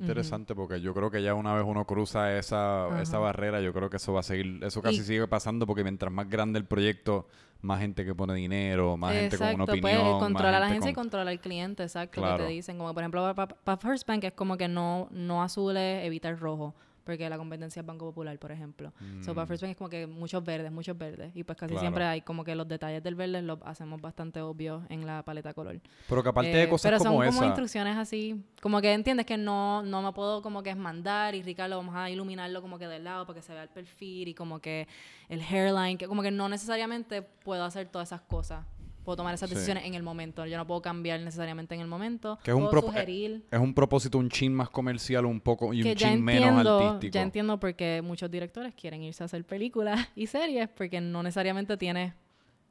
Interesante 0.00 0.54
porque 0.54 0.80
yo 0.80 0.94
creo 0.94 1.10
que 1.10 1.22
ya 1.22 1.34
una 1.34 1.54
vez 1.54 1.64
uno 1.66 1.84
cruza 1.84 2.36
esa, 2.38 3.00
esa 3.02 3.18
barrera, 3.18 3.60
yo 3.60 3.72
creo 3.72 3.90
que 3.90 3.96
eso 3.98 4.12
va 4.12 4.20
a 4.20 4.22
seguir, 4.22 4.62
eso 4.64 4.80
casi 4.82 4.98
Y- 4.98 5.02
sigue 5.04 5.26
pasando 5.28 5.66
porque 5.66 5.82
mientras 5.82 6.12
más 6.12 6.28
grande 6.28 6.58
el 6.58 6.64
proyecto, 6.64 7.26
más 7.60 7.80
gente 7.80 8.04
que 8.04 8.14
pone 8.14 8.34
dinero, 8.34 8.96
más 8.96 9.12
gente 9.14 9.36
con 9.36 9.54
una 9.54 9.64
opinión. 9.64 9.82
pues 9.82 10.18
controla 10.20 10.56
a 10.56 10.60
la 10.60 10.66
agencia 10.66 10.90
y 10.90 10.94
con- 10.94 11.04
controla 11.04 11.30
al 11.30 11.40
cliente, 11.40 11.82
exacto, 11.82 12.12
que 12.14 12.20
Claro. 12.20 12.44
te 12.44 12.50
dicen. 12.50 12.78
Como 12.78 12.94
por 12.94 13.02
ejemplo, 13.02 13.34
para 13.34 13.76
First 13.76 14.06
Bank 14.06 14.24
es 14.24 14.32
como 14.32 14.56
que 14.56 14.68
no, 14.68 15.08
no 15.10 15.42
azules, 15.42 16.04
evita 16.04 16.28
el 16.28 16.38
rojo, 16.38 16.74
porque 17.08 17.30
la 17.30 17.38
competencia 17.38 17.80
es 17.80 17.86
Banco 17.86 18.04
Popular, 18.04 18.38
por 18.38 18.52
ejemplo. 18.52 18.92
So, 19.22 19.34
para 19.34 19.46
Mm, 19.46 19.48
First 19.48 19.62
Bank 19.62 19.70
es 19.70 19.76
como 19.78 19.88
que 19.88 20.06
muchos 20.06 20.44
verdes, 20.44 20.70
muchos 20.70 20.98
verdes. 20.98 21.32
Y 21.34 21.42
pues 21.42 21.56
casi 21.56 21.70
Claro. 21.70 21.80
siempre 21.80 22.04
hay 22.04 22.20
como 22.20 22.44
que 22.44 22.54
los 22.54 22.68
detalles 22.68 23.02
del 23.02 23.14
verde 23.14 23.40
los 23.40 23.58
hacemos 23.64 23.98
bastante 23.98 24.42
obvios 24.42 24.82
en 24.90 25.06
la 25.06 25.22
paleta 25.22 25.54
color. 25.54 25.80
Pero 26.06 26.22
que 26.22 26.28
aparte 26.28 26.50
de 26.50 26.62
Eh, 26.64 26.68
cosas 26.68 26.90
pero 26.90 26.98
como 26.98 27.22
son 27.22 27.26
como 27.26 27.38
esa, 27.38 27.46
instrucciones 27.46 27.96
así, 27.96 28.44
como 28.60 28.82
que 28.82 28.92
entiendes 28.92 29.24
que 29.24 29.38
no, 29.38 29.82
no 29.82 30.02
me 30.02 30.12
puedo 30.12 30.42
como 30.42 30.62
que 30.62 30.74
mandar 30.74 31.34
y 31.34 31.42
Ricardo 31.42 31.78
vamos 31.78 31.94
a 31.96 32.10
iluminarlo 32.10 32.60
como 32.60 32.78
que 32.78 32.86
del 32.86 33.04
lado 33.04 33.24
para 33.24 33.38
que 33.38 33.42
se 33.42 33.54
vea 33.54 33.62
el 33.62 33.70
perfil 33.70 34.28
y 34.28 34.34
como 34.34 34.58
que 34.58 34.86
el 35.30 35.40
hairline, 35.40 35.96
que 35.96 36.06
como 36.08 36.20
que 36.20 36.30
no 36.30 36.50
necesariamente 36.50 37.22
puedo 37.22 37.64
hacer 37.64 37.88
todas 37.88 38.08
esas 38.08 38.20
cosas. 38.20 38.66
Puedo 39.08 39.16
tomar 39.16 39.32
esas 39.32 39.48
Sí. 39.48 39.54
decisiones 39.54 39.86
en 39.86 39.94
el 39.94 40.02
momento. 40.02 40.44
Yo 40.44 40.58
no 40.58 40.66
puedo 40.66 40.82
cambiar 40.82 41.18
necesariamente 41.20 41.74
en 41.74 41.80
el 41.80 41.86
momento. 41.86 42.38
Que 42.44 42.50
es 42.50 42.54
un 42.54 42.64
puedo 42.68 42.82
propo- 42.82 42.86
sugerir. 42.88 43.42
es 43.50 43.58
un 43.58 43.72
propósito 43.72 44.18
un 44.18 44.28
chin 44.28 44.52
más 44.54 44.68
comercial 44.68 45.24
un 45.24 45.40
poco 45.40 45.72
y 45.72 45.82
que 45.82 45.92
un 45.92 45.96
chin 45.96 46.22
menos 46.22 46.48
entiendo, 46.50 46.78
artístico. 46.88 47.14
ya 47.14 47.22
entiendo 47.22 47.58
porque 47.58 48.02
muchos 48.04 48.30
directores 48.30 48.74
quieren 48.74 49.02
irse 49.02 49.22
a 49.22 49.26
hacer 49.26 49.46
películas 49.46 49.98
y 50.14 50.26
series 50.26 50.68
porque 50.68 51.00
no 51.00 51.22
necesariamente 51.22 51.78
tienes, 51.78 52.12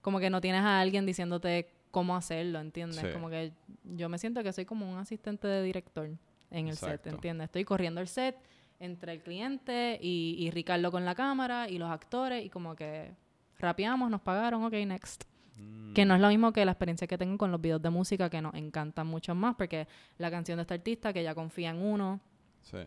como 0.04 0.20
que 0.20 0.30
no 0.30 0.40
tienes 0.40 0.62
a 0.62 0.80
alguien 0.80 1.08
diciéndote 1.08 1.72
cómo 1.90 2.16
hacerlo, 2.16 2.60
¿entiendes? 2.60 3.00
Sí. 3.00 3.08
Como 3.14 3.32
que 3.32 3.52
yo 3.96 4.08
me 4.08 4.20
siento 4.20 4.44
que 4.44 4.54
soy 4.54 4.66
como 4.66 4.88
un 4.88 5.00
asistente 5.00 5.48
de 5.48 5.64
director 5.64 6.06
en 6.52 6.68
el 6.68 6.74
Exacto. 6.76 7.06
set, 7.06 7.14
¿entiendes? 7.16 7.46
Estoy 7.46 7.64
corriendo 7.66 8.00
el 8.00 8.08
set 8.08 8.36
entre 8.80 9.14
el 9.14 9.24
cliente 9.24 9.98
y, 10.00 10.36
y 10.38 10.52
Ricardo 10.52 10.92
con 10.92 11.04
la 11.04 11.16
cámara 11.16 11.68
y 11.68 11.80
los 11.80 11.90
actores 11.90 12.46
y 12.46 12.50
como 12.52 12.76
que 12.76 13.10
rapeamos, 13.58 14.12
nos 14.12 14.22
pagaron, 14.22 14.64
ok, 14.66 14.74
next. 14.86 15.24
Mm. 15.58 15.94
Que 15.94 16.06
no 16.06 16.16
es 16.16 16.22
lo 16.22 16.30
mismo 16.30 16.54
que 16.54 16.64
la 16.66 16.72
experiencia 16.72 17.08
que 17.08 17.18
tengo 17.18 17.38
con 17.38 17.52
los 17.52 17.60
videos 17.60 17.82
de 17.82 17.90
música 17.90 18.30
que 18.30 18.42
nos 18.42 18.54
encantan 18.54 19.08
mucho 19.08 19.34
más 19.36 19.56
porque 19.56 19.88
la 20.18 20.30
canción 20.32 20.58
de 20.58 20.62
este 20.62 20.76
artista 20.76 21.12
que 21.14 21.24
ya 21.24 21.34
confía 21.36 21.72
en 21.72 21.78
uno, 21.82 22.20
Sí. 22.62 22.78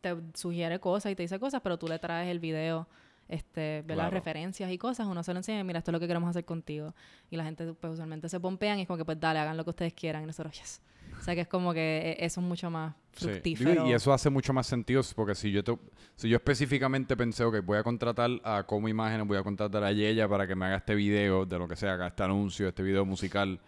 te 0.00 0.14
sugiere 0.34 0.78
cosas 0.80 1.12
y 1.12 1.16
te 1.16 1.22
dice 1.22 1.38
cosas, 1.40 1.60
pero 1.62 1.78
tú 1.78 1.88
le 1.88 1.98
traes 1.98 2.28
el 2.30 2.38
video, 2.38 2.86
este, 3.28 3.82
ve 3.86 3.96
las 3.96 4.04
Claro. 4.04 4.10
referencias 4.10 4.70
y 4.70 4.76
cosas, 4.78 5.06
uno 5.06 5.22
se 5.22 5.32
lo 5.32 5.38
enseña, 5.38 5.64
mira, 5.64 5.78
esto 5.78 5.90
es 5.90 5.94
lo 5.94 6.00
que 6.00 6.06
queremos 6.06 6.28
hacer 6.28 6.44
contigo. 6.44 6.94
Y 7.30 7.36
la 7.36 7.44
gente 7.44 7.72
pues 7.72 7.94
usualmente 7.94 8.28
se 8.28 8.38
pompean 8.38 8.78
y 8.78 8.82
es 8.82 8.86
como 8.86 8.98
que 8.98 9.04
pues 9.04 9.18
dale, 9.18 9.38
hagan 9.38 9.56
lo 9.56 9.64
que 9.64 9.70
ustedes 9.70 9.94
quieran 9.94 10.22
y 10.22 10.26
nosotros, 10.26 10.58
yes. 10.60 10.82
O 11.18 11.22
sea 11.22 11.34
que 11.34 11.40
es 11.40 11.48
como 11.48 11.72
que 11.72 12.10
eh, 12.12 12.16
eso 12.24 12.40
es 12.40 12.46
mucho 12.46 12.70
más. 12.70 12.94
Fructífero. 13.14 13.86
Y 13.88 13.92
eso 13.92 14.12
hace 14.12 14.30
mucho 14.30 14.52
más 14.52 14.66
sentido 14.66 15.02
porque 15.14 15.34
si 15.34 15.50
yo 15.52 15.62
te- 15.64 15.78
si 16.16 16.28
yo 16.28 16.36
específicamente 16.36 17.16
pensé, 17.16 17.44
ok, 17.44 17.56
voy 17.64 17.78
a 17.78 17.82
contratar 17.82 18.30
a 18.44 18.62
Como 18.64 18.88
Imágenes, 18.88 19.26
voy 19.26 19.36
a 19.38 19.42
contratar 19.42 19.82
a 19.84 19.92
Yeya 19.92 20.28
para 20.28 20.46
que 20.46 20.54
me 20.54 20.66
haga 20.66 20.76
este 20.76 20.94
video 20.94 21.44
de 21.46 21.58
lo 21.58 21.66
que 21.68 21.76
sea, 21.76 22.06
este 22.06 22.22
anuncio, 22.22 22.68
este 22.68 22.82
video 22.82 23.04
musical, 23.04 23.58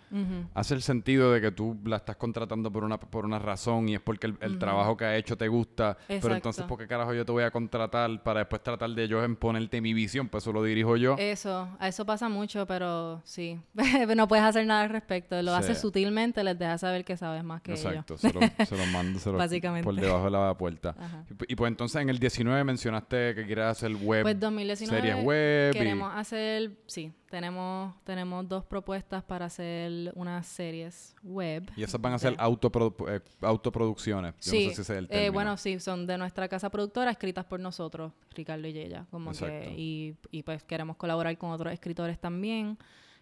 hace 0.55 0.75
el 0.75 0.83
sentido 0.83 1.33
de 1.33 1.41
que 1.41 1.51
tú 1.51 1.77
la 1.85 1.97
estás 1.97 2.17
contratando 2.17 2.71
por 2.71 2.85
una, 2.85 2.99
por 2.99 3.25
una 3.25 3.39
razón 3.39 3.89
y 3.89 3.95
es 3.95 4.01
porque 4.01 4.33
el, 4.41 4.59
trabajo 4.59 4.97
que 4.97 5.05
ha 5.05 5.17
hecho 5.17 5.37
te 5.37 5.49
gusta, 5.49 5.97
pero 6.07 6.17
Exacto. 6.19 6.37
entonces 6.37 6.65
¿por 6.67 6.79
qué 6.79 6.87
carajo 6.87 7.13
yo 7.15 7.25
te 7.25 7.33
voy 7.33 7.43
a 7.45 7.51
contratar 7.51 8.23
para 8.23 8.41
después 8.41 8.63
tratar 8.63 8.91
de 8.91 9.09
yo 9.09 9.25
imponerte 9.25 9.81
mi 9.81 9.93
visión? 9.93 10.29
Pues 10.29 10.45
eso 10.45 10.53
lo 10.53 10.63
dirijo 10.63 10.97
yo. 10.97 11.17
Eso, 11.19 11.69
a 11.79 11.89
eso 11.89 12.07
pasa 12.07 12.29
mucho, 12.29 12.67
pero 12.67 13.21
sí, 13.25 13.59
no 14.17 14.29
puedes 14.29 14.45
hacer 14.45 14.67
nada 14.67 14.83
al 14.83 14.91
respecto. 14.91 15.41
Lo 15.43 15.53
Sí. 15.53 15.59
haces 15.59 15.81
sutilmente, 15.81 16.43
les 16.45 16.59
dejas 16.59 16.81
saber 16.83 17.05
que 17.05 17.17
sabes 17.17 17.43
más 17.45 17.61
que 17.63 17.73
Exacto, 17.73 18.15
ellos. 18.15 18.21
se 18.21 18.33
lo, 18.33 18.67
se 18.67 18.77
lo 18.77 18.87
mando 18.93 19.19
se 19.19 19.31
lo- 19.33 19.36
Básicamente. 19.39 19.85
por 19.85 19.95
debajo 19.95 20.25
de 20.25 20.31
la 20.31 20.55
puerta. 20.57 20.95
Ajá. 20.99 21.25
Y, 21.49 21.53
y 21.53 21.57
pues 21.57 21.69
entonces 21.71 22.01
en 22.03 22.09
el 22.11 22.19
19 22.19 22.65
mencionaste 22.65 23.35
que 23.35 23.45
quieres 23.47 23.65
hacer 23.67 23.95
web, 23.97 24.23
Pues 24.23 24.39
2019 24.41 25.01
series 25.03 25.25
web. 25.25 25.75
y- 25.75 25.79
queremos 25.79 26.13
hacer, 26.15 26.73
sí, 26.87 27.13
tenemos, 27.31 27.95
tenemos 28.05 28.49
dos 28.49 28.65
propuestas 28.65 29.23
para 29.25 29.47
hacer 29.47 30.13
unas 30.15 30.47
series 30.47 31.15
web. 31.23 31.71
Y 31.77 31.83
esas 31.83 32.01
van 32.01 32.13
a 32.15 32.19
ser 32.19 32.33
de- 32.33 32.39
autoprodu- 32.39 33.05
eh, 33.09 33.21
autoproducciones. 33.43 34.35
Yo 34.41 34.51
sí, 34.51 34.65
no 34.65 34.69
sé 34.71 34.75
si 34.77 34.83
ese 34.83 34.83
es 34.83 34.99
el 34.99 35.09
eh, 35.11 35.31
bueno, 35.31 35.57
sí, 35.57 35.81
son 35.81 36.07
de 36.07 36.17
nuestra 36.19 36.49
casa 36.49 36.71
productora, 36.71 37.11
escritas 37.11 37.45
por 37.45 37.61
nosotros, 37.61 38.13
Ricardo 38.35 38.67
y 38.69 38.79
ella, 38.79 39.07
como 39.11 39.31
Exacto. 39.31 39.53
que, 39.53 39.75
y, 39.77 40.17
y 40.31 40.43
pues 40.43 40.63
queremos 40.63 40.97
colaborar 40.97 41.37
con 41.39 41.51
otros 41.51 41.73
escritores 41.73 42.19
también, 42.19 42.79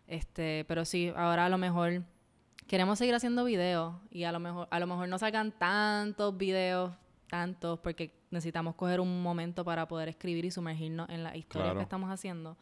este, 0.06 0.64
pero 0.68 0.84
sí, 0.84 1.10
ahora 1.16 1.46
a 1.46 1.48
lo 1.48 1.56
mejor 1.58 2.02
queremos 2.66 2.98
seguir 2.98 3.14
haciendo 3.14 3.44
videos 3.44 3.94
y 4.10 4.24
a 4.24 4.32
lo 4.32 4.40
mejor, 4.40 4.68
a 4.70 4.78
lo 4.80 4.86
mejor 4.86 5.08
no 5.08 5.18
salgan 5.18 5.52
tantos 5.52 6.36
videos, 6.36 6.92
tantos, 7.28 7.78
porque 7.80 8.14
necesitamos 8.30 8.74
coger 8.74 9.00
un 9.00 9.22
momento 9.22 9.64
para 9.64 9.86
poder 9.88 10.08
escribir 10.08 10.44
y 10.44 10.50
sumergirnos 10.50 11.08
en 11.08 11.22
la 11.24 11.36
historia 11.36 11.66
Claro. 11.66 11.78
que 11.78 11.82
estamos 11.82 12.10
haciendo, 12.10 12.56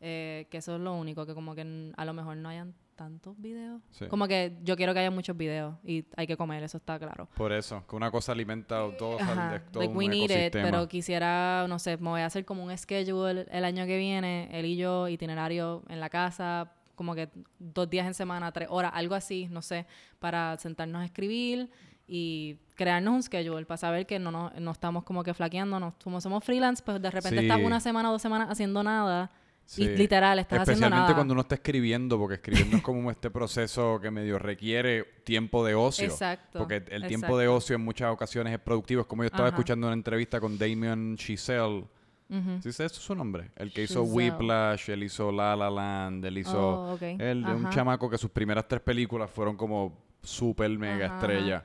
eh, 0.00 0.46
que 0.50 0.58
eso 0.58 0.76
es 0.76 0.80
lo 0.80 0.94
único, 0.94 1.26
que 1.26 1.34
como 1.34 1.54
que 1.54 1.92
a 1.96 2.04
lo 2.04 2.12
mejor 2.12 2.36
no 2.36 2.48
hayan 2.48 2.74
tantos 2.96 3.38
videos. 3.38 3.82
Sí. 3.90 4.06
Como 4.06 4.26
que 4.26 4.56
yo 4.62 4.74
quiero 4.74 4.94
que 4.94 5.00
haya 5.00 5.10
muchos 5.10 5.36
videos 5.36 5.74
y 5.84 6.06
hay 6.16 6.26
que 6.26 6.36
comer, 6.36 6.62
eso 6.62 6.78
está 6.78 6.98
claro. 6.98 7.28
Por 7.36 7.52
eso, 7.52 7.84
que 7.86 7.94
una 7.94 8.10
cosa 8.10 8.32
alimenta 8.32 8.80
todo, 8.96 9.20
Ajá, 9.20 9.52
de 9.52 9.60
todo 9.60 9.80
like 9.80 9.92
un 9.92 9.98
we 9.98 10.08
need 10.08 10.30
it, 10.30 10.52
pero 10.52 10.88
quisiera, 10.88 11.66
no 11.68 11.78
sé, 11.78 11.98
me 11.98 12.08
voy 12.08 12.22
a 12.22 12.26
hacer 12.26 12.46
como 12.46 12.64
un 12.64 12.76
schedule 12.76 13.46
el 13.50 13.64
año 13.66 13.84
que 13.84 13.98
viene, 13.98 14.48
él 14.50 14.64
y 14.64 14.76
yo, 14.76 15.08
itinerario 15.08 15.82
en 15.90 16.00
la 16.00 16.08
casa, 16.08 16.72
como 16.96 17.14
que 17.14 17.28
dos 17.60 17.88
días 17.88 18.06
en 18.06 18.14
semana, 18.14 18.50
tres 18.50 18.68
horas, 18.70 18.90
algo 18.94 19.14
así, 19.14 19.46
no 19.50 19.62
sé, 19.62 19.86
para 20.18 20.58
sentarnos 20.58 21.02
a 21.02 21.04
escribir 21.04 21.70
y 22.08 22.56
crearnos 22.74 23.14
un 23.14 23.22
schedule 23.22 23.64
para 23.66 23.78
saber 23.78 24.06
que 24.06 24.18
no, 24.18 24.30
no, 24.30 24.50
no 24.58 24.70
estamos 24.70 25.04
como 25.04 25.22
que 25.22 25.34
flaqueando, 25.34 25.78
no, 25.78 25.94
como 26.02 26.20
somos 26.20 26.42
freelance, 26.44 26.82
pues 26.84 27.00
de 27.00 27.10
repente 27.10 27.38
Sí. 27.40 27.46
estás 27.46 27.60
una 27.62 27.78
semana, 27.80 28.10
dos 28.10 28.22
semanas 28.22 28.48
haciendo 28.50 28.82
nada 28.82 29.30
Sí. 29.64 29.82
y 29.82 29.88
literal 29.96 30.38
estás 30.38 30.60
haciendo 30.60 30.72
Especialmente 30.86 31.02
nada. 31.02 31.14
cuando 31.16 31.32
uno 31.32 31.40
está 31.40 31.56
escribiendo, 31.56 32.16
porque 32.18 32.36
escribiendo 32.36 32.76
es 32.76 32.82
como 32.84 33.10
este 33.10 33.30
proceso 33.32 33.98
que 34.00 34.12
medio 34.12 34.38
requiere 34.38 35.02
tiempo 35.24 35.64
de 35.64 35.74
ocio. 35.74 36.04
Exacto. 36.04 36.60
Porque 36.60 36.84
el 36.88 37.08
tiempo 37.08 37.36
de 37.36 37.48
ocio 37.48 37.74
en 37.74 37.82
muchas 37.82 38.12
ocasiones 38.12 38.52
es 38.52 38.60
productivo. 38.60 39.00
Es 39.00 39.08
como 39.08 39.24
yo 39.24 39.26
estaba 39.26 39.48
Ajá. 39.48 39.56
escuchando 39.56 39.88
una 39.88 39.94
entrevista 39.94 40.38
con 40.38 40.56
Damien 40.56 41.16
Chazelle. 42.28 42.56
Ujú. 42.56 42.72
¿Sí 42.72 42.82
es 42.82 42.92
su 42.92 43.14
nombre? 43.14 43.50
El 43.56 43.72
que 43.72 43.84
hizo. 43.84 44.02
Whiplash, 44.02 44.90
él 44.90 45.02
hizo 45.04 45.30
La 45.32 45.56
La 45.56 45.70
Land, 45.70 46.24
él 46.24 46.38
hizo... 46.38 46.92
Oh. 46.92 46.98
Él 47.00 47.44
es 47.46 47.54
un 47.54 47.70
chamaco 47.70 48.10
que 48.10 48.18
sus 48.18 48.30
primeras 48.30 48.66
tres 48.68 48.80
películas 48.80 49.30
fueron 49.30 49.56
como 49.56 49.96
super 50.22 50.68
mega 50.70 51.06
Ajá, 51.06 51.14
estrella. 51.16 51.64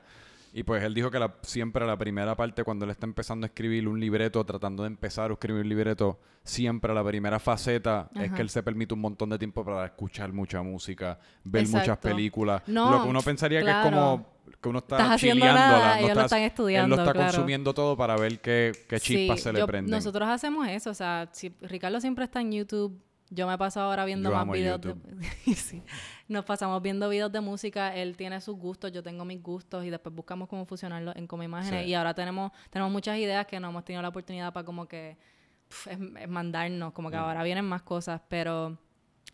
Y 0.54 0.64
pues 0.64 0.84
él 0.84 0.94
dijo 0.94 1.10
que 1.10 1.18
la, 1.18 1.34
siempre 1.44 1.86
la 1.86 1.98
primera 1.98 2.36
parte, 2.36 2.64
cuando 2.66 2.84
él 2.86 2.92
está 2.92 3.06
empezando 3.06 3.46
a 3.46 3.48
escribir 3.48 3.88
un 3.88 4.00
libreto, 4.00 4.44
tratando 4.46 4.84
de 4.84 4.88
empezar 4.88 5.30
a 5.32 5.34
escribir 5.34 5.62
un 5.64 5.70
libreto, 5.70 6.20
siempre 6.44 6.94
la 6.94 7.04
primera 7.06 7.40
faceta 7.40 8.10
es 8.16 8.26
Ajá. 8.28 8.36
que 8.36 8.42
él 8.42 8.50
se 8.50 8.62
permite 8.62 8.94
un 8.94 9.00
montón 9.00 9.30
de 9.30 9.38
tiempo 9.40 9.64
para 9.64 9.86
escuchar 9.86 10.34
mucha 10.34 10.62
música, 10.62 11.18
ver 11.46 11.64
muchas 11.68 11.82
Exacto. 11.84 12.10
películas. 12.10 12.64
No, 12.68 12.92
lo 12.92 13.04
que 13.04 13.10
uno 13.10 13.22
pensaría 13.22 13.62
que 13.62 13.70
es 13.70 13.76
claro. 13.76 13.90
como 13.90 14.32
que 14.62 14.68
uno 14.70 14.80
está 14.80 14.98
Estás 14.98 15.12
haciendo 15.16 15.46
nada, 15.46 15.78
no 15.78 15.96
ellos 15.96 16.02
lo 16.02 16.08
estás- 16.10 16.26
están 16.26 16.42
estudiando, 16.42 16.86
Él 16.96 16.98
lo 16.98 17.04
está 17.04 17.14
claro. 17.14 17.32
consumiendo 17.32 17.74
todo 17.74 17.96
para 17.96 18.18
ver 18.18 18.40
qué, 18.42 18.74
qué 18.90 19.00
chispas 19.00 19.38
Sí, 19.38 19.44
se 19.44 19.54
le 19.54 19.60
yo- 19.60 19.68
prenden. 19.68 19.92
Nosotros 19.92 20.28
hacemos 20.28 20.68
eso, 20.68 20.90
o 20.90 20.94
sea, 20.94 21.30
si 21.32 21.54
Ricardo 21.62 22.02
siempre 22.02 22.26
está 22.26 22.42
en 22.42 22.52
YouTube, 22.52 23.00
yo 23.30 23.48
me 23.48 23.58
paso 23.58 23.80
ahora 23.80 24.04
viendo 24.04 24.28
Yo 24.30 24.34
más 24.36 24.42
amo 24.42 24.52
videos. 24.52 24.82
de- 24.82 24.90
YouTube. 24.90 25.22
Sí. 25.56 25.82
Nos 26.32 26.46
pasamos 26.46 26.82
viendo 26.82 27.10
videos 27.10 27.30
de 27.30 27.42
música, 27.42 27.94
él 27.94 28.16
tiene 28.16 28.40
sus 28.40 28.56
gustos, 28.56 28.92
yo 28.94 29.04
tengo 29.04 29.26
mis 29.26 29.44
gustos 29.44 29.84
y 29.84 29.90
después 29.90 30.16
buscamos 30.16 30.48
cómo 30.48 30.66
fusionarlo 30.66 31.12
en 31.16 31.28
como 31.28 31.44
imágenes 31.44 31.84
Sí. 31.84 31.90
y 31.90 31.94
ahora 31.94 32.14
tenemos 32.14 32.54
tenemos 32.70 32.90
muchas 32.90 33.18
ideas 33.18 33.46
que 33.48 33.60
no 33.60 33.68
hemos 33.68 33.84
tenido 33.84 34.02
la 34.02 34.08
oportunidad 34.08 34.54
para 34.54 34.66
como 34.66 34.88
que 34.88 35.18
pf, 35.68 35.92
es- 35.92 36.00
es 36.24 36.30
mandarnos, 36.30 36.94
como 36.94 37.12
que 37.12 37.18
Mm. 37.18 37.20
ahora 37.20 37.44
vienen 37.44 37.66
más 37.66 37.82
cosas, 37.82 38.22
pero 38.30 38.78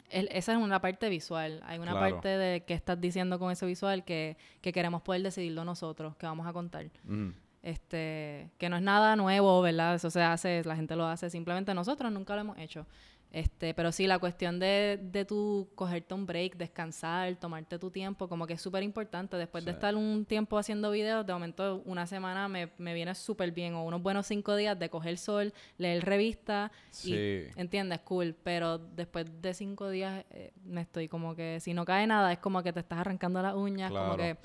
el- 0.10 0.28
esa 0.32 0.53
es 0.53 0.57
una 0.57 0.82
parte 0.82 1.07
visual. 1.10 1.61
Hay 1.68 1.78
una 1.78 1.91
Claro. 1.91 2.15
parte 2.15 2.30
de 2.30 2.61
qué 2.65 2.74
estás 2.74 2.99
diciendo 2.99 3.38
con 3.38 3.52
ese 3.52 3.68
visual 3.68 4.03
que, 4.03 4.36
que 4.61 4.72
queremos 4.74 5.03
poder 5.03 5.22
decidirlo 5.22 5.64
nosotros, 5.65 6.15
que 6.15 6.26
vamos 6.26 6.48
a 6.48 6.53
contar 6.53 6.88
Mm. 7.03 7.30
este 7.61 8.49
que 8.57 8.69
no 8.69 8.78
es 8.78 8.82
nada 8.82 9.15
nuevo, 9.15 9.61
¿verdad? 9.61 9.94
Eso 9.95 10.10
se 10.10 10.22
hace, 10.24 10.64
la 10.64 10.76
gente 10.76 10.95
lo 10.95 11.06
hace, 11.06 11.30
simplemente 11.30 11.74
nosotros 11.76 12.11
nunca 12.11 12.34
lo 12.36 12.41
hemos 12.41 12.57
hecho. 12.57 12.88
Este, 13.30 13.74
pero 13.74 13.91
sí, 13.91 14.08
la 14.08 14.20
cuestión 14.20 14.58
de, 14.58 14.99
de 15.02 15.26
tu 15.26 15.68
cogerte 15.76 16.14
un 16.14 16.26
break, 16.26 16.56
descansar, 16.56 17.36
tomarte 17.36 17.78
tu 17.78 17.91
tiempo, 17.91 18.30
como 18.30 18.48
que 18.48 18.54
es 18.54 18.62
súper 18.62 18.84
importante. 18.84 19.36
Después 19.36 19.66
de 19.66 19.72
estar 19.72 19.95
un 19.95 20.26
tiempo 20.26 20.58
haciendo 20.58 20.90
videos, 20.91 21.26
de 21.26 21.34
momento 21.34 21.82
una 21.86 22.08
semana 22.08 22.48
me, 22.48 22.70
me 22.78 22.94
viene 22.94 23.14
súper 23.14 23.52
bien. 23.52 23.74
O 23.76 23.84
unos 23.84 24.02
buenos 24.02 24.28
cinco 24.28 24.56
días 24.56 24.80
de 24.80 24.90
coger 24.90 25.18
sol, 25.18 25.54
leer 25.78 26.06
revistas 26.06 26.72
Sí. 26.90 27.14
y, 27.14 27.60
¿entiendes? 27.60 27.99
Cool. 27.99 28.34
Pero 28.44 28.78
después 28.78 29.26
de 29.41 29.54
cinco 29.54 29.90
días 29.90 30.24
eh, 30.32 30.52
me 30.64 30.82
estoy 30.82 31.08
como 31.10 31.36
que, 31.36 31.60
si 31.60 31.74
no 31.74 31.84
cae 31.86 32.08
nada, 32.08 32.32
es 32.32 32.40
como 32.40 32.64
que 32.64 32.72
te 32.72 32.80
estás 32.80 32.99
arrancando 32.99 33.41
las 33.41 33.56
uñas, 33.56 33.91
como 33.91 34.16
que, 34.16 34.38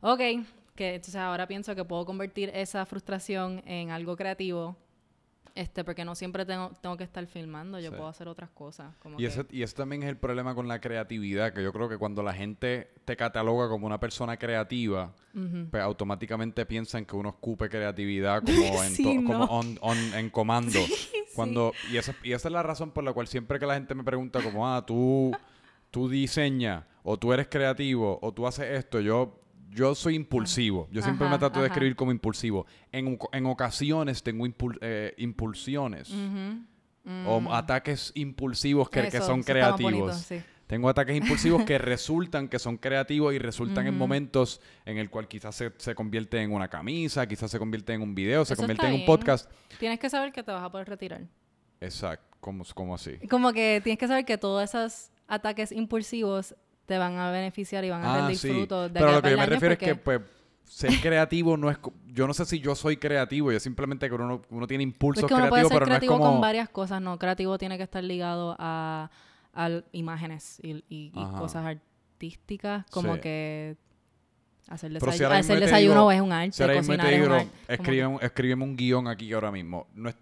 ok, 0.00 0.20
que 0.76 0.94
entonces 0.94 1.16
ahora 1.16 1.46
pienso 1.48 1.74
que 1.74 1.84
puedo 1.84 2.06
convertir 2.06 2.50
esa 2.54 2.86
frustración 2.86 3.62
en 3.66 3.90
algo 3.90 4.16
creativo. 4.16 4.76
Este, 5.54 5.84
porque 5.84 6.04
no 6.04 6.14
siempre 6.14 6.46
tengo, 6.46 6.72
tengo 6.80 6.96
que 6.96 7.04
estar 7.04 7.26
filmando, 7.26 7.78
yo 7.78 7.90
Sí. 7.90 7.96
puedo 7.96 8.08
hacer 8.08 8.26
otras 8.26 8.48
cosas. 8.50 8.94
Como 9.00 9.16
Y 9.16 9.22
que- 9.22 9.26
ese, 9.28 9.44
y 9.50 9.62
ese 9.62 9.74
también 9.76 10.02
es 10.02 10.08
el 10.08 10.16
problema 10.16 10.54
con 10.54 10.66
la 10.66 10.80
creatividad, 10.80 11.52
que 11.52 11.62
yo 11.62 11.72
creo 11.74 11.88
que 11.90 11.98
cuando 11.98 12.22
la 12.22 12.32
gente 12.32 12.90
te 13.04 13.16
cataloga 13.16 13.68
como 13.68 13.86
una 13.86 14.00
persona 14.00 14.38
creativa, 14.38 15.12
pues 15.70 15.82
automáticamente 15.82 16.64
piensan 16.64 17.04
que 17.04 17.16
uno 17.16 17.28
escupe 17.30 17.68
creatividad 17.68 18.42
como 18.42 18.52
en, 18.84 18.90
Sí, 18.96 19.24
como 19.26 19.44
on- 19.44 20.14
en 20.14 20.30
comando. 20.30 20.78
Cuando, 21.34 21.72
y, 21.90 21.96
esa, 21.96 22.14
y 22.22 22.32
esa 22.32 22.48
es 22.48 22.52
la 22.52 22.62
razón 22.62 22.90
por 22.90 23.04
la 23.04 23.12
cual 23.14 23.26
siempre 23.26 23.58
que 23.58 23.64
la 23.66 23.74
gente 23.74 23.94
me 23.94 24.04
pregunta 24.04 24.42
como, 24.42 24.68
ah, 24.68 24.84
tú, 24.84 25.32
tú 25.90 26.08
diseñas, 26.08 26.84
o 27.02 27.18
tú 27.18 27.32
eres 27.32 27.48
creativo, 27.48 28.18
o 28.22 28.32
tú 28.32 28.46
haces 28.46 28.66
esto, 28.78 29.00
yo... 29.00 29.38
Yo 29.74 29.94
soy 29.94 30.14
impulsivo. 30.16 30.88
Yo 30.92 31.00
siempre 31.02 31.26
me 31.26 31.30
Ajá, 31.34 31.40
trato 31.40 31.60
de 31.60 31.68
escribir 31.68 31.96
como 31.96 32.12
impulsivo. 32.12 32.66
En, 32.90 33.18
en 33.32 33.46
ocasiones 33.46 34.22
tengo 34.22 34.46
impul- 34.46 34.78
eh, 34.82 35.14
impulsiones 35.18 36.10
Ujú. 36.10 37.28
o 37.28 37.40
Mm. 37.40 37.48
ataques 37.52 38.12
impulsivos 38.14 38.88
que, 38.90 39.08
que 39.08 39.20
son 39.20 39.42
creativos. 39.42 39.92
bonito, 39.92 40.12
sí. 40.14 40.42
Tengo 40.66 40.88
ataques 40.88 41.16
impulsivos 41.16 41.64
que 41.64 41.76
resultan 41.92 42.48
que 42.48 42.58
son 42.58 42.76
creativos 42.78 43.34
y 43.34 43.38
resultan 43.38 43.86
en 43.86 43.96
momentos 43.98 44.60
en 44.86 44.96
el 44.98 45.10
cual 45.10 45.28
quizás 45.28 45.54
se, 45.54 45.72
se 45.76 45.94
convierte 45.94 46.40
en 46.40 46.52
una 46.52 46.68
camisa, 46.68 47.26
quizás 47.26 47.50
se 47.50 47.58
convierte 47.58 47.92
en 47.92 48.00
un 48.02 48.14
video, 48.14 48.44
se 48.44 48.54
Eso 48.54 48.62
convierte 48.62 48.86
en 48.86 48.94
un 48.94 49.04
podcast. 49.04 49.50
Tienes 49.78 49.98
que 49.98 50.08
saber 50.08 50.32
que 50.32 50.42
te 50.42 50.50
vas 50.52 50.62
a 50.62 50.70
poder 50.70 50.88
retirar. 50.88 51.22
Exacto, 51.80 52.36
como, 52.40 52.64
como 52.74 52.94
así. 52.94 53.18
Como 53.28 53.52
que 53.52 53.80
tienes 53.82 53.98
que 53.98 54.06
saber 54.08 54.24
que 54.24 54.38
todos 54.38 54.62
esos 54.62 55.10
ataques 55.26 55.72
impulsivos 55.72 56.54
te 56.86 56.98
van 56.98 57.16
a 57.18 57.30
beneficiar 57.30 57.84
y 57.84 57.90
van 57.90 58.04
a 58.04 58.12
Ah, 58.14 58.16
rendir 58.18 58.36
sí. 58.38 58.48
frutos 58.48 58.92
de 58.92 59.00
Pero 59.00 59.12
lo 59.12 59.22
que 59.22 59.30
yo 59.30 59.36
me 59.38 59.46
refiero 59.46 59.72
es 59.74 59.78
que 59.78 59.94
pues 59.94 60.20
ser 60.64 60.90
creativo 61.00 61.56
no 61.56 61.70
es... 61.70 61.78
Yo 62.06 62.26
no 62.26 62.34
sé 62.34 62.44
si 62.44 62.60
yo 62.60 62.74
soy 62.74 62.96
creativo, 62.96 63.52
yo 63.52 63.60
simplemente 63.60 64.08
que 64.08 64.14
uno, 64.14 64.42
uno 64.50 64.66
tiene 64.66 64.82
impulsos 64.82 65.24
Es 65.24 65.28
que 65.28 65.34
uno 65.34 65.48
puede 65.48 65.62
creativos, 65.62 65.70
ser 65.70 65.76
pero 65.78 65.86
no 65.86 65.92
es 65.94 65.98
creativo 65.98 66.18
como... 66.18 66.30
con 66.32 66.40
varias 66.40 66.68
cosas, 66.68 67.00
¿no? 67.02 67.18
Creativo 67.18 67.56
tiene 67.58 67.76
que 67.76 67.84
estar 67.84 68.02
ligado 68.04 68.56
a, 68.58 69.10
a 69.54 69.70
imágenes 69.92 70.58
y, 70.62 70.84
y- 70.88 71.12
y 71.14 71.22
Ajá. 71.22 71.38
cosas 71.38 71.64
artísticas, 71.66 72.84
como 72.90 73.14
Sí. 73.14 73.20
que 73.20 73.76
hacer, 74.68 74.92
Pero 74.92 75.06
desayu- 75.12 75.16
si 75.16 75.24
hacer 75.24 75.60
desayuno 75.60 75.94
digo- 76.08 76.12
es 76.12 76.20
un 76.20 76.32
arte, 76.32 76.52
Si 76.52 76.62
ahora 76.62 76.74
mismo 76.74 76.96
te 76.96 77.00
un 77.02 77.20
digo, 77.20 78.20
escríbeme, 78.22 78.74
guion 78.76 79.08
aquí 79.08 79.32
ahora 79.32 79.50
mismo. 79.52 79.86
No 79.94 80.08
es- 80.08 80.16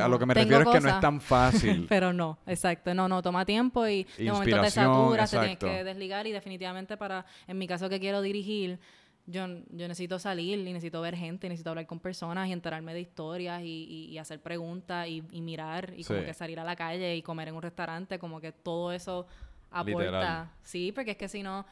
a 0.00 0.08
lo 0.08 0.18
que 0.18 0.26
me 0.26 0.34
refiero 0.34 0.62
es 0.62 0.68
que 0.68 0.80
no 0.80 0.88
es 0.88 1.00
tan 1.00 1.20
fácil. 1.20 1.86
Pero 1.88 2.12
no, 2.12 2.38
exacto. 2.46 2.92
No, 2.94 3.08
no, 3.08 3.22
toma 3.22 3.44
tiempo 3.44 3.86
y 3.86 4.04
de 4.18 4.32
momento 4.32 4.60
te 4.62 4.70
saturas, 4.70 5.30
te 5.30 5.38
tienes 5.38 5.58
que 5.58 5.84
desligar 5.84 6.26
y 6.26 6.32
definitivamente 6.32 6.96
para, 6.96 7.24
en 7.46 7.58
mi 7.58 7.66
caso 7.66 7.88
que 7.88 8.00
quiero 8.00 8.22
dirigir, 8.22 8.78
yo, 9.26 9.46
yo 9.46 9.86
necesito 9.86 10.18
salir 10.18 10.58
y 10.58 10.64
necesito 10.72 11.00
ver 11.00 11.14
gente, 11.14 11.48
necesito 11.48 11.70
hablar 11.70 11.86
con 11.86 12.00
personas 12.00 12.48
y 12.48 12.52
enterarme 12.52 12.92
de 12.92 13.00
historias 13.02 13.62
y, 13.62 13.66
y- 13.66 14.04
y 14.10 14.18
hacer 14.18 14.40
preguntas 14.40 15.06
y, 15.06 15.22
y 15.30 15.40
mirar 15.42 15.92
y 15.96 16.02
como 16.02 16.24
que 16.24 16.34
salir 16.34 16.58
a 16.58 16.64
la 16.64 16.74
calle 16.74 17.14
y 17.14 17.22
comer 17.22 17.46
en 17.48 17.54
un 17.54 17.62
restaurante, 17.62 18.18
como 18.18 18.40
que 18.40 18.50
todo 18.50 18.90
eso 18.90 19.26
aporta. 19.70 19.98
Literal. 20.00 20.48
Sí, 20.62 20.90
porque 20.92 21.12
es 21.12 21.16
que 21.16 21.28
si 21.28 21.42
no... 21.44 21.64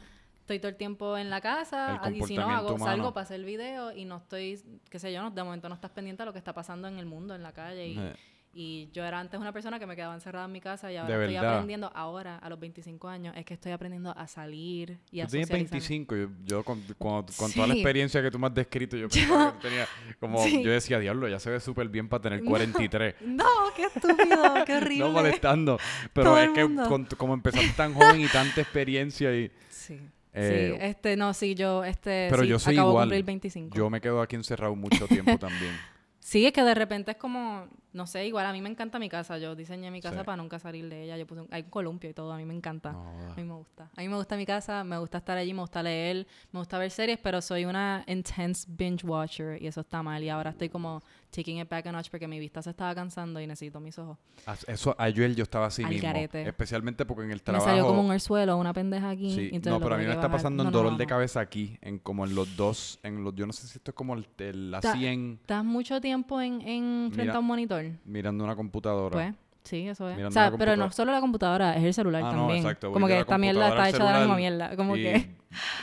Estoy 0.50 0.58
todo 0.58 0.70
el 0.70 0.76
tiempo 0.76 1.16
en 1.16 1.30
la 1.30 1.40
casa 1.40 2.00
y 2.12 2.20
si 2.22 2.34
no 2.36 2.50
hago, 2.50 2.74
humano. 2.74 2.84
salgo 2.84 3.14
para 3.14 3.22
hacer 3.22 3.44
video 3.44 3.92
y 3.96 4.04
no 4.04 4.16
estoy, 4.16 4.60
qué 4.90 4.98
sé 4.98 5.12
yo, 5.12 5.22
no, 5.22 5.30
de 5.30 5.44
momento 5.44 5.68
no 5.68 5.76
estás 5.76 5.92
pendiente 5.92 6.24
a 6.24 6.26
lo 6.26 6.32
que 6.32 6.40
está 6.40 6.52
pasando 6.52 6.88
en 6.88 6.98
el 6.98 7.06
mundo, 7.06 7.36
en 7.36 7.44
la 7.44 7.52
calle 7.52 7.86
y, 7.86 7.96
Eh. 8.00 8.12
y 8.52 8.90
yo 8.92 9.04
era 9.04 9.20
antes 9.20 9.38
una 9.38 9.52
persona 9.52 9.78
que 9.78 9.86
me 9.86 9.94
quedaba 9.94 10.12
encerrada 10.12 10.46
en 10.46 10.50
mi 10.50 10.60
casa 10.60 10.90
y 10.90 10.96
ahora 10.96 11.16
De 11.16 11.22
estoy 11.22 11.34
verdad. 11.36 11.52
aprendiendo, 11.54 11.92
ahora 11.94 12.38
a 12.38 12.48
los 12.48 12.58
25 12.58 13.06
años, 13.08 13.32
es 13.36 13.44
que 13.44 13.54
estoy 13.54 13.70
aprendiendo 13.70 14.12
a 14.18 14.26
salir 14.26 14.98
y 15.12 15.20
a 15.20 15.26
Tú 15.26 15.30
tienes 15.30 15.46
socializar. 15.46 15.70
25, 15.70 16.16
yo, 16.16 16.28
yo 16.44 16.64
con, 16.64 16.82
con- 16.98 17.26
con 17.38 17.52
toda 17.52 17.68
la 17.68 17.74
experiencia 17.74 18.20
que 18.20 18.30
tú 18.32 18.40
me 18.40 18.48
has 18.48 18.54
descrito, 18.54 18.96
yo 18.96 19.06
pensaba 19.08 19.52
que 19.52 19.56
tú 19.58 19.68
tenías 19.68 19.88
como, 20.18 20.42
Sí. 20.42 20.64
yo 20.64 20.72
decía, 20.72 20.98
diablo, 20.98 21.28
ya 21.28 21.38
se 21.38 21.48
ve 21.48 21.60
súper 21.60 21.88
bien 21.88 22.08
para 22.08 22.22
tener 22.22 22.42
43. 22.42 23.14
No, 23.24 23.44
qué 23.76 23.84
estúpido, 23.84 24.64
qué 24.66 24.76
horrible. 24.78 24.98
No 25.04 25.12
molestando, 25.12 25.78
pero 26.12 26.30
Todo 26.30 26.38
es 26.42 26.50
que 26.50 26.62
con- 26.88 27.04
como 27.16 27.34
empezaste 27.34 27.68
tan 27.76 27.94
joven 27.94 28.20
y 28.20 28.26
tanta 28.26 28.60
experiencia 28.62 29.32
y 29.32 29.48
Sí. 29.68 30.00
Eh, 30.32 30.74
sí, 30.78 30.78
este, 30.84 31.16
no, 31.16 31.34
sí, 31.34 31.54
yo, 31.54 31.84
este, 31.84 32.28
pero 32.30 32.42
sí, 32.42 32.48
yo 32.48 32.58
soy 32.58 32.74
acabo 32.76 32.90
igual. 32.90 33.08
de 33.08 33.16
cumplir 33.16 33.24
25. 33.26 33.76
yo 33.76 33.90
me 33.90 34.00
quedo 34.00 34.20
aquí 34.22 34.36
encerrado 34.36 34.74
mucho 34.76 35.06
tiempo 35.08 35.36
también. 35.38 35.72
Sí, 36.22 36.46
es 36.46 36.52
que 36.52 36.62
de 36.62 36.74
repente 36.74 37.12
es 37.12 37.16
como, 37.16 37.66
no 37.94 38.06
sé, 38.06 38.26
igual 38.26 38.44
a 38.44 38.52
mí 38.52 38.60
me 38.60 38.68
encanta 38.68 38.98
mi 38.98 39.08
casa. 39.08 39.38
Yo 39.38 39.56
diseñé 39.56 39.90
mi 39.90 40.02
casa 40.02 40.18
Sí. 40.18 40.24
para 40.24 40.36
nunca 40.36 40.58
salir 40.58 40.86
de 40.88 41.02
ella. 41.04 41.16
Yo 41.16 41.26
puse 41.26 41.40
un, 41.40 41.48
hay 41.50 41.62
un 41.62 41.70
columpio 41.70 42.10
y 42.10 42.12
todo, 42.12 42.30
a 42.32 42.36
mí 42.36 42.44
me 42.44 42.54
encanta. 42.54 42.92
No. 42.92 43.32
A 43.32 43.34
mí 43.34 43.42
me 43.42 43.54
gusta. 43.54 43.90
A 43.96 44.00
mí 44.02 44.08
me 44.08 44.16
gusta 44.16 44.36
mi 44.36 44.44
casa, 44.44 44.84
me 44.84 44.98
gusta 44.98 45.16
estar 45.18 45.38
allí, 45.38 45.54
me 45.54 45.62
gusta 45.62 45.82
leer, 45.82 46.26
me 46.52 46.60
gusta 46.60 46.78
ver 46.78 46.90
series, 46.90 47.18
pero 47.18 47.40
soy 47.40 47.64
una 47.64 48.04
intense 48.06 48.66
binge 48.70 49.04
watcher 49.04 49.60
y 49.60 49.66
eso 49.66 49.80
está 49.80 50.02
mal. 50.02 50.22
Y 50.22 50.28
ahora 50.28 50.50
estoy 50.50 50.68
como 50.68 51.02
taking 51.30 51.58
it 51.60 51.68
back 51.68 51.86
a 51.86 51.92
notch 51.92 52.08
porque 52.10 52.26
mi 52.26 52.38
vista 52.38 52.60
se 52.62 52.70
estaba 52.70 52.94
cansando 52.94 53.40
y 53.40 53.46
necesito 53.46 53.80
mis 53.80 53.98
ojos. 53.98 54.18
Eso, 54.66 54.94
ayer 54.98 55.34
yo 55.34 55.42
estaba 55.44 55.66
así 55.66 55.82
Al 55.84 55.90
mismo. 55.90 56.06
garete. 56.08 56.42
Especialmente 56.42 57.04
porque 57.06 57.22
en 57.24 57.30
el 57.30 57.36
Me 57.38 57.40
trabajo... 57.42 57.66
salió 57.66 57.86
como 57.86 58.02
un 58.02 58.20
suelo, 58.20 58.56
una 58.56 58.72
pendeja 58.72 59.10
aquí. 59.10 59.34
Sí, 59.34 59.48
entonces 59.52 59.72
no, 59.72 59.80
pero 59.80 59.94
a 59.94 59.98
mí 59.98 60.04
me 60.04 60.10
está 60.10 60.22
bajar. 60.22 60.32
pasando 60.38 60.62
No, 60.64 60.68
un 60.68 60.72
no, 60.72 60.78
dolor 60.78 60.92
no, 60.92 60.98
de 60.98 61.04
no. 61.04 61.08
cabeza 61.08 61.40
aquí, 61.40 61.78
en 61.82 61.98
como 61.98 62.24
en 62.26 62.34
los 62.34 62.56
dos, 62.56 62.98
en 63.02 63.22
los, 63.24 63.34
yo 63.34 63.46
no 63.46 63.52
sé 63.52 63.66
si 63.66 63.78
esto 63.78 63.90
es 63.92 63.94
como 63.94 64.14
el, 64.14 64.26
el- 64.38 64.70
la 64.70 64.80
Ta- 64.80 64.92
100 64.94 65.38
¿Estás 65.42 65.64
mucho 65.64 66.00
tiempo 66.00 66.40
en, 66.40 66.60
en 66.62 67.10
frente 67.12 67.22
Mira, 67.22 67.34
a 67.36 67.38
un 67.38 67.46
monitor? 67.46 67.84
mirando 68.04 68.42
una 68.44 68.56
computadora. 68.56 69.12
Pues, 69.12 69.34
sí, 69.64 69.86
eso 69.88 70.08
es. 70.08 70.16
Mirando 70.16 70.30
O 70.30 70.32
sea, 70.32 70.52
pero 70.58 70.76
no 70.76 70.90
solo 70.90 71.12
la 71.12 71.20
computadora, 71.20 71.76
es 71.76 71.84
el 71.84 71.94
celular 71.94 72.22
Ah, 72.24 72.32
no, 72.32 72.38
también. 72.40 72.58
exacto, 72.64 72.88
voy 72.88 72.94
Como 72.94 73.06
de 73.08 73.14
que 73.14 73.20
esta 73.20 73.38
mierda 73.38 73.68
está 73.68 73.88
hecha 73.88 74.04
de 74.04 74.12
la 74.12 74.18
misma 74.20 74.36
mierda. 74.36 74.76
Como 74.76 74.96
y 74.96 75.02
que... 75.02 75.39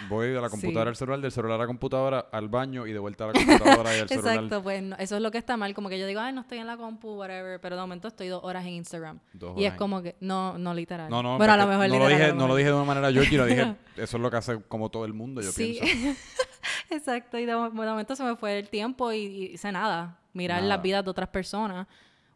Voy 0.10 0.30
de 0.30 0.40
la 0.40 0.50
computadora 0.50 0.86
Sí. 0.86 0.90
al 0.90 0.96
celular, 0.96 1.20
del 1.20 1.32
celular 1.32 1.56
a 1.60 1.64
la 1.64 1.68
computadora, 1.68 2.28
al 2.32 2.48
baño 2.48 2.88
y 2.88 2.94
de 2.94 3.00
vuelta 3.00 3.26
a 3.26 3.28
la 3.28 3.34
computadora 3.34 3.98
y 3.98 4.00
al 4.00 4.08
celular. 4.10 4.36
Exacto, 4.36 4.64
pues 4.64 4.82
no, 4.82 4.96
eso 4.98 5.16
es 5.18 5.22
lo 5.22 5.30
que 5.32 5.38
está 5.38 5.58
mal. 5.58 5.74
Como 5.74 5.90
que 5.90 6.00
yo 6.00 6.08
digo, 6.08 6.22
ay, 6.22 6.32
no 6.34 6.42
estoy 6.42 6.60
en 6.60 6.68
la 6.68 6.78
compu, 6.78 7.16
whatever. 7.16 7.60
Pero 7.60 7.76
de 7.76 7.82
momento 7.82 8.08
estoy 8.08 8.28
dos 8.30 8.42
horas 8.44 8.64
en 8.66 8.74
Instagram. 8.74 9.20
Dos 9.34 9.58
Y 9.58 9.66
es 9.66 9.72
horas. 9.72 9.78
como 9.78 10.02
que, 10.02 10.16
no, 10.22 10.58
no 10.58 10.74
literal. 10.74 11.10
No, 11.10 11.22
no, 11.22 11.38
bueno, 11.38 11.52
a 11.54 11.58
lo 11.58 11.68
mejor 11.68 11.90
no 11.90 12.00
lo 12.00 12.08
dije, 12.08 12.28
lo 12.30 12.36
no 12.36 12.48
lo 12.48 12.56
dije 12.56 12.70
de 12.70 12.76
una 12.76 12.86
manera 12.86 13.10
yo 13.12 13.22
lo 13.38 13.46
dije, 13.46 13.76
eso 13.98 14.18
es 14.18 14.24
lo 14.24 14.32
que 14.32 14.38
hace 14.38 14.62
como 14.70 14.90
todo 14.90 15.04
el 15.06 15.14
mundo, 15.14 15.42
yo 15.42 15.52
Sí. 15.52 15.80
pienso. 15.82 16.20
Exacto, 16.90 17.38
y 17.38 17.46
de, 17.46 17.56
mo- 17.56 17.70
de 17.70 17.76
momento 17.90 18.16
se 18.16 18.24
me 18.24 18.36
fue 18.36 18.60
el 18.60 18.70
tiempo 18.70 19.12
y, 19.12 19.18
y 19.18 19.44
hice 19.54 19.72
nada. 19.72 20.18
Mirar 20.34 20.58
Nada. 20.62 20.76
las 20.76 20.82
vidas 20.82 21.04
de 21.04 21.10
otras 21.12 21.30
personas. 21.30 21.88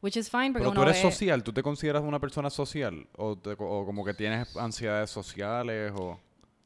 Which 0.02 0.18
is 0.18 0.30
fine, 0.30 0.52
porque 0.52 0.64
Pero 0.64 0.74
tú 0.74 0.82
eres 0.82 0.96
ve- 1.04 1.12
social, 1.12 1.44
¿tú 1.44 1.54
te 1.54 1.62
consideras 1.62 2.02
una 2.02 2.20
persona 2.20 2.50
social? 2.50 3.08
¿O, 3.16 3.38
te- 3.38 3.52
o 3.58 3.86
como 3.86 4.04
que 4.04 4.14
tienes 4.16 4.58
ansiedades 4.58 5.10
sociales? 5.12 5.94
o 5.96 6.20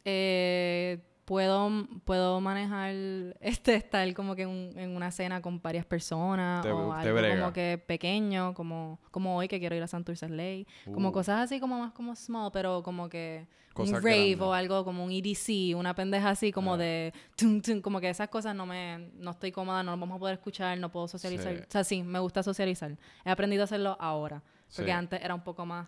eh, 0.06 0.99
puedo, 1.26 1.69
puedo 2.06 2.40
manejar 2.40 2.94
este 3.41 3.76
estar 3.76 4.14
como 4.14 4.36
que 4.36 4.44
en, 4.44 4.49
un- 4.49 4.80
en 4.80 4.95
una 4.95 5.11
cena 5.11 5.41
con 5.41 5.60
varias 5.61 5.86
personas 5.86 6.61
Te- 6.61 6.72
o 6.72 6.94
te 6.94 7.07
algo 7.10 7.18
brega. 7.19 7.40
como 7.41 7.52
que 7.53 7.82
pequeño, 7.86 8.53
como, 8.53 8.99
como 9.11 9.36
hoy 9.36 9.48
que 9.48 9.60
quiero 9.60 9.76
ir 9.76 9.84
a 9.84 9.88
Santurce 9.88 10.30
Ley, 10.30 10.68
como 10.86 11.10
Uh. 11.10 11.11
cosas 11.11 11.41
así 11.41 11.60
como 11.60 11.80
más 11.80 11.91
como 11.94 12.15
small, 12.15 12.52
pero 12.53 12.84
como 12.84 13.10
que 13.10 13.48
Cosas 13.73 13.98
un 13.98 14.03
rave 14.03 14.18
grandes. 14.36 14.41
o 14.41 14.53
algo 14.53 14.86
como 14.86 15.03
un 15.03 15.11
EDC, 15.11 15.76
una 15.76 15.94
pendeja 15.95 16.30
así 16.30 16.52
como 16.53 16.76
Ah. 16.76 16.77
de 16.77 17.14
tum, 17.36 17.60
tum, 17.61 17.82
como 17.82 17.99
que 17.99 18.10
esas 18.10 18.30
cosas 18.30 18.56
no 18.56 18.65
me 18.65 19.10
no 19.15 19.32
estoy 19.32 19.52
cómoda, 19.52 19.84
no 19.84 19.91
vamos 19.98 20.15
a 20.15 20.19
poder 20.19 20.36
escuchar, 20.36 20.77
no 20.77 20.90
puedo 20.91 21.07
socializar. 21.10 21.56
Sí. 21.57 21.64
O 21.68 21.72
sea, 21.72 21.84
sí, 21.84 22.03
me 22.03 22.19
gusta 22.19 22.41
socializar. 22.44 22.95
He 23.26 23.30
aprendido 23.32 23.64
a 23.64 23.65
hacerlo 23.65 23.98
ahora, 23.99 24.41
porque 24.76 24.91
Sí. 24.91 24.98
antes 24.98 25.22
era 25.22 25.36
un 25.36 25.41
poco 25.44 25.65
más 25.65 25.88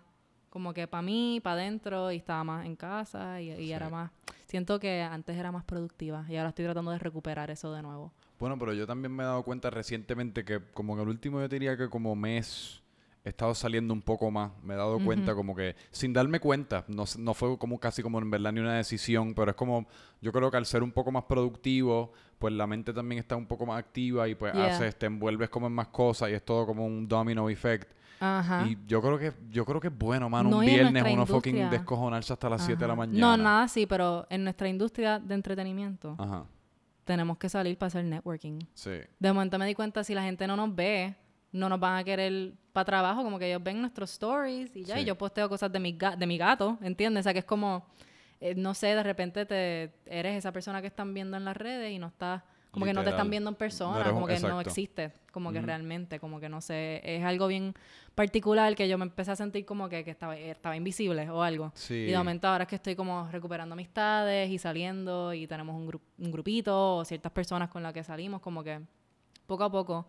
como 0.50 0.72
que 0.74 0.86
para 0.86 1.02
mí, 1.02 1.40
para 1.42 1.60
adentro, 1.60 2.10
y 2.12 2.16
estaba 2.16 2.44
más 2.44 2.66
en 2.66 2.76
casa 2.76 3.40
y, 3.40 3.50
y 3.52 3.72
era 3.72 3.86
Sí. 3.86 3.92
más... 3.92 4.10
Siento 4.46 4.78
que 4.80 5.02
antes 5.02 5.36
era 5.36 5.52
más 5.52 5.64
productiva 5.64 6.24
y 6.28 6.36
ahora 6.36 6.48
estoy 6.50 6.64
tratando 6.64 6.90
de 6.90 6.98
recuperar 6.98 7.50
eso 7.50 7.70
de 7.72 7.82
nuevo. 7.82 8.12
Bueno, 8.38 8.58
pero 8.58 8.72
yo 8.72 8.86
también 8.86 9.12
me 9.14 9.22
he 9.22 9.26
dado 9.26 9.42
cuenta 9.42 9.68
recientemente 9.68 10.44
que 10.44 10.60
como 10.72 10.94
en 10.94 11.00
el 11.00 11.08
último 11.08 11.40
yo 11.40 11.48
diría 11.48 11.76
que 11.76 11.88
como 11.90 12.14
mes 12.16 12.82
he 13.24 13.28
estado 13.30 13.54
saliendo 13.54 13.92
un 13.92 14.00
poco 14.00 14.30
más. 14.30 14.52
Me 14.62 14.72
he 14.72 14.76
dado 14.78 14.98
cuenta 15.00 15.34
como 15.34 15.54
que 15.54 15.76
sin 15.90 16.14
darme 16.14 16.40
cuenta, 16.40 16.84
no, 16.88 17.04
no 17.18 17.34
fue 17.34 17.58
como 17.58 17.78
casi 17.78 18.02
como 18.02 18.18
en 18.20 18.30
verdad 18.30 18.52
ni 18.52 18.60
una 18.60 18.76
decisión, 18.76 19.34
pero 19.34 19.50
es 19.50 19.56
como 19.56 19.86
yo 20.22 20.32
creo 20.32 20.50
que 20.50 20.56
al 20.56 20.64
ser 20.64 20.82
un 20.82 20.92
poco 20.92 21.12
más 21.12 21.24
productivo, 21.24 22.12
pues 22.38 22.54
la 22.54 22.66
mente 22.66 22.94
también 22.94 23.18
está 23.18 23.36
un 23.36 23.46
poco 23.46 23.66
más 23.66 23.78
activa 23.78 24.28
y 24.28 24.34
pues 24.34 24.54
Yeah. 24.54 24.66
haces, 24.68 24.96
te 24.98 25.06
envuelves 25.06 25.50
como 25.50 25.66
en 25.66 25.74
más 25.74 25.88
cosas 25.88 26.30
y 26.30 26.32
es 26.32 26.42
todo 26.42 26.64
como 26.64 26.86
un 26.86 27.06
domino 27.06 27.50
effect. 27.50 27.92
Ajá. 28.20 28.66
Y 28.66 28.76
yo 28.86 29.00
creo 29.00 29.18
que 29.18 29.32
yo 29.50 29.64
creo 29.64 29.80
que 29.80 29.88
es 29.88 29.96
bueno, 29.96 30.28
mano, 30.28 30.50
No, 30.50 30.58
un 30.58 30.66
viernes 30.66 31.02
uno 31.12 31.24
fucking 31.26 31.56
industria. 31.56 31.78
descojonarse 31.78 32.32
hasta 32.32 32.48
las 32.50 32.64
7 32.64 32.80
de 32.80 32.88
la 32.88 32.94
mañana. 32.96 33.18
No, 33.18 33.36
nada 33.36 33.62
así, 33.64 33.86
pero 33.86 34.26
en 34.30 34.44
nuestra 34.44 34.68
industria 34.68 35.18
de 35.18 35.34
entretenimiento 35.34 36.16
Ajá. 36.18 36.44
tenemos 37.04 37.38
que 37.38 37.48
salir 37.48 37.76
para 37.78 37.88
hacer 37.88 38.04
networking. 38.04 38.58
Sí. 38.74 38.90
De 39.18 39.32
momento 39.32 39.58
me 39.58 39.66
di 39.66 39.74
cuenta, 39.74 40.02
si 40.04 40.14
la 40.14 40.22
gente 40.22 40.46
no 40.46 40.56
nos 40.56 40.74
ve, 40.74 41.14
no 41.52 41.68
nos 41.68 41.80
van 41.80 41.96
a 41.98 42.04
querer 42.04 42.54
para 42.72 42.84
trabajo, 42.84 43.22
como 43.22 43.38
que 43.38 43.48
ellos 43.48 43.62
ven 43.62 43.80
nuestros 43.80 44.10
stories 44.12 44.74
y 44.76 44.84
ya, 44.84 44.96
Sí. 44.96 45.00
y 45.02 45.04
yo 45.04 45.16
posteo 45.16 45.48
cosas 45.48 45.72
de 45.72 45.80
mi, 45.80 45.96
ga- 45.96 46.16
de 46.16 46.26
mi 46.26 46.36
gato, 46.38 46.76
¿entiendes? 46.82 47.22
O 47.22 47.24
sea, 47.24 47.32
que 47.32 47.38
es 47.38 47.44
como, 47.44 47.86
eh, 48.40 48.54
no 48.54 48.74
sé, 48.74 48.88
de 48.88 49.02
repente 49.02 49.46
te 49.46 49.94
eres 50.06 50.36
esa 50.36 50.52
persona 50.52 50.80
que 50.80 50.88
están 50.88 51.14
viendo 51.14 51.36
en 51.36 51.44
las 51.44 51.56
redes 51.56 51.90
y 51.92 51.98
no 51.98 52.08
estás, 52.08 52.42
como 52.78 52.86
que 52.86 52.94
no 52.94 53.00
te 53.04 53.10
están 53.10 53.30
viendo 53.30 53.50
en 53.50 53.56
persona, 53.56 53.98
como 54.14 54.26
que 54.26 54.34
no 54.48 54.60
existe, 54.68 55.12
como 55.32 55.50
que 55.52 55.58
realmente, 55.66 56.18
como 56.20 56.40
que 56.40 56.48
no 56.48 56.60
sé, 56.60 57.00
es 57.04 57.22
algo 57.24 57.46
bien 57.46 57.74
particular 58.14 58.74
que 58.74 58.88
yo 58.88 58.98
me 58.98 59.04
empecé 59.04 59.30
a 59.32 59.36
sentir 59.36 59.64
como 59.64 59.88
que, 59.88 60.04
que 60.04 60.10
estaba, 60.10 60.36
estaba 60.36 60.74
invisible 60.76 61.28
o 61.30 61.42
algo. 61.42 61.70
Sí. 61.74 61.94
Y 61.94 62.10
de 62.10 62.18
momento 62.18 62.48
ahora 62.48 62.64
es 62.64 62.68
que 62.68 62.76
estoy 62.76 62.96
como 62.96 63.28
recuperando 63.30 63.74
amistades 63.74 64.50
y 64.50 64.58
saliendo 64.58 65.32
y 65.34 65.46
tenemos 65.46 65.76
un, 65.76 65.88
gru- 65.88 66.00
un 66.18 66.30
grupito 66.32 66.96
o 66.96 67.04
ciertas 67.04 67.32
personas 67.32 67.68
con 67.70 67.82
las 67.82 67.92
que 67.92 68.02
salimos, 68.02 68.40
como 68.40 68.62
que 68.64 68.80
poco 69.46 69.64
a 69.64 69.70
poco 69.70 70.06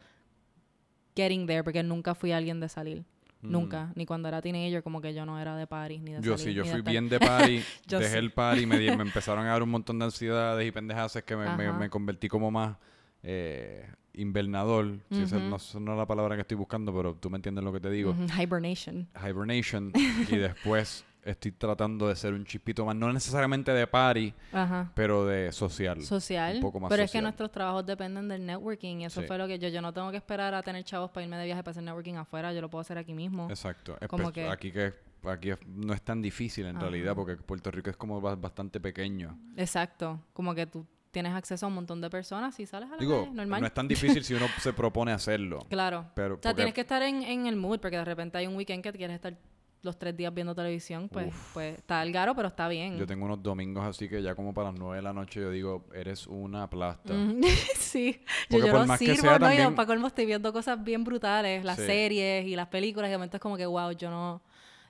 getting 1.16 1.46
there, 1.48 1.64
porque 1.64 1.84
nunca 1.84 2.16
fui 2.16 2.32
alguien 2.32 2.60
de 2.60 2.70
salir. 2.70 3.04
Mm. 3.42 3.52
Nunca. 3.52 3.92
Ni 3.96 4.06
cuando 4.06 4.28
era 4.28 4.42
teenager, 4.42 4.84
como 4.84 5.00
que 5.02 5.14
yo 5.14 5.26
no 5.26 5.40
era 5.40 5.56
de 5.56 5.66
party 5.66 6.00
ni 6.00 6.12
de 6.14 6.22
Yo 6.22 6.38
salir, 6.38 6.54
sí, 6.54 6.54
yo 6.54 6.64
de 6.64 6.72
fui 6.72 6.82
bien 6.82 7.08
de 7.10 7.20
party, 7.20 7.64
dejé 7.88 8.10
sí. 8.12 8.18
el 8.18 8.32
party, 8.32 8.66
me, 8.66 8.78
me 8.78 9.04
empezaron 9.04 9.46
a 9.46 9.50
dar 9.52 9.64
un 9.64 9.70
montón 9.70 9.98
de 10.00 10.06
ansiedades 10.06 10.68
y 10.68 10.72
pendejaces 10.72 11.24
que 11.24 11.36
me, 11.38 11.46
me- 11.56 11.68
Ajá. 11.68 11.80
me 11.80 11.90
convertí 11.90 12.28
como 12.28 12.52
más 12.52 12.76
eh, 13.24 13.88
invernador. 14.14 15.00
Si 15.12 15.22
esa 15.22 15.38
no, 15.40 15.56
esa 15.56 15.80
no 15.80 15.94
es 15.94 15.98
la 15.98 16.06
palabra 16.06 16.36
que 16.36 16.42
estoy 16.42 16.58
buscando, 16.58 16.94
pero 16.94 17.16
tú 17.16 17.30
me 17.30 17.38
entiendes 17.38 17.64
lo 17.64 17.72
que 17.72 17.80
te 17.80 17.90
digo. 17.90 18.16
Hibernation. 18.38 19.08
Hibernation. 19.16 19.94
y 20.30 20.36
después 20.36 21.06
estoy 21.24 21.52
tratando 21.52 22.08
de 22.08 22.16
ser 22.16 22.34
un 22.34 22.46
chispito 22.46 22.86
más, 22.86 22.96
no 22.96 23.12
necesariamente 23.12 23.72
de 23.72 23.86
party, 23.88 24.34
Ajá. 24.54 24.92
pero 24.96 25.26
de 25.26 25.52
social. 25.52 26.02
Social. 26.04 26.56
Un 26.56 26.62
poco 26.62 26.80
más 26.80 26.90
pero 26.90 27.04
es 27.04 27.12
que 27.12 27.22
nuestros 27.22 27.52
trabajos 27.52 27.86
dependen 27.86 28.28
del 28.28 28.46
networking 28.46 28.98
y 29.02 29.06
eso 29.06 29.22
Sí. 29.22 29.28
fue 29.28 29.38
lo 29.38 29.48
que 29.48 29.60
yo, 29.60 29.68
yo 29.70 29.82
no 29.82 29.94
tengo 29.94 30.12
que 30.12 30.18
esperar 30.18 30.54
a 30.54 30.62
tener 30.64 30.84
chavos 30.84 31.12
para 31.12 31.24
irme 31.26 31.38
de 31.38 31.46
viaje 31.46 31.62
para 31.64 31.72
hacer 31.72 31.84
networking 31.84 32.16
afuera, 32.16 32.54
yo 32.54 32.62
lo 32.62 32.70
puedo 32.70 32.82
hacer 32.82 32.98
aquí 32.98 33.14
mismo. 33.14 33.48
Exacto. 33.50 33.98
Como 34.08 34.32
que- 34.32 34.48
Aquí 34.50 34.72
que 34.72 34.94
aquí 35.26 35.52
no 35.68 35.94
es 35.94 36.02
tan 36.02 36.22
difícil 36.22 36.66
en 36.66 36.78
Ajá. 36.78 36.86
realidad 36.88 37.14
porque 37.16 37.36
Puerto 37.36 37.70
Rico 37.72 37.90
es 37.90 37.98
como 37.98 38.22
ba- 38.22 38.36
bastante 38.36 38.80
pequeño. 38.80 39.38
Exacto. 39.58 40.22
Como 40.34 40.56
que 40.56 40.66
tú 40.66 40.86
tienes 41.12 41.34
acceso 41.34 41.66
a 41.66 41.70
un 41.70 41.76
montón 41.76 42.00
de 42.02 42.10
personas 42.10 42.58
y 42.60 42.66
sales 42.66 42.88
a 42.90 42.94
la 42.94 42.98
Digo, 43.00 43.24
calle, 43.26 43.34
normal. 43.36 43.62
no 43.62 43.68
es 43.68 43.74
tan 43.74 43.88
difícil 43.88 44.24
si 44.24 44.36
uno 44.36 44.46
se 44.60 44.72
propone 44.74 45.12
hacerlo. 45.12 45.60
Claro. 45.70 46.06
Pero 46.16 46.36
O 46.36 46.38
sea, 46.38 46.52
porque- 46.52 46.56
tienes 46.56 46.74
que 46.74 46.82
estar 46.82 47.02
en, 47.02 47.24
en 47.24 47.48
el 47.48 47.56
mood, 47.56 47.80
porque 47.80 47.98
de 47.98 48.06
repente 48.06 48.38
hay 48.38 48.48
un 48.48 48.56
weekend 48.56 48.84
que 48.84 48.92
quieres 48.94 49.16
estar 49.16 49.36
los 49.82 49.98
tres 49.98 50.16
días 50.18 50.34
viendo 50.34 50.54
televisión, 50.54 51.08
pues, 51.10 51.34
pues 51.54 51.78
está 51.78 52.02
al 52.02 52.12
garo, 52.12 52.36
pero 52.36 52.50
está 52.50 52.68
bien. 52.68 52.98
Yo 52.98 53.08
tengo 53.08 53.26
unos 53.26 53.42
domingos 53.42 53.86
así 53.86 54.10
que 54.10 54.22
ya 54.22 54.36
como 54.36 54.54
para 54.54 54.72
las 54.72 54.80
9 54.80 54.98
de 54.98 55.02
la 55.02 55.14
noche 55.14 55.40
yo 55.40 55.52
digo, 55.52 55.86
eres 55.94 56.28
una 56.28 56.70
plasta. 56.70 57.14
Sí, 57.78 58.20
yo, 58.22 58.26
Porque 58.50 58.68
yo 58.68 58.72
por 58.74 58.82
no 58.82 58.88
más 58.88 59.00
que 59.00 59.06
sirvo, 59.06 59.22
sea 59.22 59.32
¿no? 59.32 59.38
Y 59.38 59.40
también- 59.58 59.76
para 59.76 59.88
colmo 59.88 60.08
estoy 60.08 60.26
viendo 60.26 60.52
cosas 60.54 60.84
bien 60.84 61.04
brutales, 61.04 61.64
las 61.64 61.78
Sí. 61.78 61.86
series 61.86 62.46
y 62.46 62.56
las 62.56 62.68
películas, 62.68 63.08
y 63.08 63.12
de 63.12 63.18
momento 63.18 63.38
es 63.38 63.42
como 63.42 63.58
que, 63.58 63.66
wow, 63.66 63.92
yo 63.92 64.10
no... 64.10 64.42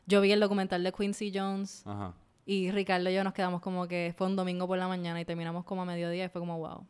Yo 0.07 0.21
vi 0.21 0.31
el 0.31 0.39
documental 0.39 0.83
de 0.83 0.91
Quincy 0.91 1.31
Jones 1.33 1.83
Ajá. 1.85 2.13
y 2.45 2.71
Ricardo 2.71 3.11
y 3.11 3.13
yo 3.13 3.23
nos 3.23 3.33
quedamos 3.33 3.61
como 3.61 3.87
que 3.87 4.13
fue 4.17 4.25
un 4.25 4.35
domingo 4.35 4.65
por 4.67 4.79
la 4.79 4.87
mañana 4.87 5.21
y 5.21 5.25
terminamos 5.25 5.63
como 5.65 5.83
a 5.83 5.85
mediodía 5.85 6.25
y 6.25 6.29
fue 6.29 6.41
como, 6.41 6.57
wow, 6.57 6.83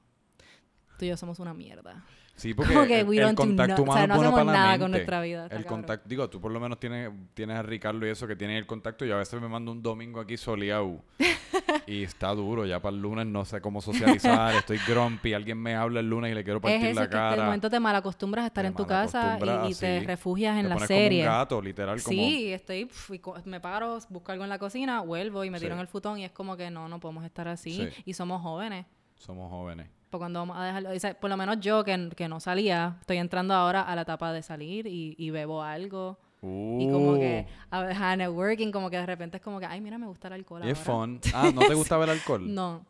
tú 0.98 1.04
y 1.06 1.10
yo 1.10 1.18
somos 1.18 1.38
una 1.40 1.54
mierda. 1.54 2.06
Sí, 2.40 2.54
porque 2.54 2.74
Como 2.74 2.88
que 2.88 3.02
el, 3.02 3.20
el 3.20 3.36
contacto 3.36 3.82
o 3.82 3.84
humano 3.84 3.98
sea, 4.00 4.08
no 4.08 4.16
bueno 4.16 4.30
hacemos 4.30 4.46
para 4.46 4.58
la 4.58 4.64
nada 4.66 4.72
con 4.80 4.80
mente. 4.92 4.98
nuestra 4.98 5.22
vida, 5.22 5.44
El 5.44 5.50
cabrón. 5.50 5.68
contacto, 5.68 6.08
digo, 6.10 6.30
tú 6.30 6.40
por 6.40 6.52
lo 6.52 6.60
menos 6.62 6.80
tienes, 6.80 7.12
tienes 7.34 7.58
a 7.58 7.62
Ricardo 7.64 8.08
y 8.08 8.10
eso 8.10 8.28
que 8.28 8.36
tienen 8.38 8.56
el 8.56 8.66
contacto 8.66 9.06
y 9.06 9.12
a 9.12 9.18
veces 9.18 9.42
me 9.42 9.50
mando 9.50 9.72
un 9.74 9.84
domingo 9.84 10.22
aquí 10.22 10.38
soleado 10.38 11.04
y 11.86 12.04
está 12.04 12.30
duro, 12.34 12.66
ya 12.66 12.82
para 12.82 12.96
el 12.96 13.02
lunes 13.02 13.26
no 13.28 13.44
sé 13.44 13.60
cómo 13.60 13.82
socializar, 13.82 14.56
estoy 14.56 14.78
grumpy, 14.88 15.34
alguien 15.34 15.58
me 15.62 15.76
habla 15.76 16.00
el 16.00 16.10
lunes 16.10 16.32
y 16.32 16.36
le 16.36 16.44
quiero 16.46 16.60
Es 16.60 16.64
partir 16.64 16.86
eso, 16.88 17.00
la 17.02 17.10
que 17.10 17.16
de 17.18 17.22
cara. 17.22 17.44
momento 17.46 17.70
te 17.70 17.80
malacostumbras 17.80 18.44
a 18.44 18.48
estar 18.48 18.64
Te 18.64 18.68
en 18.70 18.74
tu 18.74 18.86
casa 18.88 19.38
y, 19.68 19.72
y 19.72 19.76
te 19.76 20.00
refugias 20.02 20.56
en 20.58 20.64
Te 20.64 20.70
la 20.70 20.76
pones 20.76 20.88
serie. 20.88 21.24
como 21.26 21.34
un 21.34 21.40
gato, 21.40 21.62
literal, 21.62 22.02
como 22.02 22.16
Sí, 22.18 22.54
estoy, 22.54 22.90
me 23.46 23.60
paro, 23.60 24.00
busco 24.10 24.32
algo 24.32 24.46
en 24.46 24.50
la 24.50 24.60
cocina, 24.60 25.02
vuelvo 25.02 25.44
y 25.44 25.50
me 25.50 25.60
tiro 25.60 25.72
Sí. 25.72 25.76
en 25.76 25.80
el 25.82 25.88
futón 25.88 26.20
y 26.20 26.24
es 26.26 26.32
como 26.32 26.56
que 26.56 26.72
no, 26.72 26.88
no 26.88 27.00
podemos 27.02 27.26
estar 27.26 27.48
así 27.50 27.90
Sí. 27.94 28.04
y 28.06 28.14
somos 28.14 28.42
jóvenes. 28.42 28.86
somos 29.16 29.50
jóvenes. 29.52 29.90
Por 30.10 30.20
cuando 30.20 30.40
vamos 30.40 30.58
a 30.58 30.64
dejarlo, 30.66 30.90
o 30.92 31.00
sea, 31.00 31.20
por 31.20 31.30
lo 31.30 31.38
menos 31.38 31.60
yo 31.60 31.84
que, 31.84 32.10
que 32.16 32.28
no 32.28 32.40
salía, 32.40 32.98
estoy 33.02 33.18
entrando 33.18 33.54
ahora 33.54 33.82
a 33.82 33.96
la 33.96 34.02
etapa 34.02 34.34
de 34.34 34.42
salir 34.42 34.88
y, 34.88 35.16
y 35.18 35.30
bebo 35.30 35.62
algo 35.62 36.18
y 36.42 36.90
como 36.90 37.16
que 37.16 37.46
Uh, 37.72 37.76
a, 37.76 38.12
a 38.12 38.16
networking, 38.16 38.72
como 38.72 38.90
que 38.90 38.98
de 38.98 39.06
repente 39.06 39.38
es 39.38 39.44
como 39.44 39.60
que, 39.60 39.66
ay, 39.66 39.82
mira, 39.82 39.98
me 39.98 40.08
gusta 40.08 40.30
el 40.30 40.36
alcohol 40.36 40.64
es 40.64 40.78
fun. 40.78 41.20
Ah, 41.34 41.52
¿no 41.54 41.62
te 41.62 41.74
gustaba 41.74 42.06
el 42.06 42.12
alcohol? 42.12 42.54
No, 42.54 42.86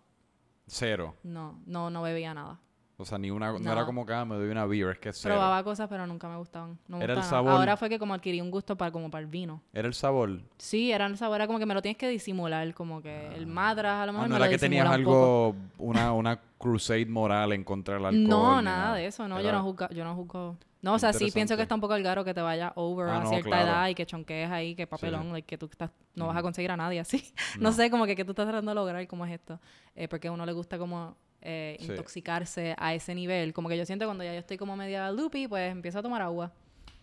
Cero. 0.68 1.16
no, 1.24 1.60
no, 1.66 1.90
no 1.90 2.02
bebía 2.04 2.34
nada. 2.34 2.60
O 3.02 3.06
sea, 3.06 3.18
ni 3.18 3.32
una, 3.32 3.54
no, 3.54 3.60
No. 3.60 3.72
era 3.72 3.86
como 3.86 4.06
que 4.06 4.14
ah, 4.14 4.26
me 4.26 4.36
doy 4.36 4.50
una 4.50 4.66
beer, 4.66 4.90
es 4.90 5.00
que 5.00 5.14
cero. 5.14 5.36
Probaba 5.36 5.64
cosas, 5.64 5.88
pero 5.88 6.06
nunca 6.06 6.28
me 6.28 6.36
gustaban. 6.36 6.78
No 6.90 6.98
me 6.98 7.04
Era 7.06 7.14
el 7.14 7.20
gustaban. 7.20 7.46
sabor. 7.46 7.60
Ahora 7.62 7.78
fue 7.78 7.88
que 7.88 7.98
como 7.98 8.14
adquirí 8.14 8.42
un 8.42 8.52
gusto 8.52 8.76
para 8.78 8.92
como 8.92 9.10
para 9.10 9.22
el 9.22 9.28
vino. 9.28 9.62
Era 9.74 9.88
el 9.88 9.94
sabor. 9.94 10.42
Sí, 10.58 10.92
era 10.92 11.06
el 11.06 11.18
sabor, 11.18 11.38
era 11.38 11.48
como 11.48 11.60
que 11.60 11.66
me 11.66 11.74
lo 11.74 11.82
tienes 11.82 11.98
que 11.98 12.10
disimular, 12.10 12.74
como 12.74 13.02
que 13.02 13.28
el 13.36 13.48
madras 13.48 14.04
a 14.04 14.06
lo 14.06 14.10
Ah, 14.10 14.14
mejor 14.14 14.28
no 14.28 14.34
me 14.36 14.40
lo 14.40 14.46
era 14.46 14.52
que 14.52 14.58
tenías 14.58 14.86
un 14.86 14.94
algo, 14.94 15.56
una, 15.78 16.12
una 16.12 16.42
crusade 16.58 17.06
moral 17.06 17.54
en 17.54 17.64
contra 17.64 17.96
del 17.96 18.06
alcohol. 18.06 18.28
No, 18.28 18.58
ni 18.58 18.66
nada 18.66 18.96
de 18.96 19.06
eso, 19.06 19.28
no, 19.30 19.40
yo 19.42 19.48
Era- 19.48 19.60
no 19.60 19.64
juzgo, 19.64 19.88
yo 19.92 20.04
no 20.04 20.16
juzgo. 20.16 20.58
No, 20.82 20.94
o 20.94 21.00
sea, 21.00 21.12
sí 21.14 21.30
pienso 21.32 21.56
que 21.58 21.62
está 21.64 21.76
un 21.76 21.82
poco 21.82 21.94
al 21.94 22.04
garo 22.04 22.24
que 22.26 22.34
te 22.34 22.42
vaya 22.42 22.72
over 22.76 23.08
Ah, 23.10 23.18
a 23.18 23.24
no, 23.24 23.30
cierta 23.30 23.50
claro. 23.50 23.66
edad 23.68 23.88
y 23.90 23.96
que 23.96 24.06
chonquees 24.06 24.50
ahí, 24.52 24.76
que 24.76 24.88
papelón, 24.88 25.32
like, 25.34 25.46
que 25.46 25.58
tú 25.58 25.68
estás, 25.72 25.90
no 26.16 26.28
vas 26.28 26.38
a 26.38 26.42
conseguir 26.42 26.72
a 26.72 26.78
nadie 26.78 27.00
así. 27.00 27.34
No, 27.60 27.72
sé, 27.72 27.90
como 27.90 28.06
que, 28.06 28.16
que 28.16 28.24
tú 28.26 28.32
estás 28.32 28.46
tratando 28.46 28.72
de 28.72 28.76
lograr, 28.76 29.08
como 29.08 29.26
es 29.26 29.32
esto. 29.34 29.60
Eh, 29.96 30.08
porque 30.10 30.28
a 30.30 30.32
uno 30.34 30.46
le 30.46 30.52
gusta 30.54 30.78
como 30.78 31.16
eh, 31.42 31.78
Sí. 31.80 31.86
intoxicarse 31.92 32.76
a 32.78 32.94
ese 32.94 33.16
nivel. 33.16 33.54
Como 33.54 33.70
que 33.70 33.78
yo 33.78 33.86
siento 33.86 34.06
cuando 34.06 34.24
ya 34.24 34.34
yo 34.34 34.40
estoy 34.40 34.58
como 34.58 34.76
media 34.76 35.12
loopy, 35.12 35.48
pues 35.48 35.72
empiezo 35.72 36.00
a 36.00 36.02
tomar 36.04 36.22
agua. 36.22 36.52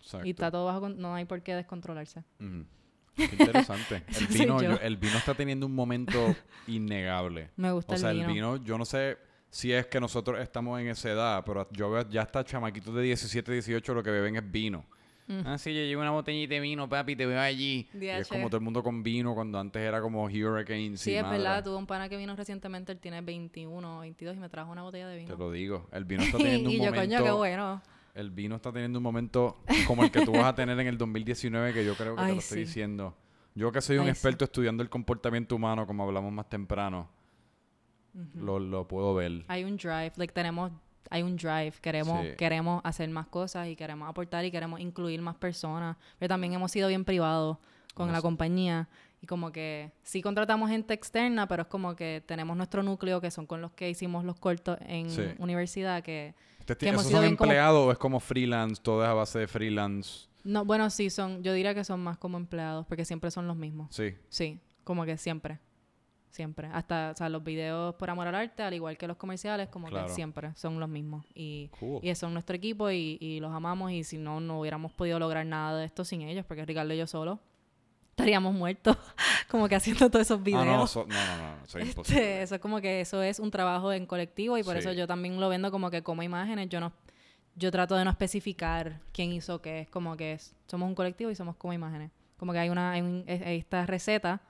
Exacto. 0.01 0.25
Y 0.27 0.31
está 0.31 0.51
todo 0.51 0.65
bajo, 0.65 0.89
no 0.89 1.15
hay 1.15 1.25
por 1.25 1.41
qué 1.41 1.55
descontrolarse. 1.55 2.23
Qué 3.17 3.23
interesante. 3.39 4.03
El 4.19 4.27
vino, 4.27 4.61
yo. 4.61 4.71
yo- 4.73 4.79
el 4.79 4.95
vino 4.97 5.17
está 5.17 5.33
teniendo 5.33 5.65
un 5.65 5.73
momento 5.73 6.35
innegable. 6.67 7.49
Me 7.55 7.71
gusta 7.71 7.95
O 7.95 7.97
sea, 7.97 8.11
el 8.11 8.21
el 8.21 8.27
vino. 8.27 8.53
vino, 8.53 8.63
yo 8.63 8.77
no 8.77 8.85
sé 8.85 9.17
si 9.49 9.71
es 9.73 9.87
que 9.87 9.99
nosotros 9.99 10.39
estamos 10.39 10.79
en 10.79 10.87
esa 10.89 11.09
edad, 11.09 11.43
pero 11.43 11.67
yo 11.71 11.89
veo 11.89 12.07
ya 12.09 12.21
hasta 12.21 12.43
chamaquitos 12.43 12.93
de 12.93 13.01
17, 13.01 13.51
18 13.51 13.93
lo 13.95 14.03
que 14.03 14.11
beben 14.11 14.35
es 14.35 14.51
vino. 14.51 14.85
Mm. 15.27 15.41
Ah, 15.45 15.57
sí, 15.57 15.73
yo 15.73 15.81
llevo 15.81 16.01
una 16.01 16.11
botellita 16.11 16.53
de 16.55 16.61
vino, 16.61 16.87
papi, 16.87 17.15
te 17.15 17.25
veo 17.25 17.39
allí. 17.39 17.87
Y 17.93 18.05
es 18.05 18.29
como 18.29 18.47
todo 18.47 18.57
el 18.57 18.63
mundo 18.63 18.81
con 18.81 19.03
vino 19.03 19.35
cuando 19.35 19.59
antes 19.59 19.81
era 19.81 20.01
como 20.01 20.23
Hurricanes 20.23 21.01
Sí, 21.01 21.13
es 21.13 21.21
madre. 21.21 21.37
verdad. 21.37 21.63
Tuve 21.65 21.75
un 21.75 21.85
pana 21.85 22.07
que 22.07 22.15
vino 22.17 22.35
recientemente, 22.35 22.93
él 22.93 22.99
tiene 22.99 23.19
21 23.21 23.97
o 23.97 23.99
22 23.99 24.37
y 24.37 24.39
me 24.39 24.47
trajo 24.49 24.71
una 24.71 24.83
botella 24.83 25.07
de 25.09 25.17
vino. 25.17 25.27
Te 25.33 25.37
lo 25.37 25.51
digo. 25.51 25.87
El 25.91 26.05
vino 26.05 26.23
está 26.23 26.37
teniendo 26.37 26.69
un 26.69 26.75
y 26.75 26.77
yo, 26.77 26.85
momento... 26.85 27.01
coño, 27.01 27.23
qué 27.23 27.31
bueno. 27.31 27.81
El 28.15 28.31
vino 28.31 28.55
está 28.55 28.71
teniendo 28.71 28.99
un 28.99 29.03
momento 29.03 29.57
como 29.85 30.03
el 30.03 30.11
que 30.11 30.25
tú 30.25 30.31
vas 30.31 30.45
a 30.45 30.55
tener 30.55 30.79
en 30.79 30.87
el 30.87 30.97
2019, 30.97 31.73
que 31.73 31.85
yo 31.85 31.93
creo 31.95 32.15
que 32.15 32.21
te 32.23 32.27
lo 32.29 32.39
estoy 32.39 32.59
sí. 32.59 32.65
diciendo. 32.65 33.15
Yo 33.53 33.71
que 33.71 33.81
soy 33.81 33.97
un 33.97 34.03
Ay, 34.03 34.07
sí. 34.07 34.11
experto 34.11 34.45
estudiando 34.45 34.81
el 34.81 34.89
comportamiento 34.89 35.55
humano, 35.55 35.85
como 35.85 36.03
hablamos 36.03 36.31
más 36.31 36.47
temprano, 36.49 37.09
lo, 38.35 38.59
lo 38.59 38.87
puedo 38.87 39.13
ver. 39.13 39.43
Hay 39.47 39.63
un 39.63 39.77
drive, 39.77 40.13
like 40.15 40.33
tenemos, 40.33 40.71
hay 41.09 41.23
un 41.23 41.35
drive, 41.35 41.73
queremos, 41.81 42.21
Sí. 42.25 42.33
queremos 42.37 42.81
hacer 42.83 43.09
más 43.09 43.27
cosas 43.27 43.67
y 43.67 43.75
queremos 43.75 44.09
aportar 44.09 44.45
y 44.45 44.51
queremos 44.51 44.79
incluir 44.79 45.21
más 45.21 45.35
personas. 45.35 45.97
Pero 46.19 46.29
también 46.29 46.53
hemos 46.53 46.71
sido 46.71 46.87
bien 46.87 47.03
privados 47.05 47.57
con 47.93 48.11
la 48.11 48.21
compañía 48.21 48.87
y 49.21 49.25
como 49.25 49.51
que 49.51 49.91
sí 50.03 50.21
contratamos 50.21 50.69
gente 50.69 50.93
externa, 50.93 51.47
pero 51.47 51.63
es 51.63 51.67
como 51.67 51.95
que 51.95 52.21
tenemos 52.25 52.55
nuestro 52.55 52.83
núcleo 52.83 53.19
que 53.21 53.31
son 53.31 53.47
con 53.47 53.61
los 53.61 53.71
que 53.71 53.89
hicimos 53.89 54.23
los 54.23 54.37
cortos 54.39 54.77
en 54.81 55.09
Sí. 55.09 55.23
universidad 55.39 56.03
que 56.03 56.35
¿Ustedes 56.59 56.77
que 56.79 56.89
hemos 56.89 57.01
¿Esos 57.01 57.11
sido 57.11 57.21
son 57.23 57.35
como- 57.37 57.49
empleados 57.51 57.87
o 57.87 57.91
es 57.91 57.97
como 57.97 58.19
freelance? 58.19 58.81
Todo 58.81 59.01
es 59.03 59.09
a 59.09 59.13
base 59.13 59.39
de 59.39 59.47
freelance. 59.47 60.27
no, 60.43 60.63
bueno, 60.65 60.89
sí 60.89 61.09
son, 61.09 61.41
yo 61.43 61.53
diría 61.53 61.73
que 61.73 61.83
son 61.83 62.01
más 62.01 62.17
como 62.17 62.37
empleados 62.37 62.85
porque 62.85 63.03
siempre 63.05 63.31
son 63.31 63.47
los 63.47 63.55
mismos. 63.57 63.87
Sí. 63.95 64.15
Sí, 64.29 64.59
como 64.83 65.03
que 65.05 65.17
siempre. 65.17 65.59
Siempre. 66.31 66.67
Hasta, 66.71 67.11
o 67.13 67.17
sea, 67.17 67.29
los 67.29 67.43
videos 67.43 67.95
por 67.95 68.09
amor 68.09 68.27
al 68.27 68.35
arte, 68.35 68.61
al 68.61 68.73
igual 68.73 68.97
que 68.97 69.07
los 69.07 69.17
comerciales, 69.17 69.69
como 69.69 69.87
Claro. 69.87 70.07
que 70.07 70.13
siempre 70.13 70.53
son 70.55 70.79
los 70.79 70.87
mismos. 70.89 71.25
Y, 71.33 71.69
Cool. 71.79 71.99
y 72.03 72.13
son 72.15 72.33
nuestro 72.33 72.55
equipo 72.55 72.91
y, 72.91 73.17
y 73.19 73.39
los 73.39 73.51
amamos. 73.53 73.91
Y 73.91 74.03
si 74.03 74.17
no, 74.17 74.39
no 74.39 74.59
hubiéramos 74.59 74.91
podido 74.93 75.17
lograr 75.19 75.45
nada 75.45 75.79
de 75.79 75.85
esto 75.85 76.05
sin 76.05 76.21
ellos, 76.21 76.45
porque 76.45 76.65
Ricardo 76.65 76.93
y 76.93 76.97
yo 76.97 77.07
solo 77.07 77.39
estaríamos 78.11 78.53
muertos, 78.53 78.97
como 79.49 79.67
que 79.67 79.75
haciendo 79.75 80.09
todos 80.09 80.25
esos 80.27 80.41
videos. 80.43 80.63
Ah, 80.63 80.77
no, 80.77 80.87
so- 80.87 81.05
no, 81.07 81.13
no, 81.15 81.37
no, 81.37 81.63
eso 81.63 81.77
es 81.79 81.83
Este, 81.87 81.89
imposible. 81.89 82.41
eso 82.41 82.55
es 82.55 82.61
como 82.61 82.81
que 82.81 83.01
eso 83.01 83.21
es 83.23 83.39
un 83.39 83.49
trabajo 83.51 83.91
en 83.93 84.05
colectivo 84.05 84.57
y 84.57 84.63
por 84.63 84.73
Sí. 84.73 84.79
eso 84.79 84.91
yo 84.93 85.07
también 85.07 85.39
lo 85.39 85.49
vendo 85.49 85.71
como 85.71 85.89
que 85.89 86.01
como 86.03 86.23
imágenes. 86.23 86.67
Yo 86.69 86.79
no, 86.79 86.93
yo 87.55 87.71
trato 87.71 87.95
de 87.95 88.03
no 88.05 88.11
especificar 88.11 88.99
quién 89.13 89.31
hizo 89.31 89.61
qué. 89.61 89.81
Es 89.81 89.89
como 89.89 90.17
que 90.17 90.33
es- 90.33 90.55
somos 90.67 90.87
un 90.89 90.95
colectivo 90.95 91.31
y 91.31 91.35
somos 91.35 91.55
como 91.55 91.73
imágenes. 91.73 92.11
Como 92.37 92.53
que 92.53 92.59
hay 92.59 92.69
una, 92.69 92.91
hay, 92.91 93.01
un- 93.01 93.23
es- 93.27 93.41
hay 93.41 93.57
esta 93.57 93.85
receta 93.85 94.41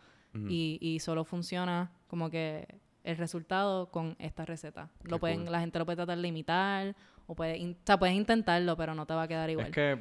Y, 0.49 0.77
y 0.81 0.99
solo 0.99 1.23
funciona 1.25 1.91
como 2.07 2.29
que 2.29 2.67
el 3.03 3.17
resultado 3.17 3.89
con 3.91 4.15
esta 4.19 4.45
receta. 4.45 4.89
Qué 5.03 5.09
Lo 5.09 5.19
pueden, 5.19 5.43
cool. 5.43 5.51
la 5.51 5.59
gente 5.61 5.79
lo 5.79 5.85
puede 5.85 5.95
tratar 5.97 6.17
de 6.17 6.27
imitar 6.27 6.95
o 7.25 7.35
puede, 7.35 7.57
in- 7.57 7.77
o 7.81 7.85
sea, 7.85 7.97
puedes 7.97 8.15
intentarlo, 8.15 8.75
pero 8.77 8.93
no 8.95 9.05
te 9.05 9.13
va 9.13 9.23
a 9.23 9.27
quedar 9.27 9.49
igual. 9.49 9.67
Es 9.67 9.73
que 9.73 9.97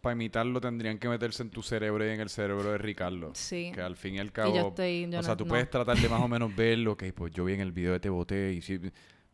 para 0.00 0.12
imitarlo 0.14 0.60
tendrían 0.60 0.98
que 0.98 1.08
meterse 1.08 1.42
en 1.42 1.50
tu 1.50 1.62
cerebro 1.62 2.06
y 2.06 2.10
en 2.10 2.20
el 2.20 2.28
cerebro 2.28 2.70
de 2.72 2.78
Ricardo. 2.78 3.30
sí. 3.34 3.72
Que 3.74 3.80
al 3.80 3.96
fin 3.96 4.14
y 4.16 4.18
al 4.18 4.26
Y 4.28 4.30
cabo... 4.30 4.54
yo 4.54 4.68
estoy, 4.68 5.02
yo 5.02 5.08
o 5.08 5.10
no- 5.12 5.22
sea, 5.22 5.36
tú 5.36 5.44
no. 5.44 5.48
puedes 5.50 5.68
tratar 5.70 5.96
de 5.96 6.08
más 6.08 6.20
o 6.20 6.28
menos 6.28 6.54
verlo, 6.56 6.92
ok, 6.92 7.04
pues 7.14 7.32
yo 7.32 7.44
vi 7.44 7.54
en 7.54 7.60
el 7.60 7.72
video 7.72 7.92
de 7.92 8.00
te 8.00 8.08
boté 8.10 8.52
y 8.52 8.60
sí, 8.62 8.78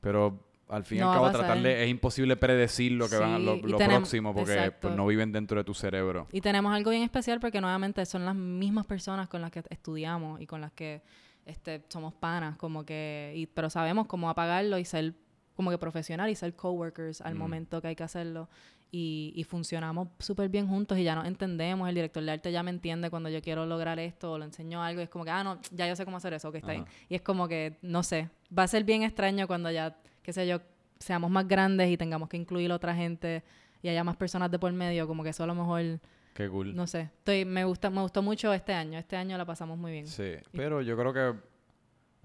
pero 0.01 0.50
al 0.71 0.85
fin 0.85 0.99
y 0.99 1.01
No 1.01 1.11
al 1.13 1.19
cabo 1.19 1.31
tratarle, 1.31 1.85
es 1.85 1.91
imposible 1.91 2.37
predecir 2.37 2.93
lo 2.93 3.09
que 3.09 3.17
van, 3.17 3.39
Sí, 3.39 3.45
lo, 3.45 3.57
y 3.57 3.63
lo 3.63 3.77
tenemos- 3.79 4.01
próximo 4.09 4.35
porque 4.35 4.73
pues, 4.81 4.95
no 4.95 5.07
viven 5.07 5.33
dentro 5.33 5.59
de 5.59 5.65
tu 5.65 5.75
cerebro. 5.75 6.27
Y 6.33 6.41
tenemos 6.41 6.73
algo 6.75 6.91
bien 6.91 7.03
especial 7.03 7.41
porque 7.41 7.61
nuevamente 7.61 8.05
son 8.07 8.25
las 8.25 8.35
mismas 8.35 8.87
personas 8.87 9.29
con 9.29 9.41
las 9.41 9.51
que 9.51 9.63
estudiamos 9.71 10.41
y 10.41 10.47
con 10.47 10.61
las 10.61 10.73
que 10.73 11.03
este, 11.47 11.83
somos 11.89 12.15
panas, 12.15 12.57
como 12.57 12.85
que, 12.85 13.33
y, 13.35 13.47
pero 13.47 13.71
sabemos 13.71 14.07
cómo 14.07 14.31
apagarlo 14.31 14.79
y 14.79 14.85
ser 14.85 15.15
como 15.57 15.71
que 15.71 15.79
profesional 15.79 16.31
y 16.31 16.35
ser 16.35 16.55
coworkers 16.55 17.21
al 17.21 17.35
Mm. 17.35 17.39
momento 17.39 17.83
que 17.83 17.89
hay 17.89 17.97
que 17.97 18.05
hacerlo. 18.05 18.49
Y, 18.93 19.33
y 19.37 19.45
funcionamos 19.45 20.09
súper 20.19 20.49
bien 20.49 20.67
juntos 20.67 20.99
y 20.99 21.05
ya 21.05 21.15
nos 21.15 21.25
entendemos. 21.27 21.89
El 21.89 21.95
director 21.95 22.25
de 22.25 22.31
arte 22.33 22.51
ya 22.51 22.63
me 22.65 22.71
entiende 22.71 23.09
cuando 23.09 23.29
yo 23.29 23.41
quiero 23.41 23.65
lograr 23.65 24.01
esto 24.01 24.33
o 24.33 24.39
le 24.39 24.47
enseño 24.47 24.83
algo 24.83 25.01
y 25.01 25.05
es 25.05 25.11
como 25.11 25.25
que, 25.25 25.31
ah, 25.31 25.45
no, 25.45 25.61
ya 25.71 25.87
yo 25.87 25.95
sé 25.95 26.05
cómo 26.05 26.17
hacer 26.17 26.33
eso, 26.33 26.51
que 26.51 26.59
está 26.59 26.73
bien. 26.73 26.87
Y 27.09 27.15
es 27.15 27.23
como 27.23 27.47
que, 27.47 27.77
no 27.83 28.03
sé, 28.03 28.31
va 28.57 28.65
a 28.65 28.69
ser 28.69 28.83
bien 28.83 29.05
extraño 29.05 29.47
cuando 29.47 29.71
ya, 29.71 29.97
qué 30.23 30.33
sé 30.33 30.47
yo, 30.47 30.61
seamos 30.99 31.31
más 31.31 31.47
grandes 31.49 31.89
y 31.91 31.97
tengamos 31.97 32.29
que 32.29 32.37
incluir 32.37 32.71
otra 32.73 32.95
gente 32.95 33.43
y 33.83 33.89
haya 33.89 34.05
más 34.05 34.17
personas 34.17 34.51
de 34.51 34.59
por 34.59 34.73
medio, 34.73 35.07
como 35.07 35.23
que 35.23 35.31
eso 35.31 35.45
a 35.45 35.47
lo 35.47 35.55
mejor 35.55 36.01
Qué 36.35 36.49
cool. 36.49 36.75
no 36.75 36.87
sé, 36.87 37.03
estoy, 37.19 37.45
me 37.45 37.65
gusta, 37.65 37.91
me 37.91 38.03
gustó 38.03 38.23
mucho 38.23 38.53
este 38.53 38.73
año. 38.75 38.99
Este 38.99 39.17
año 39.17 39.37
la 39.39 39.45
pasamos 39.45 39.79
muy 39.79 39.93
bien. 39.93 40.07
Sí, 40.07 40.35
pero 40.53 40.83
yo 40.83 40.97
creo 40.97 41.13
que 41.13 41.35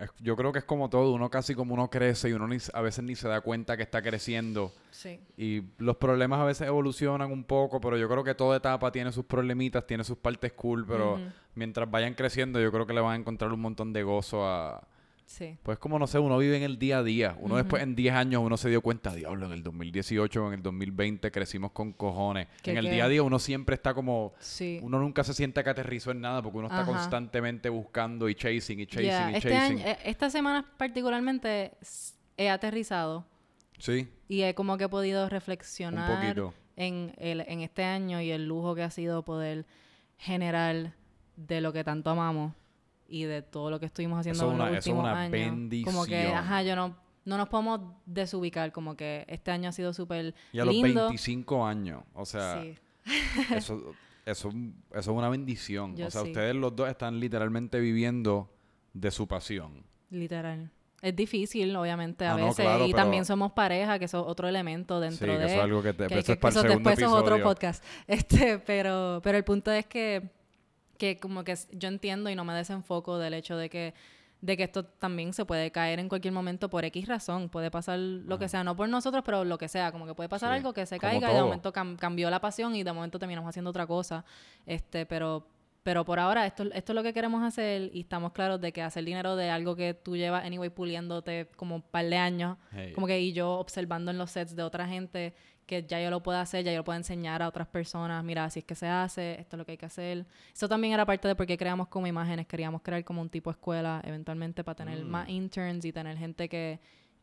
es- 0.04 0.12
yo 0.20 0.36
creo 0.36 0.52
que 0.52 0.60
es 0.60 0.66
como 0.66 0.90
todo, 0.90 1.14
uno 1.14 1.30
casi 1.30 1.56
como 1.56 1.74
uno 1.74 1.90
crece 1.90 2.28
y 2.30 2.34
uno 2.34 2.48
ni, 2.50 2.58
a 2.74 2.82
veces 2.82 3.04
ni 3.06 3.16
se 3.16 3.30
da 3.30 3.40
cuenta 3.40 3.78
que 3.78 3.84
está 3.84 4.02
creciendo 4.02 4.74
Sí. 4.92 5.20
y 5.38 5.64
los 5.78 5.96
problemas 5.96 6.42
a 6.42 6.44
veces 6.44 6.68
evolucionan 6.68 7.32
un 7.32 7.46
poco, 7.46 7.80
pero 7.80 7.98
yo 7.98 8.10
creo 8.10 8.24
que 8.26 8.36
toda 8.36 8.58
etapa 8.58 8.92
tiene 8.92 9.14
sus 9.14 9.24
problemitas, 9.26 9.88
tiene 9.88 10.04
sus 10.04 10.18
partes 10.18 10.52
cool, 10.52 10.86
pero 10.86 11.18
mientras 11.56 11.90
vayan 11.90 12.14
creciendo 12.14 12.60
yo 12.60 12.72
creo 12.74 12.86
que 12.86 12.94
le 12.94 13.00
van 13.00 13.14
a 13.14 13.16
encontrar 13.16 13.54
un 13.54 13.62
montón 13.62 13.94
de 13.94 14.04
gozo 14.04 14.46
a 14.46 14.86
Sí. 15.28 15.58
pues 15.64 15.80
como 15.80 15.98
no 15.98 16.06
sé, 16.06 16.20
uno 16.20 16.38
vive 16.38 16.56
en 16.58 16.64
el 16.64 16.78
día 16.78 17.00
a 17.00 17.04
día. 17.04 17.36
Uno 17.40 17.56
después 17.58 17.82
en 17.82 17.96
10 17.96 18.14
años 18.14 18.42
uno 18.44 18.58
se 18.58 18.70
dio 18.70 18.82
cuenta, 18.82 19.14
diablo, 19.14 19.48
en 19.48 19.54
el 19.54 19.64
2018 19.64 20.44
o 20.44 20.48
en 20.50 20.54
el 20.54 20.62
2020 20.62 21.32
crecimos 21.32 21.72
con 21.72 21.94
cojones. 21.94 22.48
¿Qué, 22.62 22.72
En 22.72 22.78
el 22.78 22.86
qué? 22.86 22.92
día 22.92 23.06
a 23.06 23.08
día 23.10 23.24
uno 23.24 23.40
siempre 23.40 23.74
está 23.76 23.94
como 23.96 24.34
Sí. 24.40 24.80
uno 24.84 25.00
nunca 25.00 25.24
se 25.24 25.34
siente 25.34 25.64
que 25.64 25.70
aterrizó 25.72 26.12
en 26.12 26.22
nada 26.22 26.42
porque 26.44 26.60
uno 26.60 26.68
está 26.68 26.86
constantemente 26.86 27.70
buscando 27.70 28.30
y 28.30 28.36
chasing 28.36 28.80
y 28.82 28.86
chasing 28.86 29.06
Ya, 29.10 29.32
y 29.32 29.36
este 29.36 29.50
chasing. 29.50 29.78
año, 29.80 29.88
eh, 29.88 29.98
esta 30.06 30.30
semana 30.30 30.64
particularmente 30.78 31.72
he 32.38 32.50
aterrizado 32.50 33.26
Sí, 33.80 34.08
y 34.30 34.44
he 34.44 34.54
como 34.54 34.78
que 34.78 34.86
he 34.86 34.90
podido 34.90 35.24
un 35.26 35.30
reflexionar 35.32 36.22
poquito. 36.22 36.54
en, 36.76 37.14
el, 37.18 37.42
en 37.42 37.62
este 37.62 37.84
año 37.84 38.22
y 38.22 38.30
el 38.32 38.48
lujo 38.48 38.76
que 38.76 38.84
ha 38.84 38.92
sido 38.92 39.24
poder 39.26 39.66
generar 40.18 40.94
de 41.36 41.62
lo 41.62 41.74
que 41.74 41.84
tanto 41.84 42.10
amamos 42.12 42.54
y 43.08 43.24
de 43.24 43.42
todo 43.42 43.70
lo 43.70 43.80
que 43.80 43.86
estuvimos 43.86 44.20
haciendo 44.20 44.38
Eso 44.38 44.48
es 44.48 44.52
en 44.54 44.58
los 44.58 44.68
una- 44.68 44.78
eso 44.78 44.80
es 44.80 44.86
últimos 44.88 45.04
una 45.04 45.22
años. 45.22 45.84
Como 45.86 46.06
que, 46.06 46.28
ajá, 46.28 46.64
yo 46.64 46.76
no, 46.76 46.96
no 47.26 47.38
nos 47.38 47.50
podemos 47.50 47.82
desubicar, 48.06 48.72
como 48.72 48.96
que 48.96 49.26
este 49.28 49.52
año 49.52 49.70
ha 49.70 49.72
sido 49.72 49.94
súper 49.94 50.34
Y 50.54 50.60
a 50.60 50.66
los 50.66 50.74
lindo. 50.74 51.08
25 51.08 51.66
años, 51.66 52.04
o 52.14 52.26
sea, 52.26 52.62
sí. 52.62 52.76
eso, 53.56 53.94
eso, 54.26 54.50
eso 54.50 54.56
es 54.92 55.08
una 55.08 55.30
bendición. 55.30 55.96
Yo 55.96 56.08
o 56.08 56.12
sea, 56.12 56.22
sí. 56.22 56.28
ustedes 56.30 56.56
los 56.56 56.76
dos 56.76 56.90
están 56.90 57.20
literalmente 57.20 57.80
viviendo 57.80 58.50
de 58.94 59.12
su 59.12 59.28
pasión. 59.28 59.84
Literal. 60.10 60.72
Es 61.02 61.16
difícil, 61.16 61.76
obviamente, 61.76 62.26
a 62.26 62.34
Ah, 62.34 62.38
no, 62.38 62.46
veces. 62.48 62.66
claro, 62.66 62.86
y 62.86 62.92
pero- 62.92 63.04
también 63.04 63.26
somos 63.26 63.52
pareja, 63.52 64.00
que 64.00 64.06
eso 64.06 64.22
es 64.22 64.26
otro 64.28 64.48
elemento 64.48 65.00
Sí, 65.00 65.08
dentro 65.10 65.28
que 65.34 65.38
de... 65.38 65.46
eso 65.46 65.56
es 65.56 65.62
algo 65.62 65.84
que, 65.84 65.94
te, 65.94 66.08
que- 66.08 66.18
eso 66.20 66.34
que- 66.34 66.40
que 66.40 66.48
eso 66.48 66.64
después 66.64 66.98
es 67.00 67.08
otro 67.08 67.44
podcast. 67.44 67.84
Este, 68.08 68.58
pero, 68.60 69.20
pero 69.24 69.38
el 69.38 69.44
punto 69.44 69.72
es 69.72 69.86
que, 69.86 70.32
que 70.98 71.18
como 71.20 71.44
que 71.44 71.56
yo 71.72 71.88
entiendo 71.88 72.30
y 72.30 72.36
no 72.36 72.44
me 72.46 72.54
desenfoco 72.54 73.18
del 73.18 73.34
hecho 73.34 73.58
de 73.58 73.70
que 73.70 73.94
de 74.42 74.58
que 74.58 74.64
esto 74.64 74.86
también 74.86 75.34
se 75.34 75.44
puede 75.44 75.72
caer 75.72 75.98
en 76.00 76.08
cualquier 76.08 76.32
momento 76.34 76.70
por 76.70 76.86
X 76.86 77.08
razón. 77.08 77.50
Puede 77.50 77.72
pasar 77.72 77.98
lo 77.98 78.38
que 78.38 78.48
sea, 78.48 78.64
no 78.64 78.76
por 78.76 78.88
nosotros, 78.88 79.24
pero 79.26 79.44
lo 79.44 79.58
que 79.58 79.68
sea. 79.68 79.92
Como 79.92 80.06
que 80.06 80.14
puede 80.14 80.30
pasar 80.30 80.52
Sí, 80.52 80.58
algo 80.58 80.72
que 80.72 80.86
se 80.86 81.00
como 81.00 81.12
caiga 81.14 81.32
y 81.32 81.36
de 81.36 81.42
momento 81.42 81.74
cam- 81.74 81.96
cambió 81.98 82.30
la 82.30 82.40
pasión 82.42 82.76
y 82.76 82.84
de 82.84 82.94
momento 82.94 83.18
terminamos 83.18 83.50
haciendo 83.50 83.72
otra 83.72 83.88
cosa. 83.88 84.24
Este, 84.68 85.08
pero, 85.08 85.48
pero 85.82 86.06
por 86.06 86.20
ahora 86.20 86.46
esto, 86.46 86.64
esto 86.74 86.92
es 86.92 86.96
lo 86.96 87.02
que 87.02 87.12
queremos 87.14 87.42
hacer 87.44 87.90
y 87.92 88.02
estamos 88.02 88.34
claros 88.34 88.62
de 88.62 88.72
que 88.72 88.84
hacer 88.84 89.04
dinero 89.04 89.36
de 89.36 89.50
algo 89.50 89.76
que 89.76 89.96
tú 89.96 90.16
llevas, 90.16 90.46
anyway, 90.46 90.70
puliéndote 90.70 91.48
como 91.56 91.76
un 91.78 91.82
par 91.82 92.06
de 92.06 92.18
años. 92.18 92.58
Hey. 92.72 92.92
Como 92.94 93.08
que 93.08 93.20
y 93.20 93.34
yo 93.34 93.52
observando 93.54 94.12
en 94.12 94.20
los 94.20 94.30
sets 94.30 94.56
de 94.56 94.62
otra 94.62 94.86
gente 94.88 95.34
que 95.66 95.84
ya 95.84 96.00
yo 96.02 96.10
lo 96.10 96.22
puedo 96.22 96.38
hacer, 96.38 96.64
ya 96.64 96.72
yo 96.72 96.80
lo 96.80 96.84
puedo 96.84 96.98
enseñar 96.98 97.42
a 97.42 97.48
otras 97.48 97.68
personas, 97.68 98.24
mira, 98.24 98.46
así 98.46 98.60
es 98.60 98.66
que 98.66 98.76
se 98.76 98.88
hace, 98.88 99.40
esto 99.40 99.56
es 99.56 99.58
lo 99.58 99.66
que 99.66 99.72
hay 99.74 99.78
que 99.78 99.86
hacer. 99.88 100.26
Eso 100.54 100.68
también 100.70 100.94
era 100.94 101.06
parte 101.06 101.28
de 101.28 101.36
por 101.36 101.46
qué 101.46 101.58
creamos 101.58 101.88
como 101.88 102.06
imágenes, 102.08 102.46
queríamos 102.48 102.82
crear 102.82 103.04
como 103.04 103.22
un 103.22 103.30
tipo 103.30 103.50
de 103.50 103.54
escuela 103.56 104.02
eventualmente 104.06 104.64
para 104.64 104.76
tener 104.76 105.04
Mm. 105.04 105.08
más 105.10 105.30
interns 105.30 105.84
y 105.86 105.92
tener 105.92 106.18
gente 106.18 106.48
que, 106.50 106.80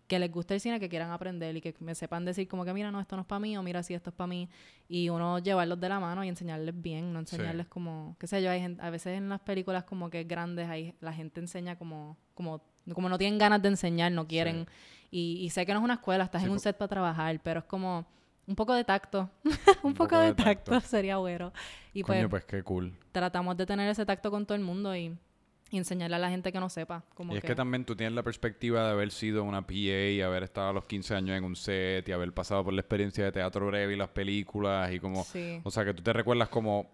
que 0.08 0.18
les 0.18 0.30
guste 0.30 0.54
el 0.54 0.60
cine, 0.60 0.78
que 0.80 0.88
quieran 0.88 1.10
aprender 1.10 1.56
y 1.56 1.60
que 1.60 1.74
me 1.78 1.94
sepan 1.94 2.24
decir 2.24 2.46
como 2.48 2.64
que 2.64 2.72
mira, 2.74 2.90
no, 2.90 3.00
esto 3.00 3.16
no 3.16 3.22
es 3.22 3.28
para 3.28 3.38
mí 3.38 3.56
o 3.56 3.62
mira, 3.62 3.82
sí, 3.82 3.94
esto 3.94 4.10
es 4.10 4.16
para 4.16 4.26
mí. 4.26 4.48
Y 4.88 5.08
uno 5.08 5.38
llevarlos 5.38 5.80
de 5.80 5.88
la 5.88 6.00
mano 6.00 6.22
y 6.24 6.28
enseñarles 6.28 6.74
bien, 6.82 7.12
no 7.12 7.20
Sí. 7.20 7.36
enseñarles 7.36 7.66
como, 7.68 8.16
qué 8.18 8.26
sé 8.26 8.42
yo, 8.42 8.50
hay 8.50 8.60
gente, 8.60 8.82
a 8.82 8.90
veces 8.90 9.16
en 9.16 9.28
las 9.28 9.40
películas 9.40 9.84
como 9.84 10.10
que 10.10 10.24
grandes, 10.24 10.68
ahí 10.68 10.94
la 11.00 11.12
gente 11.12 11.40
enseña 11.40 11.76
como, 11.76 12.18
como, 12.34 12.60
como 12.92 13.08
no 13.08 13.16
tienen 13.16 13.38
ganas 13.38 13.62
de 13.62 13.68
enseñar, 13.68 14.10
no 14.12 14.26
quieren. 14.26 14.66
Y, 15.10 15.38
y 15.42 15.50
sé 15.50 15.64
que 15.64 15.72
no 15.72 15.78
es 15.78 15.84
una 15.84 15.94
escuela, 15.94 16.24
estás 16.24 16.42
Sí, 16.42 16.46
en 16.46 16.52
un 16.52 16.58
set 16.58 16.76
para 16.76 16.88
trabajar, 16.88 17.40
pero 17.42 17.60
es 17.60 17.66
como 17.66 18.04
un 18.46 18.56
poco 18.56 18.74
de 18.74 18.84
tacto. 18.84 19.30
un, 19.82 19.94
poco, 19.94 20.10
poco 20.10 20.18
de 20.18 20.26
de 20.26 20.34
tacto, 20.34 20.72
tacto. 20.72 20.88
sería 20.88 21.16
bueno. 21.18 21.52
Y 21.92 22.02
pues, 22.04 22.18
Coño, 22.18 22.28
pues 22.28 22.44
qué 22.44 22.62
cool. 22.62 22.92
tratamos 23.12 23.56
de 23.56 23.66
tener 23.66 23.88
ese 23.88 24.04
tacto 24.06 24.30
con 24.30 24.46
todo 24.46 24.56
el 24.56 24.62
mundo 24.62 24.94
y, 24.96 25.16
y 25.70 25.78
enseñarle 25.78 26.16
a 26.16 26.18
la 26.18 26.30
gente 26.30 26.52
que 26.52 26.60
no 26.60 26.68
sepa. 26.68 27.04
Como 27.14 27.34
Y 27.34 27.38
es 27.38 27.44
que 27.44 27.54
también 27.54 27.84
tú 27.84 27.94
tienes 27.96 28.14
la 28.14 28.22
perspectiva 28.22 28.84
de 28.84 28.92
haber 28.92 29.10
sido 29.10 29.44
una 29.44 29.66
PA 29.66 29.74
y 29.74 30.20
haber 30.20 30.42
estado 30.42 30.70
a 30.70 30.72
los 30.72 30.84
15 30.86 31.14
años 31.14 31.36
en 31.36 31.44
un 31.44 31.56
set 31.56 32.08
y 32.08 32.12
haber 32.12 32.32
pasado 32.32 32.64
por 32.64 32.72
la 32.72 32.80
experiencia 32.80 33.24
de 33.24 33.32
teatro 33.32 33.66
breve 33.66 33.94
y 33.94 33.96
las 33.96 34.10
películas 34.10 34.92
y 34.92 35.00
como... 35.00 35.24
Sí. 35.24 35.60
O 35.64 35.70
sea, 35.70 35.84
que 35.84 35.94
tú 35.94 36.02
te 36.02 36.12
recuerdas 36.12 36.48
como... 36.48 36.90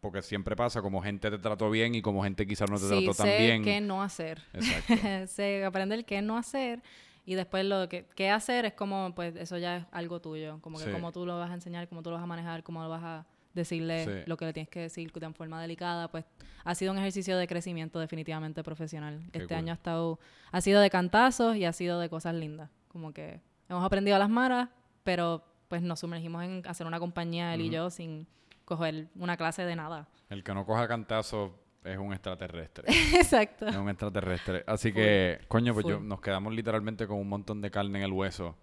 Porque 0.00 0.20
siempre 0.20 0.54
pasa, 0.54 0.82
como 0.82 1.00
gente 1.00 1.30
te 1.30 1.38
trató 1.38 1.70
bien 1.70 1.94
y 1.94 2.02
como 2.02 2.22
gente 2.22 2.46
quizás 2.46 2.70
no 2.70 2.76
te 2.76 2.82
sí, 2.82 2.88
trató 2.88 3.14
tan 3.14 3.26
sé 3.26 3.38
bien. 3.38 3.62
qué 3.62 3.80
no 3.80 4.02
hacer. 4.02 4.42
Exacto. 4.52 5.26
sé 5.28 5.64
aprender 5.64 6.04
qué 6.04 6.20
no 6.20 6.36
hacer 6.36 6.82
y 7.26 7.34
después 7.34 7.64
lo 7.64 7.88
que 7.88 8.06
qué 8.14 8.30
hacer 8.30 8.64
es 8.66 8.74
como, 8.74 9.14
pues 9.14 9.34
eso 9.36 9.56
ya 9.58 9.78
es 9.78 9.86
algo 9.92 10.20
tuyo. 10.20 10.58
Como 10.60 10.78
que 10.78 10.84
Sí. 10.84 10.90
cómo 10.92 11.10
tú 11.12 11.24
lo 11.26 11.38
vas 11.38 11.50
a 11.50 11.54
enseñar, 11.54 11.88
cómo 11.88 12.02
tú 12.02 12.10
lo 12.10 12.16
vas 12.16 12.22
a 12.22 12.26
manejar, 12.26 12.62
cómo 12.62 12.82
lo 12.82 12.88
vas 12.88 13.02
a 13.02 13.26
decirle 13.54 14.04
Sí. 14.04 14.28
lo 14.28 14.36
que 14.36 14.46
le 14.46 14.52
tienes 14.52 14.68
que 14.68 14.80
decir 14.80 15.12
de 15.12 15.32
forma 15.32 15.60
delicada, 15.62 16.08
pues 16.08 16.24
ha 16.64 16.74
sido 16.74 16.92
un 16.92 16.98
ejercicio 16.98 17.36
de 17.38 17.46
crecimiento 17.46 18.00
definitivamente 18.00 18.62
profesional. 18.64 19.20
Qué 19.32 19.38
este 19.38 19.54
cool. 19.54 19.56
año 19.58 19.72
ha 19.72 19.76
estado, 19.76 20.18
ha 20.50 20.60
sido 20.60 20.80
de 20.80 20.90
cantazos 20.90 21.56
y 21.56 21.64
ha 21.64 21.72
sido 21.72 22.00
de 22.00 22.08
cosas 22.08 22.34
lindas. 22.34 22.68
Como 22.88 23.12
que 23.12 23.40
hemos 23.68 23.84
aprendido 23.84 24.16
a 24.16 24.18
las 24.18 24.28
maras, 24.28 24.68
pero 25.04 25.44
pues 25.68 25.82
nos 25.82 26.00
sumergimos 26.00 26.42
en 26.44 26.62
hacer 26.66 26.86
una 26.86 26.98
compañía, 26.98 27.54
él 27.54 27.60
y 27.62 27.64
Ujú. 27.66 27.74
yo, 27.74 27.90
sin 27.90 28.26
coger 28.64 29.08
una 29.16 29.36
clase 29.36 29.64
de 29.64 29.76
nada. 29.76 30.08
El 30.30 30.42
que 30.42 30.52
no 30.52 30.66
coja 30.66 30.88
cantazo 30.88 31.54
es 31.84 31.98
un 31.98 32.12
extraterrestre. 32.12 32.84
Exacto. 33.14 33.66
es 33.66 33.76
un 33.76 33.88
extraterrestre. 33.88 34.64
Así 34.66 34.90
Full. 34.90 35.00
que, 35.00 35.38
coño, 35.48 35.74
pues 35.74 35.86
yo- 35.86 36.00
nos 36.00 36.20
quedamos 36.20 36.52
literalmente 36.54 37.06
con 37.06 37.18
un 37.18 37.28
montón 37.28 37.60
de 37.60 37.70
carne 37.70 37.98
en 38.00 38.04
el 38.06 38.12
hueso 38.12 38.56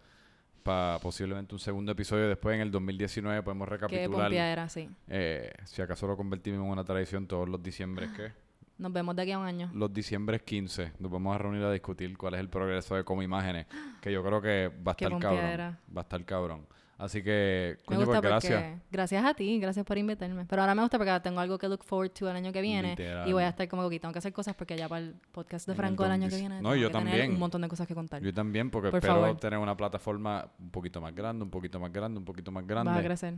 para 0.64 0.99
posiblemente 0.99 1.56
un 1.56 1.60
segundo 1.60 1.91
episodio. 1.91 2.27
Después, 2.27 2.56
en 2.56 2.61
el 2.61 2.72
2019, 2.72 3.41
podemos 3.43 3.68
Qué 3.68 3.72
recapitular. 3.72 4.22
pompía 4.26 4.52
era, 4.52 4.69
sí. 4.69 4.89
eh, 5.07 5.52
si 5.65 5.81
acaso 5.81 6.06
lo 6.07 6.15
convertimos 6.18 6.64
en 6.64 6.72
una 6.72 6.84
tradición 6.84 7.26
todos 7.27 7.48
los 7.49 7.61
diciembres, 7.64 8.10
¿qué? 8.15 8.31
Nos 8.77 8.91
vemos 8.91 9.15
de 9.15 9.22
aquí 9.22 9.31
a 9.31 9.38
un 9.38 9.45
año. 9.45 9.69
Los 9.76 9.93
diciembres 9.93 10.41
15 10.41 10.93
nos 10.98 11.11
vamos 11.11 11.35
a 11.35 11.38
reunir 11.38 11.64
a 11.64 11.72
discutir 11.72 12.18
cuál 12.18 12.34
es 12.34 12.39
el 12.39 12.49
progreso 12.49 12.95
de 12.95 13.03
como 13.03 13.22
imágenes, 13.22 13.68
que 14.02 14.11
yo 14.11 14.23
creo 14.23 14.41
que 14.41 14.72
va 14.88 14.93
a 14.93 14.95
Qué 14.95 15.06
estar 15.06 15.19
cabrón. 15.19 15.77
Va 15.95 16.02
a 16.02 16.02
estar 16.02 16.26
cabrón. 16.26 16.65
Así 17.02 17.23
que, 17.23 17.78
Me 17.80 17.86
coño, 17.86 17.99
gusta 18.06 18.22
pues 18.22 18.30
gracias. 18.32 18.61
porque... 18.64 18.82
Gracias 18.91 19.26
a 19.26 19.34
ti, 19.34 19.60
gracias 19.60 19.84
por 19.86 19.98
invitarme. 19.98 20.45
Pero 20.45 20.61
ahora 20.61 20.76
me 20.76 20.82
gusta 20.84 20.99
porque 20.99 21.19
tengo 21.23 21.40
algo 21.40 21.57
que 21.57 21.68
look 21.68 21.84
forward 21.84 22.11
to 22.11 22.30
el 22.30 22.36
año 22.36 22.52
que 22.53 22.61
viene. 22.61 22.90
Literal. 22.91 23.28
Y 23.28 23.34
voy 23.34 23.41
a 23.44 23.49
estar 23.49 23.68
como 23.68 23.90
que 23.90 23.99
tengo 23.99 24.11
que 24.11 24.19
hacer 24.19 24.32
cosas 24.32 24.53
porque 24.56 24.78
ya 24.78 24.88
para 24.88 25.02
el 25.06 25.15
podcast 25.32 25.65
de 25.65 25.72
el 25.73 25.78
Franco 25.78 26.06
el 26.06 26.11
año 26.11 26.28
que 26.30 26.36
20. 26.36 26.40
viene 26.40 26.56
No, 26.61 26.69
tengo 26.69 26.76
yo 26.84 26.88
que 26.90 26.94
tener 26.99 27.10
también. 27.11 27.32
un 27.34 27.40
montón 27.40 27.61
de 27.64 27.68
cosas 27.69 27.88
que 27.88 27.95
contar. 27.95 28.22
Yo 28.22 28.32
también, 28.32 28.69
porque 28.69 28.90
Por 28.91 28.99
espero 28.99 29.15
favor. 29.22 29.38
tener 29.40 29.57
una 29.57 29.76
plataforma 29.76 30.48
un 30.60 30.69
poquito 30.69 31.02
más 31.02 31.15
grande, 31.15 31.44
un 31.44 31.49
poquito 31.49 31.80
más 31.80 31.91
grande, 31.91 32.19
un 32.19 32.26
poquito 32.26 32.52
más 32.52 32.68
grande. 32.68 32.91
Vas 32.91 32.99
a 32.99 33.03
crecer. 33.03 33.34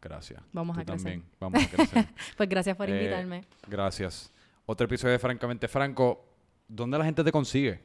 Gracias. 0.00 0.40
Vamos 0.52 0.76
Tú 0.76 0.80
a 0.80 0.84
crecer. 0.86 1.02
también. 1.02 1.24
Vamos 1.38 1.64
a 1.64 1.68
crecer. 1.68 2.06
Pues 2.38 2.48
gracias 2.48 2.76
por 2.78 2.88
Eh, 2.88 2.96
invitarme. 2.96 3.44
Gracias. 3.68 4.32
Otro 4.64 4.86
episodio 4.86 5.12
de 5.12 5.18
Francamente 5.18 5.68
Franco. 5.68 6.24
¿Dónde 6.66 6.96
la 6.98 7.04
gente 7.04 7.22
te 7.22 7.30
consigue? 7.30 7.80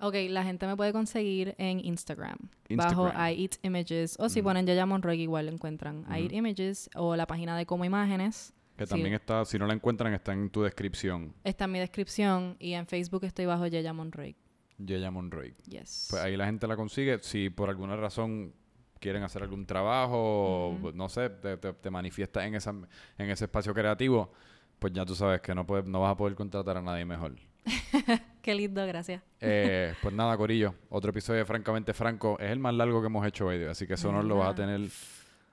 Ok, 0.00 0.14
la 0.28 0.44
gente 0.44 0.66
me 0.66 0.76
puede 0.76 0.92
conseguir 0.92 1.54
en 1.58 1.84
Instagram, 1.84 2.36
bajo. 2.70 3.08
I 3.08 3.42
Eat 3.42 3.56
Images. 3.62 4.16
O 4.20 4.28
si 4.28 4.40
Ujú. 4.40 4.48
ponen 4.48 4.64
Yaya 4.66 4.86
Monroy, 4.86 5.20
igual 5.20 5.46
lo 5.46 5.52
encuentran. 5.52 6.04
I 6.08 6.22
Eat. 6.24 6.32
Images 6.32 6.88
o 6.94 7.16
la 7.16 7.26
página 7.26 7.56
de 7.56 7.66
Como 7.66 7.84
Imágenes. 7.84 8.52
Que 8.76 8.86
Sí. 8.86 8.90
también 8.90 9.14
está, 9.14 9.44
si 9.44 9.58
no 9.58 9.66
la 9.66 9.74
encuentran, 9.74 10.14
está 10.14 10.32
en 10.32 10.50
tu 10.50 10.62
descripción. 10.62 11.34
Está 11.42 11.64
en 11.64 11.72
mi 11.72 11.80
descripción. 11.80 12.56
Y 12.60 12.74
en 12.74 12.86
Facebook 12.86 13.24
estoy 13.24 13.46
bajo 13.46 13.66
Yaya 13.66 13.92
Monroy. 13.92 14.36
Yeya 14.78 15.10
Monroy. 15.10 15.52
Yes. 15.68 16.06
Pues 16.10 16.22
ahí 16.22 16.36
la 16.36 16.46
gente 16.46 16.68
la 16.68 16.76
consigue. 16.76 17.18
Si 17.22 17.50
por 17.50 17.68
alguna 17.68 17.96
razón 17.96 18.54
quieren 19.00 19.24
hacer 19.24 19.42
algún 19.42 19.66
trabajo, 19.66 20.68
o, 20.80 20.92
no 20.92 21.08
sé, 21.08 21.30
te, 21.30 21.56
te, 21.56 21.72
te 21.72 21.90
manifiestas 21.90 22.44
en, 22.44 22.54
esa, 22.54 22.70
en 22.70 23.30
ese 23.30 23.46
espacio 23.46 23.74
creativo, 23.74 24.30
pues 24.78 24.92
ya 24.92 25.04
tú 25.04 25.16
sabes 25.16 25.40
que 25.40 25.52
no, 25.56 25.66
puedes, 25.66 25.86
no 25.86 26.00
vas 26.02 26.12
a 26.12 26.16
poder 26.16 26.36
contratar 26.36 26.76
a 26.76 26.82
nadie 26.82 27.04
mejor. 27.04 27.34
Qué 28.42 28.54
lindo, 28.54 28.86
gracias. 28.86 29.22
Eh, 29.40 29.94
pues 30.02 30.14
nada, 30.14 30.36
Corillo. 30.36 30.74
Otro 30.90 31.10
episodio 31.10 31.40
de 31.40 31.44
Francamente 31.44 31.92
Franco. 31.94 32.38
Es 32.38 32.50
el 32.50 32.58
más 32.58 32.74
largo 32.74 33.00
que 33.00 33.06
hemos 33.06 33.26
hecho 33.26 33.46
hoy, 33.46 33.64
así 33.64 33.86
que 33.86 33.94
eso 33.94 34.10
no 34.12 34.22
lo 34.22 34.36
vas 34.36 34.50
a 34.50 34.54
tener. 34.54 34.80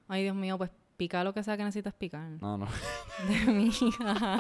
Ay, 0.08 0.24
Dios 0.24 0.36
mío, 0.36 0.58
pues 0.58 0.70
pica 0.98 1.24
lo 1.24 1.34
que 1.34 1.44
sea 1.44 1.58
que 1.58 1.64
necesitas 1.64 1.94
picar. 1.94 2.30
No, 2.42 2.58
no. 2.58 2.68
De 3.28 3.52
mí. 3.52 3.70
ajá. 4.06 4.40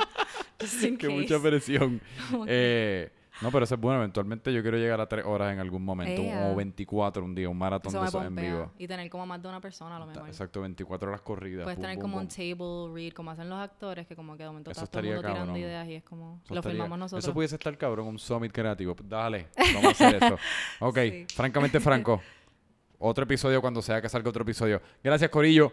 Case. 0.58 0.98
mucha 1.10 1.40
presión. 1.42 2.00
Que- 2.30 2.46
Eh, 2.48 3.12
no, 3.42 3.52
pero 3.52 3.66
eso 3.66 3.76
es 3.76 3.82
bueno. 3.82 4.00
Eventualmente 4.00 4.54
yo 4.54 4.62
quiero 4.62 4.78
llegar 4.78 5.00
a 5.02 5.08
tres 5.08 5.26
horas 5.26 5.54
en 5.54 5.60
algún 5.60 5.84
momento. 5.84 6.22
O 6.52 6.56
24 6.56 7.24
un 7.24 7.36
día, 7.36 7.50
un 7.50 7.58
maratón 7.58 7.90
Eso 7.92 8.02
de 8.02 8.08
esos 8.08 8.26
en 8.26 8.36
vivo. 8.36 8.72
Y 8.78 8.88
tener 8.88 9.10
como 9.10 9.26
más 9.26 9.42
de 9.42 9.48
una 9.50 9.60
persona 9.62 9.98
a 9.98 10.00
lo 10.00 10.06
mejor. 10.08 10.28
Exacto, 10.28 10.62
24 10.62 11.10
horas 11.10 11.22
corridas. 11.22 11.64
Puedes 11.64 11.78
pum, 11.78 11.82
tener 11.84 11.96
pum, 11.98 12.02
como 12.04 12.18
un 12.18 12.28
pum. 12.28 12.36
table 12.36 12.94
read, 12.94 13.14
como 13.14 13.32
hacen 13.32 13.50
los 13.50 13.60
actores, 13.60 14.08
que 14.08 14.16
como 14.16 14.38
que 14.38 14.44
de 14.44 14.50
momento 14.50 14.72
Eso 14.72 14.88
todo 14.88 15.00
el 15.02 15.08
mundo 15.08 15.22
tirando 15.28 15.58
ideas 15.58 15.88
y 15.88 15.96
es 15.96 16.04
como... 16.04 16.40
Eso 16.46 16.54
lo 16.54 16.60
estaría- 16.60 16.76
filmamos 16.76 16.98
nosotros. 17.00 17.24
Eso 17.24 17.34
pudiese 17.34 17.56
estar 17.56 17.78
cabrón, 17.78 18.08
un 18.08 18.20
summit 18.20 18.52
creativo. 18.52 18.96
Pues 18.96 19.10
Dale, 19.10 19.48
vamos 19.74 19.86
a 19.86 19.90
hacer 19.90 20.24
eso. 20.24 20.38
Ok, 20.80 20.98
Sí. 21.00 21.26
francamente 21.36 21.80
franco. 21.80 22.22
Otro 23.00 23.26
episodio 23.26 23.60
cuando 23.62 23.82
sea 23.82 24.02
que 24.02 24.08
salga 24.08 24.30
otro 24.30 24.44
episodio. 24.44 24.82
Gracias, 25.04 25.30
Corillo. 25.30 25.72